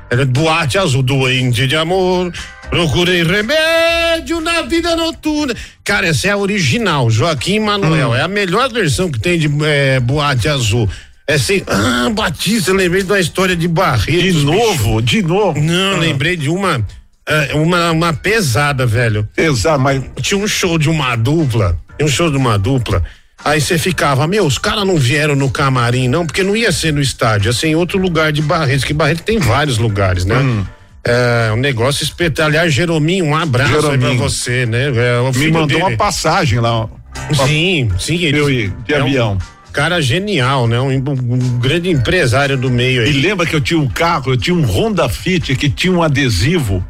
É 0.09 0.25
boate 0.25 0.77
azul, 0.77 1.03
doente 1.03 1.67
de 1.67 1.75
amor. 1.75 2.31
Procurei 2.69 3.23
remédio 3.23 4.39
na 4.41 4.63
vida 4.63 4.95
noturna. 4.95 5.53
Cara, 5.83 6.07
essa 6.07 6.27
é 6.27 6.31
a 6.31 6.37
original, 6.37 7.09
Joaquim 7.09 7.59
Manuel. 7.59 8.11
Hum. 8.11 8.15
É 8.15 8.21
a 8.21 8.27
melhor 8.27 8.71
versão 8.71 9.11
que 9.11 9.19
tem 9.19 9.37
de 9.37 9.49
é, 9.63 9.99
boate 9.99 10.47
azul. 10.47 10.89
É 11.27 11.35
assim, 11.35 11.61
ah, 11.67 12.09
Batista, 12.13 12.73
lembrei 12.73 13.01
de 13.03 13.09
uma 13.11 13.19
história 13.19 13.55
de 13.55 13.67
Barretos. 13.67 14.21
De 14.41 14.45
novo, 14.45 15.01
de 15.01 15.21
novo. 15.21 15.59
Não, 15.61 15.95
Ah. 15.95 15.99
lembrei 15.99 16.35
de 16.35 16.49
uma, 16.49 16.85
é, 17.27 17.53
uma, 17.55 17.91
uma 17.91 18.13
pesada, 18.13 18.85
velho. 18.85 19.27
Pesado, 19.35 19.81
mas 19.81 20.03
Tinha 20.21 20.37
um 20.37 20.47
show 20.47 20.77
de 20.77 20.89
uma 20.89 21.15
dupla, 21.15 21.77
tinha 21.97 22.05
um 22.05 22.11
show 22.11 22.29
de 22.29 22.35
uma 22.37 22.57
dupla. 22.59 23.03
Aí 23.45 23.59
você 23.61 23.77
ficava, 23.77 24.25
meu, 24.27 24.45
os 24.45 24.57
caras 24.57 24.85
não 24.85 24.97
vieram 24.97 25.35
no 25.35 25.49
camarim, 25.49 26.07
não, 26.07 26.25
porque 26.25 26.43
não 26.43 26.55
ia 26.55 26.71
ser 26.71 26.93
no 26.93 27.01
estádio, 27.01 27.49
ia 27.49 27.53
ser 27.53 27.67
em 27.67 27.75
outro 27.75 27.97
lugar 27.97 28.31
de 28.31 28.41
Barretos, 28.41 28.83
que 28.85 28.93
Barretos 28.93 29.23
tem 29.25 29.37
vários 29.39 29.77
lugares, 29.77 30.23
né? 30.25 30.37
Hum. 30.37 30.65
É 31.05 31.51
um 31.53 31.57
negócio 31.57 32.03
espetacular. 32.03 32.47
Aliás, 32.47 32.73
Jerominho, 32.73 33.25
um 33.25 33.35
abraço 33.35 33.73
aí 33.75 33.81
pra 33.81 33.91
Jerominho. 33.91 34.17
você, 34.19 34.65
né? 34.65 34.85
É, 34.95 35.37
me 35.37 35.51
mandou 35.51 35.67
dele- 35.67 35.81
uma 35.81 35.91
passagem 35.97 36.59
lá. 36.61 36.87
Sim, 37.45 37.89
sim. 37.99 38.15
ele- 38.23 38.37
Eu 38.39 38.49
ir, 38.49 38.73
de 38.85 38.93
é 38.93 38.99
um 38.99 39.07
avião. 39.07 39.37
Cara 39.73 40.01
genial, 40.01 40.67
né? 40.67 40.79
Um, 40.79 40.89
um 40.95 41.59
grande 41.59 41.89
empresário 41.89 42.55
do 42.55 42.69
meio 42.69 43.03
E 43.03 43.07
aí. 43.07 43.21
lembra 43.21 43.45
que 43.45 43.55
eu 43.55 43.59
tinha 43.61 43.79
um 43.79 43.87
carro, 43.87 44.31
eu 44.33 44.37
tinha 44.37 44.55
um 44.55 44.63
Honda 44.63 45.09
Fit 45.09 45.55
que 45.55 45.69
tinha 45.69 45.91
um 45.91 46.01
adesivo. 46.03 46.85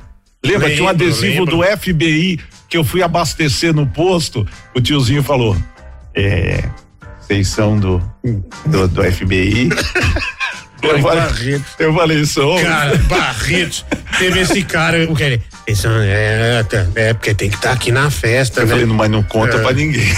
Lembra? 0.46 0.70
tinha 0.70 0.84
um 0.84 0.88
Lembro, 0.88 1.06
adesivo 1.06 1.46
lembro. 1.46 1.58
do 1.58 1.78
FBI 1.78 2.40
que 2.70 2.78
eu 2.78 2.84
fui 2.84 3.02
abastecer 3.02 3.74
no 3.74 3.88
posto. 3.88 4.46
O 4.76 4.82
tiozinho 4.82 5.24
falou: 5.24 5.56
É, 6.14 6.64
vocês 7.22 7.48
são 7.48 7.80
do, 7.80 8.04
do, 8.66 8.88
do 8.90 9.04
FBI? 9.12 9.70
eu, 10.84 11.00
falei, 11.00 11.62
eu 11.80 11.94
falei, 11.94 12.26
sou. 12.26 12.60
Cara, 12.62 12.98
Barretos. 13.08 13.86
Teve 14.20 14.42
esse 14.42 14.62
cara, 14.64 15.10
o 15.10 15.16
que 15.16 15.24
é, 15.24 16.64
tá, 16.64 16.86
é, 16.96 17.14
porque 17.14 17.34
tem 17.34 17.50
que 17.50 17.56
estar 17.56 17.72
aqui 17.72 17.92
na 17.92 18.12
festa, 18.12 18.60
eu 18.62 18.66
né? 18.66 18.72
falei, 18.72 18.86
mas 18.86 19.10
não 19.10 19.24
conta 19.24 19.56
É. 19.58 19.62
pra 19.62 19.72
ninguém. 19.74 20.04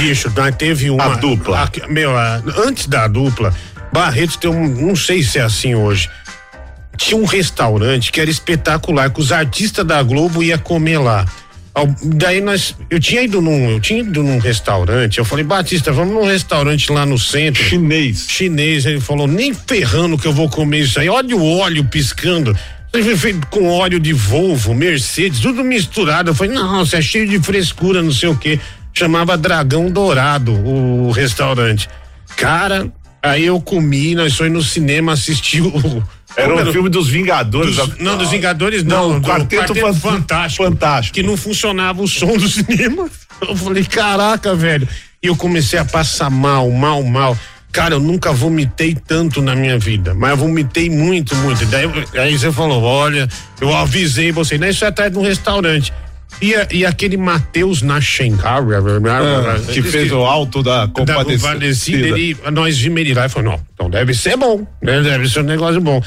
Bicho, 0.00 0.30
nós 0.36 0.54
teve 0.56 0.90
uma. 0.90 1.04
A 1.04 1.16
dupla. 1.16 1.70
a- 1.84 1.88
meu, 1.88 2.16
a- 2.16 2.42
antes 2.66 2.86
da 2.86 3.08
dupla, 3.08 3.52
Barretos 3.92 4.36
tem 4.36 4.50
um. 4.50 4.66
Não 4.68 4.96
sei 4.96 5.22
se 5.22 5.38
é 5.38 5.42
assim 5.42 5.74
hoje. 5.74 6.08
Tinha 6.96 7.16
um 7.20 7.24
restaurante 7.24 8.10
que 8.10 8.20
era 8.20 8.30
espetacular, 8.30 9.10
que 9.10 9.20
os 9.20 9.32
artistas 9.32 9.84
da 9.86 10.02
Globo 10.02 10.42
ia 10.42 10.58
comer 10.58 10.98
lá. 10.98 11.24
Daí 12.02 12.40
nós. 12.40 12.74
Eu 12.88 12.98
tinha 12.98 13.22
ido 13.22 13.40
num. 13.42 13.70
Eu 13.70 13.80
tinha 13.80 14.00
ido 14.00 14.22
num 14.22 14.38
restaurante. 14.38 15.18
Eu 15.18 15.24
falei, 15.24 15.44
Batista, 15.44 15.92
vamos 15.92 16.14
num 16.14 16.24
restaurante 16.24 16.90
lá 16.90 17.04
no 17.04 17.18
centro. 17.18 17.62
Chinês. 17.62 18.26
Chinês. 18.28 18.86
Ele 18.86 19.00
falou, 19.00 19.26
nem 19.26 19.52
ferrando 19.52 20.16
que 20.16 20.26
eu 20.26 20.32
vou 20.32 20.48
comer 20.48 20.80
isso 20.80 20.98
aí. 20.98 21.08
Olha 21.08 21.36
o 21.36 21.58
óleo 21.58 21.84
piscando. 21.84 22.56
Foi 22.90 23.14
feito 23.14 23.46
com 23.48 23.68
óleo 23.68 24.00
de 24.00 24.14
Volvo, 24.14 24.74
Mercedes, 24.74 25.40
tudo 25.40 25.62
misturado. 25.62 26.30
Eu 26.30 26.34
falei, 26.34 26.54
não, 26.54 26.78
você 26.82 26.96
é 26.96 27.02
cheio 27.02 27.28
de 27.28 27.38
frescura, 27.40 28.02
não 28.02 28.10
sei 28.12 28.30
o 28.30 28.36
quê. 28.36 28.58
Chamava 29.00 29.36
Dragão 29.36 29.90
Dourado, 29.90 30.52
o 30.52 31.10
restaurante. 31.10 31.86
Cara, 32.34 32.90
aí 33.22 33.44
eu 33.44 33.60
comi, 33.60 34.14
nós 34.14 34.34
fomos 34.34 34.52
no 34.54 34.62
cinema 34.62 35.12
assistir 35.12 35.60
o. 35.60 36.02
Era 36.34 36.54
um 36.54 36.72
filme 36.72 36.88
dos 36.88 37.06
Vingadores. 37.08 37.76
dos- 37.76 37.98
não, 37.98 38.16
dos 38.16 38.30
Vingadores 38.30 38.82
não, 38.82 39.10
Não, 39.12 39.20
do 39.20 39.28
Quarteto 39.28 39.74
Fan- 39.74 39.92
Fantástico. 39.92 40.64
Fantástico. 40.64 41.14
Que 41.14 41.22
não 41.22 41.36
funcionava 41.36 42.02
o 42.02 42.08
som 42.08 42.38
do 42.38 42.48
cinema. 42.48 43.06
Eu 43.46 43.54
falei, 43.54 43.84
caraca, 43.84 44.54
velho. 44.54 44.88
E 45.22 45.26
eu 45.26 45.36
comecei 45.36 45.78
a 45.78 45.84
passar 45.84 46.30
mal, 46.30 46.70
mal, 46.70 47.02
mal. 47.02 47.36
Cara, 47.72 47.96
eu 47.96 48.00
nunca 48.00 48.32
vomitei 48.32 48.94
tanto 48.94 49.42
na 49.42 49.54
minha 49.54 49.78
vida, 49.78 50.14
mas 50.14 50.30
eu 50.30 50.36
vomitei 50.38 50.88
muito, 50.88 51.36
muito. 51.36 51.66
Daí, 51.66 51.86
aí 52.18 52.38
você 52.38 52.50
falou, 52.50 52.82
olha, 52.82 53.28
eu 53.60 53.74
avisei 53.76 54.32
você, 54.32 54.56
né? 54.56 54.70
Isso 54.70 54.86
é 54.86 54.88
atrás 54.88 55.12
de 55.12 55.18
um 55.18 55.22
restaurante. 55.22 55.92
E, 56.40 56.54
a- 56.54 56.68
e 56.70 56.84
aquele 56.84 57.16
Matheus 57.16 57.80
Nachengar, 57.82 58.62
Ah, 58.62 59.72
que 59.72 59.82
fez 59.82 60.12
o 60.12 60.18
alto 60.24 60.62
da 60.62 60.84
da 60.86 60.92
compadecida. 60.92 61.48
compadecida, 61.48 62.06
ele, 62.08 62.36
nós 62.52 62.78
vimos 62.78 63.00
ele 63.00 63.14
lá 63.14 63.26
e 63.26 63.28
falou, 63.28 63.52
não, 63.52 63.60
então 63.74 63.88
deve 63.88 64.12
ser 64.12 64.36
bom, 64.36 64.66
né? 64.82 65.00
Deve 65.02 65.28
ser 65.28 65.40
um 65.40 65.44
negócio 65.44 65.80
bom. 65.80 66.02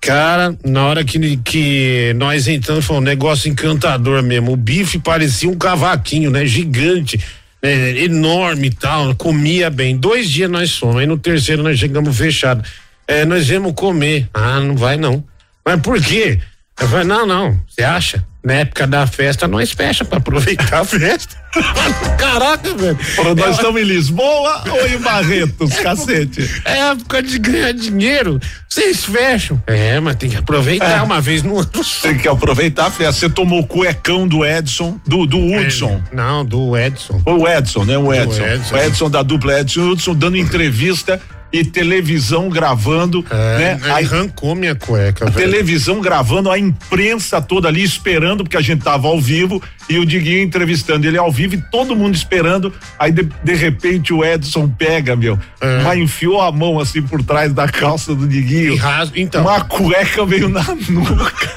Cara, 0.00 0.56
na 0.64 0.86
hora 0.86 1.04
que, 1.04 1.36
que 1.38 2.12
nós 2.16 2.48
entramos, 2.48 2.84
foi 2.84 2.96
um 2.96 3.00
negócio 3.02 3.50
encantador 3.50 4.22
mesmo. 4.22 4.52
O 4.52 4.56
bife 4.56 4.98
parecia 4.98 5.48
um 5.48 5.54
cavaquinho, 5.56 6.30
né? 6.30 6.44
Gigante, 6.46 7.18
né? 7.62 7.98
enorme 8.02 8.68
e 8.68 8.74
tal. 8.74 9.14
Comia 9.14 9.68
bem. 9.68 9.96
Dois 9.96 10.30
dias 10.30 10.50
nós 10.50 10.74
fomos, 10.76 10.96
aí 10.96 11.06
no 11.06 11.18
terceiro 11.18 11.62
nós 11.62 11.78
chegamos 11.78 12.16
fechado. 12.16 12.64
É, 13.06 13.24
nós 13.26 13.46
viemos 13.46 13.72
comer. 13.74 14.26
Ah, 14.32 14.58
não 14.60 14.74
vai 14.76 14.96
não. 14.96 15.22
Mas 15.64 15.78
por 15.82 16.00
quê? 16.02 16.38
Eu 16.80 16.88
falei, 16.88 17.04
não, 17.04 17.26
não, 17.26 17.60
você 17.68 17.82
acha? 17.82 18.24
Na 18.42 18.54
época 18.54 18.86
da 18.86 19.06
festa, 19.06 19.46
nós 19.46 19.70
fecha 19.70 20.02
pra 20.02 20.16
aproveitar 20.16 20.80
a 20.80 20.84
festa. 20.84 21.36
Caraca, 22.16 22.74
velho. 22.74 22.98
Nós 23.36 23.48
É- 23.48 23.50
estamos 23.50 23.82
em 23.82 23.84
Lisboa 23.84 24.64
ou 24.66 24.86
em 24.86 24.96
Barretos, 24.96 25.74
cacete? 25.80 26.48
É 26.64 26.78
época 26.90 27.22
de 27.22 27.38
ganhar 27.38 27.72
dinheiro. 27.74 28.40
Vocês 28.66 29.04
fecham. 29.04 29.62
É, 29.66 30.00
mas 30.00 30.16
tem 30.16 30.30
que 30.30 30.36
aproveitar 30.36 30.88
É. 31.00 31.02
uma 31.02 31.20
vez 31.20 31.42
no 31.42 31.58
ano. 31.58 31.70
Tem 32.00 32.16
que 32.16 32.26
aproveitar 32.28 32.86
a 32.86 32.90
festa. 32.90 33.12
Você 33.12 33.28
tomou 33.28 33.60
o 33.60 33.66
cuecão 33.66 34.26
do 34.26 34.42
Edson, 34.42 34.98
do, 35.06 35.26
do 35.26 35.36
Hudson. 35.38 36.02
Não, 36.10 36.42
do 36.42 36.74
Edson. 36.78 37.20
O 37.26 37.46
Edson, 37.46 37.84
né? 37.84 37.98
O 37.98 38.10
Edson. 38.14 38.42
Edson. 38.46 38.74
O 38.74 38.78
Edson 38.78 39.10
da 39.10 39.22
dupla 39.22 39.60
Edson 39.60 39.80
e 39.80 39.90
Hudson 39.92 40.14
dando 40.14 40.38
entrevista 40.38 41.20
e 41.52 41.64
televisão 41.64 42.48
gravando, 42.48 43.24
É, 43.30 43.58
né? 43.58 43.80
aí 43.92 44.04
arrancou 44.04 44.54
minha 44.54 44.74
cueca, 44.74 45.26
a 45.26 45.30
velho. 45.30 45.50
televisão 45.50 46.00
gravando, 46.00 46.50
a 46.50 46.58
imprensa 46.58 47.40
toda 47.42 47.66
ali 47.68 47.82
esperando, 47.82 48.44
porque 48.44 48.56
a 48.56 48.60
gente 48.60 48.82
tava 48.82 49.08
ao 49.08 49.20
vivo 49.20 49.60
e 49.88 49.98
o 49.98 50.06
Diguinho 50.06 50.42
entrevistando 50.42 51.06
ele 51.06 51.18
ao 51.18 51.30
vivo 51.32 51.54
e 51.56 51.62
todo 51.70 51.96
mundo 51.96 52.14
esperando. 52.14 52.72
Aí 52.98 53.10
de, 53.10 53.28
de 53.42 53.54
repente 53.54 54.12
o 54.12 54.24
Edson 54.24 54.68
pega, 54.68 55.16
meu, 55.16 55.38
É. 55.60 55.82
mas 55.82 55.98
enfiou 55.98 56.40
a 56.40 56.52
mão 56.52 56.78
assim 56.78 57.02
por 57.02 57.22
trás 57.22 57.52
da 57.52 57.66
calça 57.68 58.14
do 58.14 58.28
Diguinho. 58.28 58.74
E 59.14 59.20
então. 59.20 59.42
Uma 59.42 59.60
cueca 59.64 60.24
veio 60.24 60.48
na 60.48 60.62
nuca. 60.88 61.50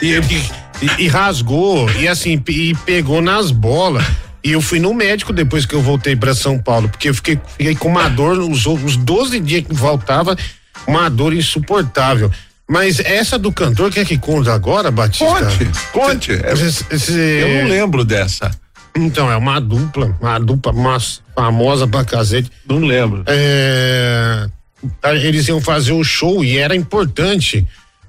E, 0.00 0.14
e- 0.14 1.04
e 1.04 1.08
rasgou, 1.08 1.88
e 1.98 2.08
assim, 2.08 2.40
e 2.48 2.74
pegou 2.84 3.20
nas 3.22 3.50
bolas. 3.52 4.04
E 4.44 4.52
eu 4.52 4.60
fui 4.60 4.80
no 4.80 4.92
médico 4.92 5.32
depois 5.32 5.64
que 5.64 5.74
eu 5.74 5.80
voltei 5.80 6.16
pra 6.16 6.34
São 6.34 6.58
Paulo, 6.58 6.88
porque 6.88 7.08
eu 7.08 7.14
fiquei, 7.14 7.38
fiquei 7.56 7.74
com 7.76 7.88
uma 7.88 8.08
dor 8.08 8.38
os, 8.38 8.66
os 8.66 8.96
12 8.96 9.38
dias 9.40 9.64
que 9.66 9.72
voltava, 9.74 10.36
uma 10.86 11.08
dor 11.08 11.32
insuportável. 11.32 12.30
Mas 12.68 12.98
essa 13.00 13.38
do 13.38 13.52
cantor, 13.52 13.92
quer 13.92 14.04
que 14.06 14.16
conta 14.18 14.52
agora, 14.52 14.90
Batista? 14.90 15.24
Conte, 15.26 15.70
conte. 15.92 16.32
É- 16.32 16.52
Esse- 16.52 16.86
esse- 16.90 17.12
Eu 17.12 17.62
não 17.62 17.68
lembro 17.70 18.04
dessa. 18.04 18.50
Então, 18.96 19.30
é 19.30 19.36
uma 19.36 19.60
dupla, 19.60 20.16
uma 20.20 20.38
dupla 20.38 20.72
mas, 20.72 21.22
famosa 21.34 21.86
pra 21.86 22.04
cacete. 22.04 22.50
Não 22.66 22.78
lembro. 22.80 23.24
É, 23.26 24.46
eles 25.22 25.48
iam 25.48 25.60
fazer 25.60 25.92
o 25.92 26.02
show 26.04 26.44
e 26.44 26.58
era 26.58 26.74
importante 26.74 27.66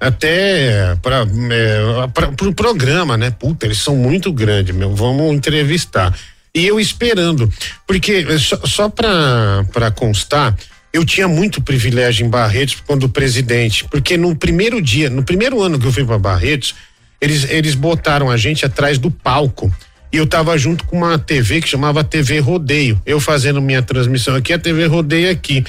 até 0.08 0.96
para 1.02 1.26
é, 1.50 2.08
pra- 2.12 2.32
pro 2.32 2.52
programa, 2.54 3.16
né? 3.16 3.30
Puta, 3.30 3.66
eles 3.66 3.78
são 3.78 3.96
muito 3.96 4.32
grandes, 4.32 4.74
meu. 4.74 4.94
Vamos 4.94 5.34
entrevistar. 5.34 6.14
E 6.54 6.66
eu 6.66 6.78
esperando, 6.78 7.50
porque 7.86 8.26
é, 8.28 8.38
só, 8.38 8.56
só 8.64 8.88
pra 8.88 9.90
constar, 9.94 10.54
eu 10.92 11.04
tinha 11.04 11.26
muito 11.26 11.60
privilégio 11.60 12.24
em 12.24 12.30
Barretos 12.30 12.76
quando 12.86 13.08
presidente, 13.08 13.84
porque 13.90 14.16
no 14.16 14.36
primeiro 14.36 14.80
dia, 14.80 15.10
no 15.10 15.24
primeiro 15.24 15.60
ano 15.60 15.78
que 15.78 15.86
eu 15.86 15.92
fui 15.92 16.04
para 16.04 16.18
Barretos, 16.18 16.74
eles, 17.20 17.48
eles 17.50 17.74
botaram 17.74 18.30
a 18.30 18.36
gente 18.36 18.64
atrás 18.64 18.98
do 18.98 19.10
palco. 19.10 19.74
E 20.12 20.16
eu 20.16 20.28
tava 20.28 20.56
junto 20.56 20.84
com 20.84 20.98
uma 20.98 21.18
TV 21.18 21.60
que 21.60 21.68
chamava 21.68 22.04
TV 22.04 22.38
Rodeio. 22.38 23.02
Eu 23.04 23.18
fazendo 23.18 23.60
minha 23.60 23.82
transmissão 23.82 24.36
aqui, 24.36 24.52
a 24.52 24.58
TV 24.58 24.86
Rodeio 24.86 25.28
aqui. 25.28 25.64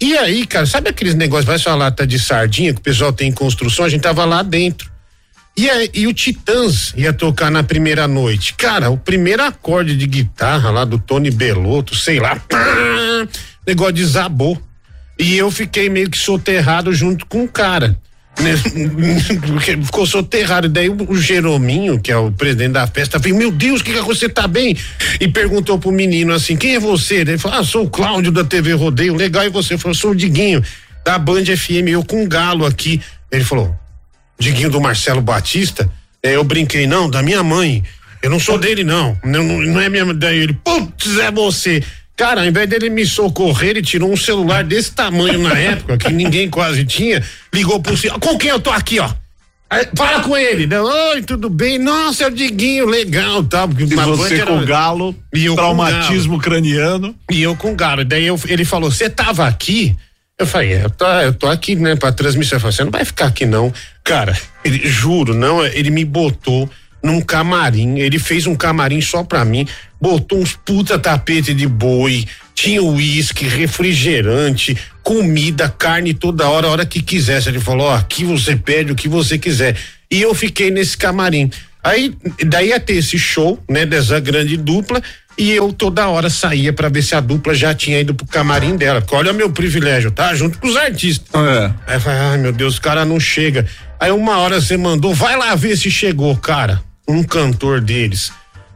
E 0.00 0.16
aí, 0.16 0.46
cara, 0.46 0.64
sabe 0.64 0.90
aqueles 0.90 1.14
negócios, 1.14 1.44
vai 1.44 1.58
uma 1.72 1.84
lata 1.84 2.06
de 2.06 2.18
sardinha 2.18 2.72
que 2.72 2.78
o 2.78 2.82
pessoal 2.82 3.12
tem 3.12 3.28
em 3.28 3.32
construção? 3.32 3.84
A 3.84 3.88
gente 3.88 4.02
tava 4.02 4.24
lá 4.24 4.42
dentro. 4.42 4.90
E, 5.56 5.68
aí, 5.68 5.90
e 5.92 6.06
o 6.06 6.14
Titãs 6.14 6.94
ia 6.96 7.12
tocar 7.12 7.50
na 7.50 7.64
primeira 7.64 8.06
noite. 8.06 8.54
Cara, 8.54 8.90
o 8.90 8.96
primeiro 8.96 9.42
acorde 9.42 9.96
de 9.96 10.06
guitarra 10.06 10.70
lá 10.70 10.84
do 10.84 11.00
Tony 11.00 11.32
Belotto, 11.32 11.96
sei 11.96 12.20
lá, 12.20 12.36
pá, 12.36 13.26
negócio 13.66 13.94
desabou. 13.94 14.60
E 15.18 15.36
eu 15.36 15.50
fiquei 15.50 15.88
meio 15.88 16.08
que 16.08 16.16
soterrado 16.16 16.92
junto 16.92 17.26
com 17.26 17.42
o 17.42 17.48
cara. 17.48 17.98
Ficou 19.84 20.06
soterrado. 20.06 20.68
Daí 20.68 20.88
o, 20.88 21.16
Jerominho, 21.16 22.00
que 22.00 22.10
é 22.12 22.16
o 22.16 22.30
presidente 22.30 22.72
da 22.72 22.86
festa, 22.86 23.18
veio, 23.18 23.36
meu 23.36 23.50
Deus, 23.50 23.80
o 23.80 23.84
que 23.84 23.92
que 23.92 24.00
você 24.00 24.28
tá 24.28 24.46
bem? 24.46 24.76
E 25.20 25.28
perguntou 25.28 25.78
pro 25.78 25.90
menino 25.92 26.32
assim, 26.32 26.56
quem 26.56 26.76
é 26.76 26.80
você? 26.80 27.16
Ele 27.16 27.38
falou, 27.38 27.58
ah, 27.58 27.64
sou 27.64 27.84
o 27.84 27.90
Cláudio 27.90 28.30
da 28.32 28.44
TV 28.44 28.72
Rodeio, 28.72 29.14
legal, 29.14 29.44
e 29.44 29.48
você? 29.50 29.74
Ele 29.74 29.80
falou, 29.80 29.94
sou 29.94 30.10
o 30.12 30.16
Diguinho, 30.16 30.62
da 31.04 31.18
Band 31.18 31.44
FM, 31.44 31.88
eu 31.88 32.04
com 32.04 32.22
um 32.22 32.28
galo 32.28 32.64
aqui. 32.64 33.00
Ele 33.30 33.44
falou, 33.44 33.74
Diguinho 34.38 34.70
do 34.70 34.80
Marcelo 34.80 35.20
Batista? 35.20 35.90
É, 36.22 36.36
eu 36.36 36.44
brinquei, 36.44 36.86
não, 36.86 37.08
da 37.08 37.22
minha 37.22 37.42
mãe. 37.42 37.82
Eu 38.22 38.30
não 38.30 38.40
sou 38.40 38.58
dele, 38.58 38.82
não. 38.82 39.16
Não, 39.24 39.44
não- 39.44 39.60
não 39.60 39.80
é 39.80 39.88
minha. 39.88 40.12
Daí 40.12 40.38
ele, 40.38 40.52
putz, 40.64 41.18
é 41.18 41.30
você. 41.30 41.82
Cara, 42.18 42.40
ao 42.40 42.46
invés 42.48 42.68
dele 42.68 42.90
me 42.90 43.06
socorrer, 43.06 43.70
ele 43.70 43.82
tirou 43.82 44.12
um 44.12 44.16
celular 44.16 44.64
desse 44.64 44.90
tamanho 44.90 45.38
na 45.38 45.56
época, 45.56 45.96
que 45.96 46.12
ninguém 46.12 46.50
quase 46.50 46.84
tinha, 46.84 47.22
ligou 47.54 47.80
pro 47.80 47.96
senhor. 47.96 48.18
Com 48.18 48.36
quem 48.36 48.50
eu 48.50 48.58
tô 48.58 48.70
aqui, 48.70 48.98
ó? 48.98 49.08
Aí, 49.70 49.86
fala 49.96 50.20
com 50.24 50.36
ele. 50.36 50.66
Né? 50.66 50.80
Oi, 50.80 51.22
tudo 51.22 51.48
bem? 51.48 51.78
Nossa, 51.78 52.24
é 52.24 52.26
o 52.26 52.30
Diguinho, 52.30 52.86
legal, 52.86 53.44
tá? 53.44 53.68
Porque 53.68 53.84
E 53.84 53.86
você 53.94 54.36
com 54.38 54.52
era- 54.52 54.52
o 54.54 54.66
galo, 54.66 55.14
E 55.32 55.44
eu 55.44 55.52
com 55.52 55.56
traumatismo 55.58 56.38
craniano. 56.40 57.14
e 57.30 57.40
eu 57.40 57.54
com 57.54 57.70
o 57.72 57.76
galo. 57.76 58.04
Daí 58.04 58.26
eu- 58.26 58.40
ele 58.48 58.64
falou: 58.64 58.90
Você 58.90 59.08
tava 59.08 59.46
aqui? 59.46 59.94
Eu 60.36 60.46
falei: 60.46 60.72
é, 60.72 60.84
eu 60.84 60.90
tô, 60.90 61.06
eu 61.06 61.32
tô 61.34 61.46
aqui, 61.46 61.76
né, 61.76 61.94
pra 61.94 62.10
transmissão. 62.10 62.56
Ele 62.56 62.60
falou: 62.62 62.72
Você 62.72 62.82
não 62.84 62.90
vai 62.90 63.04
ficar 63.04 63.26
aqui, 63.26 63.46
não. 63.46 63.72
Cara, 64.02 64.36
ele, 64.64 64.88
juro, 64.88 65.34
não, 65.34 65.64
ele 65.64 65.90
me 65.90 66.04
botou 66.04 66.68
num 67.02 67.20
camarim. 67.20 67.98
Ele 67.98 68.18
fez 68.18 68.46
um 68.46 68.54
camarim 68.54 69.00
só 69.00 69.22
pra 69.22 69.44
mim, 69.44 69.66
botou 70.00 70.40
uns 70.40 70.54
puta 70.54 70.98
tapete 70.98 71.54
de 71.54 71.66
boi, 71.66 72.26
tinha 72.54 72.82
uísque, 72.82 73.46
refrigerante, 73.46 74.76
comida, 75.02 75.68
carne 75.68 76.12
toda 76.12 76.48
hora, 76.48 76.66
a 76.66 76.70
hora 76.70 76.86
que 76.86 77.00
quisesse. 77.00 77.48
Ele 77.48 77.60
falou: 77.60 77.86
Ó, 77.86 77.94
aqui 77.94 78.24
você 78.24 78.56
pede 78.56 78.92
o 78.92 78.96
que 78.96 79.08
você 79.08 79.38
quiser. 79.38 79.76
E 80.10 80.20
eu 80.20 80.34
fiquei 80.34 80.70
nesse 80.70 80.96
camarim. 80.96 81.50
Aí, 81.82 82.14
daí 82.44 82.68
ia 82.68 82.80
ter 82.80 82.94
esse 82.94 83.18
show, 83.18 83.62
né, 83.68 83.86
dessa 83.86 84.18
grande 84.18 84.56
dupla, 84.56 85.00
e 85.38 85.52
eu 85.52 85.72
toda 85.72 86.08
hora 86.08 86.28
saía 86.28 86.72
pra 86.72 86.88
ver 86.88 87.02
se 87.02 87.14
a 87.14 87.20
dupla 87.20 87.54
já 87.54 87.72
tinha 87.72 88.00
ido 88.00 88.12
pro 88.12 88.26
camarim 88.26 88.76
dela. 88.76 89.00
Porque 89.00 89.14
olha 89.14 89.30
o 89.30 89.34
meu 89.34 89.50
privilégio, 89.50 90.10
tá? 90.10 90.34
Junto 90.34 90.58
com 90.58 90.66
os 90.66 90.76
artistas. 90.76 91.28
É. 91.32 91.72
Aí 91.86 91.96
eu 91.96 92.00
falei, 92.00 92.18
ai 92.18 92.38
meu 92.38 92.52
Deus, 92.52 92.76
o 92.76 92.80
cara 92.80 93.04
não 93.04 93.20
chega. 93.20 93.64
Aí 94.00 94.10
uma 94.10 94.38
hora 94.38 94.60
você 94.60 94.76
mandou, 94.76 95.14
vai 95.14 95.36
lá 95.36 95.54
ver 95.54 95.76
se 95.76 95.90
chegou, 95.90 96.36
cara. 96.36 96.82
Um 97.08 97.22
cantor 97.22 97.80
deles 97.80 98.30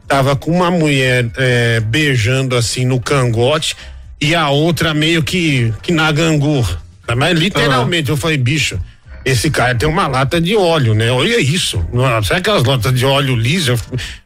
tava 0.09 0.35
com 0.35 0.51
uma 0.51 0.71
mulher 0.71 1.31
eh, 1.37 1.81
beijando 1.81 2.57
assim 2.57 2.85
no 2.85 3.01
cangote 3.01 3.77
e 4.21 4.35
a 4.35 4.51
outra 4.51 4.93
meio 4.93 5.23
que, 5.23 5.73
que 5.83 5.91
na 5.93 6.11
gangorra. 6.13 6.81
Mas 7.17 7.39
literalmente, 7.39 8.11
eu 8.11 8.17
falei, 8.17 8.37
bicho, 8.37 8.79
esse 9.25 9.51
cara 9.51 9.75
tem 9.75 9.89
uma 9.89 10.07
lata 10.07 10.41
de 10.41 10.57
óleo, 10.57 10.95
né? 10.95 11.11
Olha 11.11 11.41
isso. 11.41 11.85
Sabe 12.25 12.41
aquelas 12.41 12.65
latas 12.65 12.93
de 12.95 13.05
óleo 13.05 13.37
lisa? 13.37 13.75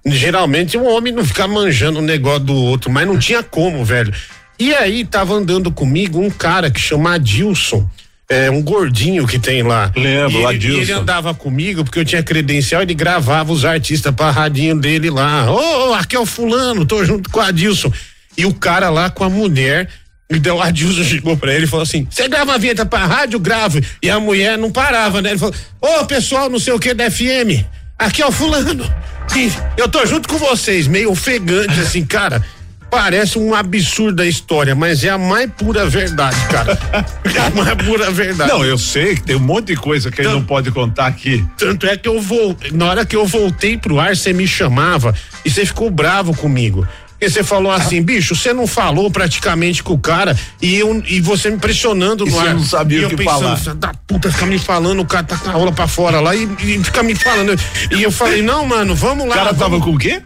Geralmente 0.05 0.77
um 0.77 0.87
homem 0.87 1.13
não 1.13 1.25
fica 1.25 1.47
manjando 1.47 1.99
o 1.99 2.03
negócio 2.03 2.41
do 2.41 2.55
outro, 2.55 2.91
mas 2.91 3.07
não 3.07 3.19
tinha 3.19 3.43
como, 3.43 3.85
velho. 3.85 4.13
E 4.59 4.75
aí 4.75 5.05
tava 5.05 5.35
andando 5.35 5.71
comigo 5.71 6.21
um 6.21 6.31
cara 6.31 6.71
que 6.71 6.81
chama 6.81 7.15
Adilson. 7.15 7.89
É 8.29 8.51
um 8.51 8.61
gordinho 8.61 9.27
que 9.27 9.39
tem 9.39 9.63
lá. 9.63 9.93
Lembro, 9.95 10.41
e 10.41 10.45
Adilson. 10.47 10.79
e 10.79 10.83
ele 10.83 10.93
andava 10.93 11.33
comigo 11.33 11.85
porque 11.85 12.01
eu 12.01 12.05
tinha 12.05 12.23
credencial, 12.23 12.83
ele 12.83 12.95
gravava 12.95 13.53
os 13.53 13.65
artistas 13.65 14.13
pra 14.15 14.31
radinho 14.33 14.77
dele 14.79 15.11
lá. 15.11 15.51
Ô, 15.51 15.91
ô, 15.91 15.95
aqui 15.95 16.17
é 16.17 16.19
o 16.19 16.27
fulano, 16.27 16.85
tô 16.85 17.05
junto 17.05 17.31
com 17.31 17.39
o 17.39 17.43
Adilson. 17.43 17.93
E 18.37 18.45
o 18.45 18.53
cara 18.53 18.91
lá 18.91 19.09
com 19.11 19.23
a 19.23 19.31
mulher, 19.31 19.89
e 20.29 20.41
daí 20.41 20.53
o 20.53 20.61
Adilson 20.61 21.05
chegou 21.09 21.37
pra 21.37 21.55
ele 21.55 21.67
e 21.67 21.69
falou 21.69 21.85
assim: 21.85 22.07
Você 22.11 22.29
grava 22.29 22.55
a 22.55 22.59
vinheta 22.59 22.85
pra 22.85 23.07
rádio? 23.07 23.39
Gravo. 23.39 23.81
E 24.03 24.11
a 24.11 24.19
mulher 24.19 24.59
não 24.59 24.73
parava, 24.73 25.23
né? 25.23 25.31
Ele 25.31 25.39
falou: 25.39 25.55
Ô, 25.81 26.05
pessoal, 26.05 26.51
não 26.51 26.59
sei 26.59 26.73
o 26.73 26.81
que 26.81 26.93
da 26.93 27.09
FM, 27.09 27.63
aqui 27.97 28.23
é 28.23 28.27
o 28.27 28.33
fulano. 28.33 28.85
E 29.35 29.51
eu 29.77 29.89
tô 29.89 30.07
junto 30.07 30.29
com 30.29 30.39
vocês, 30.39 30.87
meio 30.87 31.11
ofegante, 31.11 31.81
assim, 31.81 32.07
cara. 32.07 32.43
Parece 32.91 33.39
um 33.39 33.55
absurdo 33.55 34.23
a 34.23 34.27
história, 34.27 34.75
mas 34.75 35.03
é 35.05 35.11
a 35.11 35.19
mais 35.19 35.51
pura 35.51 35.87
verdade, 35.87 36.37
cara. 36.49 36.77
É 37.35 37.39
a 37.39 37.51
mais 37.51 37.75
pura 37.75 38.11
verdade. 38.11 38.51
Não, 38.51 38.65
eu 38.65 38.79
sei 38.79 39.15
que 39.17 39.23
tem 39.23 39.37
um 39.37 39.41
monte 39.41 39.69
de 39.69 39.77
coisa 39.77 40.11
que 40.11 40.23
ele 40.23 40.29
não 40.29 40.43
pode 40.43 40.71
contar 40.71 41.07
aqui. 41.07 41.45
Tanto 41.59 41.87
é 41.87 41.97
que 41.97 42.09
eu 42.09 42.21
vou, 42.21 42.57
na 42.73 42.87
hora 42.87 43.05
que 43.05 43.15
eu 43.15 43.27
voltei 43.27 43.77
pro 43.77 44.01
ar, 44.01 44.17
você 44.17 44.33
me 44.33 44.47
chamava 44.47 45.15
e 45.45 45.51
você 45.51 45.67
ficou 45.67 45.91
bravo 45.91 46.35
comigo. 46.35 46.87
Porque 47.19 47.31
você 47.31 47.43
falou 47.43 47.73
assim, 47.73 48.03
bicho, 48.03 48.35
você 48.37 48.53
não 48.53 48.67
falou 48.67 49.11
praticamente 49.11 49.83
com 49.83 49.95
o 49.95 49.99
cara 49.99 50.37
e, 50.61 50.77
eu, 50.77 51.03
e 51.07 51.21
você 51.21 51.51
me 51.51 51.57
pressionando 51.57 52.27
E 52.27 52.31
no 52.31 52.37
você 52.37 52.49
ar. 52.49 52.55
não 52.55 52.63
sabia 52.63 52.99
e 52.99 53.01
o 53.01 53.05
eu 53.05 53.09
que 53.11 53.17
pensando, 53.17 53.41
falar. 53.41 53.57
"Filha 53.57 53.75
da 53.75 53.93
puta, 54.07 54.31
fica 54.31 54.45
me 54.47 54.59
falando, 54.59 55.01
o 55.01 55.05
cara 55.07 55.25
tá 55.25 55.37
com 55.39 55.49
a 55.49 55.53
rola 55.53 55.73
pra 55.73 55.89
fora 55.89 56.21
lá 56.21 56.35
e, 56.37 56.45
e 56.63 56.85
fica 56.85 57.03
me 57.03 57.15
falando. 57.15 57.59
E 57.91 58.03
eu 58.03 58.13
falei, 58.13 58.43
não, 58.43 58.67
mano, 58.67 58.95
vamos 58.95 59.27
lá. 59.27 59.35
O 59.35 59.39
cara 59.39 59.55
tava 59.55 59.71
vamos- 59.71 59.85
com 59.87 59.93
o 59.93 59.99
quê? 59.99 60.21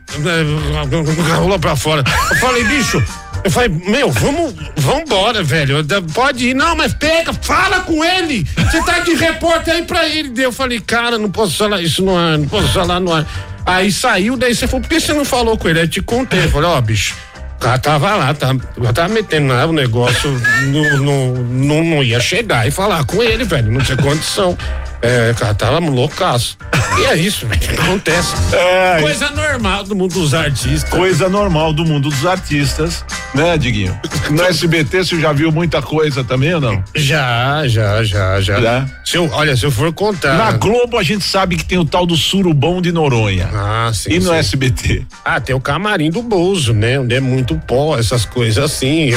com 1.24 1.32
a 1.32 1.36
rola 1.36 1.58
pra 1.58 1.76
fora. 1.76 2.02
Eu 2.30 2.36
falei, 2.38 2.64
bicho, 2.64 3.02
eu 3.44 3.50
falei, 3.50 3.68
meu, 3.68 4.10
vamos, 4.10 4.54
vamos 4.76 5.02
embora, 5.02 5.42
velho. 5.42 5.76
Pode 6.12 6.48
ir, 6.48 6.54
não, 6.54 6.74
mas 6.76 6.92
pega, 6.92 7.32
fala 7.32 7.80
com 7.80 8.04
ele. 8.04 8.46
Você 8.56 8.82
tá 8.82 8.98
de 8.98 9.14
repórter 9.14 9.74
aí 9.74 9.82
pra 9.84 10.08
ele. 10.08 10.32
Eu 10.44 10.52
falei, 10.52 10.80
cara, 10.80 11.18
não 11.18 11.30
posso 11.30 11.56
falar 11.56 11.80
isso 11.82 12.02
no 12.02 12.16
ar, 12.16 12.36
não 12.38 12.48
posso 12.48 12.68
falar 12.72 13.00
no 13.00 13.12
ar. 13.12 13.26
Aí 13.65 13.93
saiu, 13.93 14.37
daí 14.37 14.55
você 14.55 14.66
falou, 14.66 14.82
por 14.82 14.89
que 14.89 15.01
você 15.01 15.12
não 15.12 15.24
falou 15.24 15.57
com 15.57 15.69
ele? 15.69 15.81
Aí 15.81 15.89
te 15.89 16.01
contei. 16.01 16.49
Falei, 16.49 16.69
ó, 16.69 16.81
bicho. 16.81 17.16
O 17.57 17.61
cara 17.61 17.78
tava 17.78 18.16
lá, 18.16 18.32
tava, 18.32 18.59
eu 18.77 18.93
tava 18.93 19.12
metendo 19.12 19.49
lá 19.53 19.66
o 19.66 19.73
negócio, 19.73 20.31
não, 20.73 20.99
não, 20.99 21.35
não, 21.35 21.85
não 21.85 22.03
ia 22.03 22.19
chegar 22.19 22.66
e 22.66 22.70
falar 22.70 23.05
com 23.05 23.23
ele, 23.23 23.45
velho, 23.45 23.70
não 23.70 23.82
tinha 23.82 23.99
condição. 23.99 24.57
É, 25.02 25.35
cara 25.35 25.55
tava 25.55 25.78
loucaço. 25.78 26.59
E 26.98 27.05
é 27.05 27.16
isso, 27.16 27.47
velho, 27.47 27.81
acontece. 27.81 28.35
É, 28.52 29.01
Coisa 29.01 29.31
normal 29.31 29.85
do 29.85 29.94
mundo 29.94 30.12
dos 30.12 30.35
artistas. 30.35 30.90
Coisa 30.90 31.28
normal 31.28 31.72
do 31.72 31.85
mundo 31.85 32.10
dos 32.10 32.27
artistas, 32.27 33.05
né, 33.35 33.56
Diguinho? 33.56 33.98
No 34.31 34.43
SBT 34.43 35.05
você 35.05 35.20
já 35.20 35.32
viu 35.32 35.51
muita 35.51 35.81
coisa 35.81 36.22
também 36.22 36.55
ou 36.55 36.60
não? 36.60 36.85
Já, 36.94 37.66
já, 37.66 38.02
já, 38.05 38.40
já. 38.40 38.60
Já? 38.60 38.86
Se 39.05 39.16
eu, 39.16 39.31
olha, 39.32 39.56
se 39.56 39.64
eu 39.64 39.70
for 39.70 39.93
contar. 39.93 40.36
Na 40.36 40.52
Globo 40.52 40.98
a 40.98 41.02
gente 41.02 41.24
sabe 41.24 41.56
que 41.56 41.64
tem 41.64 41.78
o 41.78 41.85
tal 41.85 42.05
do 42.05 42.16
surubom 42.16 42.82
de 42.82 42.93
Noronha. 42.93 43.48
Ah, 43.52 43.90
sim. 43.94 44.12
E 44.12 44.18
no 44.18 44.31
sim. 44.31 44.36
SBT? 44.36 45.06
Ah, 45.24 45.40
tem 45.40 45.55
o 45.55 45.60
camarim 45.60 46.10
do 46.10 46.22
Bozo, 46.22 46.74
né? 46.74 46.98
Onde 47.01 47.14
é 47.14 47.20
muito 47.20 47.56
pó, 47.56 47.98
essas 47.98 48.24
coisas 48.24 48.62
assim. 48.62 49.10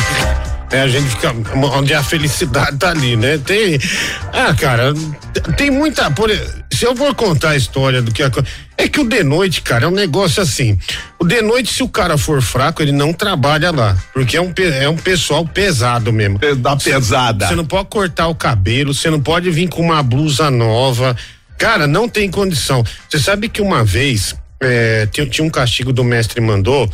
É, 0.74 0.82
a 0.82 0.88
gente 0.88 1.08
fica. 1.08 1.32
Onde 1.78 1.94
a 1.94 2.02
felicidade 2.04 2.78
tá 2.78 2.90
ali, 2.90 3.16
né? 3.16 3.38
Tem. 3.38 3.80
Ah, 4.34 4.54
cara, 4.56 4.92
tem 5.56 5.70
muita. 5.70 6.10
Por, 6.10 6.32
se 6.72 6.84
eu 6.84 6.96
for 6.96 7.14
contar 7.14 7.52
a 7.52 7.56
história 7.56 8.02
do 8.02 8.12
que. 8.12 8.24
É 8.76 8.88
que 8.88 9.00
o 9.00 9.08
de 9.08 9.24
noite, 9.24 9.62
cara, 9.62 9.86
é 9.86 9.88
um 9.88 9.92
negócio 9.92 10.42
assim. 10.42 10.78
O 11.20 11.26
de 11.26 11.44
noite, 11.44 11.72
se 11.72 11.84
o 11.84 11.88
cara 11.88 12.18
for 12.18 12.42
fraco, 12.42 12.82
ele 12.82 12.92
não 12.92 13.14
trabalha 13.14 13.70
lá. 13.70 13.96
Porque 14.12 14.36
é 14.36 14.42
um, 14.42 14.52
é 14.58 14.90
um 14.90 14.98
pessoal 14.98 15.46
pesado 15.46 16.12
mesmo. 16.12 16.40
Da 16.58 16.76
pesada. 16.76 17.48
Você 17.48 17.56
não 17.56 17.66
pode 17.66 17.90
cortar 17.90 18.28
o 18.28 18.36
cabelo, 18.36 18.96
você 18.96 19.12
não 19.12 19.22
pode 19.22 19.52
vir 19.52 19.70
com 19.70 19.84
uma 19.84 20.02
blusa 20.02 20.50
nova. 20.50 21.16
Cara, 21.56 21.86
não 21.86 22.10
tem 22.10 22.32
condição. 22.32 22.84
Você 23.08 23.20
sabe 23.20 23.48
que 23.48 23.62
uma 23.62 23.84
vez 23.84 24.36
é, 24.60 25.08
tinha, 25.12 25.28
tinha 25.28 25.46
um 25.46 25.52
castigo 25.52 25.94
do 25.94 26.04
mestre 26.04 26.42
mandou 26.42 26.90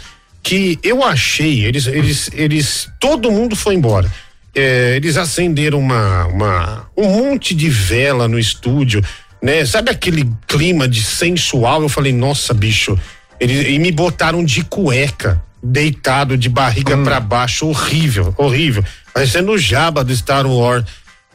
que 0.49 0.79
eu 0.81 1.03
achei, 1.03 1.63
eles, 1.63 1.85
eles, 1.85 2.31
eles, 2.33 2.89
todo 2.99 3.31
mundo 3.31 3.55
foi 3.55 3.75
embora. 3.75 4.11
É, 4.55 4.95
eles 4.95 5.15
acenderam 5.15 5.77
uma, 5.77 6.25
uma, 6.25 6.89
um 6.97 7.07
monte 7.07 7.53
de 7.53 7.69
vela 7.69 8.27
no 8.27 8.39
estúdio, 8.39 9.05
né? 9.43 9.63
Sabe 9.63 9.91
aquele 9.91 10.27
clima 10.47 10.87
de 10.87 11.03
sensual? 11.03 11.83
Eu 11.83 11.87
falei, 11.87 12.11
nossa, 12.11 12.51
bicho. 12.51 12.97
Eles, 13.39 13.67
e 13.67 13.77
me 13.77 13.91
botaram 13.91 14.43
de 14.43 14.63
cueca, 14.63 15.39
deitado 15.61 16.35
de 16.35 16.49
barriga 16.49 16.97
pra 16.97 17.19
baixo, 17.19 17.67
horrível, 17.67 18.33
horrível. 18.35 18.83
Parecendo 19.13 19.51
o 19.51 19.57
jaba 19.57 20.03
do 20.03 20.15
Star 20.15 20.47
Wars. 20.47 20.83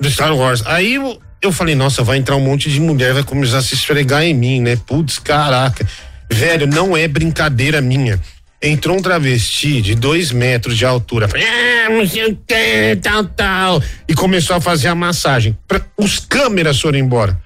Do 0.00 0.10
Star 0.10 0.34
Wars. 0.34 0.66
Aí 0.66 0.94
eu, 0.94 1.22
eu 1.40 1.52
falei, 1.52 1.76
nossa, 1.76 2.02
vai 2.02 2.18
entrar 2.18 2.34
um 2.34 2.44
monte 2.44 2.68
de 2.68 2.80
mulher, 2.80 3.14
vai 3.14 3.22
começar 3.22 3.58
a 3.58 3.62
se 3.62 3.74
esfregar 3.74 4.24
em 4.24 4.34
mim, 4.34 4.60
né? 4.60 4.74
Putz, 4.74 5.20
caraca. 5.20 5.86
Velho, 6.28 6.66
não 6.66 6.96
é 6.96 7.06
brincadeira 7.06 7.80
minha. 7.80 8.20
Entrou 8.66 8.96
um 8.96 9.02
travesti 9.02 9.82
de 9.82 9.94
dois 9.94 10.32
metros 10.32 10.78
de 10.78 10.86
altura. 10.86 11.28
Ah, 11.28 12.96
tal, 13.02 13.24
tal. 13.24 13.82
E 14.08 14.14
começou 14.14 14.56
a 14.56 14.60
fazer 14.60 14.88
a 14.88 14.94
massagem. 14.94 15.54
Os 15.98 16.18
câmeras 16.18 16.80
foram 16.80 16.98
embora. 16.98 17.38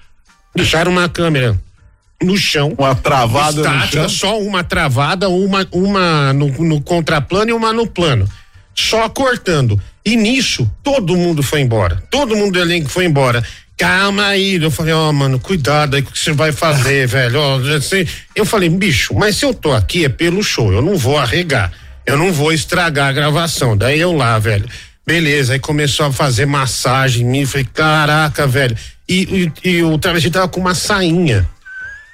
Deixaram 0.55 0.93
uma 0.93 1.09
câmera 1.09 1.59
no 2.23 2.37
chão. 2.37 2.73
Uma 2.77 2.95
travada 2.95 3.61
no 3.61 3.67
estática, 3.67 3.99
chão. 4.03 4.09
Só 4.09 4.39
uma 4.39 4.63
travada, 4.63 5.27
uma, 5.27 5.67
uma 5.73 6.31
no, 6.31 6.47
no 6.47 6.79
contraplano 6.79 7.51
e 7.51 7.53
uma 7.53 7.73
no 7.73 7.85
plano. 7.85 8.25
Só 8.73 9.09
cortando. 9.09 9.77
E 10.05 10.15
nisso, 10.15 10.71
todo 10.81 11.17
mundo 11.17 11.43
foi 11.43 11.59
embora. 11.59 12.01
Todo 12.09 12.33
mundo 12.33 12.53
do 12.53 12.59
elenco 12.59 12.87
foi 12.87 13.03
embora. 13.03 13.43
Calma 13.79 14.27
aí. 14.27 14.61
Eu 14.61 14.69
falei, 14.69 14.93
ó, 14.93 15.09
mano, 15.13 15.39
cuidado 15.39 15.95
aí 15.95 16.01
com 16.01 16.09
o 16.09 16.11
que 16.11 16.19
você 16.19 16.33
vai 16.33 16.51
fazer, 16.51 17.07
velho. 17.09 17.41
Assim, 17.75 18.05
eu 18.35 18.45
falei, 18.45 18.67
bicho, 18.67 19.13
mas 19.15 19.37
se 19.37 19.45
eu 19.45 19.53
tô 19.53 19.71
aqui 19.71 20.03
é 20.03 20.09
pelo 20.09 20.43
show, 20.43 20.73
eu 20.73 20.81
não 20.81 20.97
vou 20.97 21.17
arregar. 21.17 21.71
Eu 22.05 22.17
não 22.17 22.33
vou 22.33 22.51
estragar 22.51 23.07
a 23.07 23.13
gravação. 23.13 23.77
Daí 23.77 24.01
eu 24.01 24.11
lá, 24.11 24.37
velho. 24.37 24.67
Beleza, 25.07 25.53
aí 25.53 25.59
começou 25.59 26.07
a 26.07 26.11
fazer 26.11 26.45
massagem 26.45 27.25
em 27.25 27.29
mim. 27.29 27.45
Falei, 27.45 27.67
caraca, 27.73 28.45
velho. 28.45 28.75
E, 29.07 29.51
e, 29.63 29.69
e 29.69 29.83
o 29.83 29.97
travesti 29.97 30.29
tava 30.29 30.49
com 30.49 30.59
uma 30.59 30.75
sainha. 30.75 31.49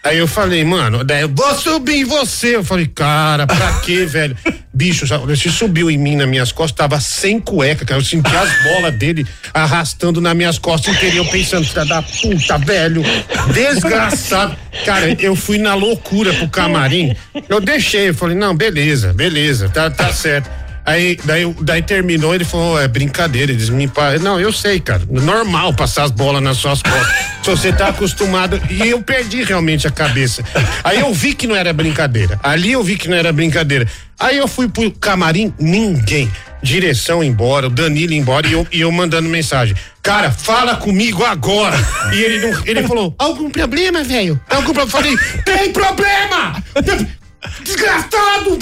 Aí 0.05 0.19
eu 0.19 0.27
falei, 0.27 0.63
mano, 0.63 1.03
daí 1.03 1.23
eu 1.23 1.29
vou 1.29 1.55
subir 1.55 2.01
em 2.01 2.03
você. 2.03 2.55
Eu 2.55 2.63
falei, 2.63 2.85
cara, 2.85 3.47
pra 3.47 3.79
quê, 3.79 4.05
velho? 4.07 4.37
Bicho, 4.71 5.03
você 5.07 5.49
subiu 5.49 5.89
em 5.89 5.97
mim 5.97 6.15
nas 6.15 6.27
minhas 6.27 6.51
costas, 6.51 6.77
tava 6.77 6.99
sem 7.01 7.39
cueca, 7.39 7.83
cara. 7.83 7.99
Eu 7.99 8.05
senti 8.05 8.29
as 8.35 8.61
bolas 8.61 8.93
dele 8.93 9.25
arrastando 9.51 10.21
nas 10.21 10.35
minhas 10.35 10.59
costas 10.59 10.95
inteiro. 10.95 11.17
Eu 11.17 11.25
pensando, 11.25 11.65
filha 11.65 11.85
da 11.85 12.03
puta, 12.03 12.55
velho. 12.59 13.01
Desgraçado. 13.51 14.55
Cara, 14.85 15.11
eu 15.19 15.35
fui 15.35 15.57
na 15.57 15.73
loucura 15.73 16.31
pro 16.33 16.49
camarim. 16.49 17.15
Eu 17.49 17.59
deixei, 17.59 18.09
eu 18.09 18.13
falei, 18.13 18.37
não, 18.37 18.55
beleza, 18.55 19.11
beleza, 19.11 19.69
tá, 19.69 19.89
tá 19.89 20.13
certo. 20.13 20.64
Aí, 20.85 21.17
daí, 21.23 21.51
daí 21.61 21.81
terminou, 21.81 22.35
ele 22.35 22.45
falou, 22.45 22.79
é 22.79 22.87
brincadeira, 22.87 23.51
eles 23.51 23.69
me 23.69 23.89
Não, 24.21 24.39
eu 24.39 24.53
sei, 24.53 24.79
cara. 24.79 25.01
Normal 25.09 25.73
passar 25.73 26.03
as 26.03 26.11
bolas 26.11 26.43
nas 26.43 26.57
suas 26.57 26.81
costas. 26.81 27.07
Se 27.41 27.49
você 27.49 27.73
tá 27.73 27.87
acostumado. 27.87 28.61
E 28.69 28.89
eu 28.89 29.01
perdi 29.01 29.43
realmente 29.43 29.87
a 29.87 29.91
cabeça. 29.91 30.43
Aí 30.83 30.99
eu 30.99 31.13
vi 31.13 31.33
que 31.33 31.47
não 31.47 31.55
era 31.55 31.73
brincadeira. 31.73 32.39
Ali 32.43 32.71
eu 32.71 32.83
vi 32.83 32.97
que 32.97 33.07
não 33.07 33.17
era 33.17 33.33
brincadeira. 33.33 33.87
Aí 34.19 34.37
eu 34.37 34.47
fui 34.47 34.67
pro 34.69 34.91
camarim, 34.91 35.53
ninguém. 35.59 36.31
Direção 36.61 37.23
embora, 37.23 37.67
o 37.67 37.69
Danilo 37.69 38.13
embora 38.13 38.47
e 38.47 38.53
eu, 38.53 38.67
e 38.71 38.81
eu 38.81 38.91
mandando 38.91 39.29
mensagem. 39.29 39.75
Cara, 40.01 40.31
fala 40.31 40.75
comigo 40.75 41.23
agora. 41.23 41.77
E 42.13 42.17
ele 42.17 42.47
não, 42.47 42.63
ele 42.65 42.83
falou: 42.83 43.13
algum 43.19 43.49
problema, 43.49 44.03
velho? 44.03 44.39
Algum 44.49 44.73
problema? 44.73 44.89
Falei: 44.89 45.17
tem 45.43 45.71
problema! 45.71 46.63
Desgraçado! 47.63 48.57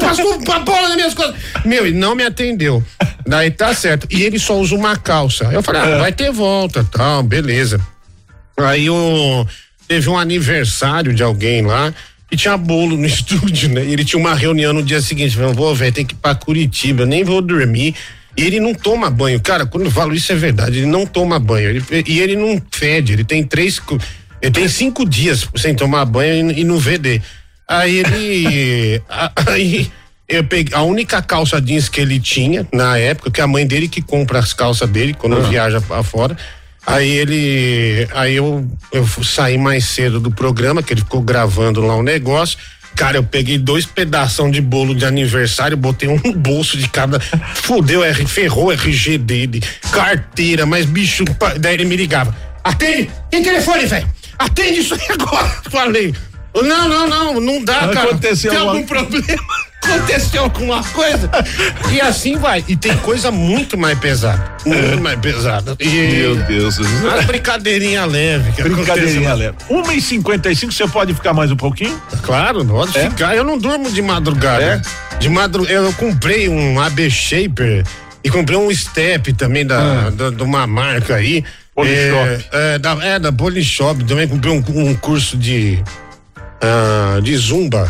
Passou 0.00 0.38
uma 0.38 0.58
bola 0.60 0.88
nas 0.88 0.96
minhas 0.96 1.14
costas. 1.14 1.34
Meu, 1.64 1.86
ele 1.86 1.96
não 1.98 2.14
me 2.14 2.24
atendeu. 2.24 2.82
Daí 3.26 3.50
tá 3.50 3.74
certo. 3.74 4.06
E 4.10 4.22
ele 4.22 4.38
só 4.38 4.58
usa 4.58 4.74
uma 4.74 4.96
calça. 4.96 5.44
Eu 5.52 5.62
falei, 5.62 5.80
ah, 5.82 5.98
vai 5.98 6.12
ter 6.12 6.30
volta, 6.32 6.84
tal, 6.84 7.22
beleza. 7.22 7.80
Aí 8.58 8.88
o, 8.90 9.46
teve 9.88 10.08
um 10.08 10.18
aniversário 10.18 11.14
de 11.14 11.22
alguém 11.22 11.62
lá 11.62 11.92
e 12.30 12.36
tinha 12.36 12.56
bolo 12.56 12.96
no 12.96 13.06
estúdio, 13.06 13.68
né? 13.70 13.84
E 13.84 13.92
ele 13.92 14.04
tinha 14.04 14.18
uma 14.20 14.34
reunião 14.34 14.72
no 14.72 14.82
dia 14.82 15.00
seguinte. 15.00 15.36
Falou, 15.36 15.54
vou, 15.54 15.74
velho, 15.74 15.92
tem 15.92 16.04
que 16.04 16.14
ir 16.14 16.18
pra 16.18 16.34
Curitiba, 16.34 17.02
eu 17.02 17.06
nem 17.06 17.24
vou 17.24 17.40
dormir. 17.40 17.94
E 18.36 18.42
ele 18.42 18.60
não 18.60 18.74
toma 18.74 19.10
banho. 19.10 19.38
Cara, 19.40 19.66
quando 19.66 19.84
eu 19.84 19.90
falo 19.90 20.14
isso 20.14 20.32
é 20.32 20.34
verdade, 20.34 20.78
ele 20.78 20.86
não 20.86 21.04
toma 21.06 21.38
banho. 21.38 21.68
Ele- 21.70 22.04
e 22.06 22.18
ele 22.20 22.34
não 22.34 22.60
fede, 22.72 23.12
ele 23.12 23.24
tem 23.24 23.44
três. 23.44 23.78
Ele 24.40 24.50
tem 24.50 24.66
cinco 24.68 25.06
dias 25.08 25.46
sem 25.56 25.74
tomar 25.74 26.04
banho 26.06 26.50
e, 26.50 26.60
e 26.60 26.64
não 26.64 26.78
VD. 26.78 27.20
Aí 27.78 27.98
ele. 27.98 29.02
a- 29.08 29.32
aí 29.48 29.90
eu 30.28 30.44
peguei 30.44 30.74
a 30.74 30.82
única 30.82 31.20
calça 31.20 31.60
jeans 31.60 31.88
que 31.88 32.00
ele 32.00 32.18
tinha 32.18 32.66
na 32.72 32.96
época, 32.96 33.30
que 33.30 33.40
é 33.40 33.44
a 33.44 33.46
mãe 33.46 33.66
dele 33.66 33.88
que 33.88 34.00
compra 34.00 34.38
as 34.38 34.52
calças 34.52 34.88
dele 34.88 35.12
quando 35.14 35.40
viaja 35.42 35.80
pra 35.80 36.02
fora. 36.02 36.36
Aí 36.86 37.08
ele. 37.10 38.08
Aí 38.14 38.34
eu, 38.36 38.66
eu 38.92 39.06
saí 39.22 39.56
mais 39.58 39.84
cedo 39.84 40.18
do 40.20 40.30
programa, 40.30 40.82
que 40.82 40.92
ele 40.92 41.00
ficou 41.00 41.20
gravando 41.20 41.80
lá 41.80 41.96
um 41.96 42.02
negócio. 42.02 42.58
Cara, 42.94 43.16
eu 43.16 43.22
peguei 43.22 43.56
dois 43.56 43.86
pedaços 43.86 44.50
de 44.52 44.60
bolo 44.60 44.94
de 44.94 45.04
aniversário, 45.06 45.76
botei 45.76 46.08
um 46.08 46.20
no 46.22 46.34
bolso 46.34 46.76
de 46.76 46.88
cada. 46.88 47.18
Fudeu, 47.54 48.02
R, 48.04 48.26
ferrou 48.26 48.66
o 48.66 48.72
RG 48.72 49.16
dele, 49.16 49.62
carteira, 49.92 50.66
mas 50.66 50.84
bicho. 50.84 51.24
Daí 51.58 51.74
ele 51.74 51.84
me 51.86 51.96
ligava. 51.96 52.34
Atende! 52.62 53.10
Tem 53.30 53.42
telefone, 53.42 53.86
velho! 53.86 54.06
Atende 54.38 54.80
isso 54.80 54.94
aí 54.94 55.00
agora! 55.10 55.48
Falei. 55.70 56.14
Não, 56.54 56.88
não, 56.88 57.06
não, 57.08 57.40
não 57.40 57.64
dá, 57.64 57.88
cara. 57.88 58.02
Aconteceu 58.10 58.50
Tem 58.52 58.60
algum 58.60 58.84
problema? 58.84 59.24
Aconteceu 59.82 60.44
alguma 60.44 60.82
coisa? 60.84 61.28
E 61.92 62.00
assim 62.00 62.36
vai. 62.36 62.64
E 62.68 62.76
tem 62.76 62.96
coisa 62.98 63.32
muito 63.32 63.76
mais 63.76 63.98
pesada. 63.98 64.54
Muito 64.64 65.00
mais 65.02 65.18
pesada. 65.18 65.76
E 65.80 65.86
Meu 65.88 66.36
Deus. 66.36 66.78
As 66.78 67.24
brincadeirinhas 67.26 68.08
leves. 68.10 68.54
que 68.54 68.62
Brincadeirinha 68.62 69.34
leve. 69.34 69.56
1 69.68 69.92
e 69.92 70.00
55 70.00 70.72
você 70.72 70.86
pode 70.86 71.12
ficar 71.14 71.32
mais 71.32 71.50
um 71.50 71.56
pouquinho? 71.56 72.00
Claro, 72.22 72.64
pode 72.64 72.96
É? 72.96 73.10
ficar. 73.10 73.34
Eu 73.34 73.42
não 73.42 73.58
durmo 73.58 73.90
de 73.90 74.00
madrugada. 74.00 74.80
De 75.18 75.28
madrugada. 75.28 75.74
Eu 75.74 75.92
comprei 75.94 76.48
um 76.48 76.78
AB 76.80 77.10
Shaper 77.10 77.84
e 78.22 78.30
comprei 78.30 78.56
um 78.56 78.72
Step 78.72 79.32
também 79.32 79.66
da, 79.66 80.10
da- 80.10 80.30
de 80.30 80.42
uma 80.44 80.64
marca 80.64 81.16
aí. 81.16 81.44
Polishop. 81.74 82.46
É, 82.52 82.74
é, 82.74 82.78
da, 82.78 82.92
é, 83.04 83.18
da 83.18 83.32
Polishop. 83.32 84.04
Também 84.04 84.28
comprei 84.28 84.52
um, 84.52 84.62
um 84.88 84.94
curso 84.94 85.36
de. 85.36 85.82
Ah, 86.62 87.20
de 87.20 87.36
zumba. 87.36 87.88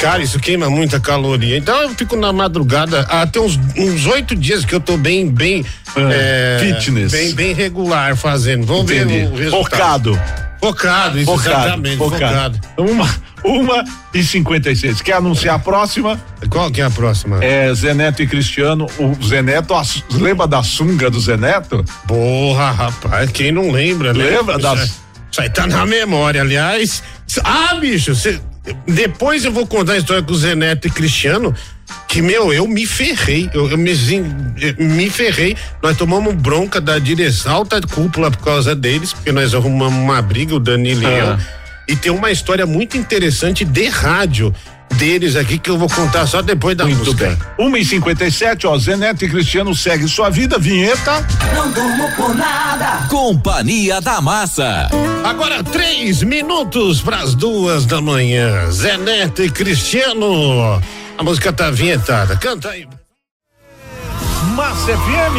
Cara, 0.00 0.22
isso 0.22 0.38
queima 0.38 0.68
muita 0.68 0.98
caloria. 0.98 1.56
Então 1.56 1.80
eu 1.82 1.90
fico 1.90 2.16
na 2.16 2.32
madrugada, 2.32 3.02
até 3.02 3.38
uns 3.40 3.58
uns 3.76 4.06
oito 4.06 4.34
dias 4.34 4.64
que 4.64 4.74
eu 4.74 4.80
tô 4.80 4.96
bem, 4.96 5.28
bem. 5.28 5.64
É, 5.96 6.58
é, 6.60 6.74
fitness. 6.74 7.12
Bem, 7.12 7.34
bem 7.34 7.54
regular 7.54 8.16
fazendo. 8.16 8.66
Vamos 8.66 8.90
Entendi. 8.90 9.04
ver 9.20 9.26
o 9.28 9.36
resultado. 9.36 10.14
Focado. 10.14 10.52
Focado, 10.62 11.18
isso 11.18 11.26
Focado, 11.30 11.66
exatamente. 11.66 11.96
focado. 11.96 12.56
focado. 12.56 12.60
Uma, 12.92 13.10
uma 13.44 13.84
e 14.14 14.22
56. 14.22 15.02
Quer 15.02 15.14
anunciar 15.14 15.56
a 15.56 15.58
próxima? 15.58 16.20
Qual 16.48 16.70
que 16.70 16.80
é 16.80 16.84
a 16.84 16.90
próxima? 16.90 17.42
É 17.42 17.74
Zeneto 17.74 18.22
e 18.22 18.28
Cristiano. 18.28 18.86
O 18.96 19.24
Zeneto, 19.24 19.74
lembra 20.12 20.46
da 20.46 20.62
sunga 20.62 21.10
do 21.10 21.18
Zeneto? 21.18 21.84
Porra, 22.06 22.70
rapaz, 22.70 23.30
quem 23.32 23.50
não 23.50 23.72
lembra, 23.72 24.14
né? 24.14 24.24
Lembra 24.24 24.56
aí- 24.56 24.90
Isso 25.32 25.40
aí 25.40 25.48
tá 25.50 25.66
na 25.66 25.86
memória, 25.86 26.42
aliás. 26.42 27.02
Ah, 27.42 27.74
bicho, 27.80 28.14
cê- 28.14 28.38
depois 28.86 29.44
eu 29.44 29.50
vou 29.52 29.66
contar 29.66 29.94
a 29.94 29.98
história 29.98 30.22
com 30.22 30.32
o 30.32 30.36
Zé 30.36 30.54
Neto 30.54 30.86
e 30.86 30.90
Cristiano, 30.90 31.54
que, 32.06 32.20
meu, 32.22 32.52
eu 32.52 32.68
me 32.68 32.86
ferrei, 32.86 33.50
eu, 33.54 33.68
eu 33.70 33.78
me, 33.78 33.90
eh, 33.90 34.74
me 34.78 35.08
ferrei. 35.10 35.56
Nós 35.82 35.96
tomamos 35.96 36.34
bronca 36.34 36.80
da 36.80 36.98
direção, 36.98 37.52
alta 37.54 37.80
cúpula 37.80 38.30
por 38.30 38.44
causa 38.44 38.74
deles, 38.74 39.12
porque 39.14 39.32
nós 39.32 39.54
arrumamos 39.54 39.98
uma 39.98 40.20
briga, 40.20 40.54
o 40.54 40.60
Danilo 40.60 41.02
e 41.02 41.06
Ah. 41.06 41.38
eu. 41.38 41.62
E 41.88 41.96
tem 41.96 42.12
uma 42.12 42.30
história 42.30 42.64
muito 42.66 42.96
interessante 42.96 43.64
de 43.64 43.88
rádio 43.88 44.54
deles 44.92 45.36
aqui 45.36 45.58
que 45.58 45.70
eu 45.70 45.78
vou 45.78 45.88
contar 45.88 46.26
só 46.26 46.42
depois 46.42 46.76
da 46.76 46.84
Muito 46.84 46.98
música. 46.98 47.38
bem. 47.58 47.66
1 47.68 47.76
e 47.76 47.84
57 47.84 48.66
ó, 48.66 48.78
Zé 48.78 48.96
Neto 48.96 49.24
e 49.24 49.28
Cristiano 49.28 49.74
segue 49.74 50.06
sua 50.08 50.30
vida, 50.30 50.58
vinheta. 50.58 51.26
Não 51.54 51.70
durmo 51.70 52.10
por 52.16 52.34
nada. 52.34 53.06
Companhia 53.08 54.00
da 54.00 54.20
Massa. 54.20 54.88
Agora 55.24 55.62
três 55.62 56.22
minutos 56.22 57.00
para 57.00 57.18
as 57.18 57.34
duas 57.34 57.86
da 57.86 58.00
manhã. 58.00 58.70
Zé 58.70 58.96
Neto 58.96 59.42
e 59.42 59.50
Cristiano. 59.50 60.80
A 61.18 61.22
música 61.22 61.52
tá 61.52 61.70
vinhetada. 61.70 62.36
Canta 62.36 62.70
aí. 62.70 62.86
Massa 64.56 64.92
FM. 64.92 65.38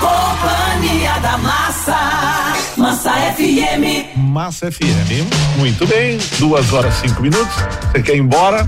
Companhia 0.00 1.18
da 1.20 1.38
Massa. 1.38 2.37
Massa 2.88 3.12
FM. 3.36 4.16
Massa 4.16 4.72
FM. 4.72 5.28
Muito 5.58 5.86
bem. 5.86 6.16
Duas 6.38 6.72
horas, 6.72 6.94
cinco 6.94 7.20
minutos. 7.20 7.54
Você 7.92 8.02
quer 8.02 8.16
ir 8.16 8.20
embora? 8.20 8.66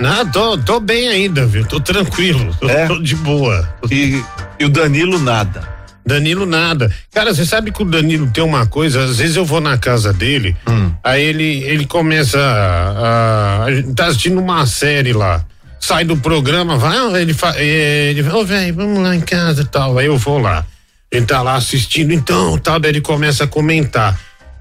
Não, 0.00 0.26
tô, 0.30 0.56
tô 0.56 0.80
bem 0.80 1.06
ainda, 1.06 1.44
viu? 1.44 1.66
Tô 1.66 1.78
tranquilo. 1.78 2.50
Tô, 2.58 2.64
É? 2.72 2.86
tô 2.86 2.98
de 2.98 3.14
boa. 3.16 3.68
E, 3.90 4.22
e 4.58 4.64
o 4.64 4.70
Danilo 4.70 5.18
nada. 5.18 5.68
Danilo 6.06 6.46
nada. 6.46 6.90
Cara, 7.12 7.34
você 7.34 7.44
sabe 7.44 7.70
que 7.70 7.82
o 7.82 7.84
Danilo 7.84 8.30
tem 8.30 8.42
uma 8.42 8.64
coisa, 8.64 9.04
às 9.04 9.18
vezes 9.18 9.36
eu 9.36 9.44
vou 9.44 9.60
na 9.60 9.76
casa 9.76 10.14
dele, 10.14 10.56
Hum. 10.66 10.90
aí 11.04 11.22
ele, 11.22 11.62
ele 11.64 11.84
começa 11.84 12.38
a, 12.40 13.64
a, 13.64 13.74
gente 13.74 13.92
tá 13.92 14.06
assistindo 14.06 14.40
uma 14.40 14.64
série 14.64 15.12
lá. 15.12 15.44
Sai 15.78 16.04
do 16.06 16.16
programa, 16.16 16.78
vai, 16.78 17.20
ele 17.20 17.34
fa, 17.34 17.52
eh, 17.58 18.12
ele 18.12 18.22
fala, 18.22 18.38
ô 18.38 18.44
velho, 18.46 18.74
vamos 18.74 19.02
lá 19.02 19.14
em 19.14 19.20
casa 19.20 19.60
e 19.60 19.66
tal. 19.66 19.98
Aí 19.98 20.06
eu 20.06 20.16
vou 20.16 20.38
lá. 20.38 20.64
Ele 21.10 21.24
tá 21.24 21.40
lá 21.42 21.54
assistindo, 21.54 22.12
então, 22.12 22.58
tal, 22.58 22.78
daí 22.78 22.90
ele 22.92 23.00
começa 23.00 23.44
a 23.44 23.46
comentar. 23.46 24.18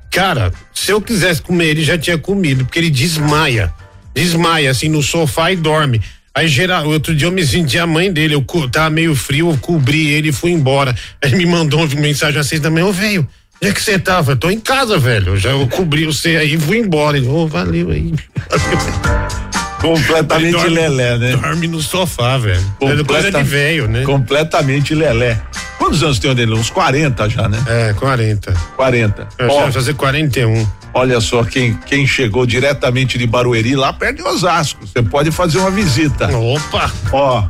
Cara, 0.10 0.52
se 0.74 0.91
eu 0.91 1.02
quisesse 1.02 1.41
comer, 1.41 1.68
ele 1.68 1.84
já 1.84 1.98
tinha 1.98 2.18
comido, 2.18 2.64
porque 2.65 2.80
ele 2.80 2.90
desmaia. 2.90 3.72
Desmaia, 4.15 4.72
assim, 4.72 4.88
no 4.90 5.03
sofá 5.03 5.52
e 5.52 5.56
dorme. 5.56 6.02
Aí, 6.34 6.48
geral, 6.48 6.88
outro 6.88 7.14
dia 7.15 7.28
eu 7.28 7.32
me 7.32 7.45
senti 7.45 7.78
a 7.78 7.86
mãe 7.86 8.11
dele, 8.14 8.36
eu 8.36 8.45
tava 8.72 8.90
meio 8.90 9.14
frio, 9.15 9.49
eu 9.52 9.57
cobri 9.57 10.07
ele 10.07 10.30
e 10.30 10.32
fui 10.32 10.52
embora. 10.52 10.95
Aí 11.22 11.30
ele 11.32 11.38
me 11.38 11.45
mandou 11.45 11.82
uma 11.84 11.95
mensagem 11.95 12.40
às 12.40 12.48
seis 12.48 12.61
da 12.61 12.69
manhã, 12.69 12.86
ô 12.86 12.94
velho, 12.94 13.28
onde 13.61 13.72
é 13.72 13.74
que 13.74 13.82
você 13.82 13.99
tava? 13.99 14.32
Eu 14.34 14.38
tô 14.38 14.49
em 14.49 14.60
casa, 14.60 14.98
velho. 14.98 15.30
Eu 15.34 15.38
já 15.38 15.49
eu 15.49 15.68
cobri 15.68 16.06
você 16.06 16.38
aí 16.38 16.53
e 16.53 16.57
fui 16.57 16.78
embora. 16.78 17.18
Ele, 17.18 17.28
ô, 17.28 17.48
valeu 17.48 17.90
aí. 17.91 18.14
Completamente 19.82 20.52
dorme- 20.53 20.69
lelé, 20.69 21.18
né? 21.18 21.36
Dorme 21.36 21.68
no 21.68 21.82
sofá, 21.82 22.38
velho. 22.38 22.64
É 22.82 23.03
coisa 23.03 23.32
de 23.32 23.44
velho, 23.44 23.88
né? 23.88 24.03
Completamente 24.03 24.95
lelé. 24.95 25.40
Quantos 25.88 26.03
anos 26.03 26.19
tem 26.19 26.30
o 26.30 26.35
dele? 26.35 26.53
Uns 26.53 26.69
40 26.69 27.30
já, 27.30 27.47
né? 27.47 27.64
É, 27.65 27.93
40. 27.93 28.53
40. 28.76 29.27
Eu 29.39 29.49
Ó, 29.49 29.72
fazer 29.72 29.93
41. 29.93 30.68
olha 30.93 31.22
só 31.22 31.45
quem, 31.45 31.76
quem 31.85 32.05
chegou 32.05 32.45
diretamente 32.45 33.18
de 33.18 33.26
Barueri, 33.26 33.73
lá 33.73 33.93
perto 33.93 34.18
de 34.18 34.23
Osasco. 34.23 34.85
Você 34.85 35.01
pode 35.01 35.31
fazer 35.31 35.59
uma 35.59 35.72
visita. 35.72 36.27
Opa! 36.38 36.91
Ó, 37.14 37.45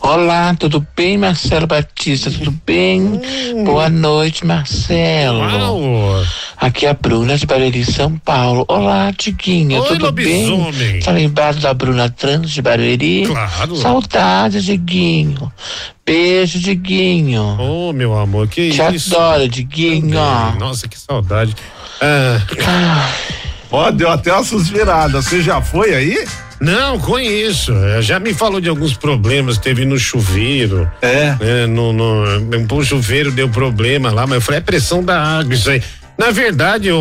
Olá, 0.00 0.54
tudo 0.58 0.86
bem, 0.96 1.16
Marcelo 1.18 1.66
Batista? 1.66 2.30
Tudo 2.30 2.52
bem? 2.66 3.20
Boa 3.64 3.88
noite, 3.88 4.44
Marcelo. 4.46 5.38
Uau! 5.40 6.24
Aqui 6.56 6.86
é 6.86 6.90
a 6.90 6.94
Bruna 6.94 7.36
de 7.36 7.46
Barueri, 7.46 7.84
São 7.84 8.16
Paulo. 8.18 8.64
Olá, 8.68 9.12
Tiguinho, 9.12 9.80
Oi, 9.82 9.88
tudo 9.88 10.04
lobisomem. 10.06 10.72
bem? 10.72 11.00
Tá 11.00 11.10
lembrado 11.10 11.58
da 11.60 11.72
Bruna 11.74 12.08
Trans 12.10 12.50
de 12.50 12.62
Barueri? 12.62 13.24
Claro. 13.26 13.76
Saudades, 13.76 14.64
Diguinho. 14.64 15.52
Beijo, 16.06 16.58
Diguinho. 16.58 17.56
Ô, 17.58 17.92
meu 17.92 18.16
amor, 18.16 18.46
que 18.48 18.70
Te 18.70 18.94
isso? 18.94 19.14
adoro, 19.16 19.48
Diguinho. 19.48 20.18
Nossa, 20.58 20.86
que 20.86 20.98
saudade. 20.98 21.54
Ah, 22.00 23.08
ó, 23.74 23.90
deu 23.90 24.10
até 24.10 24.32
uma 24.32 24.44
suspirada. 24.44 25.20
Você 25.22 25.40
já 25.42 25.60
foi 25.60 25.94
aí? 25.94 26.24
não, 26.60 26.98
conheço. 26.98 27.72
É, 27.74 28.00
Já 28.00 28.18
me 28.18 28.32
falou 28.32 28.60
de 28.60 28.68
alguns 28.70 28.94
problemas, 28.96 29.58
teve 29.58 29.84
no 29.84 29.98
chuveiro. 29.98 30.90
É. 31.02 31.36
É, 31.40 31.66
no, 31.66 31.92
no, 31.92 32.24
o 32.72 32.84
chuveiro 32.84 33.30
deu 33.30 33.48
problema 33.48 34.10
lá, 34.10 34.26
mas 34.26 34.36
eu 34.36 34.40
falei, 34.40 34.58
é 34.58 34.62
pressão 34.62 35.04
da 35.04 35.20
água, 35.20 35.52
isso 35.52 35.68
aí. 35.68 35.82
Na 36.16 36.30
verdade, 36.30 36.90
o. 36.92 36.96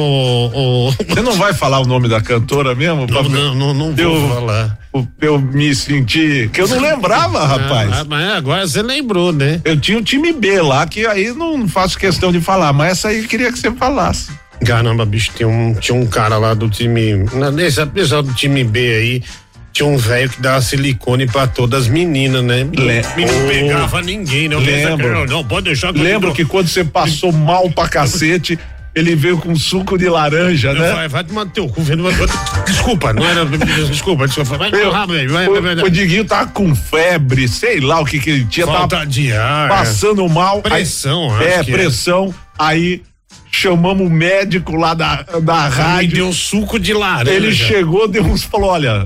o 0.54 0.92
Você 1.08 1.22
não 1.22 1.34
vai 1.34 1.54
falar 1.54 1.80
o 1.80 1.86
nome 1.86 2.10
da 2.10 2.20
cantora 2.20 2.74
mesmo? 2.74 3.06
não, 3.08 3.24
não, 3.24 3.56
não, 3.56 3.74
não 3.74 3.96
vou 3.96 4.04
Eu- 4.16 4.30
falar. 4.30 4.78
Eu, 4.94 5.08
eu 5.22 5.40
me 5.40 5.74
senti. 5.74 6.50
Que 6.52 6.62
eu 6.62 6.68
não 6.68 6.80
lembrava, 6.80 7.46
rapaz. 7.46 7.92
Ah, 7.94 8.04
mas 8.08 8.32
agora 8.32 8.68
você 8.68 8.82
lembrou, 8.82 9.32
né? 9.32 9.62
Eu 9.64 9.80
tinha 9.80 9.98
o 9.98 10.04
time 10.04 10.34
B 10.34 10.62
lá, 10.62 10.86
que 10.88 11.06
aí 11.06 11.32
não 11.32 11.68
faço 11.68 11.98
questão 11.98 12.32
de 12.32 12.42
falar, 12.42 12.74
mas 12.74 12.92
essa 12.94 13.08
aí 13.10 13.20
eu 13.22 13.28
queria 13.28 13.52
que 13.52 13.58
você 13.60 13.72
falasse. 13.72 14.32
Caramba, 14.66 15.06
bicho, 15.06 15.32
tinha 15.36 15.48
um, 15.48 15.74
tinha 15.74 15.96
um 15.98 16.06
cara 16.06 16.38
lá 16.38 16.54
do 16.54 16.70
time. 16.70 17.14
Nesse 17.54 17.86
pessoal 17.88 18.24
do 18.24 18.34
time 18.34 18.64
B 18.64 18.80
aí. 18.96 19.24
Tinha 19.72 19.88
um 19.90 19.98
velho 19.98 20.30
que 20.30 20.40
dava 20.40 20.62
silicone 20.62 21.26
pra 21.26 21.48
todas 21.48 21.84
as 21.84 21.88
meninas, 21.88 22.44
né? 22.44 22.58
Le- 22.64 23.02
E 23.18 23.26
não 23.26 23.46
Oh. 23.46 23.48
pegava 23.48 24.02
ninguém, 24.04 24.48
né? 24.48 24.54
Eu 24.56 24.60
Lembro. 24.60 25.26
que, 25.26 25.34
Não, 25.34 25.44
pode 25.44 25.66
deixar 25.66 25.92
que 25.92 26.00
eu 26.00 26.04
Lembro 26.04 26.32
que 26.32 26.46
quando 26.46 26.68
você 26.68 26.84
passou 26.84 27.32
mal 27.32 27.68
pra 27.72 27.88
cacete, 27.90 28.60
ele 28.94 29.16
veio 29.16 29.40
com 29.40 29.56
suco 29.56 29.98
de 29.98 30.08
laranja, 30.08 30.74
né? 30.76 30.92
Vai, 30.92 31.08
vai 31.08 31.24
tomar 31.24 31.48
teu 31.48 31.68
cu, 31.68 31.82
velho. 31.82 32.04
Desculpa, 32.68 33.14
não 33.14 33.26
era. 33.26 33.46
Desculpa, 33.90 34.28
desculpa. 34.28 34.58
Vai, 34.60 34.70
Eu- 34.70 34.92
vai, 34.92 35.08
vai, 35.08 35.28
vai, 35.28 35.48
o, 35.48 35.54
vai, 35.60 35.76
vai. 35.76 35.86
o 35.86 35.90
Diguinho 35.90 36.24
tava 36.26 36.52
com 36.52 36.76
febre, 36.76 37.48
sei 37.48 37.80
lá 37.80 38.00
o 38.00 38.06
que 38.06 38.20
que 38.20 38.30
ele 38.30 38.46
tinha, 38.46 38.68
Falta 38.68 38.98
tava 38.98 39.08
de 39.08 39.34
ar. 39.34 39.70
passando 39.70 40.30
mal. 40.30 40.62
Pressão, 40.62 41.36
aí, 41.36 41.48
acho 41.48 41.60
É, 41.62 41.64
que 41.64 41.72
é. 41.72 41.74
pressão. 41.74 42.32
Aí 42.60 43.02
chamamos 43.64 44.06
o 44.06 44.10
médico 44.10 44.76
lá 44.76 44.94
da, 44.94 45.24
da 45.42 45.68
rádio. 45.68 46.16
deu 46.16 46.34
suco 46.34 46.78
de 46.80 46.94
laranja. 46.94 47.32
Ele 47.36 47.54
chegou, 47.54 48.08
deu 48.08 48.24
uns, 48.24 48.44
falou, 48.44 48.70
olha, 48.72 49.04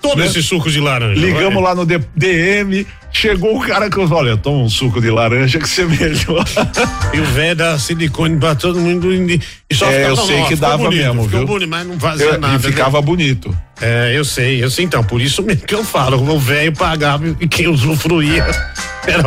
Todo 0.00 0.18
né? 0.18 0.26
esse 0.26 0.42
suco 0.42 0.70
de 0.70 0.80
laranja. 0.80 1.20
ligamos 1.20 1.54
vai. 1.54 1.62
lá 1.62 1.74
no 1.74 1.84
DM, 1.84 2.86
chegou 3.12 3.56
o 3.56 3.60
cara 3.60 3.90
que 3.90 3.96
eu 3.98 4.10
olha, 4.10 4.36
toma 4.36 4.58
um 4.64 4.68
suco 4.70 5.00
de 5.00 5.10
laranja 5.10 5.58
que 5.58 5.68
você 5.68 5.84
melhor. 5.84 6.44
E 7.12 7.20
o 7.20 7.24
velho 7.24 7.56
dá 7.56 7.78
silicone 7.78 8.36
pra 8.38 8.54
todo 8.54 8.78
mundo. 8.78 9.12
E 9.12 9.40
só 9.74 9.90
É, 9.90 10.08
eu 10.08 10.16
sei 10.16 10.42
que 10.44 10.56
dava 10.56 10.76
bonito, 10.78 10.96
mesmo, 11.02 11.24
ficou 11.24 11.38
viu? 11.40 11.46
bonito, 11.48 11.68
mas 11.70 11.86
não 11.86 11.98
fazia 11.98 12.26
Eu- 12.26 12.38
nada. 12.38 12.54
e 12.54 12.56
né? 12.56 12.58
ficava 12.62 13.00
bonito. 13.02 13.56
É, 13.80 14.12
eu 14.14 14.24
sei, 14.24 14.62
eu 14.62 14.70
sei 14.70 14.84
então, 14.84 15.02
por 15.04 15.20
isso 15.20 15.42
mesmo 15.42 15.62
que 15.66 15.74
eu 15.74 15.84
falo, 15.84 16.16
o 16.34 16.38
velho 16.38 16.72
pagava 16.72 17.24
e 17.40 17.46
quem 17.48 17.66
usufruía 17.68 18.44
era. 19.06 19.22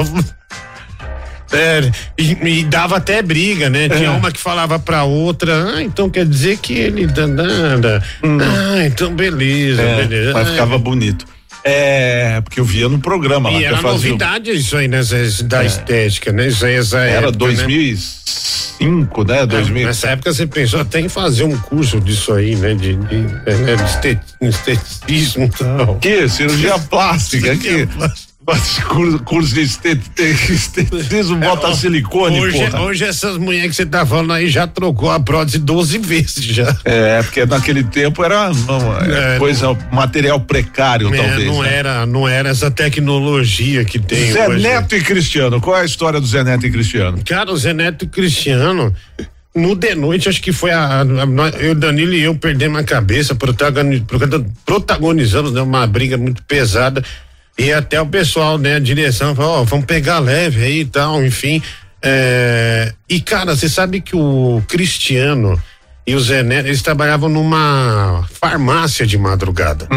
É, 1.54 1.92
e, 2.18 2.32
e 2.60 2.64
dava 2.64 2.98
até 2.98 3.22
briga, 3.22 3.70
né? 3.70 3.90
Tinha 3.90 4.08
É. 4.08 4.10
uma 4.10 4.32
que 4.32 4.40
falava 4.40 4.80
pra 4.80 5.04
outra, 5.04 5.76
ah, 5.76 5.82
então 5.84 6.10
quer 6.10 6.26
dizer 6.26 6.58
que 6.58 6.74
ele 6.74 7.06
dá 7.08 7.28
nada. 7.28 8.02
Ah, 8.24 8.86
então 8.86 9.14
beleza, 9.14 9.82
Hum. 9.82 9.86
É, 9.86 9.96
beleza. 10.06 10.34
mas 10.34 10.48
Ah, 10.48 10.52
ficava 10.52 10.78
bonito. 10.78 11.26
É, 11.64 12.42
porque 12.42 12.60
eu 12.60 12.66
via 12.66 12.90
no 12.90 12.98
programa 13.00 13.50
lá 13.52 13.60
E 13.60 13.66
era 13.66 13.76
eu 13.76 13.82
fazia. 13.82 14.10
novidade 14.10 14.50
isso 14.52 14.76
aí, 14.76 14.88
né? 14.88 15.02
Da 15.44 15.64
estética, 15.64 16.32
né? 16.32 16.48
Isso 16.48 16.66
aí, 16.66 16.74
essa 16.76 16.98
Era 17.00 17.28
época, 17.28 17.32
né? 17.32 17.38
2005, 17.38 19.24
né? 19.26 19.46
2000. 19.46 19.86
Nessa 19.88 20.10
época 20.10 20.34
você 20.34 20.48
pensou 20.48 20.80
até 20.80 21.00
em 21.00 21.08
fazer 21.10 21.44
um 21.44 21.56
curso 21.58 22.00
disso 22.02 22.34
aí, 22.34 22.56
né? 22.56 22.74
De, 22.74 22.96
de, 22.96 23.16
né, 23.18 23.76
de 23.76 23.84
estet- 23.84 24.20
esteticismo 24.42 25.44
e 25.46 25.50
tal. 25.50 25.96
Que? 25.98 26.28
Cirurgia 26.28 26.80
plástica, 26.80 27.56
Cirurgia 27.56 27.86
que? 27.88 27.94
Faz 28.44 28.80
Curso, 28.80 29.20
curso 29.20 29.54
de 29.54 29.62
estet- 29.62 30.02
esteticismo, 30.20 31.38
bota 31.38 31.68
ó, 31.68 31.74
silicone, 31.76 32.40
hoje, 32.40 32.58
porra. 32.58 32.82
hoje 32.82 33.04
essas 33.06 33.38
mulheres 33.38 33.70
que 33.70 33.76
você 33.76 33.86
tá 33.86 34.04
falando 34.06 34.34
aí 34.34 34.50
já 34.50 34.66
trocou 34.68 35.12
a 35.12 35.20
prótese 35.20 35.60
12 35.60 36.00
vezes 36.00 36.44
já. 36.44 36.76
É, 36.84 37.22
porque 37.22 37.46
naquele 37.46 37.84
tempo 37.84 38.24
era 38.24 38.52
não, 38.52 39.00
é, 39.00 39.36
É, 39.36 39.38
coisa, 39.40 39.68
material 39.92 40.40
precário, 40.42 41.14
É, 41.14 41.18
talvez. 41.18 41.48
não 41.48 41.62
né? 41.62 41.74
era, 41.74 42.06
não 42.06 42.28
era 42.28 42.50
essa 42.50 42.72
tecnologia 42.72 43.86
que 43.86 44.00
tem 44.00 44.32
Zé 44.32 44.48
hoje. 44.50 44.64
Neto 44.64 44.96
e 44.96 45.02
Cristiano, 45.02 45.62
qual 45.62 45.78
é 45.78 45.82
a 45.82 45.86
história 45.86 46.20
do 46.20 46.26
Zé 46.26 46.44
Neto 46.44 46.66
e 46.66 46.72
Cristiano? 46.72 47.20
Cara, 47.24 47.52
o 47.52 47.58
Zé 47.58 47.74
Neto 47.74 48.06
e 48.06 48.08
Cristiano, 48.08 48.94
no 49.56 49.76
de 49.76 49.94
noite, 49.96 50.28
acho 50.28 50.42
que 50.42 50.52
foi 50.52 50.72
a, 50.72 51.02
a- 51.02 51.06
nós- 51.06 51.54
eu, 51.60 51.76
Danilo 51.76 52.14
e 52.14 52.22
eu 52.24 52.36
perdemos 52.36 52.80
a 52.80 52.84
cabeça, 52.84 53.36
protagoni- 53.36 54.02
prota- 54.02 54.44
protagonizamos 54.66 55.54
né, 55.54 55.62
uma 55.62 55.86
briga 55.86 56.18
muito 56.18 56.42
pesada 56.44 57.04
e 57.58 57.72
até 57.72 58.00
o 58.02 58.06
pessoal, 58.06 58.58
né, 58.58 58.76
a 58.76 58.80
direção 58.80 59.36
falou, 59.36 59.62
ó, 59.62 59.64
vamos 59.64 59.86
pegar 59.86 60.20
leve 60.20 60.64
aí 60.64 60.80
e 60.82 60.86
tal, 60.86 61.24
enfim. 61.24 61.62
é, 62.02 62.94
e 63.08 63.22
cara, 63.22 63.56
você 63.56 63.70
sabe 63.70 64.02
que 64.02 64.16
o 64.16 64.64
Cristiano 64.68 65.62
e 66.06 66.16
o 66.16 66.20
Zé 66.20 66.42
Neto, 66.42 66.68
eles 66.68 66.82
trabalhavam 66.82 67.30
numa 67.30 68.28
farmácia 68.42 69.06
de 69.06 69.18
madrugada. 69.18 69.88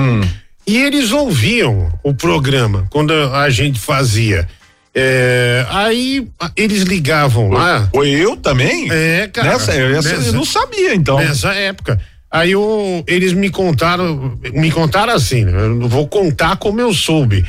E 0.66 0.76
eles 0.78 1.12
ouviam 1.12 1.92
o 2.02 2.14
programa 2.14 2.86
quando 2.90 3.12
a 3.12 3.48
gente 3.50 3.78
fazia. 3.78 4.48
É, 4.94 5.66
aí 5.70 6.28
eles 6.56 6.82
ligavam 6.82 7.50
lá. 7.50 7.88
Foi 7.92 8.10
eu 8.10 8.36
também? 8.36 8.88
É, 8.90 9.26
cara. 9.26 9.52
Nessa, 9.52 9.74
eu, 9.74 9.96
essa 9.98 10.14
eu 10.14 10.32
não 10.32 10.44
sabia, 10.44 10.94
então. 10.94 11.18
Nessa 11.18 11.52
época. 11.52 12.00
Aí 12.34 12.56
o- 12.56 13.04
eles 13.06 13.32
me 13.32 13.48
contaram, 13.48 14.36
me 14.52 14.68
contaram 14.68 15.12
assim, 15.14 15.44
né, 15.44 15.52
eu 15.66 15.88
vou 15.88 16.08
contar 16.08 16.56
como 16.56 16.80
eu 16.80 16.92
soube. 16.92 17.44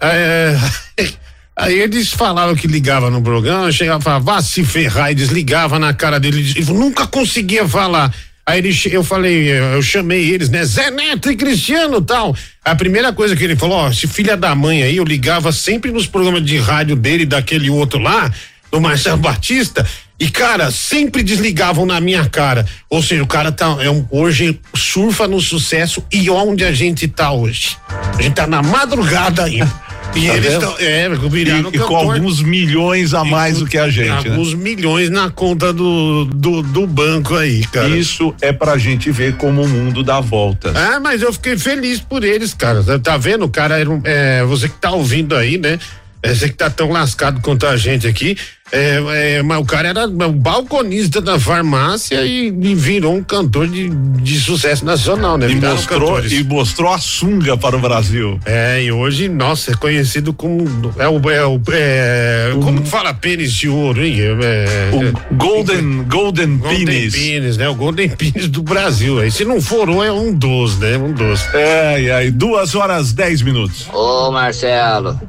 É, 0.00 0.56
aí 1.56 1.78
eles 1.78 2.10
falavam 2.10 2.56
que 2.56 2.66
ligava 2.66 3.08
no 3.10 3.22
programa, 3.22 3.70
chegava 3.70 4.00
e 4.00 4.02
falava, 4.02 4.24
vá 4.24 4.42
se 4.42 4.64
ferrar, 4.64 5.12
e 5.12 5.14
desligava 5.14 5.78
na 5.78 5.94
cara 5.94 6.18
dele, 6.18 6.52
nunca 6.66 7.06
conseguia 7.06 7.68
falar. 7.68 8.12
Aí 8.44 8.58
ele, 8.58 8.76
eu 8.90 9.04
falei, 9.04 9.52
eu 9.52 9.80
chamei 9.80 10.28
eles, 10.28 10.50
né? 10.50 10.64
Zé 10.64 10.90
Neto 10.90 11.30
e 11.30 11.36
Cristiano 11.36 12.02
tal. 12.02 12.36
A 12.64 12.74
primeira 12.74 13.12
coisa 13.12 13.36
que 13.36 13.44
ele 13.44 13.54
falou, 13.54 13.76
ó, 13.78 13.88
esse 13.88 14.08
filha 14.08 14.36
da 14.36 14.52
mãe 14.56 14.82
aí, 14.82 14.96
eu 14.96 15.04
ligava 15.04 15.52
sempre 15.52 15.92
nos 15.92 16.08
programas 16.08 16.44
de 16.44 16.58
rádio 16.58 16.96
dele, 16.96 17.24
daquele 17.24 17.70
outro 17.70 18.00
lá, 18.00 18.30
do 18.74 18.80
Marcelo 18.80 19.18
Batista, 19.18 19.86
e 20.18 20.28
cara, 20.28 20.68
sempre 20.72 21.22
desligavam 21.22 21.86
na 21.86 22.00
minha 22.00 22.28
cara. 22.28 22.66
Ou 22.90 23.00
seja, 23.00 23.22
o 23.22 23.26
cara 23.26 23.52
tá, 23.52 23.76
é 23.80 23.88
um, 23.88 24.04
hoje 24.10 24.60
surfa 24.74 25.28
no 25.28 25.40
sucesso 25.40 26.04
e 26.12 26.28
onde 26.28 26.64
a 26.64 26.72
gente 26.72 27.06
tá 27.06 27.30
hoje? 27.30 27.76
A 28.18 28.20
gente 28.20 28.34
tá 28.34 28.48
na 28.48 28.62
madrugada 28.62 29.44
ainda. 29.44 29.72
E 30.16 30.26
Tá 30.26 30.34
eles 30.36 30.52
estão, 30.52 30.74
é, 30.78 31.08
viraram 31.28 31.70
E, 31.72 31.76
e 31.76 31.78
com 31.78 31.96
alguns 31.96 32.42
milhões 32.42 33.14
a 33.14 33.24
mais 33.24 33.58
do 33.58 33.66
que 33.66 33.78
a 33.78 33.88
gente, 33.88 34.28
né? 34.28 34.30
Alguns 34.30 34.54
milhões 34.54 35.08
na 35.08 35.30
conta 35.30 35.72
do, 35.72 36.24
do, 36.24 36.62
do 36.62 36.84
banco 36.86 37.34
aí, 37.36 37.64
cara. 37.66 37.88
Isso 37.88 38.34
é 38.40 38.52
pra 38.52 38.76
gente 38.76 39.10
ver 39.12 39.36
como 39.36 39.62
o 39.62 39.68
mundo 39.68 40.02
dá 40.02 40.18
voltas. 40.20 40.74
Ah, 40.76 40.98
mas 41.00 41.22
eu 41.22 41.32
fiquei 41.32 41.56
feliz 41.56 42.00
por 42.00 42.24
eles, 42.24 42.52
cara. 42.54 42.82
Tá- 42.82 42.98
Tá 42.98 43.16
vendo? 43.16 43.44
O 43.44 43.48
cara 43.48 43.78
era 43.78 43.88
um, 43.90 44.00
é, 44.04 44.42
você 44.44 44.68
que 44.68 44.76
tá 44.76 44.90
ouvindo 44.90 45.36
aí, 45.36 45.58
né? 45.58 45.78
É, 46.22 46.32
Você 46.34 46.48
que 46.48 46.54
tá 46.54 46.70
tão 46.70 46.90
lascado 46.90 47.40
quanto 47.42 47.66
a 47.66 47.76
gente 47.76 48.06
aqui. 48.06 48.34
É, 48.72 49.36
é, 49.36 49.42
mas 49.42 49.60
o 49.60 49.64
cara 49.64 49.88
era 49.88 50.06
um 50.06 50.32
balconista 50.32 51.20
da 51.20 51.38
farmácia 51.38 52.24
e, 52.24 52.46
e 52.48 52.74
virou 52.74 53.14
um 53.14 53.22
cantor 53.22 53.68
de, 53.68 53.88
de 53.90 54.40
sucesso 54.40 54.84
nacional, 54.84 55.36
né? 55.36 55.46
E 55.50 55.54
Viraram 55.54 55.76
mostrou, 55.76 56.00
cantores. 56.00 56.32
e 56.32 56.44
mostrou 56.44 56.92
a 56.92 56.98
sunga 56.98 57.56
para 57.56 57.76
o 57.76 57.78
Brasil. 57.78 58.40
É, 58.44 58.82
e 58.82 58.90
hoje, 58.90 59.28
nossa, 59.28 59.72
é 59.72 59.74
conhecido 59.74 60.32
como. 60.32 60.64
É 60.98 61.06
o. 61.06 61.30
É 61.30 61.46
o 61.46 61.60
é, 61.70 62.52
como 62.62 62.80
que 62.82 62.88
fala 62.88 63.12
pênis 63.12 63.52
de 63.52 63.68
ouro, 63.68 64.04
hein? 64.04 64.16
É, 64.20 64.90
o 64.92 65.34
Golden, 65.36 66.04
Golden, 66.04 66.56
Golden 66.56 66.86
Penis. 66.86 67.14
Penis, 67.14 67.56
né? 67.58 67.68
O 67.68 67.74
Golden 67.74 68.08
Penis 68.08 68.48
do 68.48 68.62
Brasil. 68.62 69.20
Aí, 69.20 69.30
se 69.30 69.44
não 69.44 69.60
for 69.60 69.90
um, 69.90 70.02
é 70.02 70.10
um 70.10 70.32
dos, 70.32 70.78
né? 70.78 70.96
Um 70.96 71.12
dos. 71.12 71.46
É, 71.54 72.00
e 72.00 72.10
aí, 72.10 72.30
duas 72.30 72.74
horas 72.74 73.12
dez 73.12 73.42
minutos. 73.42 73.86
Ô 73.92 74.30
Marcelo. 74.32 75.20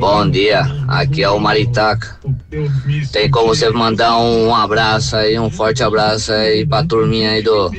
Bom 0.00 0.28
dia, 0.28 0.62
aqui 0.88 1.22
é 1.22 1.30
o 1.30 1.38
Maritaca. 1.62 2.16
Tem 3.12 3.30
como 3.30 3.48
você 3.48 3.70
mandar 3.70 4.18
um 4.18 4.54
abraço 4.54 5.16
aí, 5.16 5.38
um 5.38 5.50
forte 5.50 5.82
abraço 5.82 6.32
aí 6.32 6.66
pra 6.66 6.84
turminha 6.84 7.30
aí 7.30 7.42
do. 7.42 7.70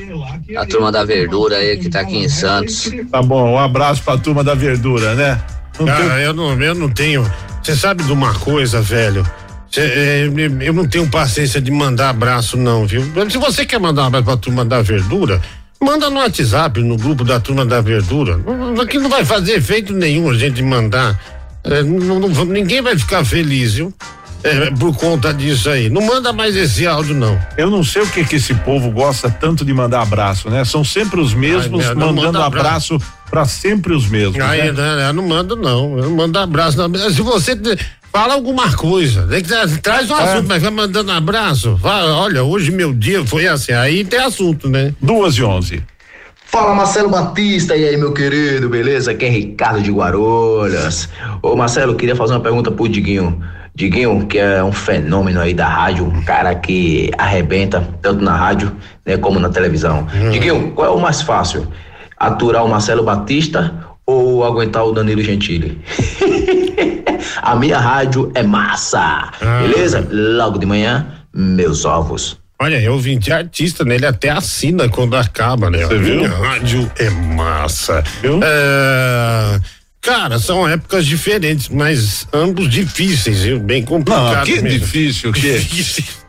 A 0.56 0.66
turma 0.66 0.90
da 0.90 1.04
verdura 1.04 1.56
aí 1.56 1.76
que 1.76 1.88
tá 1.88 2.00
aqui 2.00 2.16
em 2.16 2.28
Santos. 2.28 2.90
Tá 3.10 3.22
bom, 3.22 3.52
um 3.52 3.58
abraço 3.58 4.02
pra 4.02 4.18
turma 4.18 4.42
da 4.42 4.54
verdura, 4.54 5.14
né? 5.14 5.40
Não 5.78 5.86
Cara, 5.86 6.20
eu 6.20 6.32
não, 6.32 6.60
eu 6.60 6.74
não 6.74 6.88
tenho. 6.88 7.30
Você 7.62 7.74
sabe 7.74 8.02
de 8.04 8.12
uma 8.12 8.34
coisa, 8.34 8.80
velho? 8.80 9.26
É, 9.76 10.28
eu 10.60 10.72
não 10.72 10.86
tenho 10.86 11.08
paciência 11.08 11.60
de 11.60 11.70
mandar 11.70 12.10
abraço, 12.10 12.56
não, 12.56 12.86
viu? 12.86 13.02
Se 13.28 13.38
você 13.38 13.66
quer 13.66 13.80
mandar 13.80 14.04
um 14.04 14.06
abraço 14.06 14.24
pra 14.24 14.36
turma 14.36 14.64
da 14.64 14.80
verdura, 14.82 15.40
manda 15.80 16.08
no 16.08 16.20
WhatsApp, 16.20 16.80
no 16.80 16.96
grupo 16.96 17.24
da 17.24 17.40
turma 17.40 17.66
da 17.66 17.80
verdura. 17.80 18.38
Aqui 18.80 18.98
não 18.98 19.10
vai 19.10 19.24
fazer 19.24 19.54
efeito 19.54 19.92
nenhum 19.92 20.30
a 20.30 20.34
gente 20.34 20.62
mandar. 20.62 21.18
É, 21.64 21.82
não- 21.82 22.20
não- 22.20 22.44
ninguém 22.44 22.82
vai 22.82 22.96
ficar 22.98 23.24
feliz, 23.24 23.74
viu? 23.74 23.92
É, 24.42 24.70
por 24.72 24.94
conta 24.94 25.32
disso 25.32 25.70
aí. 25.70 25.88
Não 25.88 26.02
manda 26.02 26.30
mais 26.30 26.54
esse 26.54 26.86
áudio, 26.86 27.14
não. 27.14 27.40
Eu 27.56 27.70
não 27.70 27.82
sei 27.82 28.02
o 28.02 28.06
que 28.06 28.22
que 28.26 28.36
esse 28.36 28.52
povo 28.52 28.90
gosta 28.90 29.30
tanto 29.30 29.64
de 29.64 29.72
mandar 29.72 30.02
abraço, 30.02 30.50
né? 30.50 30.62
São 30.66 30.84
sempre 30.84 31.18
os 31.18 31.32
mesmos 31.32 31.82
Ai, 31.86 31.94
não, 31.94 32.08
mandando 32.08 32.22
manda 32.38 32.44
abraço 32.44 32.98
pra 33.30 33.46
sempre 33.46 33.94
os 33.94 34.06
mesmos. 34.06 34.38
Aí, 34.40 34.70
né? 34.70 34.96
né, 34.96 35.08
eu 35.08 35.14
não 35.14 35.26
mando, 35.26 35.56
não. 35.56 35.96
Eu 35.96 36.04
não 36.10 36.16
mando 36.16 36.38
abraço. 36.38 36.76
Não. 36.76 36.92
Se 37.10 37.22
você 37.22 37.58
fala 38.12 38.34
alguma 38.34 38.70
coisa, 38.76 39.26
tra- 39.42 39.66
traz 39.82 40.10
um 40.10 40.16
É. 40.18 40.22
assunto, 40.24 40.46
mas 40.46 40.60
vai 40.62 40.70
mandando 40.70 41.10
abraço. 41.10 41.78
Fala, 41.80 42.14
olha, 42.14 42.44
hoje 42.44 42.70
meu 42.70 42.92
dia 42.92 43.24
foi 43.26 43.46
assim. 43.48 43.72
Aí 43.72 44.04
tem 44.04 44.20
assunto, 44.20 44.68
né? 44.68 44.92
Duas 45.00 45.36
e 45.36 45.42
onze. 45.42 45.82
Fala 46.54 46.72
Marcelo 46.72 47.08
Batista, 47.08 47.76
e 47.76 47.84
aí 47.84 47.96
meu 47.96 48.12
querido, 48.12 48.68
beleza? 48.68 49.10
Aqui 49.10 49.24
é 49.24 49.28
Ricardo 49.28 49.82
de 49.82 49.90
Guarulhos. 49.90 51.08
Ô 51.42 51.56
Marcelo, 51.56 51.96
queria 51.96 52.14
fazer 52.14 52.32
uma 52.32 52.38
pergunta 52.38 52.70
pro 52.70 52.88
Diguinho. 52.88 53.42
Diguinho, 53.74 54.24
que 54.28 54.38
é 54.38 54.62
um 54.62 54.70
fenômeno 54.70 55.40
aí 55.40 55.52
da 55.52 55.66
rádio, 55.66 56.04
um 56.04 56.22
cara 56.22 56.54
que 56.54 57.10
arrebenta 57.18 57.84
tanto 58.00 58.22
na 58.22 58.36
rádio 58.36 58.70
né, 59.04 59.16
como 59.16 59.40
na 59.40 59.48
televisão. 59.48 60.06
Diguinho, 60.30 60.70
qual 60.76 60.86
é 60.86 60.90
o 60.96 61.00
mais 61.00 61.22
fácil? 61.22 61.66
Aturar 62.16 62.64
o 62.64 62.68
Marcelo 62.68 63.02
Batista 63.02 63.74
ou 64.06 64.44
aguentar 64.44 64.86
o 64.86 64.92
Danilo 64.92 65.22
Gentili? 65.22 65.82
A 67.42 67.56
minha 67.56 67.80
rádio 67.80 68.30
é 68.32 68.44
massa, 68.44 69.28
beleza? 69.60 70.06
Logo 70.08 70.58
de 70.58 70.66
manhã, 70.66 71.04
meus 71.34 71.84
ovos. 71.84 72.43
Olha, 72.60 72.80
eu 72.80 72.98
vim 72.98 73.18
de 73.18 73.32
artista, 73.32 73.84
né? 73.84 73.96
Ele 73.96 74.06
até 74.06 74.30
assina 74.30 74.88
quando 74.88 75.16
acaba, 75.16 75.68
né? 75.70 75.84
Você 75.84 75.98
viu? 75.98 76.24
Rádio 76.26 76.90
é 76.98 77.10
massa. 77.10 78.02
É, 78.22 79.60
Cara, 80.00 80.38
são 80.38 80.68
épocas 80.68 81.06
diferentes, 81.06 81.68
mas 81.68 82.28
ambos 82.32 82.68
difíceis, 82.68 83.40
viu? 83.42 83.58
Bem 83.58 83.82
complicado. 83.82 84.36
Não, 84.36 84.44
que 84.44 84.60
mesmo. 84.60 84.68
difícil, 84.78 85.32
que? 85.32 85.64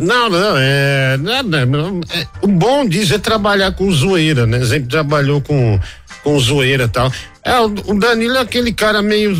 Não, 0.00 0.28
não, 0.28 0.54
é. 0.58 1.16
Nada, 1.16 1.62
é, 1.62 2.26
o 2.42 2.46
bom 2.46 2.86
disso 2.86 3.14
é 3.14 3.18
trabalhar 3.18 3.72
com 3.72 3.90
zoeira, 3.90 4.46
né? 4.46 4.62
Sempre 4.62 4.90
trabalhou 4.90 5.40
com, 5.40 5.80
com 6.22 6.38
zoeira 6.38 6.84
e 6.84 6.88
tal. 6.88 7.10
É, 7.42 7.58
o, 7.60 7.64
o 7.64 7.98
Danilo 7.98 8.36
é 8.36 8.40
aquele 8.40 8.74
cara 8.74 9.00
meio 9.00 9.32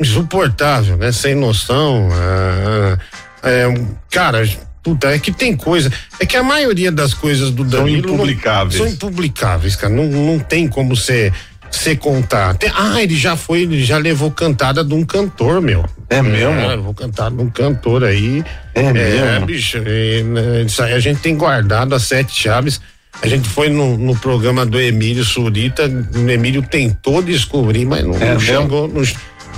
insuportável, 0.00 0.96
né? 0.96 1.10
Sem 1.10 1.34
noção. 1.34 2.08
ah, 2.12 2.98
é, 3.42 3.66
um- 3.66 3.94
cara, 4.10 4.48
puta, 4.88 5.14
é 5.14 5.18
que 5.18 5.30
tem 5.30 5.54
coisa. 5.54 5.92
É 6.18 6.24
que 6.26 6.36
a 6.36 6.42
maioria 6.42 6.90
das 6.90 7.12
coisas 7.14 7.50
do 7.50 7.68
São 7.68 7.80
Danilo. 7.80 8.06
não- 8.08 8.14
impublicáveis. 8.14 8.76
são 8.76 8.86
impublicáveis, 8.86 9.76
cara. 9.76 9.92
Não, 9.92 10.04
não 10.06 10.38
tem 10.38 10.66
como 10.68 10.94
você. 10.96 11.32
Você 11.70 11.94
contar. 11.94 12.54
Tem- 12.56 12.72
ah, 12.74 13.02
ele 13.02 13.14
já 13.14 13.36
foi, 13.36 13.60
ele 13.62 13.84
já 13.84 13.98
levou 13.98 14.30
cantada 14.30 14.82
de 14.82 14.94
um 14.94 15.04
cantor, 15.04 15.60
meu. 15.60 15.84
É 16.08 16.22
mesmo? 16.22 16.66
levou 16.66 16.94
cantada 16.94 17.36
de 17.36 17.42
um 17.42 17.50
cantor 17.50 18.04
aí. 18.04 18.42
É 18.74 18.90
mesmo? 18.90 19.44
bicho, 19.44 19.76
é, 19.84 20.22
né, 20.22 20.62
isso 20.62 20.82
aí 20.82 20.94
a 20.94 20.98
gente 20.98 21.20
tem 21.20 21.36
guardado 21.36 21.94
as 21.94 22.04
sete 22.04 22.32
chaves. 22.34 22.80
A 23.20 23.28
gente 23.28 23.46
foi 23.46 23.68
no, 23.68 23.98
no 23.98 24.16
programa 24.16 24.64
do 24.64 24.80
Emílio 24.80 25.22
Surita, 25.24 25.82
o 26.14 26.30
Emílio 26.30 26.62
tentou 26.62 27.20
descobrir, 27.20 27.84
mas 27.84 28.02
não, 28.02 28.14
É 28.14 28.32
não 28.32 28.40
chegou, 28.40 28.88
não, 28.88 29.02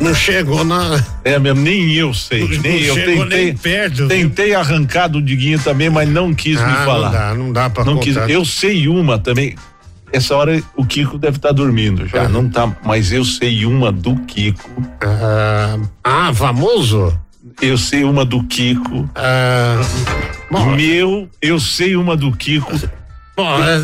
não 0.00 0.14
chegou 0.14 0.64
na. 0.64 1.02
É 1.24 1.38
mesmo, 1.38 1.60
nem 1.60 1.92
eu 1.92 2.12
sei. 2.14 2.40
Não 2.40 2.62
nem 2.62 2.80
eu 2.82 2.94
chegou 2.94 3.24
tentei, 3.24 3.44
nem 3.46 3.56
perto, 3.56 3.96
viu? 3.96 4.08
tentei 4.08 4.54
arrancar 4.54 5.08
do 5.08 5.20
Diguinho 5.20 5.58
também, 5.58 5.90
mas 5.90 6.08
não 6.08 6.32
quis 6.34 6.58
Ah, 6.60 6.66
me 6.66 6.72
não 6.72 6.84
falar. 6.84 7.08
dá, 7.10 7.34
não 7.34 7.52
dá 7.52 7.68
pra 7.70 7.84
Não 7.84 7.94
contar. 7.96 8.04
quis. 8.26 8.30
Eu 8.34 8.44
sei 8.44 8.88
uma 8.88 9.18
também. 9.18 9.54
Essa 10.12 10.34
hora 10.34 10.60
o 10.74 10.84
Kiko 10.84 11.16
deve 11.18 11.36
estar 11.36 11.52
dormindo 11.52 12.04
já, 12.08 12.28
não 12.28 12.48
tá, 12.48 12.74
mas 12.84 13.12
eu 13.12 13.24
sei 13.24 13.64
uma 13.64 13.92
do 13.92 14.16
Kiko. 14.26 14.68
Ah, 15.00 15.78
ah, 16.02 16.34
famoso? 16.34 17.16
Eu 17.62 17.78
sei 17.78 18.02
uma 18.02 18.24
do 18.24 18.42
Kiko. 18.44 19.08
Ah, 19.14 19.80
Meu, 20.76 21.28
eu 21.40 21.60
sei 21.60 21.94
uma 21.94 22.16
do 22.16 22.32
Kiko. 22.32 22.72
Bom, 23.36 23.62
é, 23.62 23.78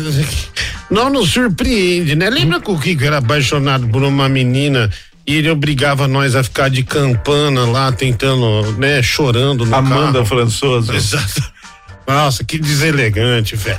não 0.91 1.09
nos 1.09 1.29
surpreende, 1.31 2.13
né? 2.15 2.29
Lembra 2.29 2.59
que 2.59 2.69
o 2.71 2.77
Kiko 2.77 3.05
era 3.05 3.19
apaixonado 3.19 3.87
por 3.87 4.03
uma 4.03 4.27
menina 4.27 4.89
e 5.27 5.35
ele 5.35 5.49
obrigava 5.51 6.07
nós 6.07 6.35
a 6.35 6.43
ficar 6.43 6.69
de 6.69 6.83
campana 6.83 7.65
lá, 7.65 7.91
tentando, 7.91 8.71
né, 8.77 9.03
chorando 9.03 9.65
no 9.65 9.75
Amanda 9.75 10.13
carro. 10.13 10.25
Françoso. 10.25 10.93
Exato. 10.95 11.43
Nossa, 12.07 12.41
que 12.45 12.57
deselegante, 12.57 13.57
velho. 13.57 13.77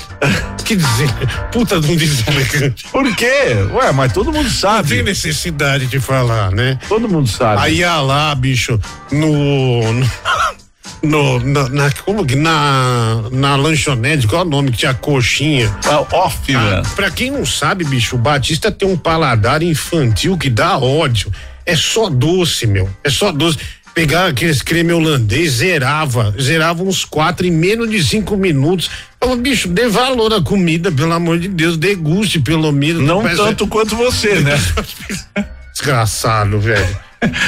Que 0.62 0.76
deselegante. 0.76 1.32
Puta 1.50 1.80
de 1.80 1.90
um 1.90 1.96
deselegante. 1.96 2.84
Por 2.92 3.16
quê? 3.16 3.54
Ué, 3.72 3.90
mas 3.92 4.12
todo 4.12 4.26
mundo 4.30 4.44
Não 4.44 4.50
sabe. 4.50 4.90
tem 4.90 5.02
necessidade 5.02 5.86
de 5.86 5.98
falar, 5.98 6.50
né? 6.50 6.78
Todo 6.86 7.08
mundo 7.08 7.26
sabe. 7.26 7.62
Aí 7.62 7.76
ia 7.78 7.98
lá, 8.02 8.34
bicho, 8.34 8.78
no. 9.10 9.92
no 9.94 10.06
no, 11.02 11.38
na, 11.40 11.68
na- 11.68 11.92
como 12.04 12.24
que 12.26 12.34
na, 12.36 13.24
na 13.30 13.56
lanchonete, 13.56 14.26
qual 14.26 14.42
é 14.42 14.44
o 14.44 14.48
nome 14.48 14.70
que 14.72 14.78
tinha 14.78 14.94
coxinha? 14.94 15.74
off, 16.12 16.54
ah, 16.54 16.82
Pra 16.96 17.10
quem 17.10 17.30
não 17.30 17.44
sabe, 17.46 17.84
bicho, 17.84 18.16
o 18.16 18.18
Batista 18.18 18.70
tem 18.70 18.88
um 18.88 18.96
paladar 18.96 19.62
infantil 19.62 20.36
que 20.36 20.50
dá 20.50 20.78
ódio. 20.78 21.32
É 21.64 21.76
só 21.76 22.08
doce, 22.08 22.66
meu. 22.66 22.88
É 23.04 23.10
só 23.10 23.30
doce. 23.30 23.58
Pegava 23.94 24.28
aqueles 24.28 24.62
creme 24.62 24.92
holandês, 24.92 25.52
zerava. 25.54 26.32
Zerava 26.40 26.82
uns 26.84 27.04
quatro 27.04 27.44
em 27.46 27.50
menos 27.50 27.90
de 27.90 28.02
cinco 28.02 28.36
minutos. 28.36 28.88
Ô, 29.20 29.34
bicho, 29.34 29.66
dê 29.68 29.88
valor 29.88 30.32
à 30.32 30.40
comida, 30.40 30.90
pelo 30.92 31.12
amor 31.12 31.38
de 31.38 31.48
Deus. 31.48 31.76
Deguste, 31.76 32.38
pelo 32.38 32.70
menos. 32.72 33.02
Não 33.02 33.22
Parece- 33.22 33.42
tanto 33.42 33.66
quanto 33.66 33.96
você, 33.96 34.38
né? 34.40 34.54
Desgraçado, 35.72 36.58
velho. 36.60 36.96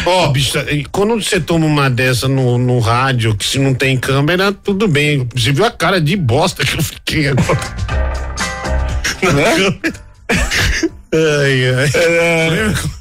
Ó, 0.07 0.29
bicho, 0.29 0.59
e 0.71 0.85
quando 0.87 1.15
você 1.21 1.41
toma 1.41 1.67
uma 1.67 1.89
dessa 1.89 2.27
no, 2.27 2.59
no 2.59 2.79
rádio, 2.79 3.35
que 3.37 3.45
se 3.45 3.59
não 3.59 3.75
tem 3.75 3.97
câmera, 3.97 4.53
tudo 4.53 4.89
bem. 4.89 5.29
Você 5.35 5.53
viu 5.53 5.65
a 5.65 5.71
cara 5.71 6.01
de 6.01 6.17
bosta 6.17 6.65
que 6.65 6.77
eu 6.77 6.83
fiquei 6.83 7.29
agora. 7.29 7.61
Né? 9.21 9.93
Ai, 11.13 11.75
ai. 11.75 11.91
É. 11.95 12.49
Lembra 12.49 13.01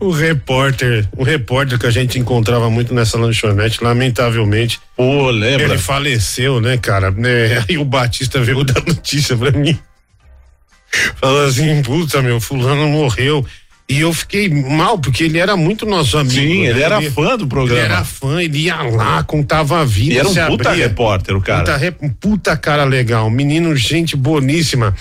o 0.00 0.10
repórter, 0.10 1.08
o 1.16 1.22
repórter 1.22 1.78
que 1.78 1.86
a 1.86 1.90
gente 1.90 2.18
encontrava 2.18 2.68
muito 2.70 2.92
nessa 2.92 3.18
lanchonete, 3.18 3.82
lamentavelmente. 3.82 4.80
Pô, 4.96 5.30
lembra? 5.30 5.66
Ele 5.66 5.78
faleceu, 5.78 6.60
né, 6.60 6.76
cara? 6.76 7.10
Né? 7.10 7.64
Aí 7.68 7.78
o 7.78 7.84
Batista 7.84 8.40
veio 8.40 8.64
dar 8.64 8.82
notícia 8.84 9.36
pra 9.36 9.50
mim. 9.52 9.78
Falou 11.16 11.46
assim, 11.46 11.82
puta, 11.82 12.20
meu, 12.20 12.40
fulano 12.40 12.88
morreu. 12.88 13.46
E 13.90 14.02
eu 14.02 14.12
fiquei 14.12 14.48
mal, 14.48 15.00
porque 15.00 15.24
ele 15.24 15.36
era 15.36 15.56
muito 15.56 15.84
nosso 15.84 16.16
amigo. 16.16 16.32
Sim, 16.32 16.64
ele 16.64 16.78
né? 16.78 16.82
era 16.82 17.02
fã 17.10 17.36
do 17.36 17.44
programa. 17.44 17.80
Ele 17.80 17.92
era 17.92 18.04
fã, 18.04 18.40
ele 18.40 18.58
ia 18.58 18.80
lá, 18.82 19.20
contava 19.24 19.80
a 19.80 19.84
vida. 19.84 20.14
E 20.14 20.18
era 20.18 20.28
um 20.28 20.46
puta 20.46 20.68
abria. 20.68 20.86
repórter, 20.86 21.36
o 21.36 21.40
cara. 21.40 21.64
Puta, 21.64 21.96
um 22.00 22.08
puta 22.08 22.56
cara 22.56 22.84
legal, 22.84 23.28
menino, 23.28 23.74
gente 23.74 24.14
boníssima. 24.14 24.94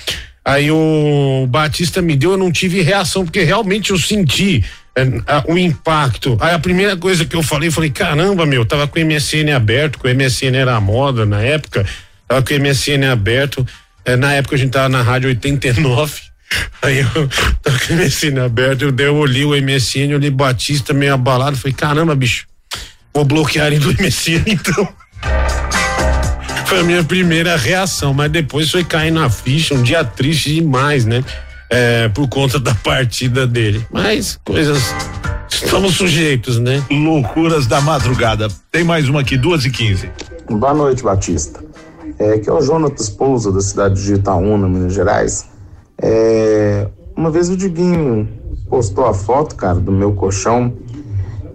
Aí 0.43 0.71
o 0.71 1.45
Batista 1.47 2.01
me 2.01 2.15
deu, 2.15 2.31
eu 2.31 2.37
não 2.37 2.51
tive 2.51 2.81
reação, 2.81 3.23
porque 3.23 3.43
realmente 3.43 3.91
eu 3.91 3.99
senti 3.99 4.65
eh, 4.95 5.05
o 5.47 5.55
impacto. 5.55 6.35
Aí 6.41 6.55
a 6.55 6.59
primeira 6.59 6.97
coisa 6.97 7.25
que 7.25 7.35
eu 7.35 7.43
falei, 7.43 7.69
falei, 7.69 7.91
caramba, 7.91 8.43
meu, 8.43 8.65
tava 8.65 8.87
com 8.87 8.97
o 8.97 9.05
MSN 9.05 9.51
aberto, 9.55 9.99
com 9.99 10.07
o 10.07 10.15
MSN 10.15 10.55
era 10.55 10.75
a 10.75 10.81
moda 10.81 11.27
na 11.27 11.43
época, 11.43 11.85
tava 12.27 12.41
com 12.41 12.55
o 12.55 12.59
MSN 12.59 13.03
aberto, 13.11 13.63
eh, 14.03 14.15
na 14.15 14.33
época 14.33 14.55
a 14.55 14.57
gente 14.57 14.71
tava 14.71 14.89
na 14.89 15.03
rádio 15.03 15.29
89. 15.29 16.28
Aí 16.81 16.99
eu 16.99 17.27
tava 17.61 17.79
com 17.79 17.93
o 17.93 17.97
MSN 17.97 18.39
aberto, 18.43 18.83
eu, 18.83 18.95
eu 18.97 19.15
olhei 19.15 19.43
o 19.43 19.49
MSN, 19.49 20.11
eu 20.11 20.17
olhei 20.17 20.29
Batista 20.29 20.93
meio 20.93 21.13
abalado, 21.13 21.57
falei, 21.57 21.73
caramba, 21.73 22.15
bicho, 22.15 22.45
vou 23.13 23.25
bloquear 23.25 23.67
ele 23.67 23.79
do 23.79 23.91
MSN 23.91 24.43
então. 24.47 24.87
Foi 26.65 26.81
a 26.81 26.83
minha 26.83 27.03
primeira 27.03 27.57
reação, 27.57 28.13
mas 28.13 28.31
depois 28.31 28.69
foi 28.69 28.83
cair 28.83 29.11
na 29.11 29.29
ficha, 29.29 29.73
um 29.73 29.81
dia 29.81 30.03
triste 30.03 30.53
demais, 30.53 31.03
né? 31.03 31.23
É, 31.69 32.09
por 32.09 32.27
conta 32.27 32.59
da 32.59 32.73
partida 32.75 33.45
dele. 33.47 33.85
Mas 33.91 34.39
coisas. 34.45 34.93
Estamos 35.49 35.95
sujeitos, 35.95 36.59
né? 36.59 36.83
Loucuras 36.89 37.65
da 37.65 37.81
madrugada. 37.81 38.47
Tem 38.71 38.83
mais 38.83 39.09
uma 39.09 39.21
aqui, 39.21 39.35
duas 39.35 39.65
e 39.65 39.71
quinze. 39.71 40.11
Boa 40.47 40.73
noite, 40.73 41.03
Batista. 41.03 41.59
É, 42.19 42.33
aqui 42.33 42.49
é 42.49 42.53
o 42.53 42.61
Jonatas 42.61 43.09
Pouso, 43.09 43.51
da 43.51 43.61
cidade 43.61 44.03
de 44.03 44.13
Itaúna, 44.13 44.67
Minas 44.67 44.93
Gerais. 44.93 45.47
É, 46.01 46.87
uma 47.15 47.29
vez 47.29 47.49
o 47.49 47.57
Diguinho 47.57 48.27
postou 48.69 49.05
a 49.05 49.13
foto, 49.13 49.55
cara, 49.55 49.79
do 49.79 49.91
meu 49.91 50.13
colchão 50.13 50.73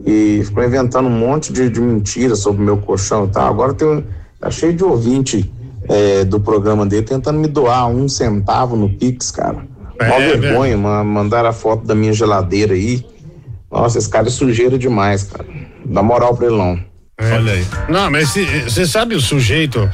e 0.06 0.42
ficou 0.44 0.62
inventando 0.64 1.06
um 1.08 1.18
monte 1.18 1.52
de, 1.52 1.70
de 1.70 1.80
mentiras 1.80 2.40
sobre 2.40 2.60
o 2.62 2.64
meu 2.64 2.76
colchão 2.78 3.24
e 3.24 3.28
tal. 3.28 3.48
Agora 3.48 3.72
tem, 3.72 4.04
tá 4.40 4.50
cheio 4.50 4.72
de 4.74 4.84
ouvinte 4.84 5.50
é, 5.88 6.24
do 6.24 6.38
programa 6.40 6.84
dele 6.84 7.02
tentando 7.06 7.38
me 7.38 7.46
doar 7.48 7.88
um 7.88 8.08
centavo 8.08 8.76
no 8.76 8.88
Pix, 8.90 9.30
cara. 9.30 9.66
É, 9.98 10.08
Mó 10.08 10.18
vergonha, 10.18 10.76
ma- 10.76 11.04
mandaram 11.04 11.48
a 11.48 11.52
foto 11.52 11.86
da 11.86 11.94
minha 11.94 12.12
geladeira 12.12 12.74
aí. 12.74 13.04
Nossa, 13.70 13.98
esse 13.98 14.08
cara 14.08 14.26
é 14.26 14.30
sujeira 14.30 14.76
demais, 14.78 15.24
cara. 15.24 15.44
Dá 15.86 16.02
moral 16.02 16.36
pra 16.36 16.46
ele 16.46 16.56
não. 16.56 16.78
Olha 17.20 17.52
aí. 17.52 17.64
Não, 17.88 18.10
mas 18.10 18.34
você 18.66 18.86
sabe 18.86 19.14
o 19.14 19.20
sujeito. 19.20 19.88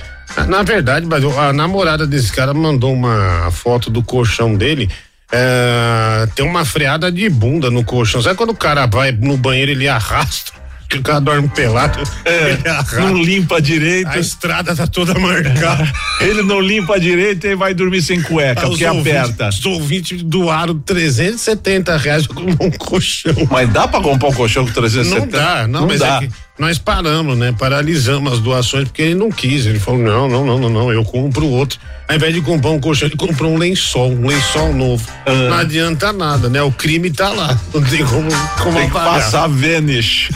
Na- 0.48 0.62
verdade, 0.62 1.06
a 1.38 1.52
namorada 1.52 2.06
desse 2.06 2.32
cara 2.32 2.52
mandou 2.54 2.92
uma 2.92 3.50
foto 3.50 3.90
do 3.90 4.02
colchão 4.02 4.54
dele. 4.54 4.88
é, 5.32 6.26
tem 6.34 6.44
uma 6.44 6.64
freada 6.64 7.10
de 7.10 7.28
bunda 7.28 7.70
no 7.70 7.84
colchão. 7.84 8.20
Sabe 8.20 8.36
quando 8.36 8.50
o 8.50 8.56
cara 8.56 8.86
vai 8.86 9.12
no 9.12 9.36
banheiro 9.36 9.70
ele 9.70 9.86
arrasta? 9.88 10.52
Que 10.88 10.98
o 10.98 11.02
cara 11.02 11.20
dorme 11.20 11.46
pelado. 11.48 12.00
ele 12.26 12.68
arrasta. 12.68 12.96
É, 12.96 13.00
Não 13.00 13.14
limpa 13.22 13.62
direito. 13.62 14.08
A 14.08 14.18
estrada 14.18 14.74
tá 14.74 14.88
toda 14.88 15.16
marcada. 15.20 15.88
Ele 16.20 16.42
não 16.42 16.60
limpa 16.60 16.98
direito 16.98 17.46
e 17.46 17.54
vai 17.54 17.72
dormir 17.72 18.02
sem 18.02 18.20
cueca, 18.20 18.64
Os 18.64 18.70
porque 18.70 18.84
ouvintes- 18.86 19.12
aperta. 19.20 19.48
Os 19.50 19.64
ouvintes 19.64 20.20
doaram 20.24 20.76
370 20.80 21.96
reais 21.96 22.26
pra 22.26 22.34
comprar 22.42 22.66
um 22.66 22.70
colchão. 22.72 23.32
Mas 23.48 23.72
dá 23.72 23.86
pra 23.86 24.00
comprar 24.00 24.28
um 24.30 24.32
colchão 24.32 24.66
com 24.66 24.72
370? 24.72 25.20
Não 25.20 25.28
dá, 25.44 25.68
não, 25.68 25.86
mas 25.86 26.00
dá. 26.00 26.16
é 26.16 26.18
que 26.26 26.30
nós 26.60 26.78
paramos, 26.78 27.38
né? 27.38 27.54
Paralisamos 27.58 28.34
as 28.34 28.38
doações 28.38 28.84
porque 28.84 29.00
ele 29.00 29.14
não 29.14 29.30
quis. 29.30 29.64
Ele 29.64 29.80
falou: 29.80 29.98
não, 29.98 30.28
não, 30.28 30.44
não, 30.44 30.58
não, 30.58 30.68
não, 30.68 30.92
eu 30.92 31.02
compro 31.02 31.46
outro. 31.46 31.80
Ao 32.06 32.14
invés 32.14 32.34
de 32.34 32.42
comprar 32.42 32.70
um 32.70 32.78
colchão, 32.78 33.08
ele 33.08 33.16
comprou 33.16 33.50
um 33.50 33.56
lençol, 33.56 34.10
um 34.10 34.26
lençol 34.26 34.74
novo. 34.74 35.08
Ah. 35.24 35.32
Não 35.32 35.54
adianta 35.54 36.12
nada, 36.12 36.50
né? 36.50 36.60
O 36.62 36.70
crime 36.70 37.10
tá 37.10 37.30
lá. 37.30 37.58
Não 37.72 37.82
tem 37.82 38.04
como, 38.04 38.28
como 38.62 38.76
Tem 38.76 38.90
que 38.90 38.96
apagar. 38.96 39.14
passar 39.14 39.48
Vênus. 39.48 40.28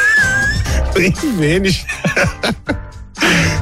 Tem 0.94 1.12
Vênus. 1.36 1.84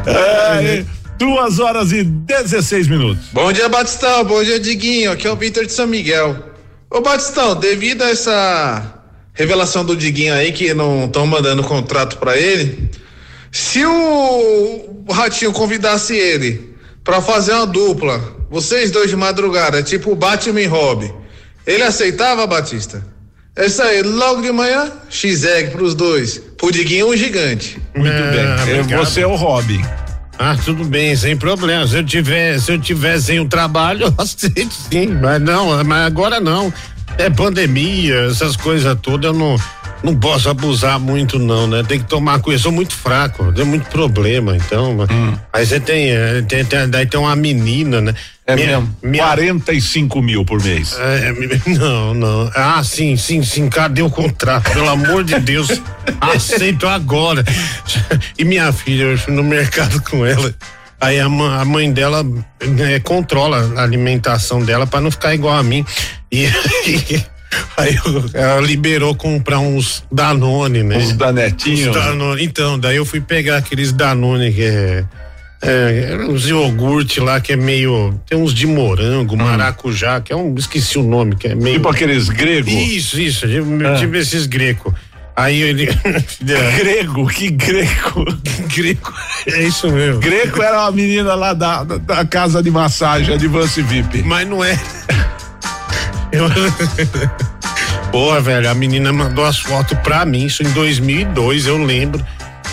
É, 0.06 0.84
duas 1.18 1.58
horas 1.58 1.90
e 1.90 2.04
16 2.04 2.86
minutos. 2.86 3.24
Bom 3.32 3.52
dia, 3.52 3.68
Batistão. 3.68 4.24
Bom 4.24 4.44
dia, 4.44 4.60
Diguinho. 4.60 5.10
Aqui 5.10 5.26
é 5.26 5.32
o 5.32 5.36
Vitor 5.36 5.66
de 5.66 5.72
São 5.72 5.88
Miguel. 5.88 6.36
Ô, 6.88 7.00
Batistão, 7.00 7.56
devido 7.56 8.02
a 8.02 8.10
essa 8.10 9.01
revelação 9.32 9.84
do 9.84 9.96
Diguinho 9.96 10.34
aí, 10.34 10.52
que 10.52 10.74
não 10.74 11.06
estão 11.06 11.26
mandando 11.26 11.62
contrato 11.62 12.18
pra 12.18 12.36
ele, 12.36 12.90
se 13.50 13.84
o 13.84 15.04
Ratinho 15.10 15.52
convidasse 15.52 16.14
ele 16.14 16.74
pra 17.04 17.20
fazer 17.20 17.52
uma 17.52 17.66
dupla, 17.66 18.22
vocês 18.50 18.90
dois 18.90 19.10
de 19.10 19.16
madrugada, 19.16 19.82
tipo 19.82 20.14
Batman 20.14 20.60
e 20.60 20.66
Robin, 20.66 21.12
ele 21.66 21.82
aceitava, 21.82 22.46
Batista? 22.46 23.04
É 23.54 23.66
isso 23.66 23.82
aí, 23.82 24.02
logo 24.02 24.40
de 24.40 24.50
manhã, 24.50 24.90
X-Egg 25.10 25.72
pros 25.72 25.94
dois. 25.94 26.38
Pro 26.56 26.72
Diguinho, 26.72 27.10
um 27.10 27.16
gigante. 27.16 27.78
Muito 27.94 28.10
bem. 28.10 28.90
É, 28.90 28.96
Você 28.96 29.20
é 29.20 29.26
o 29.26 29.34
Robin. 29.36 29.82
Ah, 30.38 30.56
tudo 30.64 30.84
bem, 30.84 31.14
sem 31.14 31.36
problema. 31.36 31.86
Se 31.86 31.98
eu 31.98 32.04
tiver, 32.04 32.58
se 32.58 32.72
eu 32.72 32.80
tiver 32.80 33.20
sem 33.20 33.38
o 33.38 33.44
trabalho, 33.46 34.06
eu 34.08 34.14
aceito 34.16 34.72
sim. 34.90 35.08
Mas 35.20 35.40
não, 35.40 35.84
mas 35.84 36.06
agora 36.06 36.40
não. 36.40 36.72
É 37.18 37.30
pandemia, 37.30 38.26
essas 38.30 38.56
coisas 38.56 38.96
todas, 39.00 39.32
eu 39.32 39.38
não, 39.38 39.56
não 40.02 40.16
posso 40.16 40.48
abusar 40.48 40.98
muito, 40.98 41.38
não, 41.38 41.66
né? 41.66 41.82
Tem 41.86 41.98
que 42.00 42.06
tomar 42.06 42.40
cuidado. 42.40 42.58
Eu 42.58 42.62
sou 42.62 42.72
muito 42.72 42.94
fraco, 42.94 43.52
tem 43.52 43.64
muito 43.64 43.88
problema, 43.90 44.56
então. 44.56 44.96
Aí 45.52 45.64
você 45.64 45.78
tem, 45.78 46.10
eh, 46.10 46.42
tem, 46.48 46.64
tem- 46.64 46.88
daí 46.88 47.06
tem 47.06 47.20
uma 47.20 47.36
menina, 47.36 48.00
né? 48.00 48.14
É 48.44 48.56
Minha- 48.56 48.66
mesmo. 48.80 48.96
minha- 49.02 49.22
45 49.24 50.20
mil 50.20 50.44
por 50.44 50.60
mês. 50.64 50.96
é, 50.98 51.32
não, 51.78 52.12
não. 52.12 52.50
Ah, 52.56 52.82
sim, 52.82 53.16
sim, 53.16 53.42
sim. 53.44 53.68
Cadê 53.68 54.02
o 54.02 54.10
contrato? 54.10 54.72
Pelo 54.72 54.88
amor 54.90 55.22
de 55.22 55.38
Deus. 55.38 55.68
Aceito 56.20 56.88
agora. 56.88 57.44
E 58.36 58.44
minha 58.44 58.72
filha, 58.72 59.04
eu 59.04 59.18
fui 59.18 59.32
no 59.32 59.44
mercado 59.44 60.02
com 60.02 60.26
ela. 60.26 60.52
Aí 61.02 61.18
a, 61.18 61.26
a 61.26 61.64
mãe 61.64 61.92
dela 61.92 62.22
né, 62.22 63.00
controla 63.00 63.72
a 63.76 63.82
alimentação 63.82 64.62
dela 64.62 64.86
para 64.86 65.00
não 65.00 65.10
ficar 65.10 65.34
igual 65.34 65.56
a 65.56 65.62
mim. 65.62 65.84
E 66.30 66.46
aí 67.76 67.96
eu- 67.96 68.30
ela 68.34 68.60
liberou 68.60 69.12
comprar 69.14 69.58
uns 69.58 70.04
Danone, 70.12 70.84
né? 70.84 70.98
Uns 70.98 71.12
Danetinhos. 71.14 71.88
Uns 71.88 71.94
Danone. 71.94 72.44
Então, 72.44 72.78
daí 72.78 72.96
eu 72.96 73.04
fui 73.04 73.20
pegar 73.20 73.56
aqueles 73.58 73.92
Danone 73.92 74.52
que 74.52 74.62
é. 74.62 75.04
É, 75.64 76.16
uns 76.28 76.48
iogurte 76.48 77.20
lá 77.20 77.40
que 77.40 77.52
é 77.52 77.56
meio. 77.56 78.20
Tem 78.28 78.36
uns 78.36 78.52
de 78.52 78.66
morango, 78.66 79.36
maracujá, 79.36 80.20
que 80.20 80.32
é 80.32 80.36
um. 80.36 80.54
Esqueci 80.56 80.98
o 80.98 81.04
nome, 81.04 81.36
que 81.36 81.46
é 81.48 81.54
meio. 81.54 81.76
Tipo 81.76 81.88
aqueles 81.88 82.28
gregos? 82.28 82.72
Isso, 82.72 83.20
isso. 83.20 83.46
Eu 83.46 83.64
Ah. 83.88 83.94
tive 83.96 84.18
esses 84.18 84.46
greco. 84.46 84.92
Aí 85.34 85.62
ele. 85.62 85.86
Grego, 86.78 87.26
que 87.26 87.50
greco. 87.50 88.24
greco. 88.74 89.12
É 89.46 89.62
isso 89.62 89.90
mesmo. 89.90 90.20
Greco 90.20 90.62
era 90.62 90.82
uma 90.82 90.92
menina 90.92 91.34
lá 91.34 91.54
da, 91.54 91.84
da, 91.84 92.24
casa 92.24 92.62
de 92.62 92.70
massagem, 92.70 93.36
de 93.38 93.48
Vance 93.48 93.80
VIP. 93.82 94.22
Mas 94.22 94.46
não 94.46 94.62
é. 94.62 94.78
Eu... 96.30 96.48
Porra, 98.10 98.40
velho, 98.40 98.70
a 98.70 98.74
menina 98.74 99.10
mandou 99.10 99.44
as 99.44 99.58
fotos 99.58 99.98
pra 100.00 100.26
mim, 100.26 100.44
isso 100.44 100.62
em 100.62 100.70
2002, 100.72 101.66
eu 101.66 101.82
lembro. 101.82 102.24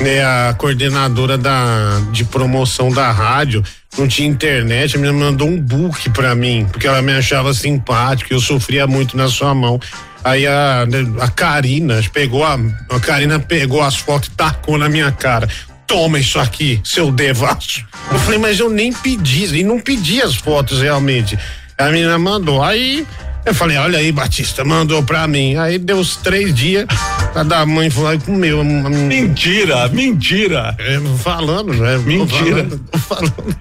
Né, 0.01 0.23
a 0.23 0.53
coordenadora 0.57 1.37
da, 1.37 1.99
de 2.11 2.23
promoção 2.23 2.89
da 2.89 3.11
rádio 3.11 3.61
não 3.97 4.07
tinha 4.07 4.27
internet, 4.27 4.95
a 4.95 4.99
menina 4.99 5.25
mandou 5.25 5.45
um 5.45 5.59
book 5.59 6.09
pra 6.11 6.33
mim, 6.33 6.65
porque 6.71 6.87
ela 6.87 7.01
me 7.01 7.11
achava 7.11 7.53
simpático, 7.53 8.33
eu 8.33 8.39
sofria 8.39 8.87
muito 8.87 9.17
na 9.17 9.27
sua 9.27 9.53
mão. 9.53 9.79
Aí 10.23 10.45
a, 10.45 10.85
a 11.21 11.27
Karina 11.29 12.01
pegou 12.11 12.43
a, 12.43 12.57
a 12.89 12.99
Karina 12.99 13.39
pegou 13.39 13.81
as 13.81 13.95
fotos 13.95 14.29
e 14.29 14.31
tacou 14.31 14.77
na 14.77 14.89
minha 14.89 15.11
cara. 15.11 15.47
Toma 15.87 16.19
isso 16.19 16.37
aqui, 16.37 16.79
seu 16.83 17.11
devasso. 17.11 17.83
Eu 18.11 18.19
falei, 18.19 18.37
mas 18.37 18.59
eu 18.59 18.69
nem 18.69 18.93
pedi, 18.93 19.45
e 19.55 19.63
não 19.63 19.79
pedi 19.79 20.21
as 20.21 20.35
fotos 20.35 20.81
realmente. 20.81 21.37
A 21.77 21.85
menina 21.89 22.19
mandou. 22.19 22.61
Aí 22.61 23.07
eu 23.45 23.55
falei, 23.55 23.77
olha 23.77 23.97
aí, 23.97 24.11
Batista, 24.11 24.63
mandou 24.63 25.01
pra 25.01 25.27
mim. 25.27 25.55
Aí 25.55 25.79
deu 25.79 25.97
os 25.97 26.17
três 26.17 26.53
dias, 26.53 26.85
a 27.33 27.41
da 27.41 27.65
mãe 27.65 27.89
falou, 27.89 28.09
"Ai, 28.09 28.19
comeu. 28.19 28.63
Mentira, 28.63 29.87
mentira. 29.87 30.75
É, 30.77 30.99
falando, 31.17 31.73
né? 31.73 31.97
Mentira. 31.97 32.67
Falando. 32.67 32.89
falando. 32.99 33.55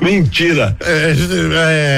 Mentira. 0.00 0.76
É, 0.80 1.14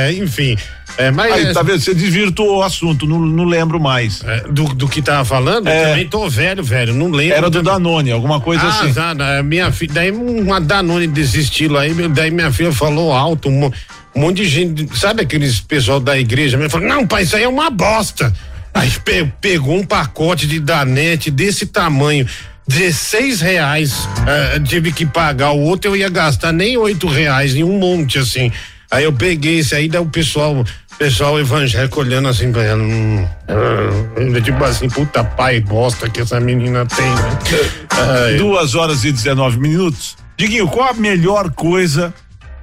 é, 0.09 0.12
enfim. 0.12 0.56
É, 0.97 1.10
mas 1.10 1.32
Aí, 1.32 1.55
tá 1.55 1.62
vendo? 1.62 1.81
Você 1.81 1.94
desvirtuou 1.94 2.59
o 2.59 2.62
assunto, 2.62 3.06
não, 3.06 3.19
não 3.19 3.44
lembro 3.44 3.81
mais. 3.81 4.23
É, 4.24 4.40
do, 4.43 4.64
do 4.64 4.89
que 4.89 5.01
tava 5.01 5.24
falando? 5.24 5.69
É. 5.69 5.81
Eu 5.81 5.89
também 5.89 6.09
tô 6.09 6.28
velho, 6.28 6.62
velho. 6.62 6.94
Não 6.94 7.10
lembro. 7.10 7.36
Era 7.36 7.51
do 7.51 7.62
Danone, 7.62 8.12
alguma 8.12 8.40
coisa 8.40 8.62
ah, 8.62 8.69
assim. 8.69 8.93
tá, 8.93 9.14
né, 9.14 9.43
minha 9.43 9.73
filha, 9.73 9.93
daí 9.94 10.10
uma 10.10 10.60
Danone 10.60 11.06
desse 11.06 11.40
estilo 11.40 11.78
aí, 11.78 11.94
daí 12.09 12.31
minha 12.31 12.52
filha 12.52 12.73
falou 12.73 13.12
alto, 13.12 13.48
um, 13.48 13.70
um 14.14 14.20
monte 14.20 14.39
de 14.39 14.48
gente, 14.48 14.98
sabe 14.98 15.23
aqueles 15.23 15.60
pessoal 15.60 15.98
da 15.98 16.19
igreja, 16.19 16.59
me 16.59 16.69
falou, 16.69 16.89
não, 16.89 17.06
pai, 17.06 17.23
isso 17.23 17.36
aí 17.36 17.44
é 17.44 17.48
uma 17.48 17.70
bosta. 17.70 18.32
Aí 18.74 18.90
pe- 19.05 19.31
pegou 19.40 19.77
um 19.77 19.85
pacote 19.85 20.47
de 20.47 20.59
danete 20.59 21.31
desse 21.31 21.66
tamanho. 21.66 22.27
16 22.66 23.40
reais, 23.40 24.09
eh, 24.27 24.60
tive 24.60 24.93
que 24.93 25.05
pagar. 25.05 25.51
O 25.51 25.60
outro 25.60 25.90
eu 25.90 25.97
ia 25.97 26.09
gastar 26.09 26.52
nem 26.52 26.77
oito 26.77 27.06
reais 27.06 27.55
em 27.55 27.64
um 27.64 27.78
monte 27.78 28.19
assim. 28.19 28.52
Aí 28.93 29.05
eu 29.05 29.12
peguei 29.12 29.59
esse 29.60 29.74
aí, 29.74 29.89
daí 29.89 30.02
o 30.02 30.06
pessoal, 30.06 30.62
pessoal 30.98 31.40
evangélico 31.40 31.98
olhando 32.01 32.28
assim 32.28 32.52
pra 32.52 32.62
ela. 32.62 32.82
Hum, 32.82 33.27
ah, 33.48 34.40
tipo 34.43 34.62
assim, 34.64 34.89
puta 34.89 35.24
pai 35.24 35.60
bosta 35.60 36.10
que 36.10 36.20
essa 36.20 36.39
menina 36.39 36.85
tem. 36.86 37.06
né? 37.06 38.36
Duas 38.36 38.74
horas 38.74 39.02
e 39.05 39.10
19 39.10 39.59
minutos. 39.59 40.16
Diguinho, 40.36 40.69
qual 40.69 40.90
a 40.90 40.93
melhor 40.94 41.51
coisa 41.52 42.12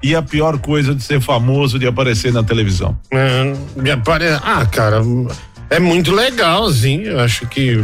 e 0.04 0.16
a 0.16 0.22
pior 0.22 0.58
coisa 0.60 0.94
de 0.94 1.04
ser 1.04 1.20
famoso, 1.20 1.80
de 1.80 1.88
aparecer 1.88 2.32
na 2.32 2.44
televisão? 2.44 2.98
É, 3.12 3.54
me 3.76 3.90
apare- 3.92 4.40
Ah, 4.44 4.66
cara, 4.66 5.02
é 5.70 5.80
muito 5.80 6.12
legal, 6.14 6.68
assim. 6.68 7.02
Eu 7.06 7.20
acho 7.20 7.48
que 7.48 7.78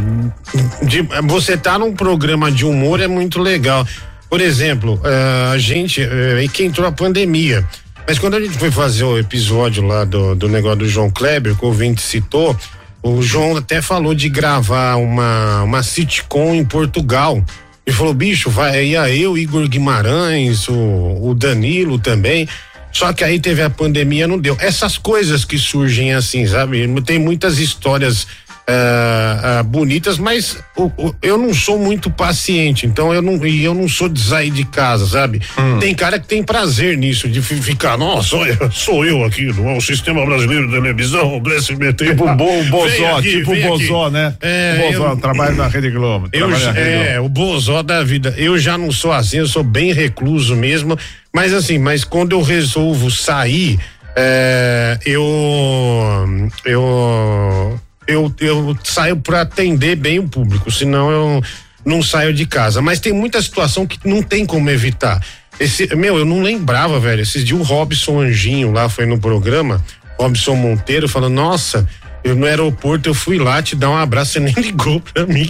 de- 0.82 1.02
você 1.24 1.56
tá 1.56 1.78
num 1.78 1.92
programa 1.94 2.50
de 2.50 2.64
humor 2.64 3.00
é 3.00 3.08
muito 3.08 3.40
legal. 3.40 3.86
Por 4.30 4.40
exemplo, 4.40 5.00
eh, 5.04 5.50
a 5.52 5.58
gente, 5.58 6.00
eh, 6.02 6.36
aí 6.40 6.48
que 6.48 6.64
entrou 6.64 6.86
a 6.86 6.92
pandemia. 6.92 7.64
Mas 8.06 8.18
quando 8.18 8.34
a 8.34 8.40
gente 8.40 8.56
foi 8.56 8.70
fazer 8.70 9.04
o 9.04 9.18
episódio 9.18 9.84
lá 9.84 10.04
do, 10.04 10.34
do 10.36 10.48
negócio 10.48 10.78
do 10.78 10.88
João 10.88 11.10
Kleber, 11.10 11.56
que 11.56 11.64
o 11.64 11.68
ouvinte 11.68 12.00
citou, 12.00 12.56
o 13.02 13.20
João 13.20 13.56
até 13.56 13.82
falou 13.82 14.14
de 14.14 14.28
gravar 14.28 14.96
uma, 14.96 15.62
uma 15.62 15.82
sitcom 15.82 16.54
em 16.54 16.64
Portugal. 16.64 17.44
Ele 17.84 17.96
falou, 17.96 18.14
bicho, 18.14 18.48
vai 18.48 18.86
ia 18.86 19.10
eu, 19.10 19.36
Igor 19.36 19.68
Guimarães, 19.68 20.68
o, 20.68 21.18
o 21.20 21.34
Danilo 21.34 21.98
também. 21.98 22.48
Só 22.92 23.12
que 23.12 23.24
aí 23.24 23.40
teve 23.40 23.60
a 23.60 23.68
pandemia, 23.68 24.26
não 24.26 24.38
deu. 24.38 24.56
Essas 24.60 24.96
coisas 24.96 25.44
que 25.44 25.58
surgem 25.58 26.14
assim, 26.14 26.46
sabe? 26.46 26.88
Tem 27.02 27.18
muitas 27.18 27.58
histórias 27.58 28.26
ah, 28.68 29.58
ah, 29.58 29.62
bonitas, 29.62 30.18
mas 30.18 30.58
o- 30.76 30.90
o- 30.96 31.14
eu 31.22 31.38
não 31.38 31.54
sou 31.54 31.78
muito 31.78 32.10
paciente, 32.10 32.84
então 32.84 33.14
eu 33.14 33.22
não, 33.22 33.34
eu 33.46 33.72
não 33.74 33.88
sou 33.88 34.08
de 34.08 34.20
sair 34.20 34.50
de 34.50 34.64
casa, 34.64 35.06
sabe? 35.06 35.40
Tem 35.80 35.94
cara 35.94 36.18
que 36.18 36.26
tem 36.26 36.42
prazer 36.42 36.96
nisso, 36.98 37.28
de 37.28 37.40
fi- 37.40 37.60
ficar, 37.62 37.96
nossa, 37.96 38.34
olha, 38.36 38.58
sou 38.72 39.04
eu 39.04 39.24
aqui, 39.24 39.44
não 39.52 39.70
é 39.70 39.76
o 39.76 39.80
Sistema 39.80 40.24
Brasileiro 40.26 40.66
de 40.66 40.72
Televisão, 40.72 41.38
do 41.38 41.52
SBT. 41.52 42.06
Tipo 42.06 42.28
o 42.28 42.34
Bo- 42.34 42.60
o 42.60 42.64
Bozó, 42.64 43.16
aqui, 43.18 43.30
tipo 43.38 43.50
o 43.50 43.54
aqui. 43.54 43.62
Bozó, 43.68 44.10
né? 44.10 44.34
É, 44.40 44.76
o 44.88 44.92
Bozó, 44.92 45.08
eu- 45.10 45.16
trabalha 45.16 45.52
na 45.54 45.68
Rede 45.68 45.90
Globo. 45.90 46.28
eu, 46.32 46.48
na 46.48 46.56
Rede 46.56 46.72
Globo. 46.72 47.04
é, 47.08 47.20
o 47.20 47.28
bozó 47.28 47.82
da 47.82 48.02
vida. 48.02 48.34
Eu 48.36 48.58
já 48.58 48.76
não 48.76 48.90
sou 48.90 49.12
assim, 49.12 49.38
eu 49.38 49.46
sou 49.46 49.62
bem 49.62 49.92
recluso 49.92 50.56
mesmo. 50.56 50.98
Mas 51.32 51.52
assim, 51.52 51.78
mas 51.78 52.02
quando 52.02 52.32
eu 52.32 52.42
resolvo 52.42 53.10
sair, 53.10 53.78
é, 54.16 54.98
eu, 55.04 56.48
eu, 56.64 57.80
eu, 58.06 58.32
eu 58.40 58.76
saio 58.84 59.16
para 59.16 59.42
atender 59.42 59.96
bem 59.96 60.18
o 60.18 60.28
público, 60.28 60.70
senão 60.70 61.10
eu 61.10 61.42
não 61.84 62.02
saio 62.02 62.32
de 62.32 62.46
casa. 62.46 62.82
Mas 62.82 63.00
tem 63.00 63.12
muita 63.12 63.40
situação 63.40 63.86
que 63.86 63.98
não 64.04 64.22
tem 64.22 64.44
como 64.44 64.68
evitar. 64.70 65.22
Esse, 65.58 65.94
meu, 65.96 66.18
eu 66.18 66.24
não 66.24 66.42
lembrava, 66.42 67.00
velho. 67.00 67.22
Esses 67.22 67.44
dias 67.44 67.58
o 67.58 67.62
Robson 67.62 68.20
Anjinho 68.20 68.72
lá 68.72 68.88
foi 68.88 69.06
no 69.06 69.18
programa, 69.18 69.82
Robson 70.18 70.54
Monteiro, 70.54 71.08
falando, 71.08 71.34
nossa, 71.34 71.88
eu 72.22 72.34
no 72.34 72.44
aeroporto 72.44 73.08
eu 73.08 73.14
fui 73.14 73.38
lá 73.38 73.62
te 73.62 73.76
dar 73.76 73.88
um 73.88 73.96
abraço, 73.96 74.32
você 74.32 74.40
nem 74.40 74.54
ligou 74.58 75.00
pra 75.00 75.26
mim. 75.26 75.48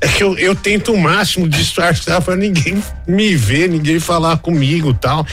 É 0.00 0.06
que 0.06 0.22
eu, 0.22 0.36
eu 0.38 0.54
tento 0.54 0.92
o 0.92 1.00
máximo 1.00 1.48
disfarçar 1.48 2.20
pra 2.20 2.36
ninguém 2.36 2.82
me 3.06 3.34
ver, 3.34 3.68
ninguém 3.68 3.98
falar 3.98 4.36
comigo 4.38 4.92
tal. 4.92 5.26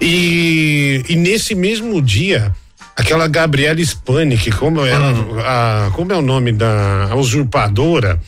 E, 0.00 1.02
e 1.08 1.16
nesse 1.16 1.54
mesmo 1.54 2.02
dia, 2.02 2.54
aquela 2.96 3.28
Gabriela 3.28 3.80
Spanik, 3.80 4.50
como 4.52 4.84
ela, 4.84 5.12
a, 5.44 5.90
como 5.92 6.12
é 6.12 6.16
o 6.16 6.22
nome 6.22 6.52
da 6.52 7.08
a 7.10 7.16
usurpadora? 7.16 8.20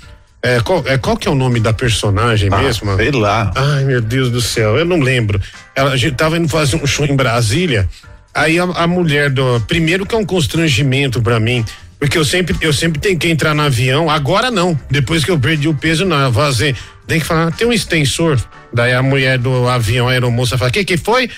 É, 0.43 0.61
qual, 0.61 0.83
é, 0.87 0.99
qual 0.99 1.17
que 1.17 1.27
é 1.27 1.31
o 1.31 1.35
nome 1.35 1.59
da 1.59 1.73
personagem 1.73 2.51
mesmo? 2.51 2.95
Sei 2.97 3.11
lá. 3.11 3.51
Ai, 3.55 3.85
meu 3.85 4.03
Deus 4.03 4.31
do 4.31 4.43
céu, 4.43 4.77
eu 4.77 4.85
não 4.85 5.01
lembro. 5.01 5.41
Ela, 5.75 5.93
a 5.93 5.97
gente 5.97 6.17
tava 6.17 6.37
indo 6.37 6.49
fazer 6.49 6.77
um 6.77 6.87
show 6.87 7.07
em 7.07 7.17
Brasília. 7.17 7.89
Aí 8.35 8.59
a, 8.59 8.65
a 8.65 8.87
mulher 8.87 9.31
do. 9.31 9.59
Primeiro 9.61 10.05
que 10.05 10.15
é 10.15 10.19
um 10.19 10.25
constrangimento 10.25 11.23
pra 11.23 11.41
mim. 11.41 11.65
Porque 11.99 12.19
eu 12.19 12.25
sempre, 12.27 12.55
eu 12.61 12.75
sempre 12.75 13.01
tenho 13.01 13.19
que 13.19 13.27
entrar 13.29 13.55
no 13.55 13.63
avião. 13.63 14.11
Agora 14.11 14.51
não. 14.51 14.79
Depois 14.91 15.25
que 15.25 15.31
eu 15.31 15.39
perdi 15.39 15.67
o 15.67 15.75
peso, 15.75 16.05
não. 16.05 16.21
Eu 16.21 16.31
vou 16.31 16.45
fazer. 16.45 16.77
Tem 17.07 17.19
que 17.19 17.25
falar, 17.25 17.51
tem 17.53 17.67
um 17.67 17.73
extensor. 17.73 18.39
Daí 18.71 18.93
a 18.93 19.03
mulher 19.03 19.39
do 19.39 19.67
avião, 19.67 20.09
a 20.09 20.13
aeromoça, 20.13 20.59
fala: 20.59 20.71
que 20.71 20.85
que 20.85 20.99
foi? 20.99 21.31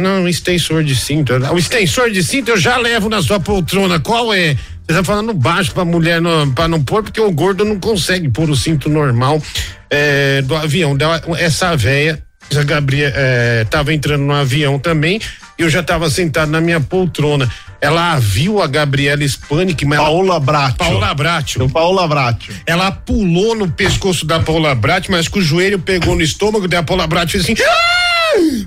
Não, 0.00 0.22
um 0.22 0.28
extensor 0.28 0.84
de 0.84 0.94
cinto. 0.94 1.32
O 1.32 1.58
extensor 1.58 2.10
de 2.10 2.22
cinto 2.22 2.52
eu 2.52 2.56
já 2.56 2.76
levo 2.76 3.08
na 3.08 3.20
sua 3.20 3.40
poltrona. 3.40 3.98
Qual 3.98 4.32
é? 4.32 4.56
Você 4.86 4.98
tá 4.98 5.02
falando 5.02 5.34
baixo 5.34 5.72
pra 5.72 5.84
mulher 5.84 6.20
não, 6.20 6.50
pra 6.52 6.68
não 6.68 6.82
pôr, 6.82 7.02
porque 7.02 7.20
o 7.20 7.32
gordo 7.32 7.64
não 7.64 7.80
consegue 7.80 8.28
pôr 8.28 8.48
o 8.50 8.54
cinto 8.54 8.88
normal 8.88 9.42
é, 9.90 10.42
do 10.42 10.54
avião. 10.54 10.96
Essa 11.38 11.74
véia, 11.74 12.22
a 12.54 12.62
Gabriela, 12.62 13.12
é, 13.16 13.64
tava 13.64 13.92
entrando 13.92 14.22
no 14.22 14.32
avião 14.32 14.78
também, 14.78 15.20
eu 15.58 15.68
já 15.70 15.82
tava 15.82 16.08
sentado 16.10 16.50
na 16.50 16.60
minha 16.60 16.80
poltrona. 16.80 17.50
Ela 17.80 18.18
viu 18.18 18.62
a 18.62 18.66
Gabriela 18.66 19.22
Spanik, 19.28 19.84
mas 19.84 19.98
Paola 19.98 20.40
Bratio. 20.40 20.76
Paola 20.78 21.14
Bratio. 21.14 21.64
O 21.64 21.70
Paola 21.70 22.08
Bratio. 22.08 22.54
Ela 22.66 22.90
pulou 22.90 23.54
no 23.54 23.70
pescoço 23.70 24.24
da 24.24 24.40
Paula 24.40 24.74
Brat, 24.74 25.08
mas 25.10 25.28
com 25.28 25.38
o 25.38 25.42
joelho 25.42 25.78
pegou 25.78 26.14
no 26.16 26.22
estômago 26.22 26.66
da 26.66 26.82
Paula 26.82 27.06
Brat 27.06 27.30
fez 27.30 27.44
assim. 27.44 27.54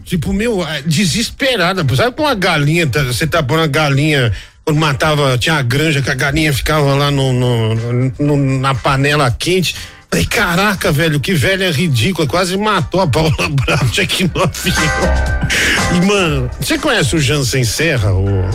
Tipo, 0.05 0.31
meu, 0.31 0.63
desesperada. 0.85 1.83
Sabe 1.95 2.15
com 2.15 2.23
uma 2.23 2.35
galinha, 2.35 2.87
tá- 2.87 3.03
você 3.03 3.25
tá 3.27 3.41
pondo 3.43 3.61
a 3.63 3.67
galinha, 3.67 4.31
quando 4.63 4.77
matava, 4.77 5.37
tinha 5.37 5.55
a 5.55 5.61
granja 5.61 6.01
que 6.01 6.09
a 6.09 6.15
galinha 6.15 6.53
ficava 6.53 6.93
lá 6.93 7.09
no, 7.11 7.33
no- 7.33 8.13
no- 8.19 8.59
na 8.59 8.73
panela 8.75 9.29
quente. 9.31 9.75
Falei, 10.09 10.25
caraca, 10.25 10.91
velho, 10.91 11.19
que 11.19 11.33
velha 11.33 11.69
ridícula, 11.71 12.27
quase 12.27 12.55
matou 12.57 13.01
a 13.01 13.07
Paula 13.07 13.31
Brat 13.51 13.99
aqui 13.99 14.23
no 14.33 14.41
avião. 14.43 15.97
E, 16.01 16.05
mano, 16.05 16.49
você 16.59 16.77
conhece 16.77 17.15
o 17.15 17.19
Jansen 17.19 17.63
Serra? 17.63 18.13
O... 18.13 18.49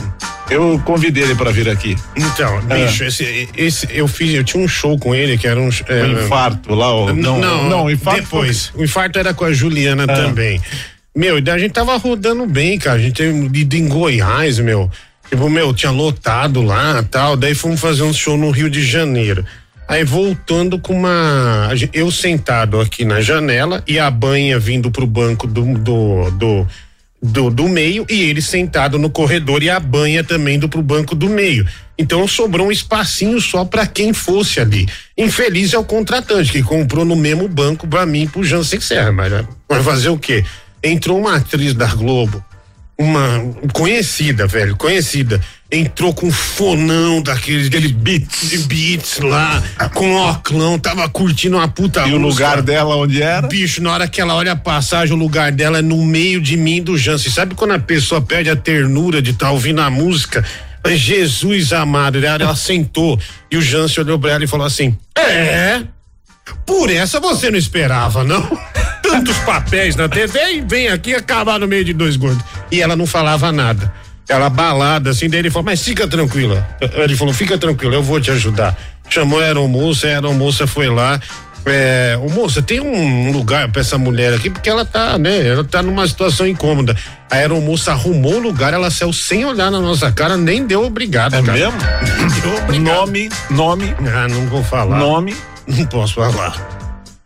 Eu 0.50 0.80
convidei 0.84 1.22
ele 1.24 1.34
pra 1.34 1.50
vir 1.50 1.68
aqui. 1.68 1.96
Então, 2.16 2.60
É. 2.68 2.86
bicho, 2.86 3.04
esse, 3.04 3.48
esse 3.56 3.86
eu 3.90 4.08
fiz, 4.08 4.34
eu 4.34 4.42
tinha 4.44 4.62
um 4.62 4.68
show 4.68 4.98
com 4.98 5.14
ele 5.14 5.38
que 5.38 5.46
era 5.46 5.60
um. 5.60 5.68
é, 5.88 6.02
O 6.02 6.24
infarto 6.24 6.74
lá, 6.74 6.94
o- 6.94 7.14
não, 7.14 7.38
não, 7.38 7.68
não, 7.68 7.90
infarto 7.90 8.22
depois. 8.22 8.70
O 8.74 8.82
infarto 8.82 9.18
era 9.18 9.32
com 9.32 9.44
a 9.44 9.52
Juliana 9.52 10.04
Ah. 10.04 10.12
também. 10.14 10.60
Meu, 11.14 11.38
e 11.38 11.42
daí 11.42 11.54
a 11.56 11.58
gente 11.58 11.72
tava 11.72 11.96
rodando 11.96 12.46
bem, 12.46 12.78
cara. 12.78 12.96
A 12.98 13.02
gente 13.02 13.16
teve 13.16 13.58
ido 13.60 13.76
em 13.76 13.86
Goiás, 13.88 14.58
meu. 14.58 14.90
Tipo, 15.28 15.48
meu, 15.48 15.72
tinha 15.72 15.92
lotado 15.92 16.60
lá 16.62 17.02
tal. 17.10 17.36
Daí 17.36 17.54
fomos 17.54 17.80
fazer 17.80 18.02
um 18.02 18.12
show 18.12 18.36
no 18.36 18.50
Rio 18.50 18.68
de 18.70 18.84
Janeiro. 18.84 19.44
Aí 19.92 20.04
voltando 20.04 20.78
com 20.78 20.94
uma. 20.94 21.68
Eu 21.92 22.10
sentado 22.10 22.80
aqui 22.80 23.04
na 23.04 23.20
janela 23.20 23.84
e 23.86 23.98
a 23.98 24.10
banha 24.10 24.58
vindo 24.58 24.90
pro 24.90 25.06
banco 25.06 25.46
do, 25.46 25.74
do, 25.76 26.30
do, 26.30 26.66
do, 27.22 27.50
do 27.50 27.68
meio 27.68 28.06
e 28.08 28.22
ele 28.22 28.40
sentado 28.40 28.98
no 28.98 29.10
corredor 29.10 29.62
e 29.62 29.68
a 29.68 29.78
banha 29.78 30.24
também 30.24 30.56
indo 30.56 30.66
pro 30.66 30.80
banco 30.80 31.14
do 31.14 31.28
meio. 31.28 31.68
Então 31.98 32.26
sobrou 32.26 32.68
um 32.68 32.72
espacinho 32.72 33.38
só 33.38 33.66
pra 33.66 33.86
quem 33.86 34.14
fosse 34.14 34.60
ali. 34.60 34.88
Infeliz 35.14 35.74
é 35.74 35.78
o 35.78 35.84
contratante 35.84 36.52
que 36.52 36.62
comprou 36.62 37.04
no 37.04 37.14
mesmo 37.14 37.46
banco 37.46 37.86
pra 37.86 38.06
mim 38.06 38.26
pro 38.26 38.42
Jansen 38.42 38.80
Serra, 38.80 39.12
mas 39.12 39.30
né, 39.30 39.46
vai 39.68 39.82
fazer 39.82 40.08
o 40.08 40.16
quê? 40.16 40.42
Entrou 40.82 41.20
uma 41.20 41.36
atriz 41.36 41.74
da 41.74 41.88
Globo, 41.88 42.42
uma 42.96 43.42
conhecida, 43.74 44.46
velho, 44.46 44.74
conhecida. 44.74 45.38
Entrou 45.74 46.12
com 46.12 46.26
um 46.26 46.30
fonão 46.30 47.22
daqueles 47.22 47.68
aquele 47.68 47.88
beats, 47.88 48.50
de 48.50 48.58
beats 48.58 49.20
lá, 49.20 49.62
com 49.94 50.14
oclão, 50.28 50.78
tava 50.78 51.08
curtindo 51.08 51.56
uma 51.56 51.66
puta 51.66 52.06
E 52.06 52.12
o 52.12 52.20
música. 52.20 52.44
lugar 52.44 52.62
dela 52.62 52.94
onde 52.94 53.22
era? 53.22 53.48
Bicho, 53.48 53.82
na 53.82 53.90
hora 53.90 54.06
que 54.06 54.20
ela 54.20 54.34
olha 54.34 54.52
a 54.52 54.56
passagem, 54.56 55.14
o 55.14 55.18
lugar 55.18 55.50
dela 55.50 55.78
é 55.78 55.82
no 55.82 56.04
meio 56.04 56.42
de 56.42 56.58
mim 56.58 56.76
e 56.76 56.80
do 56.82 56.98
Jansen. 56.98 57.32
Sabe 57.32 57.54
quando 57.54 57.70
a 57.70 57.78
pessoa 57.78 58.20
perde 58.20 58.50
a 58.50 58.56
ternura 58.56 59.22
de 59.22 59.30
estar 59.30 59.50
ouvindo 59.50 59.80
a 59.80 59.88
música? 59.88 60.44
Jesus 60.86 61.72
amado, 61.72 62.18
ela, 62.18 62.42
ela 62.42 62.56
sentou 62.56 63.18
e 63.50 63.56
o 63.56 63.62
Jansen 63.62 64.04
olhou 64.04 64.18
pra 64.18 64.32
ela 64.32 64.44
e 64.44 64.48
falou 64.48 64.66
assim: 64.66 64.94
É, 65.16 65.80
por 66.66 66.90
essa 66.90 67.18
você 67.18 67.50
não 67.50 67.58
esperava, 67.58 68.22
não? 68.22 68.42
Tantos 69.02 69.38
papéis 69.38 69.96
na 69.96 70.06
TV 70.08 70.38
e 70.56 70.60
vem 70.60 70.88
aqui 70.88 71.14
acabar 71.14 71.58
no 71.58 71.66
meio 71.66 71.84
de 71.84 71.94
dois 71.94 72.16
gordos. 72.16 72.44
E 72.70 72.82
ela 72.82 72.94
não 72.94 73.06
falava 73.06 73.50
nada. 73.50 74.01
Ela 74.32 74.48
balada 74.48 75.10
assim, 75.10 75.28
daí 75.28 75.40
ele 75.40 75.50
falou, 75.50 75.66
mas 75.66 75.82
fica 75.82 76.08
tranquila. 76.08 76.66
Ele 76.80 77.14
falou, 77.14 77.34
fica 77.34 77.58
tranquila, 77.58 77.96
eu 77.96 78.02
vou 78.02 78.18
te 78.18 78.30
ajudar. 78.30 78.74
Chamou 79.10 79.38
a 79.38 79.44
aeromoça, 79.44 80.06
a 80.06 80.10
aeromoça 80.10 80.66
foi 80.66 80.88
lá. 80.88 81.20
É, 81.66 82.18
ô 82.18 82.30
moça, 82.30 82.62
tem 82.62 82.80
um 82.80 83.30
lugar 83.30 83.70
pra 83.70 83.82
essa 83.82 83.98
mulher 83.98 84.32
aqui, 84.32 84.48
porque 84.48 84.70
ela 84.70 84.86
tá, 84.86 85.18
né? 85.18 85.46
Ela 85.46 85.62
tá 85.62 85.82
numa 85.82 86.08
situação 86.08 86.46
incômoda. 86.46 86.96
A 87.30 87.36
aeromoça 87.36 87.92
arrumou 87.92 88.36
o 88.36 88.40
lugar, 88.40 88.72
ela 88.72 88.90
saiu 88.90 89.12
sem 89.12 89.44
olhar 89.44 89.70
na 89.70 89.80
nossa 89.80 90.10
cara, 90.10 90.38
nem 90.38 90.66
deu 90.66 90.82
obrigado. 90.82 91.34
É 91.34 91.42
cara. 91.42 91.52
mesmo? 91.52 91.78
Deu 92.40 92.56
obrigado. 92.56 92.96
Nome, 92.96 93.28
nome. 93.50 93.94
Ah, 94.12 94.26
não 94.28 94.46
vou 94.46 94.64
falar. 94.64 94.98
Nome. 94.98 95.36
Não 95.66 95.84
posso 95.84 96.14
falar. 96.14 96.81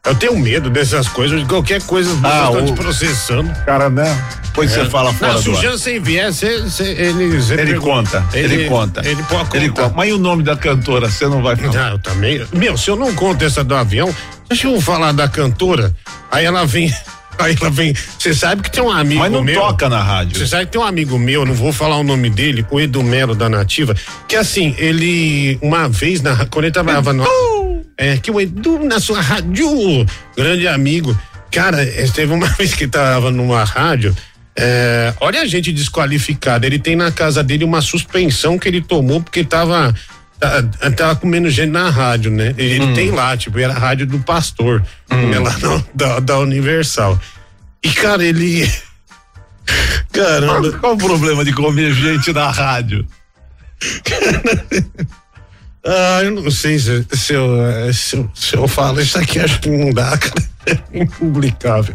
Eu 0.07 0.15
tenho 0.15 0.39
medo 0.39 0.71
dessas 0.71 1.09
coisas, 1.09 1.41
de 1.41 1.47
qualquer 1.47 1.83
coisa, 1.83 2.11
as 2.13 2.25
Ah, 2.25 2.45
estão 2.47 2.63
o- 2.63 2.67
te 2.67 2.73
processando. 2.75 3.51
Cara, 3.65 3.91
né? 3.91 4.05
Depois 4.45 4.71
você 4.71 4.85
fala 4.87 5.13
fora 5.13 5.33
Não, 5.33 5.39
se 5.39 5.45
do 5.47 5.53
o 5.53 5.57
ar. 5.57 5.63
Jansen 5.63 6.01
vier, 6.01 6.33
cê, 6.33 6.71
cê, 6.71 6.85
ele, 6.93 7.43
cê 7.43 7.55
Ele 7.55 7.65
pergunta. 7.73 8.21
conta, 8.23 8.39
ele, 8.39 8.65
conta. 8.69 9.01
Ele 9.07 9.23
pode 9.25 9.45
contar. 9.45 9.57
Ele 9.57 9.69
conta. 9.69 9.93
Mas 9.95 10.09
e 10.09 10.13
o 10.13 10.19
nome 10.19 10.43
da 10.43 10.57
cantora? 10.57 11.11
Você 11.11 11.27
não 11.27 11.43
vai 11.43 11.57
falar? 11.57 11.89
Ah, 11.89 11.91
eu 11.91 11.99
também. 11.99 12.47
Meu, 12.55 12.79
se 12.79 12.89
eu 12.89 12.97
não 12.97 13.13
conto 13.15 13.45
essa 13.45 13.63
do 13.65 13.75
avião, 13.75 14.15
deixa 14.49 14.69
eu 14.69 14.81
falar 14.81 15.13
da 15.13 15.29
cantora. 15.29 15.93
Aí 16.31 16.45
ela 16.47 16.65
vem. 16.65 16.91
Aí 17.39 17.55
ela 17.61 17.69
vem. 17.71 17.93
Você 18.19 18.33
sabe 18.33 18.63
que 18.63 18.71
tem 18.71 18.83
um 18.83 18.91
amigo 18.91 19.21
Mas 19.21 19.31
não 19.31 19.43
meu. 19.43 19.61
toca 19.61 19.91
na 19.91 20.03
rádio. 20.03 20.39
Você 20.39 20.47
sabe 20.47 20.65
que 20.67 20.73
tem 20.73 20.81
um 20.81 20.85
amigo 20.87 21.19
meu, 21.19 21.45
não 21.45 21.53
vou 21.53 21.71
falar 21.71 21.99
o 21.99 22.03
nome 22.03 22.31
dele, 22.31 22.65
o 22.71 22.81
Edu 22.81 23.03
Melo 23.03 23.35
da 23.35 23.47
Nativa, 23.51 23.95
que 24.27 24.37
assim, 24.37 24.75
ele, 24.79 25.59
uma 25.61 25.87
vez, 25.87 26.23
na, 26.23 26.47
quando 26.47 26.65
ele 26.65 26.73
trabalhava 26.73 27.13
no. 27.13 27.25
É, 27.99 28.17
que 28.19 28.31
o 28.31 28.41
Edu 28.41 28.85
na 28.85 29.01
sua 29.01 29.21
rádio, 29.21 30.05
grande 30.37 30.69
amigo. 30.69 31.19
Cara, 31.51 31.83
eh, 31.83 32.07
teve 32.15 32.33
uma 32.35 32.47
vez 32.57 32.75
que 32.75 32.87
tava 32.87 33.31
numa 33.31 33.65
rádio. 33.65 34.15
é, 34.59 35.15
olha 35.21 35.41
a 35.43 35.47
gente 35.47 35.73
desqualificada. 35.73 36.67
Ele 36.67 36.79
tem 36.79 36.95
na 36.97 37.11
casa 37.11 37.43
dele 37.43 37.65
uma 37.65 37.81
suspensão 37.81 38.59
que 38.59 38.69
ele 38.69 38.81
tomou 38.83 39.23
porque 39.23 39.43
tava. 39.45 39.95
tá- 40.39 40.63
Tava 40.97 41.17
comendo 41.17 41.49
gente 41.49 41.71
na 41.71 41.89
rádio, 41.91 42.31
né? 42.31 42.55
Ele 42.59 42.81
Hum. 42.85 42.95
tem 42.95 43.11
lá, 43.11 43.37
tipo, 43.37 43.59
era 43.59 43.73
a 43.75 43.79
rádio 43.79 44.07
do 44.07 44.19
pastor, 44.19 44.83
né, 45.11 45.39
lá 45.39 45.57
no- 45.59 45.87
da, 45.95 46.21
da 46.21 46.39
Universal. 46.39 47.19
E, 47.83 47.91
cara, 47.93 48.23
ele. 48.25 48.71
Caramba. 50.13 50.73
Qual 50.79 50.95
o 50.95 50.99
problema 50.99 51.45
de 51.45 51.53
comer 51.53 51.93
gente 51.95 52.33
na 52.33 52.51
rádio? 52.51 53.07
Ah, 55.87 56.21
eu 56.25 56.31
não 56.33 56.51
sei 56.51 56.79
se, 56.79 57.07
se, 57.13 57.33
eu, 57.35 57.49
se, 57.93 58.17
eu, 58.17 58.31
se 58.35 58.57
eu 58.57 58.67
falo 58.67 59.01
isso 59.01 59.17
aqui, 59.19 59.39
acho 59.39 59.61
que 59.61 59.71
não 59.71 59.93
dá, 59.93 60.17
cara. 60.19 60.45
É 60.67 60.99
impublicável. 61.01 61.95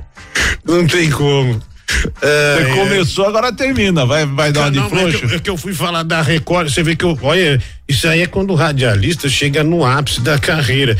Não 0.65 0.87
tem 0.87 1.09
como. 1.09 1.61
É, 2.21 2.55
Você 2.63 2.69
começou, 2.73 3.25
agora 3.27 3.51
termina. 3.51 4.05
Vai, 4.05 4.25
vai 4.25 4.51
dar 4.51 4.61
uma 4.61 4.71
de 4.71 4.79
mas 4.79 4.87
é 4.87 4.89
que, 4.89 4.97
frouxo? 4.99 5.25
eu, 5.25 5.35
é 5.35 5.39
que 5.39 5.49
eu 5.49 5.57
fui 5.57 5.73
falar 5.73 6.03
da 6.03 6.21
Record, 6.21 6.69
você 6.69 6.81
vê 6.81 6.95
que 6.95 7.03
eu, 7.03 7.19
olha, 7.21 7.61
isso 7.87 8.07
aí 8.07 8.21
é 8.21 8.27
quando 8.27 8.51
o 8.51 8.55
radialista 8.55 9.27
chega 9.27 9.61
no 9.63 9.83
ápice 9.85 10.21
da 10.21 10.39
carreira. 10.39 10.97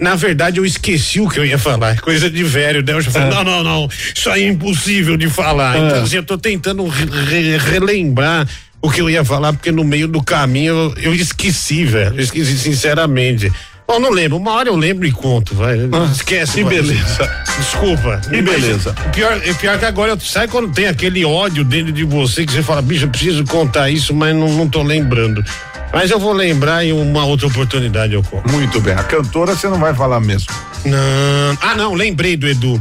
Na 0.00 0.16
verdade, 0.16 0.58
eu 0.58 0.66
esqueci 0.66 1.20
o 1.20 1.28
que 1.28 1.38
eu 1.38 1.46
ia 1.46 1.56
falar, 1.56 1.98
coisa 2.00 2.28
de 2.28 2.42
velho, 2.42 2.84
né? 2.84 2.92
Eu 2.92 3.00
já 3.00 3.10
falei, 3.10 3.28
É. 3.28 3.30
não, 3.34 3.44
não, 3.44 3.62
não, 3.62 3.88
isso 4.14 4.28
aí 4.28 4.42
é 4.42 4.48
impossível 4.48 5.16
de 5.16 5.30
falar. 5.30 5.76
É. 5.76 5.78
Então, 5.86 6.02
assim, 6.02 6.16
eu 6.16 6.24
tô 6.24 6.36
tentando 6.36 6.86
re- 6.86 7.56
relembrar 7.56 8.46
o 8.82 8.90
que 8.90 9.00
eu 9.00 9.10
ia 9.10 9.24
falar, 9.24 9.52
porque 9.52 9.70
no 9.70 9.84
meio 9.84 10.08
do 10.08 10.22
caminho 10.22 10.74
eu, 10.74 10.94
eu 11.10 11.14
esqueci, 11.14 11.84
velho, 11.84 12.16
eu 12.16 12.20
esqueci 12.20 12.56
sinceramente. 12.58 13.52
Bom, 13.86 13.98
não 13.98 14.10
lembro, 14.10 14.36
uma 14.36 14.52
hora 14.52 14.68
eu 14.68 14.76
lembro 14.76 15.04
e 15.04 15.10
conto, 15.10 15.52
vai. 15.52 15.76
Esquece. 16.12 16.52
Ah, 16.52 16.54
que 16.54 16.62
vai. 16.62 16.74
beleza. 16.74 17.44
Desculpa. 17.58 18.20
Que 18.22 18.40
beleza. 18.40 18.94
Mas, 18.96 19.16
Pior, 19.16 19.40
é 19.44 19.52
pior 19.52 19.78
que 19.80 19.84
agora, 19.84 20.16
sabe 20.20 20.46
quando 20.46 20.72
tem 20.72 20.86
aquele 20.86 21.24
ódio 21.24 21.64
dentro 21.64 21.90
de 21.90 22.04
você 22.04 22.46
que 22.46 22.52
você 22.52 22.62
fala, 22.62 22.80
bicho, 22.80 23.06
eu 23.06 23.08
preciso 23.08 23.44
contar 23.44 23.90
isso, 23.90 24.14
mas 24.14 24.32
não, 24.32 24.48
não 24.48 24.68
tô 24.68 24.80
lembrando. 24.84 25.44
Mas 25.92 26.10
eu 26.10 26.18
vou 26.18 26.32
lembrar 26.32 26.84
em 26.84 26.92
uma 26.92 27.24
outra 27.24 27.46
oportunidade 27.46 28.14
eu 28.14 28.22
conto. 28.22 28.50
Muito 28.50 28.80
bem. 28.80 28.94
A 28.94 29.02
cantora 29.02 29.54
você 29.54 29.68
não 29.68 29.78
vai 29.78 29.94
falar 29.94 30.20
mesmo. 30.20 30.48
Não. 30.84 31.58
Ah, 31.60 31.74
não, 31.74 31.94
lembrei 31.94 32.36
do 32.36 32.48
Edu. 32.48 32.80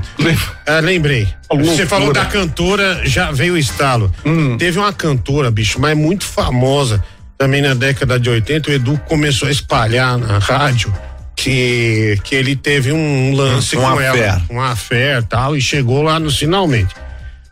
Ah, 0.66 0.80
lembrei. 0.80 1.28
Você 1.50 1.86
falou 1.86 2.14
da 2.14 2.26
cantora, 2.26 3.02
já 3.04 3.32
veio 3.32 3.56
o 3.56 3.58
estalo. 3.58 4.12
Hum. 4.26 4.58
Teve 4.58 4.78
uma 4.78 4.94
cantora, 4.94 5.50
bicho, 5.50 5.80
mas 5.82 5.98
muito 5.98 6.24
famosa, 6.24 7.04
também 7.38 7.62
na 7.62 7.74
década 7.74 8.20
de 8.20 8.30
80, 8.30 8.70
o 8.70 8.74
Edu 8.74 9.02
começou 9.08 9.48
a 9.48 9.52
espalhar 9.52 10.18
na 10.18 10.38
rádio 10.38 10.94
que, 11.36 12.20
que 12.24 12.36
ele 12.36 12.56
teve 12.56 12.92
um 12.92 13.34
lance 13.34 13.78
Um 13.78 13.82
com 13.82 13.88
affair. 13.88 14.24
ela. 14.24 14.42
Um 14.50 14.62
affair 14.62 15.24
tal, 15.24 15.56
e 15.56 15.62
chegou 15.62 16.02
lá 16.02 16.20
no 16.20 16.30
finalmente. 16.30 16.94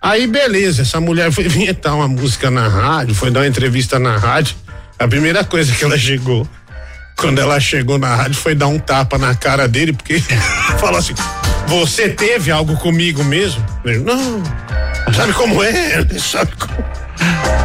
Aí, 0.01 0.27
beleza, 0.27 0.81
essa 0.81 0.99
mulher 0.99 1.31
foi 1.34 1.47
vinhetar 1.47 1.95
uma 1.95 2.07
música 2.07 2.51
na 2.51 2.67
rádio, 2.67 3.15
foi 3.15 3.31
dar 3.31 3.41
uma 3.41 3.47
entrevista 3.47 3.97
na 3.97 4.17
rádio. 4.17 4.55
A 4.99 5.07
primeira 5.07 5.44
coisa 5.44 5.74
que 5.74 5.84
ela 5.84 5.98
chegou, 5.98 6.48
quando 7.15 7.40
ela 7.40 7.60
chegou 7.60 7.98
na 7.98 8.15
rádio, 8.15 8.36
foi 8.36 8.56
dar 8.56 8.68
um 8.68 8.80
tapa 8.80 9.18
na 9.18 9.36
cara 9.36 9.68
dele, 9.68 9.94
porque 9.94 10.19
falou 10.80 10.98
assim: 10.98 11.14
Você 11.68 12.10
teve 12.10 12.52
algo 12.52 12.76
comigo 12.78 13.24
mesmo? 13.24 13.64
Ele, 13.86 13.99
não. 13.99 14.41
Sabe 15.14 15.34
como 15.34 15.64
é? 15.64 16.06
Sabe 16.19 16.52
como. 16.56 16.86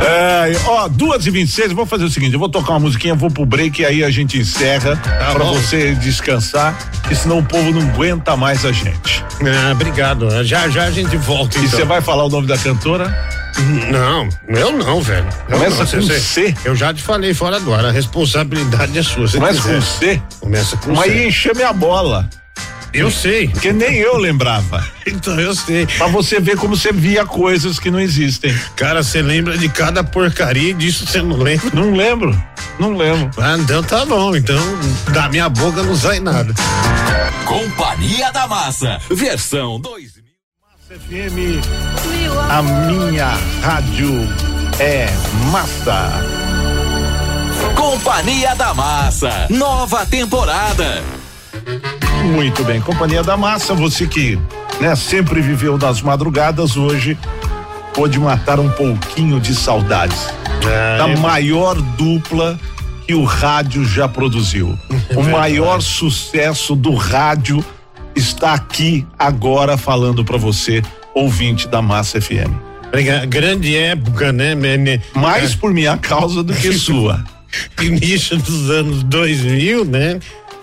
É, 0.03 0.53
ó, 0.67 0.89
duas 0.89 1.27
e 1.27 1.31
vinte 1.31 1.49
e 1.49 1.53
seis, 1.53 1.71
eu 1.71 1.77
vou 1.77 1.87
fazer 1.87 2.05
o 2.05 2.11
seguinte, 2.11 2.33
eu 2.33 2.39
vou 2.39 2.49
tocar 2.49 2.73
uma 2.73 2.81
musiquinha, 2.81 3.15
vou 3.15 3.31
pro 3.31 3.47
break 3.47 3.83
e 3.83 3.87
aí 3.87 4.03
a 4.03 4.11
gente 4.11 4.39
encerra 4.39 4.97
pra 4.97 5.45
bom. 5.45 5.55
você 5.55 5.95
descansar, 5.95 6.77
que 7.07 7.15
senão 7.15 7.39
o 7.39 7.45
povo 7.45 7.71
não 7.71 7.83
aguenta 7.83 8.37
mais 8.37 8.65
a 8.65 8.73
gente. 8.73 9.25
Ah, 9.41 9.73
obrigado. 9.73 10.45
Já 10.45 10.69
já 10.69 10.85
a 10.85 10.91
gente 10.91 11.17
volta. 11.17 11.57
E 11.59 11.65
então. 11.65 11.79
você 11.79 11.85
vai 11.85 12.01
falar 12.01 12.25
o 12.25 12.29
nome 12.29 12.47
da 12.47 12.59
cantora? 12.59 13.42
Não, 13.91 14.29
eu 14.49 14.73
não, 14.73 15.01
velho. 15.03 15.27
Eu 15.49 15.59
Começa 15.59 15.85
não, 15.85 15.91
com 15.91 16.01
você- 16.07 16.21
C. 16.21 16.55
Eu 16.65 16.75
já 16.75 16.93
te 16.93 17.03
falei 17.03 17.35
fora 17.35 17.61
do 17.61 17.73
ar, 17.75 17.85
a 17.85 17.91
responsabilidade 17.91 18.99
é 18.99 19.03
sua. 19.03 19.29
Começa 19.29 19.61
quiser. 19.61 19.75
com 19.75 19.81
C? 19.83 20.23
Começa 20.41 20.77
com 20.79 20.93
Mas 20.95 21.13
C. 21.13 21.19
ia 21.19 21.29
encher 21.29 21.55
minha 21.55 21.73
bola. 21.73 22.29
Eu 22.95 23.11
sei. 23.11 23.49
Porque 23.49 23.73
nem 23.73 23.97
eu 23.99 24.17
lembrava. 24.19 24.85
Então 25.07 25.39
eu 25.41 25.53
sei. 25.55 25.85
Pra 25.87 26.07
você 26.07 26.39
ver 26.39 26.57
como 26.57 26.77
você 26.77 26.93
via 26.93 27.25
coisas 27.27 27.79
que 27.81 27.91
não 27.91 27.99
existem. 27.99 28.55
Cara, 28.77 29.03
você 29.03 29.21
lembra 29.21 29.59
de 29.59 29.69
cada 29.69 30.05
porcaria 30.05 30.71
e 30.71 30.75
disso 30.75 31.07
você 31.07 31.21
não 31.21 31.37
lembra? 31.37 31.71
Não 31.75 31.93
lembro. 31.95 32.45
Não 32.79 32.97
lembro. 32.97 33.31
Ah, 33.43 33.57
então 33.59 33.83
tá 33.83 34.05
bom. 34.07 34.37
Então, 34.37 34.57
da 35.13 35.29
minha 35.29 35.49
boca 35.49 35.83
não 35.83 35.97
sai 35.97 36.21
nada. 36.21 36.55
Companhia 37.45 38.31
da 38.31 38.47
Massa, 38.47 39.01
versão 39.11 39.81
2000. 39.81 40.22
FM, 40.93 41.65
a 42.51 42.63
minha 42.63 43.29
rádio 43.63 44.11
é 44.79 45.07
massa. 45.51 46.11
Companhia 47.75 48.55
da 48.55 48.75
Massa, 48.75 49.47
nova 49.49 50.05
temporada. 50.05 51.03
Muito 52.35 52.63
bem, 52.65 52.79
Companhia 52.83 53.23
da 53.23 53.39
Massa, 53.39 53.73
você 53.73 54.07
que 54.07 54.39
né, 54.83 54.95
sempre 54.95 55.41
viveu 55.41 55.79
das 55.79 56.03
madrugadas, 56.03 56.77
hoje 56.77 57.17
pôde 57.95 58.21
matar 58.21 58.61
um 58.61 58.69
pouquinho 58.69 59.41
de 59.41 59.55
saudades 59.55 60.29
da 60.99 61.09
maior 61.17 61.75
dupla 61.81 62.61
que 63.07 63.15
o 63.15 63.25
rádio 63.25 63.83
já 63.87 64.07
produziu. 64.07 64.79
o 65.17 65.23
maior 65.23 65.81
sucesso 65.81 66.77
do 66.77 66.95
rádio 66.95 67.65
está 68.15 68.55
aqui 68.55 69.07
agora 69.19 69.77
falando 69.77 70.25
para 70.25 70.37
você, 70.37 70.83
ouvinte 71.15 71.69
da 71.69 71.81
Massa 71.83 72.21
FM. 72.21 72.53
Grande 73.29 73.75
época, 73.77 74.33
né, 74.33 74.55
Mene? 74.55 75.01
Mais 75.15 75.55
por 75.55 75.73
minha 75.73 75.97
causa 75.97 76.43
do 76.43 76.53
que 76.53 76.73
sua. 76.77 77.25
Início 77.81 78.37
dos 78.37 78.71
anos 78.71 79.03
2000, 79.05 79.85
né? 79.85 80.19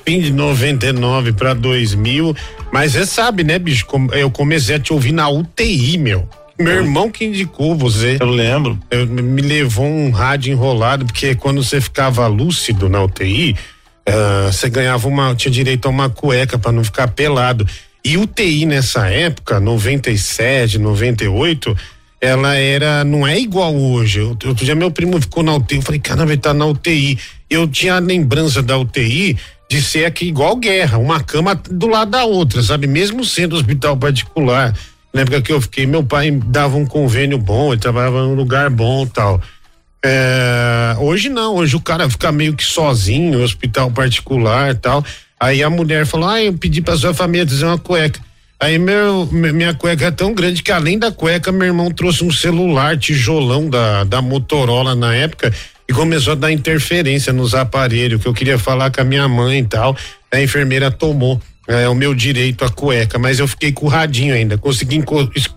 Fim 0.06 0.22
de 0.22 0.32
99 0.32 1.34
para 1.34 1.54
2000. 1.54 2.36
Mas 2.72 2.92
você 2.94 3.06
sabe, 3.06 3.44
né, 3.44 3.58
bicho? 3.60 3.86
Eu 4.12 4.30
comecei 4.30 4.76
a 4.76 4.80
te 4.80 4.94
ouvir 4.94 5.12
na 5.12 5.28
UTI, 5.30 5.98
meu. 5.98 6.28
Meu 6.60 6.74
irmão 6.74 7.10
que 7.10 7.26
indicou 7.26 7.76
você. 7.76 8.18
Eu 8.20 8.28
lembro. 8.28 8.78
Eu- 8.92 9.08
me 9.08 9.42
levou 9.42 9.86
um 9.86 10.12
rádio 10.12 10.52
enrolado, 10.52 11.06
porque 11.06 11.34
quando 11.34 11.64
você 11.64 11.80
ficava 11.80 12.28
lúcido 12.28 12.90
na 12.90 13.02
UTI, 13.04 13.56
ah, 14.10 14.52
você 14.52 14.70
ganhava 14.70 15.08
uma, 15.08 15.36
tinha 15.36 15.52
direito 15.52 15.86
a 15.86 15.90
uma 15.90 16.10
cueca 16.10 16.58
para 16.58 16.72
não 16.72 16.84
ficar 16.84 17.08
pelado. 17.10 17.66
E 18.04 18.18
UTI 18.18 18.66
nessa 18.66 19.08
época, 19.08 19.60
97, 19.60 20.80
98, 20.80 21.78
ela 22.20 22.56
era, 22.56 23.04
não 23.04 23.28
é 23.28 23.40
igual 23.40 23.76
hoje. 23.76 24.20
Outro 24.22 24.54
dia 24.56 24.74
meu 24.74 24.90
primo 24.90 25.22
ficou 25.22 25.44
na 25.44 25.54
UTI, 25.54 25.78
eu 25.78 25.82
falei, 25.82 26.00
caramba, 26.00 26.32
ele 26.32 26.42
tá 26.42 26.54
na 26.54 26.66
UTI. 26.66 27.20
Eu 27.50 27.68
tinha 27.68 27.96
a 27.96 28.00
lembrança 28.00 28.64
da 28.64 28.78
UTI 28.78 29.38
de 29.70 29.82
ser 29.82 30.06
aqui 30.06 30.28
igual 30.28 30.56
guerra, 30.56 30.98
uma 30.98 31.22
cama 31.22 31.54
do 31.70 31.88
lado 31.88 32.10
da 32.10 32.24
outra, 32.24 32.64
sabe? 32.64 32.88
Mesmo 32.88 33.24
sendo 33.24 33.56
hospital 33.56 33.96
particular. 33.96 34.76
Na 35.14 35.22
época 35.22 35.42
que 35.42 35.52
eu 35.52 35.62
fiquei, 35.62 35.86
meu 35.86 36.04
pai 36.04 36.32
dava 36.32 36.78
um 36.78 36.86
convênio 36.86 37.38
bom, 37.38 37.72
ele 37.72 37.82
trabalhava 37.82 38.24
num 38.24 38.34
lugar 38.34 38.70
bom 38.70 39.06
tal. 39.06 39.40
É, 40.04 40.96
hoje 41.00 41.28
não, 41.30 41.56
hoje 41.56 41.76
o 41.76 41.82
cara 41.82 42.10
fica 42.10 42.32
meio 42.32 42.54
que 42.56 42.64
sozinho, 42.64 43.42
hospital 43.44 43.92
particular 43.92 44.76
tal. 44.76 45.04
Aí 45.40 45.62
a 45.62 45.70
mulher 45.70 46.06
falou: 46.06 46.30
Ah, 46.30 46.42
eu 46.42 46.54
pedi 46.54 46.82
pra 46.82 46.96
sua 46.98 47.14
família 47.14 47.46
trazer 47.46 47.66
uma 47.66 47.78
cueca. 47.78 48.20
Aí 48.62 48.78
meu, 48.78 49.28
mi- 49.32 49.52
minha 49.54 49.74
cueca 49.74 50.06
é 50.06 50.12
tão 50.12 50.34
grande 50.34 50.62
que 50.64 50.72
além 50.72 50.98
da 51.00 51.12
cueca, 51.12 51.52
meu 51.52 51.68
irmão 51.68 51.92
trouxe 51.92 52.24
um 52.24 52.32
celular 52.32 52.98
tijolão 52.98 53.70
da, 53.70 54.04
da 54.04 54.22
Motorola 54.22 54.94
na 54.96 55.14
época 55.16 55.54
e 55.88 55.94
começou 55.94 56.34
a 56.34 56.36
dar 56.36 56.52
interferência 56.52 57.32
nos 57.34 57.56
aparelhos, 57.56 58.22
que 58.22 58.28
eu 58.28 58.34
queria 58.34 58.60
falar 58.60 58.92
com 58.92 59.02
a 59.02 59.04
minha 59.04 59.28
mãe 59.28 59.60
e 59.60 59.66
tal. 59.66 59.96
A 60.32 60.42
enfermeira 60.42 60.90
tomou. 60.92 61.42
É 61.68 61.88
o 61.88 61.94
meu 61.94 62.16
direito 62.16 62.66
a 62.66 62.70
cueca, 62.70 63.20
mas 63.20 63.38
eu 63.38 63.48
fiquei 63.48 63.72
com 63.72 63.86
o 63.86 63.90
radinho 63.90 64.34
ainda. 64.34 64.58
Consegui 64.58 65.04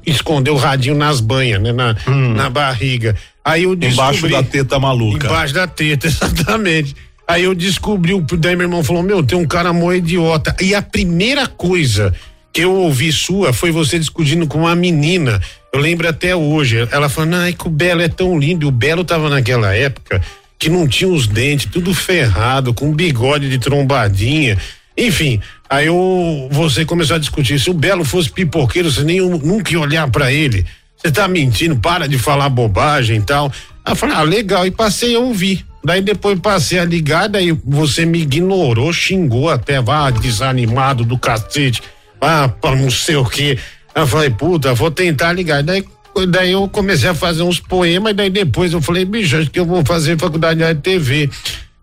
esconder 0.07 0.51
o 0.51 0.57
radinho 0.57 0.95
nas 0.95 1.21
banhas, 1.23 1.61
né? 1.63 1.73
Na, 1.73 1.97
na 2.35 2.51
barriga. 2.51 3.17
Aí 3.45 3.65
eu 3.65 3.75
descobri. 3.75 4.19
Embaixo 4.19 4.29
da 4.29 4.43
teta 4.43 4.79
maluca. 4.79 5.27
Embaixo 5.27 5.55
da 5.55 5.67
teta, 5.67 6.07
exatamente. 6.09 6.95
Aí 7.27 7.45
eu 7.45 7.55
descobri, 7.55 8.15
o- 8.15 8.21
daí 8.39 8.55
meu 8.57 8.67
irmão 8.67 8.85
falou: 8.85 9.03
Meu, 9.03 9.23
tem 9.23 9.37
um 9.39 9.47
cara 9.47 9.73
mó 9.73 9.93
idiota. 9.93 10.55
E 10.61 10.75
a 10.75 10.83
primeira 10.83 11.47
coisa 11.47 12.15
que 12.53 12.61
eu 12.63 12.73
ouvi 12.75 13.11
sua 13.13 13.53
foi 13.53 13.71
você 13.71 13.99
discutindo 13.99 14.47
com 14.47 14.59
uma 14.59 14.75
menina. 14.77 15.41
Eu 15.73 15.81
lembro 15.81 16.07
até 16.09 16.37
hoje. 16.37 16.87
Ela 16.93 17.09
falando, 17.09 17.37
ai, 17.37 17.55
que 17.55 17.67
o 17.67 17.71
Belo 17.71 18.03
é 18.03 18.09
tão 18.09 18.39
lindo. 18.39 18.67
E 18.67 18.69
o 18.69 18.71
Belo 18.71 19.05
tava 19.05 19.31
naquela 19.31 19.75
época 19.75 20.21
que 20.59 20.69
não 20.69 20.87
tinha 20.87 21.11
os 21.11 21.27
dentes, 21.27 21.67
tudo 21.73 21.93
ferrado, 21.95 22.75
com 22.75 22.93
bigode 22.93 23.49
de 23.49 23.59
trombadinha. 23.59 24.57
Enfim, 24.97 25.41
aí 25.69 25.87
eu, 25.87 26.49
você 26.53 26.85
começou 26.85 27.17
a 27.17 27.19
discutir. 27.19 27.59
Se 27.59 27.71
o 27.71 27.75
Belo 27.75 28.05
fosse 28.05 28.31
pipoqueiro, 28.31 28.91
você 28.91 29.03
nem 29.03 29.21
nunca 29.21 29.73
ia 29.73 29.81
olhar 29.81 30.09
para 30.11 30.31
ele. 30.31 30.65
Você 31.03 31.11
tá 31.11 31.27
mentindo, 31.27 31.77
para 31.77 32.07
de 32.07 32.17
falar 32.17 32.49
bobagem 32.49 33.19
e 33.19 33.23
tal. 33.23 33.51
Aí 33.85 33.93
eu 33.93 33.97
falei, 33.97 34.15
ah, 34.15 34.23
legal, 34.23 34.65
e 34.65 34.71
passei 34.71 35.17
a 35.17 35.19
ouvir. 35.19 35.67
Daí 35.85 36.01
depois 36.01 36.39
passei 36.39 36.79
a 36.79 36.85
ligar, 36.85 37.29
daí 37.29 37.51
você 37.65 38.07
me 38.07 38.21
ignorou, 38.21 38.93
xingou 38.93 39.51
até, 39.51 39.81
vá 39.81 40.11
desanimado 40.11 41.05
do 41.05 41.19
cacete, 41.19 41.83
vá 42.21 42.47
pra 42.47 42.77
não 42.77 42.89
sei 42.89 43.17
o 43.17 43.25
que. 43.25 43.59
Eu 43.93 44.07
falei, 44.07 44.31
puta, 44.31 44.73
vou 44.75 44.93
tentar 44.93 45.33
ligar. 45.33 45.61
Daí, 45.65 45.85
daí 46.29 46.53
eu 46.53 46.69
comecei 46.69 47.09
a 47.09 47.15
fazer 47.15 47.43
uns 47.43 47.59
poemas, 47.59 48.15
daí 48.15 48.31
depois 48.31 48.73
eu 48.73 48.81
falei, 48.81 49.05
bicho, 49.05 49.37
acho 49.37 49.51
que 49.51 49.59
eu 49.59 49.67
vou 49.67 49.85
fazer 49.85 50.17
faculdade 50.17 50.61
de 50.61 50.75
TV. 50.77 51.29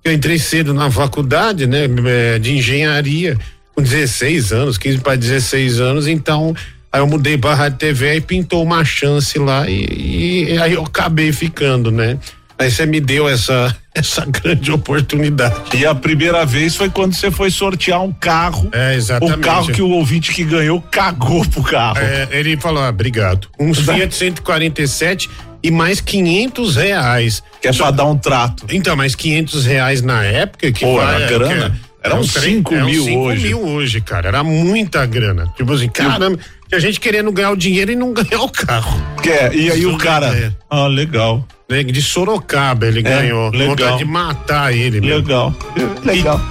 Eu 0.01 0.13
entrei 0.13 0.39
cedo 0.39 0.73
na 0.73 0.89
faculdade, 0.89 1.67
né, 1.67 1.83
eh, 2.07 2.39
de 2.39 2.57
engenharia, 2.57 3.37
com 3.75 3.81
16 3.81 4.53
anos, 4.53 4.77
15 4.77 4.99
para 4.99 5.17
16 5.17 5.81
anos, 5.81 6.07
então 6.07 6.55
Aí 6.91 7.01
eu 7.01 7.07
mudei 7.07 7.37
para 7.37 7.51
a 7.51 7.55
Rádio 7.55 7.77
TV 7.77 8.15
e 8.15 8.21
pintou 8.21 8.63
uma 8.63 8.83
chance 8.83 9.37
lá 9.37 9.69
e, 9.69 10.53
e, 10.53 10.57
aí 10.57 10.73
eu 10.73 10.83
acabei 10.83 11.31
ficando, 11.31 11.91
né? 11.91 12.17
Aí 12.57 12.69
você 12.69 12.85
me 12.85 12.99
deu 12.99 13.29
essa 13.29 13.75
essa 13.93 14.25
grande 14.25 14.71
oportunidade. 14.71 15.77
E 15.77 15.85
a 15.85 15.93
primeira 15.93 16.45
vez 16.45 16.75
foi 16.75 16.89
quando 16.89 17.13
você 17.13 17.29
foi 17.29 17.51
sortear 17.51 18.01
um 18.01 18.11
carro. 18.11 18.69
É, 18.71 18.95
exatamente. 18.95 19.37
O 19.37 19.41
carro 19.41 19.71
que 19.71 19.81
o 19.81 19.89
ouvinte 19.89 20.33
que 20.33 20.43
ganhou 20.43 20.81
cagou 20.81 21.45
pro 21.47 21.63
carro. 21.63 21.97
É, 21.99 22.27
ele 22.31 22.57
falou, 22.57 22.81
ah, 22.83 22.89
obrigado. 22.89 23.47
Um 23.59 23.73
Fiat 23.73 24.13
147 24.13 25.29
e 25.61 25.71
mais 25.71 25.99
500 26.01 26.75
reais. 26.75 27.43
Que 27.61 27.67
é 27.67 27.73
Só, 27.73 27.83
pra 27.85 27.91
dar 27.91 28.05
um 28.05 28.17
trato. 28.17 28.65
Então, 28.69 28.95
mais 28.95 29.15
500 29.15 29.65
reais 29.65 30.01
na 30.01 30.23
época 30.23 30.71
que 30.71 30.85
Pô, 30.85 30.95
vai, 30.95 31.15
era 31.15 31.27
grana. 31.27 31.69
Que, 31.71 31.88
era 32.11 32.19
uns 32.19 32.31
5 32.31 32.75
mil 32.75 33.03
cinco 33.03 33.19
hoje. 33.19 33.47
mil 33.47 33.61
hoje, 33.61 34.01
cara. 34.01 34.27
Era 34.27 34.43
muita 34.43 35.05
grana. 35.05 35.51
Tipo 35.55 35.73
assim, 35.73 35.89
caramba. 35.89 36.39
E 36.71 36.75
a 36.75 36.79
gente 36.79 36.99
querendo 36.99 37.31
ganhar 37.31 37.51
o 37.51 37.57
dinheiro 37.57 37.91
e 37.91 37.95
não 37.95 38.13
ganhar 38.13 38.41
o 38.41 38.49
carro. 38.49 39.01
Quer, 39.21 39.53
e 39.53 39.71
aí 39.71 39.79
Isso 39.79 39.93
o 39.93 39.97
cara. 39.97 40.27
É. 40.27 40.51
Ah, 40.69 40.87
legal. 40.87 41.45
De 41.69 42.01
Sorocaba 42.01 42.87
ele 42.87 42.99
é, 42.99 43.03
ganhou. 43.03 43.51
Legal. 43.51 43.67
Vontade 43.69 43.97
de 43.99 44.05
matar 44.05 44.73
ele. 44.73 44.99
Legal. 44.99 45.53
Mesmo. 45.75 45.95
Legal. 46.03 46.41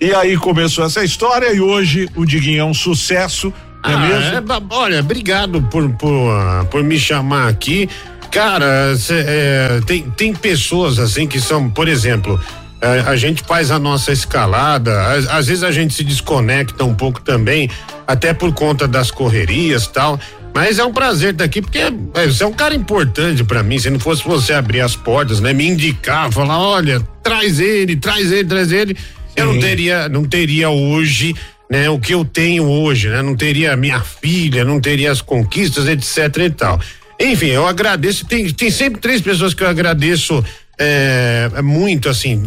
E, 0.00 0.06
e 0.06 0.14
aí 0.14 0.36
começou 0.36 0.84
essa 0.84 1.02
história 1.02 1.52
e 1.52 1.60
hoje 1.60 2.10
o 2.14 2.26
Diguinho 2.26 2.60
é 2.60 2.64
um 2.64 2.74
sucesso. 2.74 3.52
Ah, 3.82 3.92
é 3.92 3.96
mesmo? 3.96 4.52
É, 4.52 4.62
olha, 4.70 5.00
obrigado 5.00 5.62
por, 5.62 5.88
por, 5.94 6.66
por 6.70 6.82
me 6.82 6.98
chamar 6.98 7.48
aqui. 7.48 7.88
Cara, 8.30 8.96
cê, 8.96 9.24
é, 9.26 9.80
tem, 9.86 10.02
tem 10.10 10.34
pessoas 10.34 10.98
assim 10.98 11.26
que 11.26 11.40
são, 11.40 11.70
por 11.70 11.86
exemplo, 11.86 12.40
é, 12.84 13.00
a 13.06 13.16
gente 13.16 13.42
faz 13.42 13.70
a 13.70 13.78
nossa 13.78 14.12
escalada, 14.12 15.06
às, 15.06 15.26
às, 15.26 15.46
vezes 15.46 15.64
a 15.64 15.72
gente 15.72 15.94
se 15.94 16.04
desconecta 16.04 16.84
um 16.84 16.94
pouco 16.94 17.18
também, 17.18 17.70
até 18.06 18.34
por 18.34 18.52
conta 18.52 18.86
das 18.86 19.10
correrias 19.10 19.86
tal. 19.86 20.20
Mas 20.54 20.78
é 20.78 20.84
um 20.84 20.92
prazer 20.92 21.32
estar 21.32 21.44
aqui, 21.44 21.62
porque 21.62 21.78
é, 21.78 21.90
você 22.26 22.44
é 22.44 22.46
um 22.46 22.52
cara 22.52 22.74
importante 22.74 23.42
para 23.42 23.62
mim. 23.62 23.78
Se 23.78 23.88
não 23.88 23.98
fosse 23.98 24.22
você 24.22 24.52
abrir 24.52 24.82
as 24.82 24.94
portas, 24.94 25.40
né? 25.40 25.54
Me 25.54 25.66
indicar, 25.66 26.30
falar, 26.30 26.60
olha, 26.60 27.00
traz 27.22 27.58
ele, 27.58 27.96
traz 27.96 28.30
ele, 28.30 28.44
traz 28.46 28.70
ele. 28.70 28.94
Sim. 28.94 29.34
Eu 29.34 29.46
não 29.46 29.58
teria, 29.58 30.08
não 30.10 30.24
teria 30.24 30.68
hoje, 30.68 31.34
né? 31.70 31.88
O 31.88 31.98
que 31.98 32.12
eu 32.12 32.22
tenho 32.22 32.68
hoje, 32.68 33.08
né? 33.08 33.22
Não 33.22 33.34
teria 33.34 33.74
minha 33.76 34.00
filha, 34.00 34.62
não 34.62 34.78
teria 34.78 35.10
as 35.10 35.22
conquistas, 35.22 35.88
etc 35.88 36.36
e 36.36 36.50
tal. 36.50 36.78
Enfim, 37.18 37.46
eu 37.46 37.66
agradeço. 37.66 38.26
Tem, 38.26 38.52
tem 38.52 38.70
sempre 38.70 39.00
três 39.00 39.22
pessoas 39.22 39.54
que 39.54 39.62
eu 39.62 39.68
agradeço 39.68 40.44
é, 40.78 41.50
é 41.54 41.62
muito 41.62 42.08
assim 42.08 42.40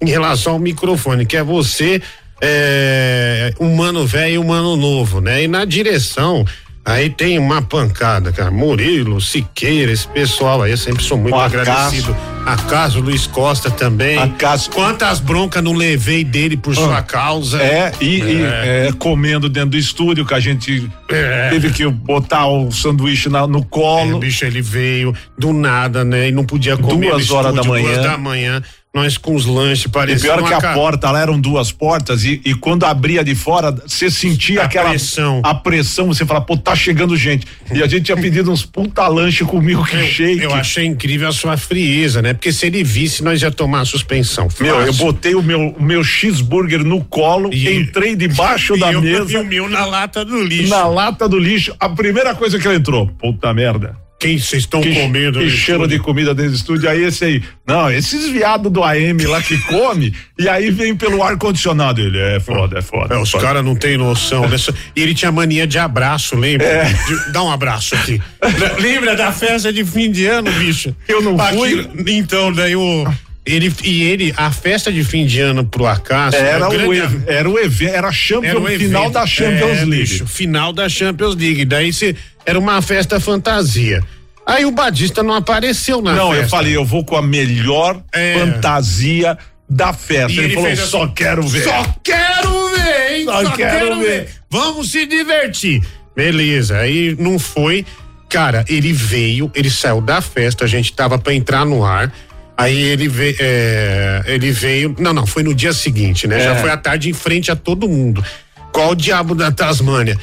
em 0.00 0.10
relação 0.10 0.54
ao 0.54 0.58
microfone, 0.58 1.26
que 1.26 1.36
é 1.36 1.42
você, 1.42 2.00
é, 2.40 3.52
humano 3.58 4.06
velho 4.06 4.34
e 4.34 4.38
humano 4.38 4.76
novo, 4.76 5.20
né? 5.20 5.42
E 5.44 5.48
na 5.48 5.64
direção 5.64 6.44
Aí 6.84 7.08
tem 7.08 7.38
uma 7.38 7.62
pancada, 7.62 8.30
cara. 8.30 8.50
Murilo, 8.50 9.18
Siqueira, 9.18 9.90
esse 9.90 10.06
pessoal 10.06 10.60
aí, 10.60 10.72
eu 10.72 10.76
sempre 10.76 11.02
sou 11.02 11.16
muito 11.16 11.34
o 11.34 11.40
agradecido. 11.40 12.14
Acaso, 12.44 13.00
Luiz 13.00 13.26
Costa 13.26 13.70
também. 13.70 14.18
Acaso. 14.18 14.70
Quantas 14.70 15.18
broncas 15.18 15.62
não 15.64 15.72
levei 15.72 16.22
dele 16.22 16.58
por 16.58 16.74
sua 16.74 17.02
causa. 17.02 17.62
É, 17.62 17.90
e, 18.02 18.20
é. 18.20 18.26
e 18.26 18.88
é, 18.88 18.92
comendo 18.98 19.48
dentro 19.48 19.70
do 19.70 19.78
estúdio, 19.78 20.26
que 20.26 20.34
a 20.34 20.40
gente 20.40 20.90
é. 21.08 21.48
teve 21.48 21.70
que 21.70 21.88
botar 21.88 22.46
o 22.48 22.70
sanduíche 22.70 23.30
na, 23.30 23.46
no 23.46 23.64
colo. 23.64 24.18
É, 24.18 24.20
bicho, 24.20 24.44
ele 24.44 24.60
veio 24.60 25.14
do 25.38 25.54
nada, 25.54 26.04
né? 26.04 26.28
E 26.28 26.32
não 26.32 26.44
podia 26.44 26.76
comer. 26.76 27.12
Duas 27.12 27.30
horas 27.30 27.54
da 27.54 27.64
manhã. 27.64 27.92
Duas 27.92 28.02
da 28.02 28.18
manhã 28.18 28.62
nós 28.94 29.18
com 29.18 29.34
os 29.34 29.44
lanches 29.44 29.88
parecendo. 29.88 30.34
E 30.34 30.36
pior 30.38 30.46
que 30.46 30.54
a 30.54 30.60
ca... 30.60 30.72
porta, 30.72 31.10
lá 31.10 31.20
eram 31.20 31.38
duas 31.38 31.72
portas 31.72 32.24
e, 32.24 32.40
e 32.44 32.54
quando 32.54 32.84
abria 32.84 33.24
de 33.24 33.34
fora, 33.34 33.72
você 33.72 34.08
sentia 34.08 34.62
a 34.62 34.64
aquela 34.66 34.90
pressão. 34.90 35.42
A 35.44 35.52
pressão, 35.52 36.06
você 36.06 36.24
fala, 36.24 36.40
pô, 36.40 36.56
tá 36.56 36.76
chegando 36.76 37.16
gente. 37.16 37.44
E 37.74 37.82
a 37.82 37.88
gente 37.88 38.04
tinha 38.04 38.16
pedido 38.16 38.52
uns 38.52 38.64
puta 38.64 39.06
lanche 39.08 39.44
com 39.44 39.60
milkshake. 39.60 40.42
Eu, 40.42 40.50
eu 40.50 40.54
achei 40.54 40.86
incrível 40.86 41.28
a 41.28 41.32
sua 41.32 41.56
frieza, 41.56 42.22
né? 42.22 42.34
Porque 42.34 42.52
se 42.52 42.66
ele 42.66 42.84
visse, 42.84 43.24
nós 43.24 43.42
ia 43.42 43.50
tomar 43.50 43.80
a 43.80 43.84
suspensão. 43.84 44.48
Fácil. 44.48 44.66
Meu, 44.66 44.80
eu 44.82 44.92
botei 44.94 45.34
o 45.34 45.42
meu, 45.42 45.74
o 45.76 45.82
meu 45.82 46.04
cheeseburger 46.04 46.84
no 46.84 47.02
colo, 47.04 47.52
e, 47.52 47.68
entrei 47.74 48.14
debaixo 48.14 48.76
da 48.78 48.92
eu 48.92 49.02
mesa. 49.02 49.32
E 49.32 49.36
o 49.36 49.44
meu 49.44 49.68
na 49.68 49.84
lata 49.84 50.24
do 50.24 50.40
lixo. 50.40 50.70
Na 50.70 50.86
lata 50.86 51.28
do 51.28 51.38
lixo. 51.38 51.74
A 51.80 51.88
primeira 51.88 52.32
coisa 52.34 52.60
que 52.60 52.68
ele 52.68 52.76
entrou, 52.76 53.08
puta 53.08 53.52
merda 53.52 54.03
quem 54.24 54.38
vocês 54.38 54.62
estão 54.62 54.80
comendo? 54.80 55.38
Que 55.38 55.50
cheiro 55.50 55.86
de 55.86 55.98
comida 55.98 56.34
dentro 56.34 56.52
do 56.52 56.56
estúdio. 56.56 56.88
Aí 56.88 57.04
esse 57.04 57.24
aí, 57.24 57.42
não, 57.66 57.90
esses 57.90 58.30
viados 58.30 58.72
do 58.72 58.82
AM 58.82 59.22
lá 59.26 59.42
que 59.42 59.58
come, 59.64 60.14
e 60.38 60.48
aí 60.48 60.70
vem 60.70 60.96
pelo 60.96 61.22
ar-condicionado. 61.22 62.00
Ele 62.00 62.18
é 62.18 62.40
foda, 62.40 62.78
é 62.78 62.82
foda. 62.82 63.14
É, 63.14 63.18
os 63.18 63.32
caras 63.32 63.62
não 63.62 63.76
têm 63.76 63.98
noção 63.98 64.48
dessa. 64.48 64.74
E 64.96 65.02
ele 65.02 65.14
tinha 65.14 65.30
mania 65.30 65.66
de 65.66 65.78
abraço, 65.78 66.36
lembra? 66.36 66.66
É. 66.66 66.84
De, 66.84 67.32
dá 67.32 67.42
um 67.42 67.50
abraço 67.50 67.94
aqui. 67.94 68.20
lembra 68.80 69.14
da 69.14 69.30
festa 69.30 69.70
de 69.70 69.84
fim 69.84 70.10
de 70.10 70.24
ano, 70.24 70.50
bicho? 70.52 70.96
Eu 71.06 71.20
não 71.20 71.36
fui. 71.38 71.86
então, 72.06 72.50
daí 72.50 72.74
o. 72.74 73.04
Ele, 73.46 73.70
e 73.82 74.02
ele, 74.04 74.32
a 74.36 74.50
festa 74.50 74.90
de 74.90 75.04
fim 75.04 75.26
de 75.26 75.40
ano 75.40 75.66
pro 75.66 75.86
acaso. 75.86 76.36
Era, 76.36 76.66
o, 76.66 76.70
grande, 76.70 77.24
era 77.26 77.48
o 77.48 77.58
evento, 77.58 77.94
era, 77.94 78.10
Champions, 78.10 78.50
era 78.50 78.60
o 78.60 78.68
evento, 78.68 78.88
final 78.88 79.10
da 79.10 79.26
Champions 79.26 79.78
é, 79.78 79.84
League. 79.84 79.96
Bicho, 79.96 80.26
final 80.26 80.72
da 80.72 80.88
Champions 80.88 81.34
League. 81.36 81.64
Daí 81.66 81.92
se, 81.92 82.16
era 82.46 82.58
uma 82.58 82.80
festa 82.80 83.20
fantasia. 83.20 84.02
Aí 84.46 84.64
o 84.64 84.70
Batista 84.70 85.22
não 85.22 85.34
apareceu 85.34 86.00
na 86.00 86.12
não, 86.12 86.28
festa. 86.28 86.34
Não, 86.34 86.42
eu 86.42 86.48
falei, 86.48 86.76
eu 86.76 86.84
vou 86.84 87.04
com 87.04 87.16
a 87.16 87.22
melhor 87.22 88.02
é. 88.12 88.38
fantasia 88.38 89.36
da 89.68 89.92
festa. 89.92 90.32
Ele, 90.32 90.44
ele 90.44 90.54
falou, 90.54 90.76
só 90.76 91.02
assim, 91.04 91.14
quero 91.14 91.42
ver. 91.42 91.64
Só 91.64 91.96
quero 92.02 92.68
ver, 92.76 93.16
hein? 93.16 93.24
Só, 93.24 93.42
só 93.42 93.50
quero, 93.52 93.78
quero 93.78 93.98
ver. 94.00 94.04
ver. 94.04 94.28
Vamos 94.50 94.90
se 94.90 95.04
divertir. 95.04 95.82
Beleza, 96.16 96.78
aí 96.78 97.16
não 97.18 97.38
foi. 97.38 97.84
Cara, 98.28 98.64
ele 98.68 98.92
veio, 98.92 99.50
ele 99.54 99.70
saiu 99.70 100.00
da 100.00 100.20
festa, 100.20 100.64
a 100.64 100.66
gente 100.66 100.92
tava 100.92 101.18
para 101.18 101.34
entrar 101.34 101.64
no 101.64 101.84
ar. 101.84 102.12
Aí 102.56 102.80
ele 102.80 103.08
veio, 103.08 103.36
é, 103.40 104.22
ele 104.26 104.52
veio, 104.52 104.94
não, 104.98 105.12
não, 105.12 105.26
foi 105.26 105.42
no 105.42 105.54
dia 105.54 105.72
seguinte, 105.72 106.26
né? 106.26 106.40
É. 106.40 106.44
Já 106.44 106.56
foi 106.56 106.70
à 106.70 106.76
tarde 106.76 107.10
em 107.10 107.12
frente 107.12 107.50
a 107.50 107.56
todo 107.56 107.88
mundo. 107.88 108.24
Qual 108.72 108.90
o 108.90 108.94
diabo 108.94 109.34
da 109.34 109.50
Tasmânia? 109.50 110.18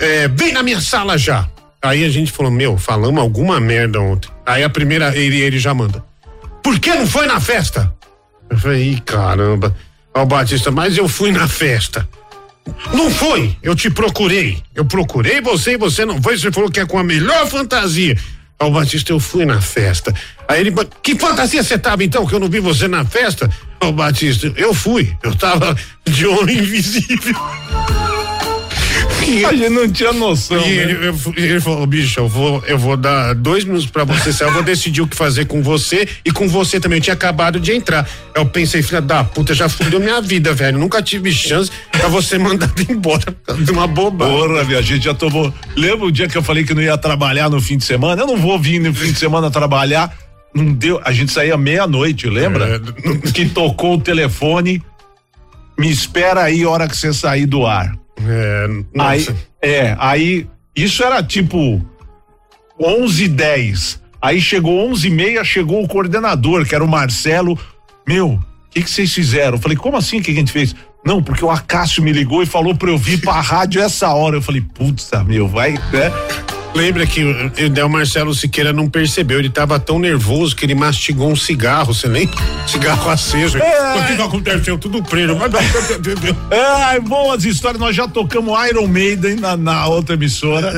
É, 0.00 0.26
vem 0.28 0.52
na 0.52 0.62
minha 0.62 0.80
sala 0.80 1.16
já. 1.16 1.48
Aí 1.80 2.04
a 2.04 2.08
gente 2.08 2.30
falou, 2.30 2.50
meu, 2.50 2.76
falamos 2.76 3.20
alguma 3.20 3.60
merda 3.60 4.00
ontem. 4.00 4.30
Aí 4.46 4.62
a 4.62 4.70
primeira, 4.70 5.16
ele, 5.16 5.40
ele 5.40 5.58
já 5.58 5.72
manda. 5.74 6.04
Por 6.62 6.78
que 6.78 6.94
não 6.94 7.06
foi 7.06 7.26
na 7.26 7.40
festa? 7.40 7.92
Eu 8.48 8.58
falei, 8.58 9.00
caramba. 9.04 9.74
Ó, 10.14 10.24
Batista, 10.24 10.70
mas 10.70 10.96
eu 10.96 11.08
fui 11.08 11.32
na 11.32 11.48
festa. 11.48 12.08
Não 12.92 13.10
foi, 13.10 13.56
eu 13.62 13.74
te 13.74 13.90
procurei. 13.90 14.62
Eu 14.74 14.84
procurei 14.84 15.40
você 15.40 15.72
e 15.72 15.76
você 15.76 16.04
não 16.04 16.22
foi. 16.22 16.36
Você 16.36 16.52
falou 16.52 16.70
que 16.70 16.80
é 16.80 16.86
com 16.86 16.98
a 16.98 17.04
melhor 17.04 17.46
fantasia. 17.46 18.16
Ó, 18.62 18.70
Batista, 18.70 19.10
eu 19.10 19.18
fui 19.18 19.44
na 19.44 19.60
festa. 19.60 20.14
Aí 20.46 20.60
ele, 20.60 20.72
que 21.02 21.18
fantasia 21.18 21.64
você 21.64 21.76
tava 21.76 22.04
então, 22.04 22.24
que 22.24 22.32
eu 22.32 22.38
não 22.38 22.48
vi 22.48 22.60
você 22.60 22.86
na 22.86 23.04
festa? 23.04 23.50
Ó, 23.80 23.90
Batista, 23.90 24.52
eu 24.54 24.72
fui. 24.72 25.16
Eu 25.20 25.34
tava 25.34 25.76
de 26.04 26.26
homem 26.26 26.58
invisível. 26.58 27.34
A 29.46 29.52
gente 29.52 29.70
não 29.70 29.88
tinha 29.90 30.12
noção. 30.12 30.58
E 30.58 30.76
né? 30.76 30.82
ele, 30.82 31.14
ele, 31.36 31.60
falou, 31.60 31.86
bicho, 31.86 32.20
eu 32.20 32.28
vou, 32.28 32.62
eu 32.66 32.78
vou 32.78 32.96
dar 32.96 33.34
dois 33.34 33.64
minutos 33.64 33.86
pra 33.86 34.04
você 34.04 34.32
sair, 34.32 34.48
eu 34.48 34.52
vou 34.52 34.62
decidir 34.62 35.00
o 35.00 35.06
que 35.06 35.16
fazer 35.16 35.46
com 35.46 35.62
você 35.62 36.08
e 36.24 36.30
com 36.30 36.48
você 36.48 36.78
também. 36.80 36.98
Eu 36.98 37.02
tinha 37.02 37.14
acabado 37.14 37.58
de 37.60 37.72
entrar. 37.72 38.08
Eu 38.34 38.46
pensei, 38.46 38.82
filha 38.82 39.00
da 39.00 39.24
puta, 39.24 39.54
já 39.54 39.68
fudeu 39.68 40.00
minha 40.00 40.20
vida, 40.20 40.52
velho. 40.52 40.78
Nunca 40.78 41.02
tive 41.02 41.32
chance 41.32 41.70
pra 41.90 42.08
você 42.08 42.38
mandar 42.38 42.70
embora 42.88 43.36
de 43.58 43.70
uma 43.70 43.86
bobagem. 43.86 44.36
Porra, 44.36 44.64
minha 44.64 44.82
gente 44.82 45.04
já 45.04 45.14
tomou. 45.14 45.52
Lembra 45.76 46.06
o 46.06 46.12
dia 46.12 46.28
que 46.28 46.36
eu 46.36 46.42
falei 46.42 46.64
que 46.64 46.74
não 46.74 46.82
ia 46.82 46.98
trabalhar 46.98 47.48
no 47.48 47.60
fim 47.60 47.76
de 47.76 47.84
semana? 47.84 48.22
Eu 48.22 48.26
não 48.26 48.36
vou 48.36 48.58
vir 48.58 48.80
no 48.80 48.92
fim 48.92 49.12
de 49.12 49.18
semana 49.18 49.50
trabalhar. 49.50 50.12
Não 50.54 50.72
deu, 50.72 51.00
a 51.02 51.12
gente 51.12 51.32
saía 51.32 51.56
meia-noite, 51.56 52.28
lembra? 52.28 52.76
É, 52.76 53.30
que 53.30 53.46
tocou 53.48 53.94
o 53.94 54.00
telefone. 54.00 54.82
Me 55.82 55.90
espera 55.90 56.44
aí 56.44 56.62
a 56.62 56.70
hora 56.70 56.86
que 56.86 56.96
você 56.96 57.12
sair 57.12 57.44
do 57.44 57.66
ar. 57.66 57.92
É, 58.24 58.66
aí, 59.00 59.28
é, 59.60 59.96
aí 59.98 60.46
isso 60.76 61.02
era 61.02 61.20
tipo 61.24 61.84
11 62.80 63.26
10. 63.26 64.00
Aí 64.22 64.40
chegou 64.40 64.88
11 64.88 65.08
e 65.08 65.10
meia, 65.10 65.42
chegou 65.42 65.82
o 65.82 65.88
coordenador, 65.88 66.64
que 66.64 66.72
era 66.72 66.84
o 66.84 66.88
Marcelo. 66.88 67.58
Meu, 68.06 68.34
o 68.34 68.40
que 68.70 68.80
que 68.80 68.88
vocês 68.88 69.12
fizeram? 69.12 69.56
Eu 69.56 69.58
falei, 69.58 69.76
como 69.76 69.96
assim? 69.96 70.20
O 70.20 70.22
que, 70.22 70.26
que 70.26 70.38
a 70.38 70.40
gente 70.40 70.52
fez? 70.52 70.72
Não, 71.04 71.20
porque 71.20 71.44
o 71.44 71.50
Acácio 71.50 72.00
me 72.00 72.12
ligou 72.12 72.44
e 72.44 72.46
falou 72.46 72.76
pra 72.76 72.88
eu 72.88 72.96
vir 72.96 73.20
pra 73.20 73.32
rádio 73.42 73.82
essa 73.82 74.08
hora. 74.10 74.36
Eu 74.36 74.42
falei, 74.42 74.60
putz, 74.60 75.10
meu, 75.26 75.48
vai, 75.48 75.72
né? 75.72 76.12
Lembra 76.74 77.06
que 77.06 77.22
o, 77.22 77.86
o 77.86 77.88
Marcelo 77.90 78.34
Siqueira 78.34 78.72
não 78.72 78.88
percebeu, 78.88 79.38
ele 79.38 79.50
tava 79.50 79.78
tão 79.78 79.98
nervoso 79.98 80.56
que 80.56 80.64
ele 80.64 80.74
mastigou 80.74 81.30
um 81.30 81.36
cigarro, 81.36 81.92
você 81.92 82.08
lembra? 82.08 82.34
Cigarro 82.66 83.10
aceso. 83.10 83.58
É. 83.58 83.98
O 84.12 84.16
que 84.16 84.22
aconteceu? 84.22 84.78
Tudo 84.78 85.02
preso. 85.02 85.36
Mas 85.36 85.52
Ai, 86.50 87.00
boas 87.00 87.44
histórias. 87.44 87.78
Nós 87.80 87.94
já 87.94 88.08
tocamos 88.08 88.54
Iron 88.68 88.86
Maiden 88.86 89.36
na, 89.36 89.56
na 89.56 89.86
outra 89.86 90.14
emissora. 90.14 90.72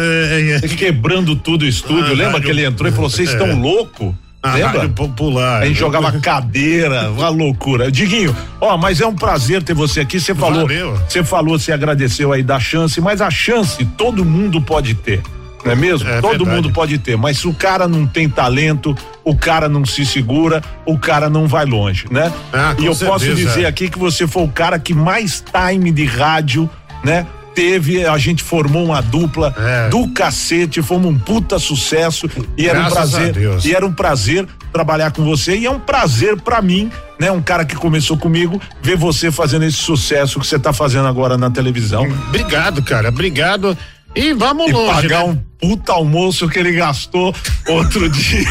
Quebrando 0.76 1.36
tudo 1.36 1.62
o 1.62 1.68
estúdio. 1.68 2.12
Ah, 2.12 2.16
Lembra 2.16 2.40
que 2.40 2.48
ele 2.50 2.64
entrou 2.64 2.88
e 2.88 2.92
falou: 2.92 3.08
vocês 3.08 3.30
estão 3.30 3.46
É. 3.48 3.52
loucos? 3.54 4.12
A 4.42 4.54
Lembra? 4.56 4.80
rádio 4.80 4.90
popular. 4.90 5.62
A 5.62 5.66
gente 5.66 5.78
jogava 5.78 6.12
cadeira, 6.20 7.10
uma 7.10 7.30
loucura. 7.30 7.90
Diguinho, 7.90 8.36
ó, 8.60 8.76
mas 8.76 9.00
é 9.00 9.06
um 9.06 9.14
prazer 9.14 9.62
ter 9.62 9.72
você 9.74 10.00
aqui. 10.00 10.20
Você 10.20 10.34
falou, 10.34 10.66
você 11.08 11.24
falou, 11.24 11.58
você 11.58 11.72
agradeceu 11.72 12.30
aí 12.30 12.42
da 12.42 12.60
chance, 12.60 13.00
mas 13.00 13.22
a 13.22 13.30
chance 13.30 13.82
todo 13.96 14.22
mundo 14.22 14.60
pode 14.60 14.94
ter. 14.94 15.22
Não 15.64 15.72
é 15.72 15.74
mesmo? 15.74 16.08
É 16.08 16.20
todo 16.20 16.30
verdade. 16.38 16.50
mundo 16.50 16.70
pode 16.72 16.98
ter, 16.98 17.16
mas 17.16 17.38
se 17.38 17.48
o 17.48 17.54
cara 17.54 17.88
não 17.88 18.06
tem 18.06 18.28
talento, 18.28 18.94
o 19.24 19.34
cara 19.34 19.68
não 19.68 19.84
se 19.84 20.04
segura, 20.04 20.62
o 20.84 20.98
cara 20.98 21.30
não 21.30 21.46
vai 21.48 21.64
longe, 21.64 22.06
né? 22.10 22.32
Ah, 22.52 22.74
e 22.78 22.84
eu 22.84 22.94
posso 22.94 23.24
certeza, 23.24 23.48
dizer 23.48 23.62
é. 23.64 23.66
aqui 23.66 23.88
que 23.88 23.98
você 23.98 24.26
foi 24.26 24.42
o 24.44 24.48
cara 24.48 24.78
que 24.78 24.92
mais 24.92 25.42
time 25.42 25.90
de 25.90 26.04
rádio, 26.04 26.68
né? 27.02 27.26
Teve, 27.54 28.04
a 28.04 28.18
gente 28.18 28.42
formou 28.42 28.84
uma 28.84 29.00
dupla 29.00 29.54
É. 29.56 29.88
do 29.88 30.08
cacete, 30.08 30.82
fomos 30.82 31.06
um 31.12 31.16
puta 31.16 31.56
sucesso 31.56 32.28
e 32.58 32.68
era 32.68 32.80
um 32.80 32.90
Graças 32.90 33.10
prazer. 33.12 33.36
E 33.64 33.72
era 33.72 33.86
um 33.86 33.92
prazer 33.92 34.44
trabalhar 34.72 35.12
com 35.12 35.22
você 35.24 35.56
e 35.56 35.64
é 35.64 35.70
um 35.70 35.78
prazer 35.78 36.36
pra 36.40 36.60
mim, 36.60 36.90
né? 37.16 37.30
Um 37.30 37.40
cara 37.40 37.64
que 37.64 37.76
começou 37.76 38.16
comigo, 38.18 38.60
ver 38.82 38.96
você 38.96 39.30
fazendo 39.30 39.64
esse 39.64 39.76
sucesso 39.76 40.40
que 40.40 40.46
você 40.46 40.58
tá 40.58 40.72
fazendo 40.72 41.06
agora 41.06 41.38
na 41.38 41.48
televisão. 41.48 42.02
Obrigado, 42.28 42.82
cara. 42.82 43.08
Obrigado. 43.08 43.78
E 44.14 44.32
vamos 44.32 44.68
E 44.68 44.72
longe. 44.72 45.02
pagar 45.02 45.26
né? 45.26 45.32
um 45.32 45.36
puta 45.68 45.92
almoço 45.92 46.48
que 46.48 46.58
ele 46.58 46.72
gastou 46.72 47.34
outro 47.68 48.08
dia. 48.08 48.44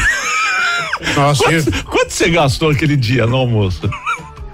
Nossa, 1.16 1.44
eu, 1.50 1.62
Quanto, 1.64 1.84
quanto 1.84 2.10
você 2.12 2.30
gastou 2.30 2.70
aquele 2.70 2.96
dia 2.96 3.26
no 3.26 3.36
almoço? 3.36 3.80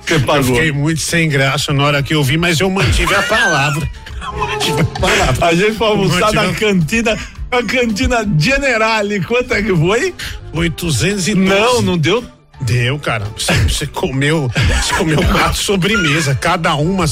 Você 0.07 0.15
eu 0.15 0.21
pagou? 0.21 0.45
fiquei 0.55 0.73
muito 0.73 1.01
sem 1.01 1.29
graça 1.29 1.73
na 1.73 1.85
hora 1.85 2.03
que 2.03 2.15
eu 2.15 2.23
vi, 2.25 2.37
mas 2.37 2.59
eu 2.61 2.69
mantive 2.71 3.15
a 3.15 3.23
palavra. 3.23 3.89
Eu 4.23 4.39
mantive 4.39 4.81
a 4.81 4.85
palavra. 5.01 5.47
A 5.47 5.55
gente 5.55 5.75
foi 5.77 5.87
almoçar 5.87 6.33
Mantive 6.33 6.47
na 6.47 6.55
cantina, 6.55 7.19
a 7.51 7.63
cantina 7.63 8.29
Generale. 8.39 9.21
Quanto 9.25 9.55
é 9.55 9.63
que 9.63 9.75
foi? 9.77 10.15
812. 10.53 11.35
Não, 11.35 11.83
não 11.83 11.99
deu. 11.99 12.25
Deu, 12.71 12.99
cara. 12.99 13.27
Você, 13.37 13.53
você 13.69 13.87
comeu, 13.87 14.51
você 14.83 14.95
comeu 14.95 15.19
quatro 15.23 15.61
sobremesas, 15.61 16.37
cada 16.41 16.75
uma, 16.77 17.05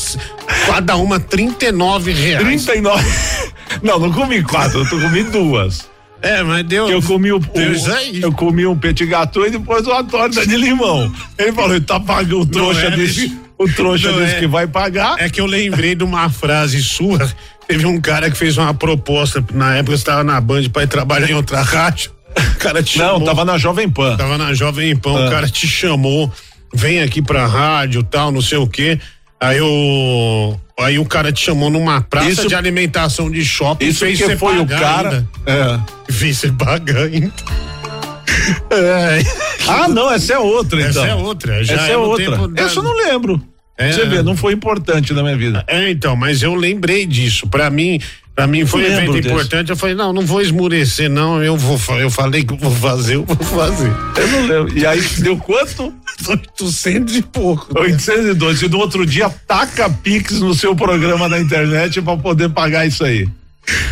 cada 0.66 0.96
uma 0.96 1.18
39 1.18 2.12
reais. 2.12 2.44
39. 2.44 3.04
Não, 3.82 3.98
não 3.98 4.12
comi 4.12 4.42
quatro, 4.42 4.80
eu 4.80 4.86
comi 5.00 5.24
duas. 5.24 5.88
É, 6.22 6.42
mas 6.42 6.64
deu. 6.64 6.88
Eu 6.88 7.02
comi 7.02 7.32
o, 7.32 7.38
deu 7.38 7.72
o- 7.72 8.16
eu 8.16 8.32
comi 8.32 8.66
um 8.66 8.76
petit 8.76 9.06
gâteau 9.06 9.46
e 9.46 9.50
depois 9.50 9.86
uma 9.86 10.02
torta 10.02 10.46
de 10.46 10.56
limão. 10.56 11.12
Ele 11.36 11.52
falou, 11.52 11.74
ele 11.76 11.84
tá 11.84 12.00
pagando 12.00 12.40
o 12.40 12.46
trouxa 12.46 12.86
é, 12.86 12.90
desse, 12.90 13.36
o 13.56 13.68
trouxa 13.68 14.12
desse 14.12 14.36
é. 14.36 14.40
que 14.40 14.46
vai 14.46 14.66
pagar. 14.66 15.16
É 15.18 15.28
que 15.28 15.40
eu 15.40 15.46
lembrei 15.46 15.94
de 15.94 16.02
uma 16.04 16.28
frase 16.30 16.82
sua. 16.82 17.30
Teve 17.68 17.84
um 17.84 18.00
cara 18.00 18.30
que 18.30 18.36
fez 18.36 18.56
uma 18.56 18.72
proposta, 18.72 19.44
na 19.52 19.76
época 19.76 19.96
você 19.96 20.00
estava 20.02 20.24
na 20.24 20.40
Band 20.40 20.64
para 20.72 20.84
ir 20.84 20.88
trabalhar 20.88 21.30
em 21.30 21.34
outra 21.34 21.60
rádio. 21.62 22.10
O 22.54 22.58
cara 22.58 22.82
te 22.82 22.98
Não, 22.98 23.06
chamou. 23.14 23.24
tava 23.26 23.44
na 23.44 23.58
Jovem 23.58 23.88
Pan. 23.88 24.16
Tava 24.16 24.36
na 24.38 24.52
Jovem 24.54 24.94
Pan, 24.96 25.24
Ah. 25.24 25.26
o 25.26 25.30
cara 25.30 25.48
te 25.48 25.66
chamou, 25.66 26.30
vem 26.74 27.00
aqui 27.00 27.20
pra 27.22 27.46
rádio, 27.46 28.02
tal, 28.02 28.30
não 28.32 28.42
sei 28.42 28.58
o 28.58 28.66
quê. 28.66 28.98
Aí 29.40 29.60
o 29.60 30.56
aí 30.80 30.98
o 30.98 31.04
cara 31.04 31.32
te 31.32 31.44
chamou 31.44 31.70
numa 31.70 32.00
praça 32.00 32.28
Isso- 32.30 32.48
de 32.48 32.54
alimentação 32.54 33.30
de 33.30 33.44
shopping, 33.44 33.86
Isso 33.86 34.00
fez 34.00 34.18
você 34.18 34.36
foi 34.36 34.58
o 34.58 34.66
cara. 34.66 35.26
ainda. 35.46 35.80
É. 36.08 36.12
Fez 36.12 36.38
você 36.38 36.52
pagar 36.52 37.04
ainda. 37.04 37.32
É. 38.70 39.18
Ah, 39.70 39.86
não, 39.86 40.10
essa 40.10 40.32
é 40.32 40.38
outra, 40.38 40.80
então. 40.80 41.02
Essa 41.04 41.12
é 41.12 41.14
outra, 41.14 41.62
já 41.62 41.74
essa 41.74 41.88
é 41.88 41.92
é 41.92 41.96
outra. 41.98 42.48
da- 42.48 42.62
Essa 42.62 42.78
eu 42.78 42.82
não 42.82 42.96
lembro. 42.96 43.38
É. 43.76 43.92
Você 43.92 44.06
vê, 44.06 44.22
não 44.22 44.34
foi 44.34 44.54
importante 44.54 45.12
na 45.12 45.22
minha 45.22 45.36
vida. 45.36 45.62
É, 45.66 45.90
então, 45.90 46.16
mas 46.16 46.42
eu 46.42 46.54
lembrei 46.54 47.04
disso. 47.04 47.46
Pra 47.48 47.68
mim, 47.68 48.00
para 48.38 48.46
mim 48.46 48.64
foi 48.64 48.82
um 48.82 48.86
evento 48.86 49.12
desse. 49.14 49.26
importante. 49.26 49.70
Eu 49.70 49.76
falei, 49.76 49.96
não, 49.96 50.12
não 50.12 50.24
vou 50.24 50.40
esmurecer, 50.40 51.10
não. 51.10 51.42
Eu 51.42 51.56
vou, 51.56 51.76
eu 51.98 52.08
falei 52.08 52.44
que 52.44 52.54
vou 52.54 52.70
fazer, 52.70 53.16
eu 53.16 53.24
vou 53.24 53.36
fazer. 53.36 53.92
Eu 54.16 54.28
não 54.28 54.46
lembro. 54.46 54.78
E 54.78 54.86
aí 54.86 55.00
deu 55.18 55.36
quanto? 55.36 55.92
800 56.56 57.16
e 57.16 57.22
pouco. 57.22 57.76
812. 57.76 58.64
E 58.64 58.68
no 58.68 58.78
outro 58.78 59.04
dia, 59.04 59.28
taca 59.28 59.90
Pix 59.90 60.38
no 60.38 60.54
seu 60.54 60.76
programa 60.76 61.28
na 61.28 61.40
internet 61.40 62.00
pra 62.00 62.16
poder 62.16 62.48
pagar 62.50 62.86
isso 62.86 63.02
aí. 63.02 63.28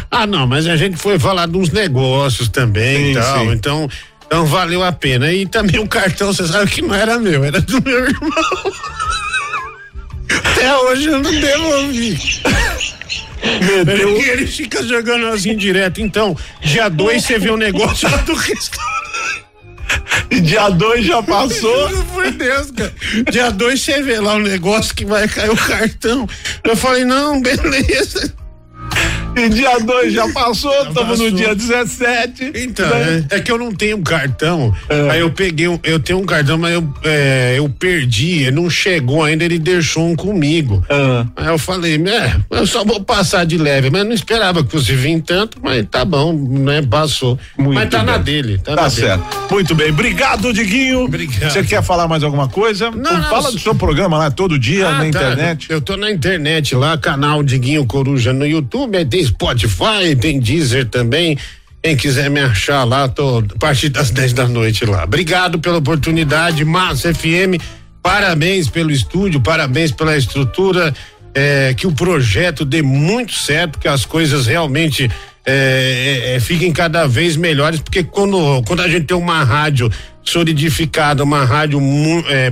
Ah, 0.09 0.28
não, 0.28 0.47
mas 0.47 0.68
a 0.68 0.77
gente 0.77 0.97
foi 0.97 1.18
falar 1.18 1.48
de 1.48 1.59
uns 1.59 1.70
negócios 1.70 2.48
também 2.48 3.06
Sim, 3.06 3.10
e 3.10 3.14
tal. 3.14 3.47
sim. 3.47 3.51
Então, 3.51 3.90
então 4.28 4.47
valeu 4.47 4.85
a 4.85 4.93
pena. 4.93 5.32
E 5.32 5.44
também 5.44 5.81
o 5.81 5.89
cartão, 5.89 6.32
você 6.32 6.47
sabe 6.47 6.70
que 6.70 6.82
não 6.82 6.94
era 6.94 7.18
meu, 7.18 7.43
era 7.43 7.60
do 7.60 7.82
meu 7.82 7.98
irmão. 7.98 8.31
Até 10.31 10.77
hoje 10.77 11.06
eu 11.06 11.20
não 11.20 11.32
devolvi. 11.32 12.16
Ele, 13.43 14.31
ele 14.31 14.47
fica 14.47 14.83
jogando 14.83 15.27
assim 15.29 15.57
direto. 15.57 16.01
Então, 16.01 16.37
dia 16.61 16.89
2 16.89 17.23
você 17.23 17.39
vê 17.39 17.51
o 17.51 17.57
negócio 17.57 18.11
lá 18.11 18.17
do 18.19 18.35
restaurante. 18.35 18.97
E 20.31 20.41
dia 20.41 20.69
2 20.69 21.07
já 21.07 21.23
passou. 21.23 21.89
Por 22.13 22.31
Deus, 22.33 22.71
cara. 22.73 22.93
Dia 23.31 23.51
2 23.51 23.81
você 23.81 24.03
vê 24.03 24.19
lá 24.19 24.35
o 24.35 24.41
negócio 24.41 24.95
que 24.95 25.05
vai 25.05 25.29
cair 25.29 25.51
o 25.51 25.57
cartão. 25.57 26.29
Eu 26.65 26.77
falei, 26.77 27.05
não, 27.05 27.41
beleza. 27.41 28.35
E 29.37 29.49
dia 29.51 29.79
2 29.79 30.13
já 30.15 30.29
passou, 30.33 30.73
estamos 30.89 31.19
no 31.21 31.31
dia 31.31 31.55
17. 31.55 32.53
Então, 32.55 32.89
né? 32.89 33.27
é, 33.31 33.37
é 33.37 33.41
que 33.41 33.53
eu 33.53 33.59
não 33.59 33.71
tenho 33.73 33.99
cartão. 34.01 34.75
É. 34.89 35.11
Aí 35.11 35.21
eu 35.21 35.31
peguei, 35.31 35.69
um, 35.69 35.79
eu 35.85 36.01
tenho 36.01 36.19
um 36.21 36.25
cartão, 36.25 36.57
mas 36.57 36.73
eu, 36.73 36.89
é, 37.05 37.55
eu 37.59 37.69
perdi, 37.69 38.43
ele 38.45 38.53
não 38.53 38.71
chegou 38.71 39.23
ainda, 39.23 39.45
ele 39.45 39.59
deixou 39.59 40.09
um 40.09 40.17
comigo. 40.17 40.83
Ah. 40.89 41.27
Aí 41.37 41.47
eu 41.49 41.59
falei, 41.59 41.97
é, 42.07 42.37
eu 42.51 42.67
só 42.67 42.83
vou 42.83 43.01
passar 43.03 43.45
de 43.45 43.59
leve, 43.59 43.91
mas 43.91 44.05
não 44.07 44.13
esperava 44.13 44.65
que 44.65 44.71
fosse 44.73 44.95
vir 44.95 45.21
tanto, 45.21 45.59
mas 45.63 45.85
tá 45.91 46.03
bom, 46.05 46.33
né? 46.33 46.81
Passou. 46.83 47.39
Muito 47.59 47.75
mas 47.75 47.91
tá 47.91 48.03
na 48.03 48.19
bem. 48.19 48.25
dele, 48.43 48.59
tá, 48.59 48.75
Tá 48.75 48.83
na 48.85 48.89
dele. 48.89 49.01
certo. 49.07 49.53
Muito 49.53 49.75
bem. 49.75 49.91
Obrigado, 49.91 50.53
Diguinho. 50.53 51.01
Obrigado. 51.05 51.51
Você 51.53 51.63
quer 51.63 51.83
falar 51.83 52.09
mais 52.09 52.23
alguma 52.23 52.49
coisa? 52.49 52.91
Não, 52.91 53.23
Fala 53.25 53.53
do 53.53 53.59
seu 53.59 53.75
programa 53.75 54.17
lá 54.17 54.31
todo 54.31 54.59
dia 54.59 54.89
Ah, 54.89 54.93
na 54.93 54.99
tá. 55.01 55.07
internet. 55.09 55.67
Eu 55.71 55.81
tô 55.83 55.95
na 55.97 56.11
internet 56.11 56.75
lá, 56.75 56.97
canal 56.97 57.43
Diguinho 57.43 57.85
Coruja 57.85 58.33
no 58.33 58.47
YouTube, 58.47 58.97
aí 58.97 59.05
tem 59.05 59.26
Spotify, 59.27 60.15
tem 60.19 60.40
Deezer 60.40 60.86
também. 60.86 61.36
Quem 61.82 61.97
quiser 61.97 62.28
me 62.31 62.40
achar 62.40 62.85
lá, 62.85 63.07
tô 63.09 63.39
a 63.39 63.59
partir 63.59 63.89
das 63.90 64.11
10 64.11 64.32
da 64.32 64.48
noite 64.48 64.85
lá. 64.85 65.05
Obrigado 65.05 65.59
pela 65.59 65.78
oportunidade, 65.78 66.65
Massa 66.65 67.15
FM. 67.15 67.62
Parabéns 68.03 68.69
pelo 68.69 68.90
estúdio, 68.90 69.40
parabéns 69.40 69.93
pela 69.93 70.16
estrutura. 70.16 70.93
é, 71.36 71.74
que 71.74 71.86
o 71.86 71.93
projeto 71.93 72.65
dê 72.65 72.81
muito 72.81 73.35
certo, 73.35 73.78
que 73.78 73.86
as 73.86 74.07
coisas 74.07 74.47
realmente 74.47 75.11
é, 75.44 76.32
é, 76.35 76.40
fiquem 76.40 76.73
cada 76.73 77.07
vez 77.07 77.36
melhores, 77.36 77.78
porque 77.78 78.03
quando, 78.03 78.62
quando 78.66 78.81
a 78.81 78.89
gente 78.89 79.05
tem 79.05 79.16
uma 79.16 79.44
rádio 79.44 79.93
solidificada, 80.24 81.23
uma 81.23 81.44
rádio 81.44 81.78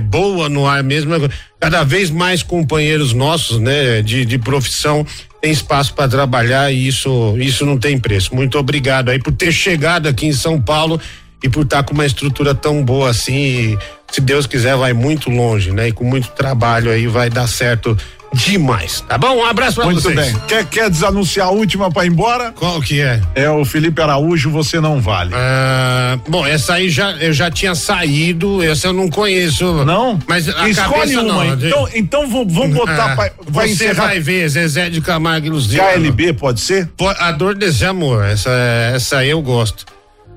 boa 0.03 0.47
no 0.47 0.67
ar 0.67 0.83
mesmo, 0.83 1.11
cada 1.59 1.83
vez 1.83 2.11
mais 2.11 2.43
companheiros 2.43 3.11
nossos, 3.11 3.59
né, 3.59 4.03
de, 4.03 4.23
de 4.23 4.37
profissão 4.37 5.05
tem 5.45 5.51
espaço 5.51 5.93
para 5.93 6.09
trabalhar 6.09 6.71
e 6.71 6.87
isso 6.87 7.37
isso 7.37 7.67
não 7.67 7.77
tem 7.77 7.99
preço. 7.99 8.33
Muito 8.33 8.57
obrigado 8.57 9.09
aí 9.09 9.19
por 9.19 9.31
ter 9.31 9.51
chegado 9.51 10.07
aqui 10.07 10.25
em 10.25 10.33
São 10.33 10.59
Paulo 10.59 10.99
e 11.43 11.47
por 11.47 11.61
estar 11.61 11.83
com 11.83 11.93
uma 11.93 12.05
estrutura 12.05 12.55
tão 12.55 12.83
boa 12.83 13.11
assim. 13.11 13.35
E, 13.35 13.79
se 14.11 14.21
Deus 14.21 14.47
quiser, 14.47 14.75
vai 14.75 14.91
muito 14.91 15.29
longe, 15.29 15.71
né? 15.71 15.89
E 15.89 15.91
com 15.91 16.03
muito 16.03 16.29
trabalho 16.29 16.89
aí 16.89 17.05
vai 17.05 17.29
dar 17.29 17.45
certo 17.45 17.95
demais. 18.35 19.01
Tá 19.07 19.17
bom? 19.17 19.37
Um 19.37 19.45
abraço 19.45 19.75
pra 19.75 19.85
Muito 19.85 20.01
vocês. 20.01 20.15
bem. 20.15 20.41
Quer, 20.47 20.65
quer 20.65 20.89
desanunciar 20.89 21.47
a 21.47 21.51
última 21.51 21.89
pra 21.89 22.05
ir 22.05 22.09
embora? 22.09 22.51
Qual 22.51 22.81
que 22.81 22.99
é? 23.01 23.21
É 23.33 23.49
o 23.49 23.63
Felipe 23.63 24.01
Araújo, 24.01 24.51
você 24.51 24.79
não 24.79 24.99
vale. 24.99 25.31
Ah, 25.33 26.19
bom, 26.27 26.45
essa 26.45 26.73
aí 26.73 26.89
já 26.89 27.11
eu 27.13 27.33
já 27.33 27.49
tinha 27.49 27.73
saído, 27.73 28.61
essa 28.63 28.87
eu 28.87 28.93
não 28.93 29.09
conheço. 29.09 29.85
Não? 29.85 30.19
Mas 30.27 30.49
a 30.49 30.67
Escolhe 30.69 31.13
cabeça 31.13 31.21
uma. 31.21 31.45
não. 31.45 31.53
então, 31.55 31.89
então 31.95 32.27
vou- 32.29 32.47
vamos 32.47 32.75
botar 32.75 33.13
Ah, 33.13 33.15
pra, 33.15 33.31
vai 33.47 33.67
você 33.69 33.73
encerrar. 33.85 34.07
vai 34.07 34.19
ver, 34.19 34.47
Zezé 34.49 34.89
de 34.89 34.99
Camargo 35.01 35.47
e 35.47 35.49
Luziano. 35.49 35.87
KLB, 35.93 36.33
pode 36.33 36.59
ser? 36.59 36.87
Pô, 36.97 37.07
A 37.09 37.31
dor 37.31 37.55
desse 37.55 37.85
amor, 37.85 38.25
essa, 38.25 38.49
essa 38.93 39.17
aí 39.19 39.29
eu 39.29 39.41
gosto. 39.41 39.85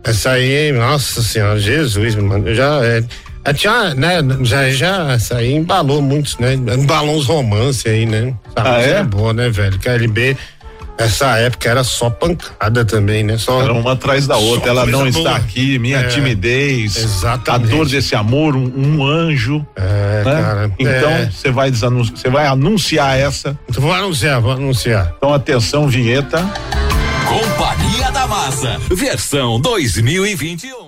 Essa 0.04 0.30
aí, 0.30 0.70
nossa 0.72 1.20
senhora, 1.22 1.58
Jesus, 1.58 2.14
mano, 2.14 2.48
eu 2.48 2.54
já, 2.54 2.80
é, 2.84 3.02
É, 3.44 3.52
tinha, 3.52 3.94
né, 3.94 4.16
já, 4.42 4.68
já, 4.70 5.14
isso 5.16 5.32
aí 5.34 5.54
embalou 5.54 6.02
muitos, 6.02 6.36
né? 6.38 6.54
Embalou 6.54 7.16
uns 7.16 7.26
romances 7.26 7.86
aí, 7.86 8.04
né? 8.04 8.34
Essa 8.54 8.68
Ah, 8.76 8.82
é? 8.82 8.90
é 8.98 9.02
boa, 9.04 9.32
né, 9.32 9.48
velho? 9.48 9.78
Que 9.78 9.88
a 9.88 9.92
LB, 9.94 10.36
essa 10.98 11.38
época 11.38 11.68
era 11.68 11.82
só 11.84 12.10
pancada 12.10 12.84
também, 12.84 13.22
né? 13.22 13.38
Só, 13.38 13.62
Era 13.62 13.72
uma 13.72 13.92
atrás 13.92 14.26
da 14.26 14.36
outra. 14.36 14.68
Ela 14.70 14.84
não 14.84 14.98
boa. 14.98 15.08
está 15.08 15.36
aqui, 15.36 15.78
minha 15.78 15.98
É, 16.00 16.08
timidez, 16.08 16.96
Exatamente. 16.96 17.72
a 17.72 17.76
dor 17.76 17.88
desse 17.88 18.14
amor, 18.16 18.54
um, 18.56 18.70
um 18.76 19.06
anjo. 19.06 19.64
É, 19.76 20.22
né? 20.24 20.42
cara. 20.42 20.70
Então 20.78 21.10
é. 21.10 21.30
você 21.30 21.50
vai 21.50 21.70
desanun- 21.70 22.04
você 22.04 22.28
vai 22.28 22.46
anunciar 22.46 23.16
essa. 23.18 23.56
Então, 23.68 23.82
vou 23.82 23.92
anunciar, 23.92 24.40
vou 24.40 24.52
anunciar. 24.52 25.14
Então 25.16 25.32
atenção, 25.32 25.86
vinheta. 25.88 26.44
Companhia 27.26 28.10
da 28.10 28.26
Massa, 28.26 28.78
versão 28.90 29.60
2021. 29.60 30.87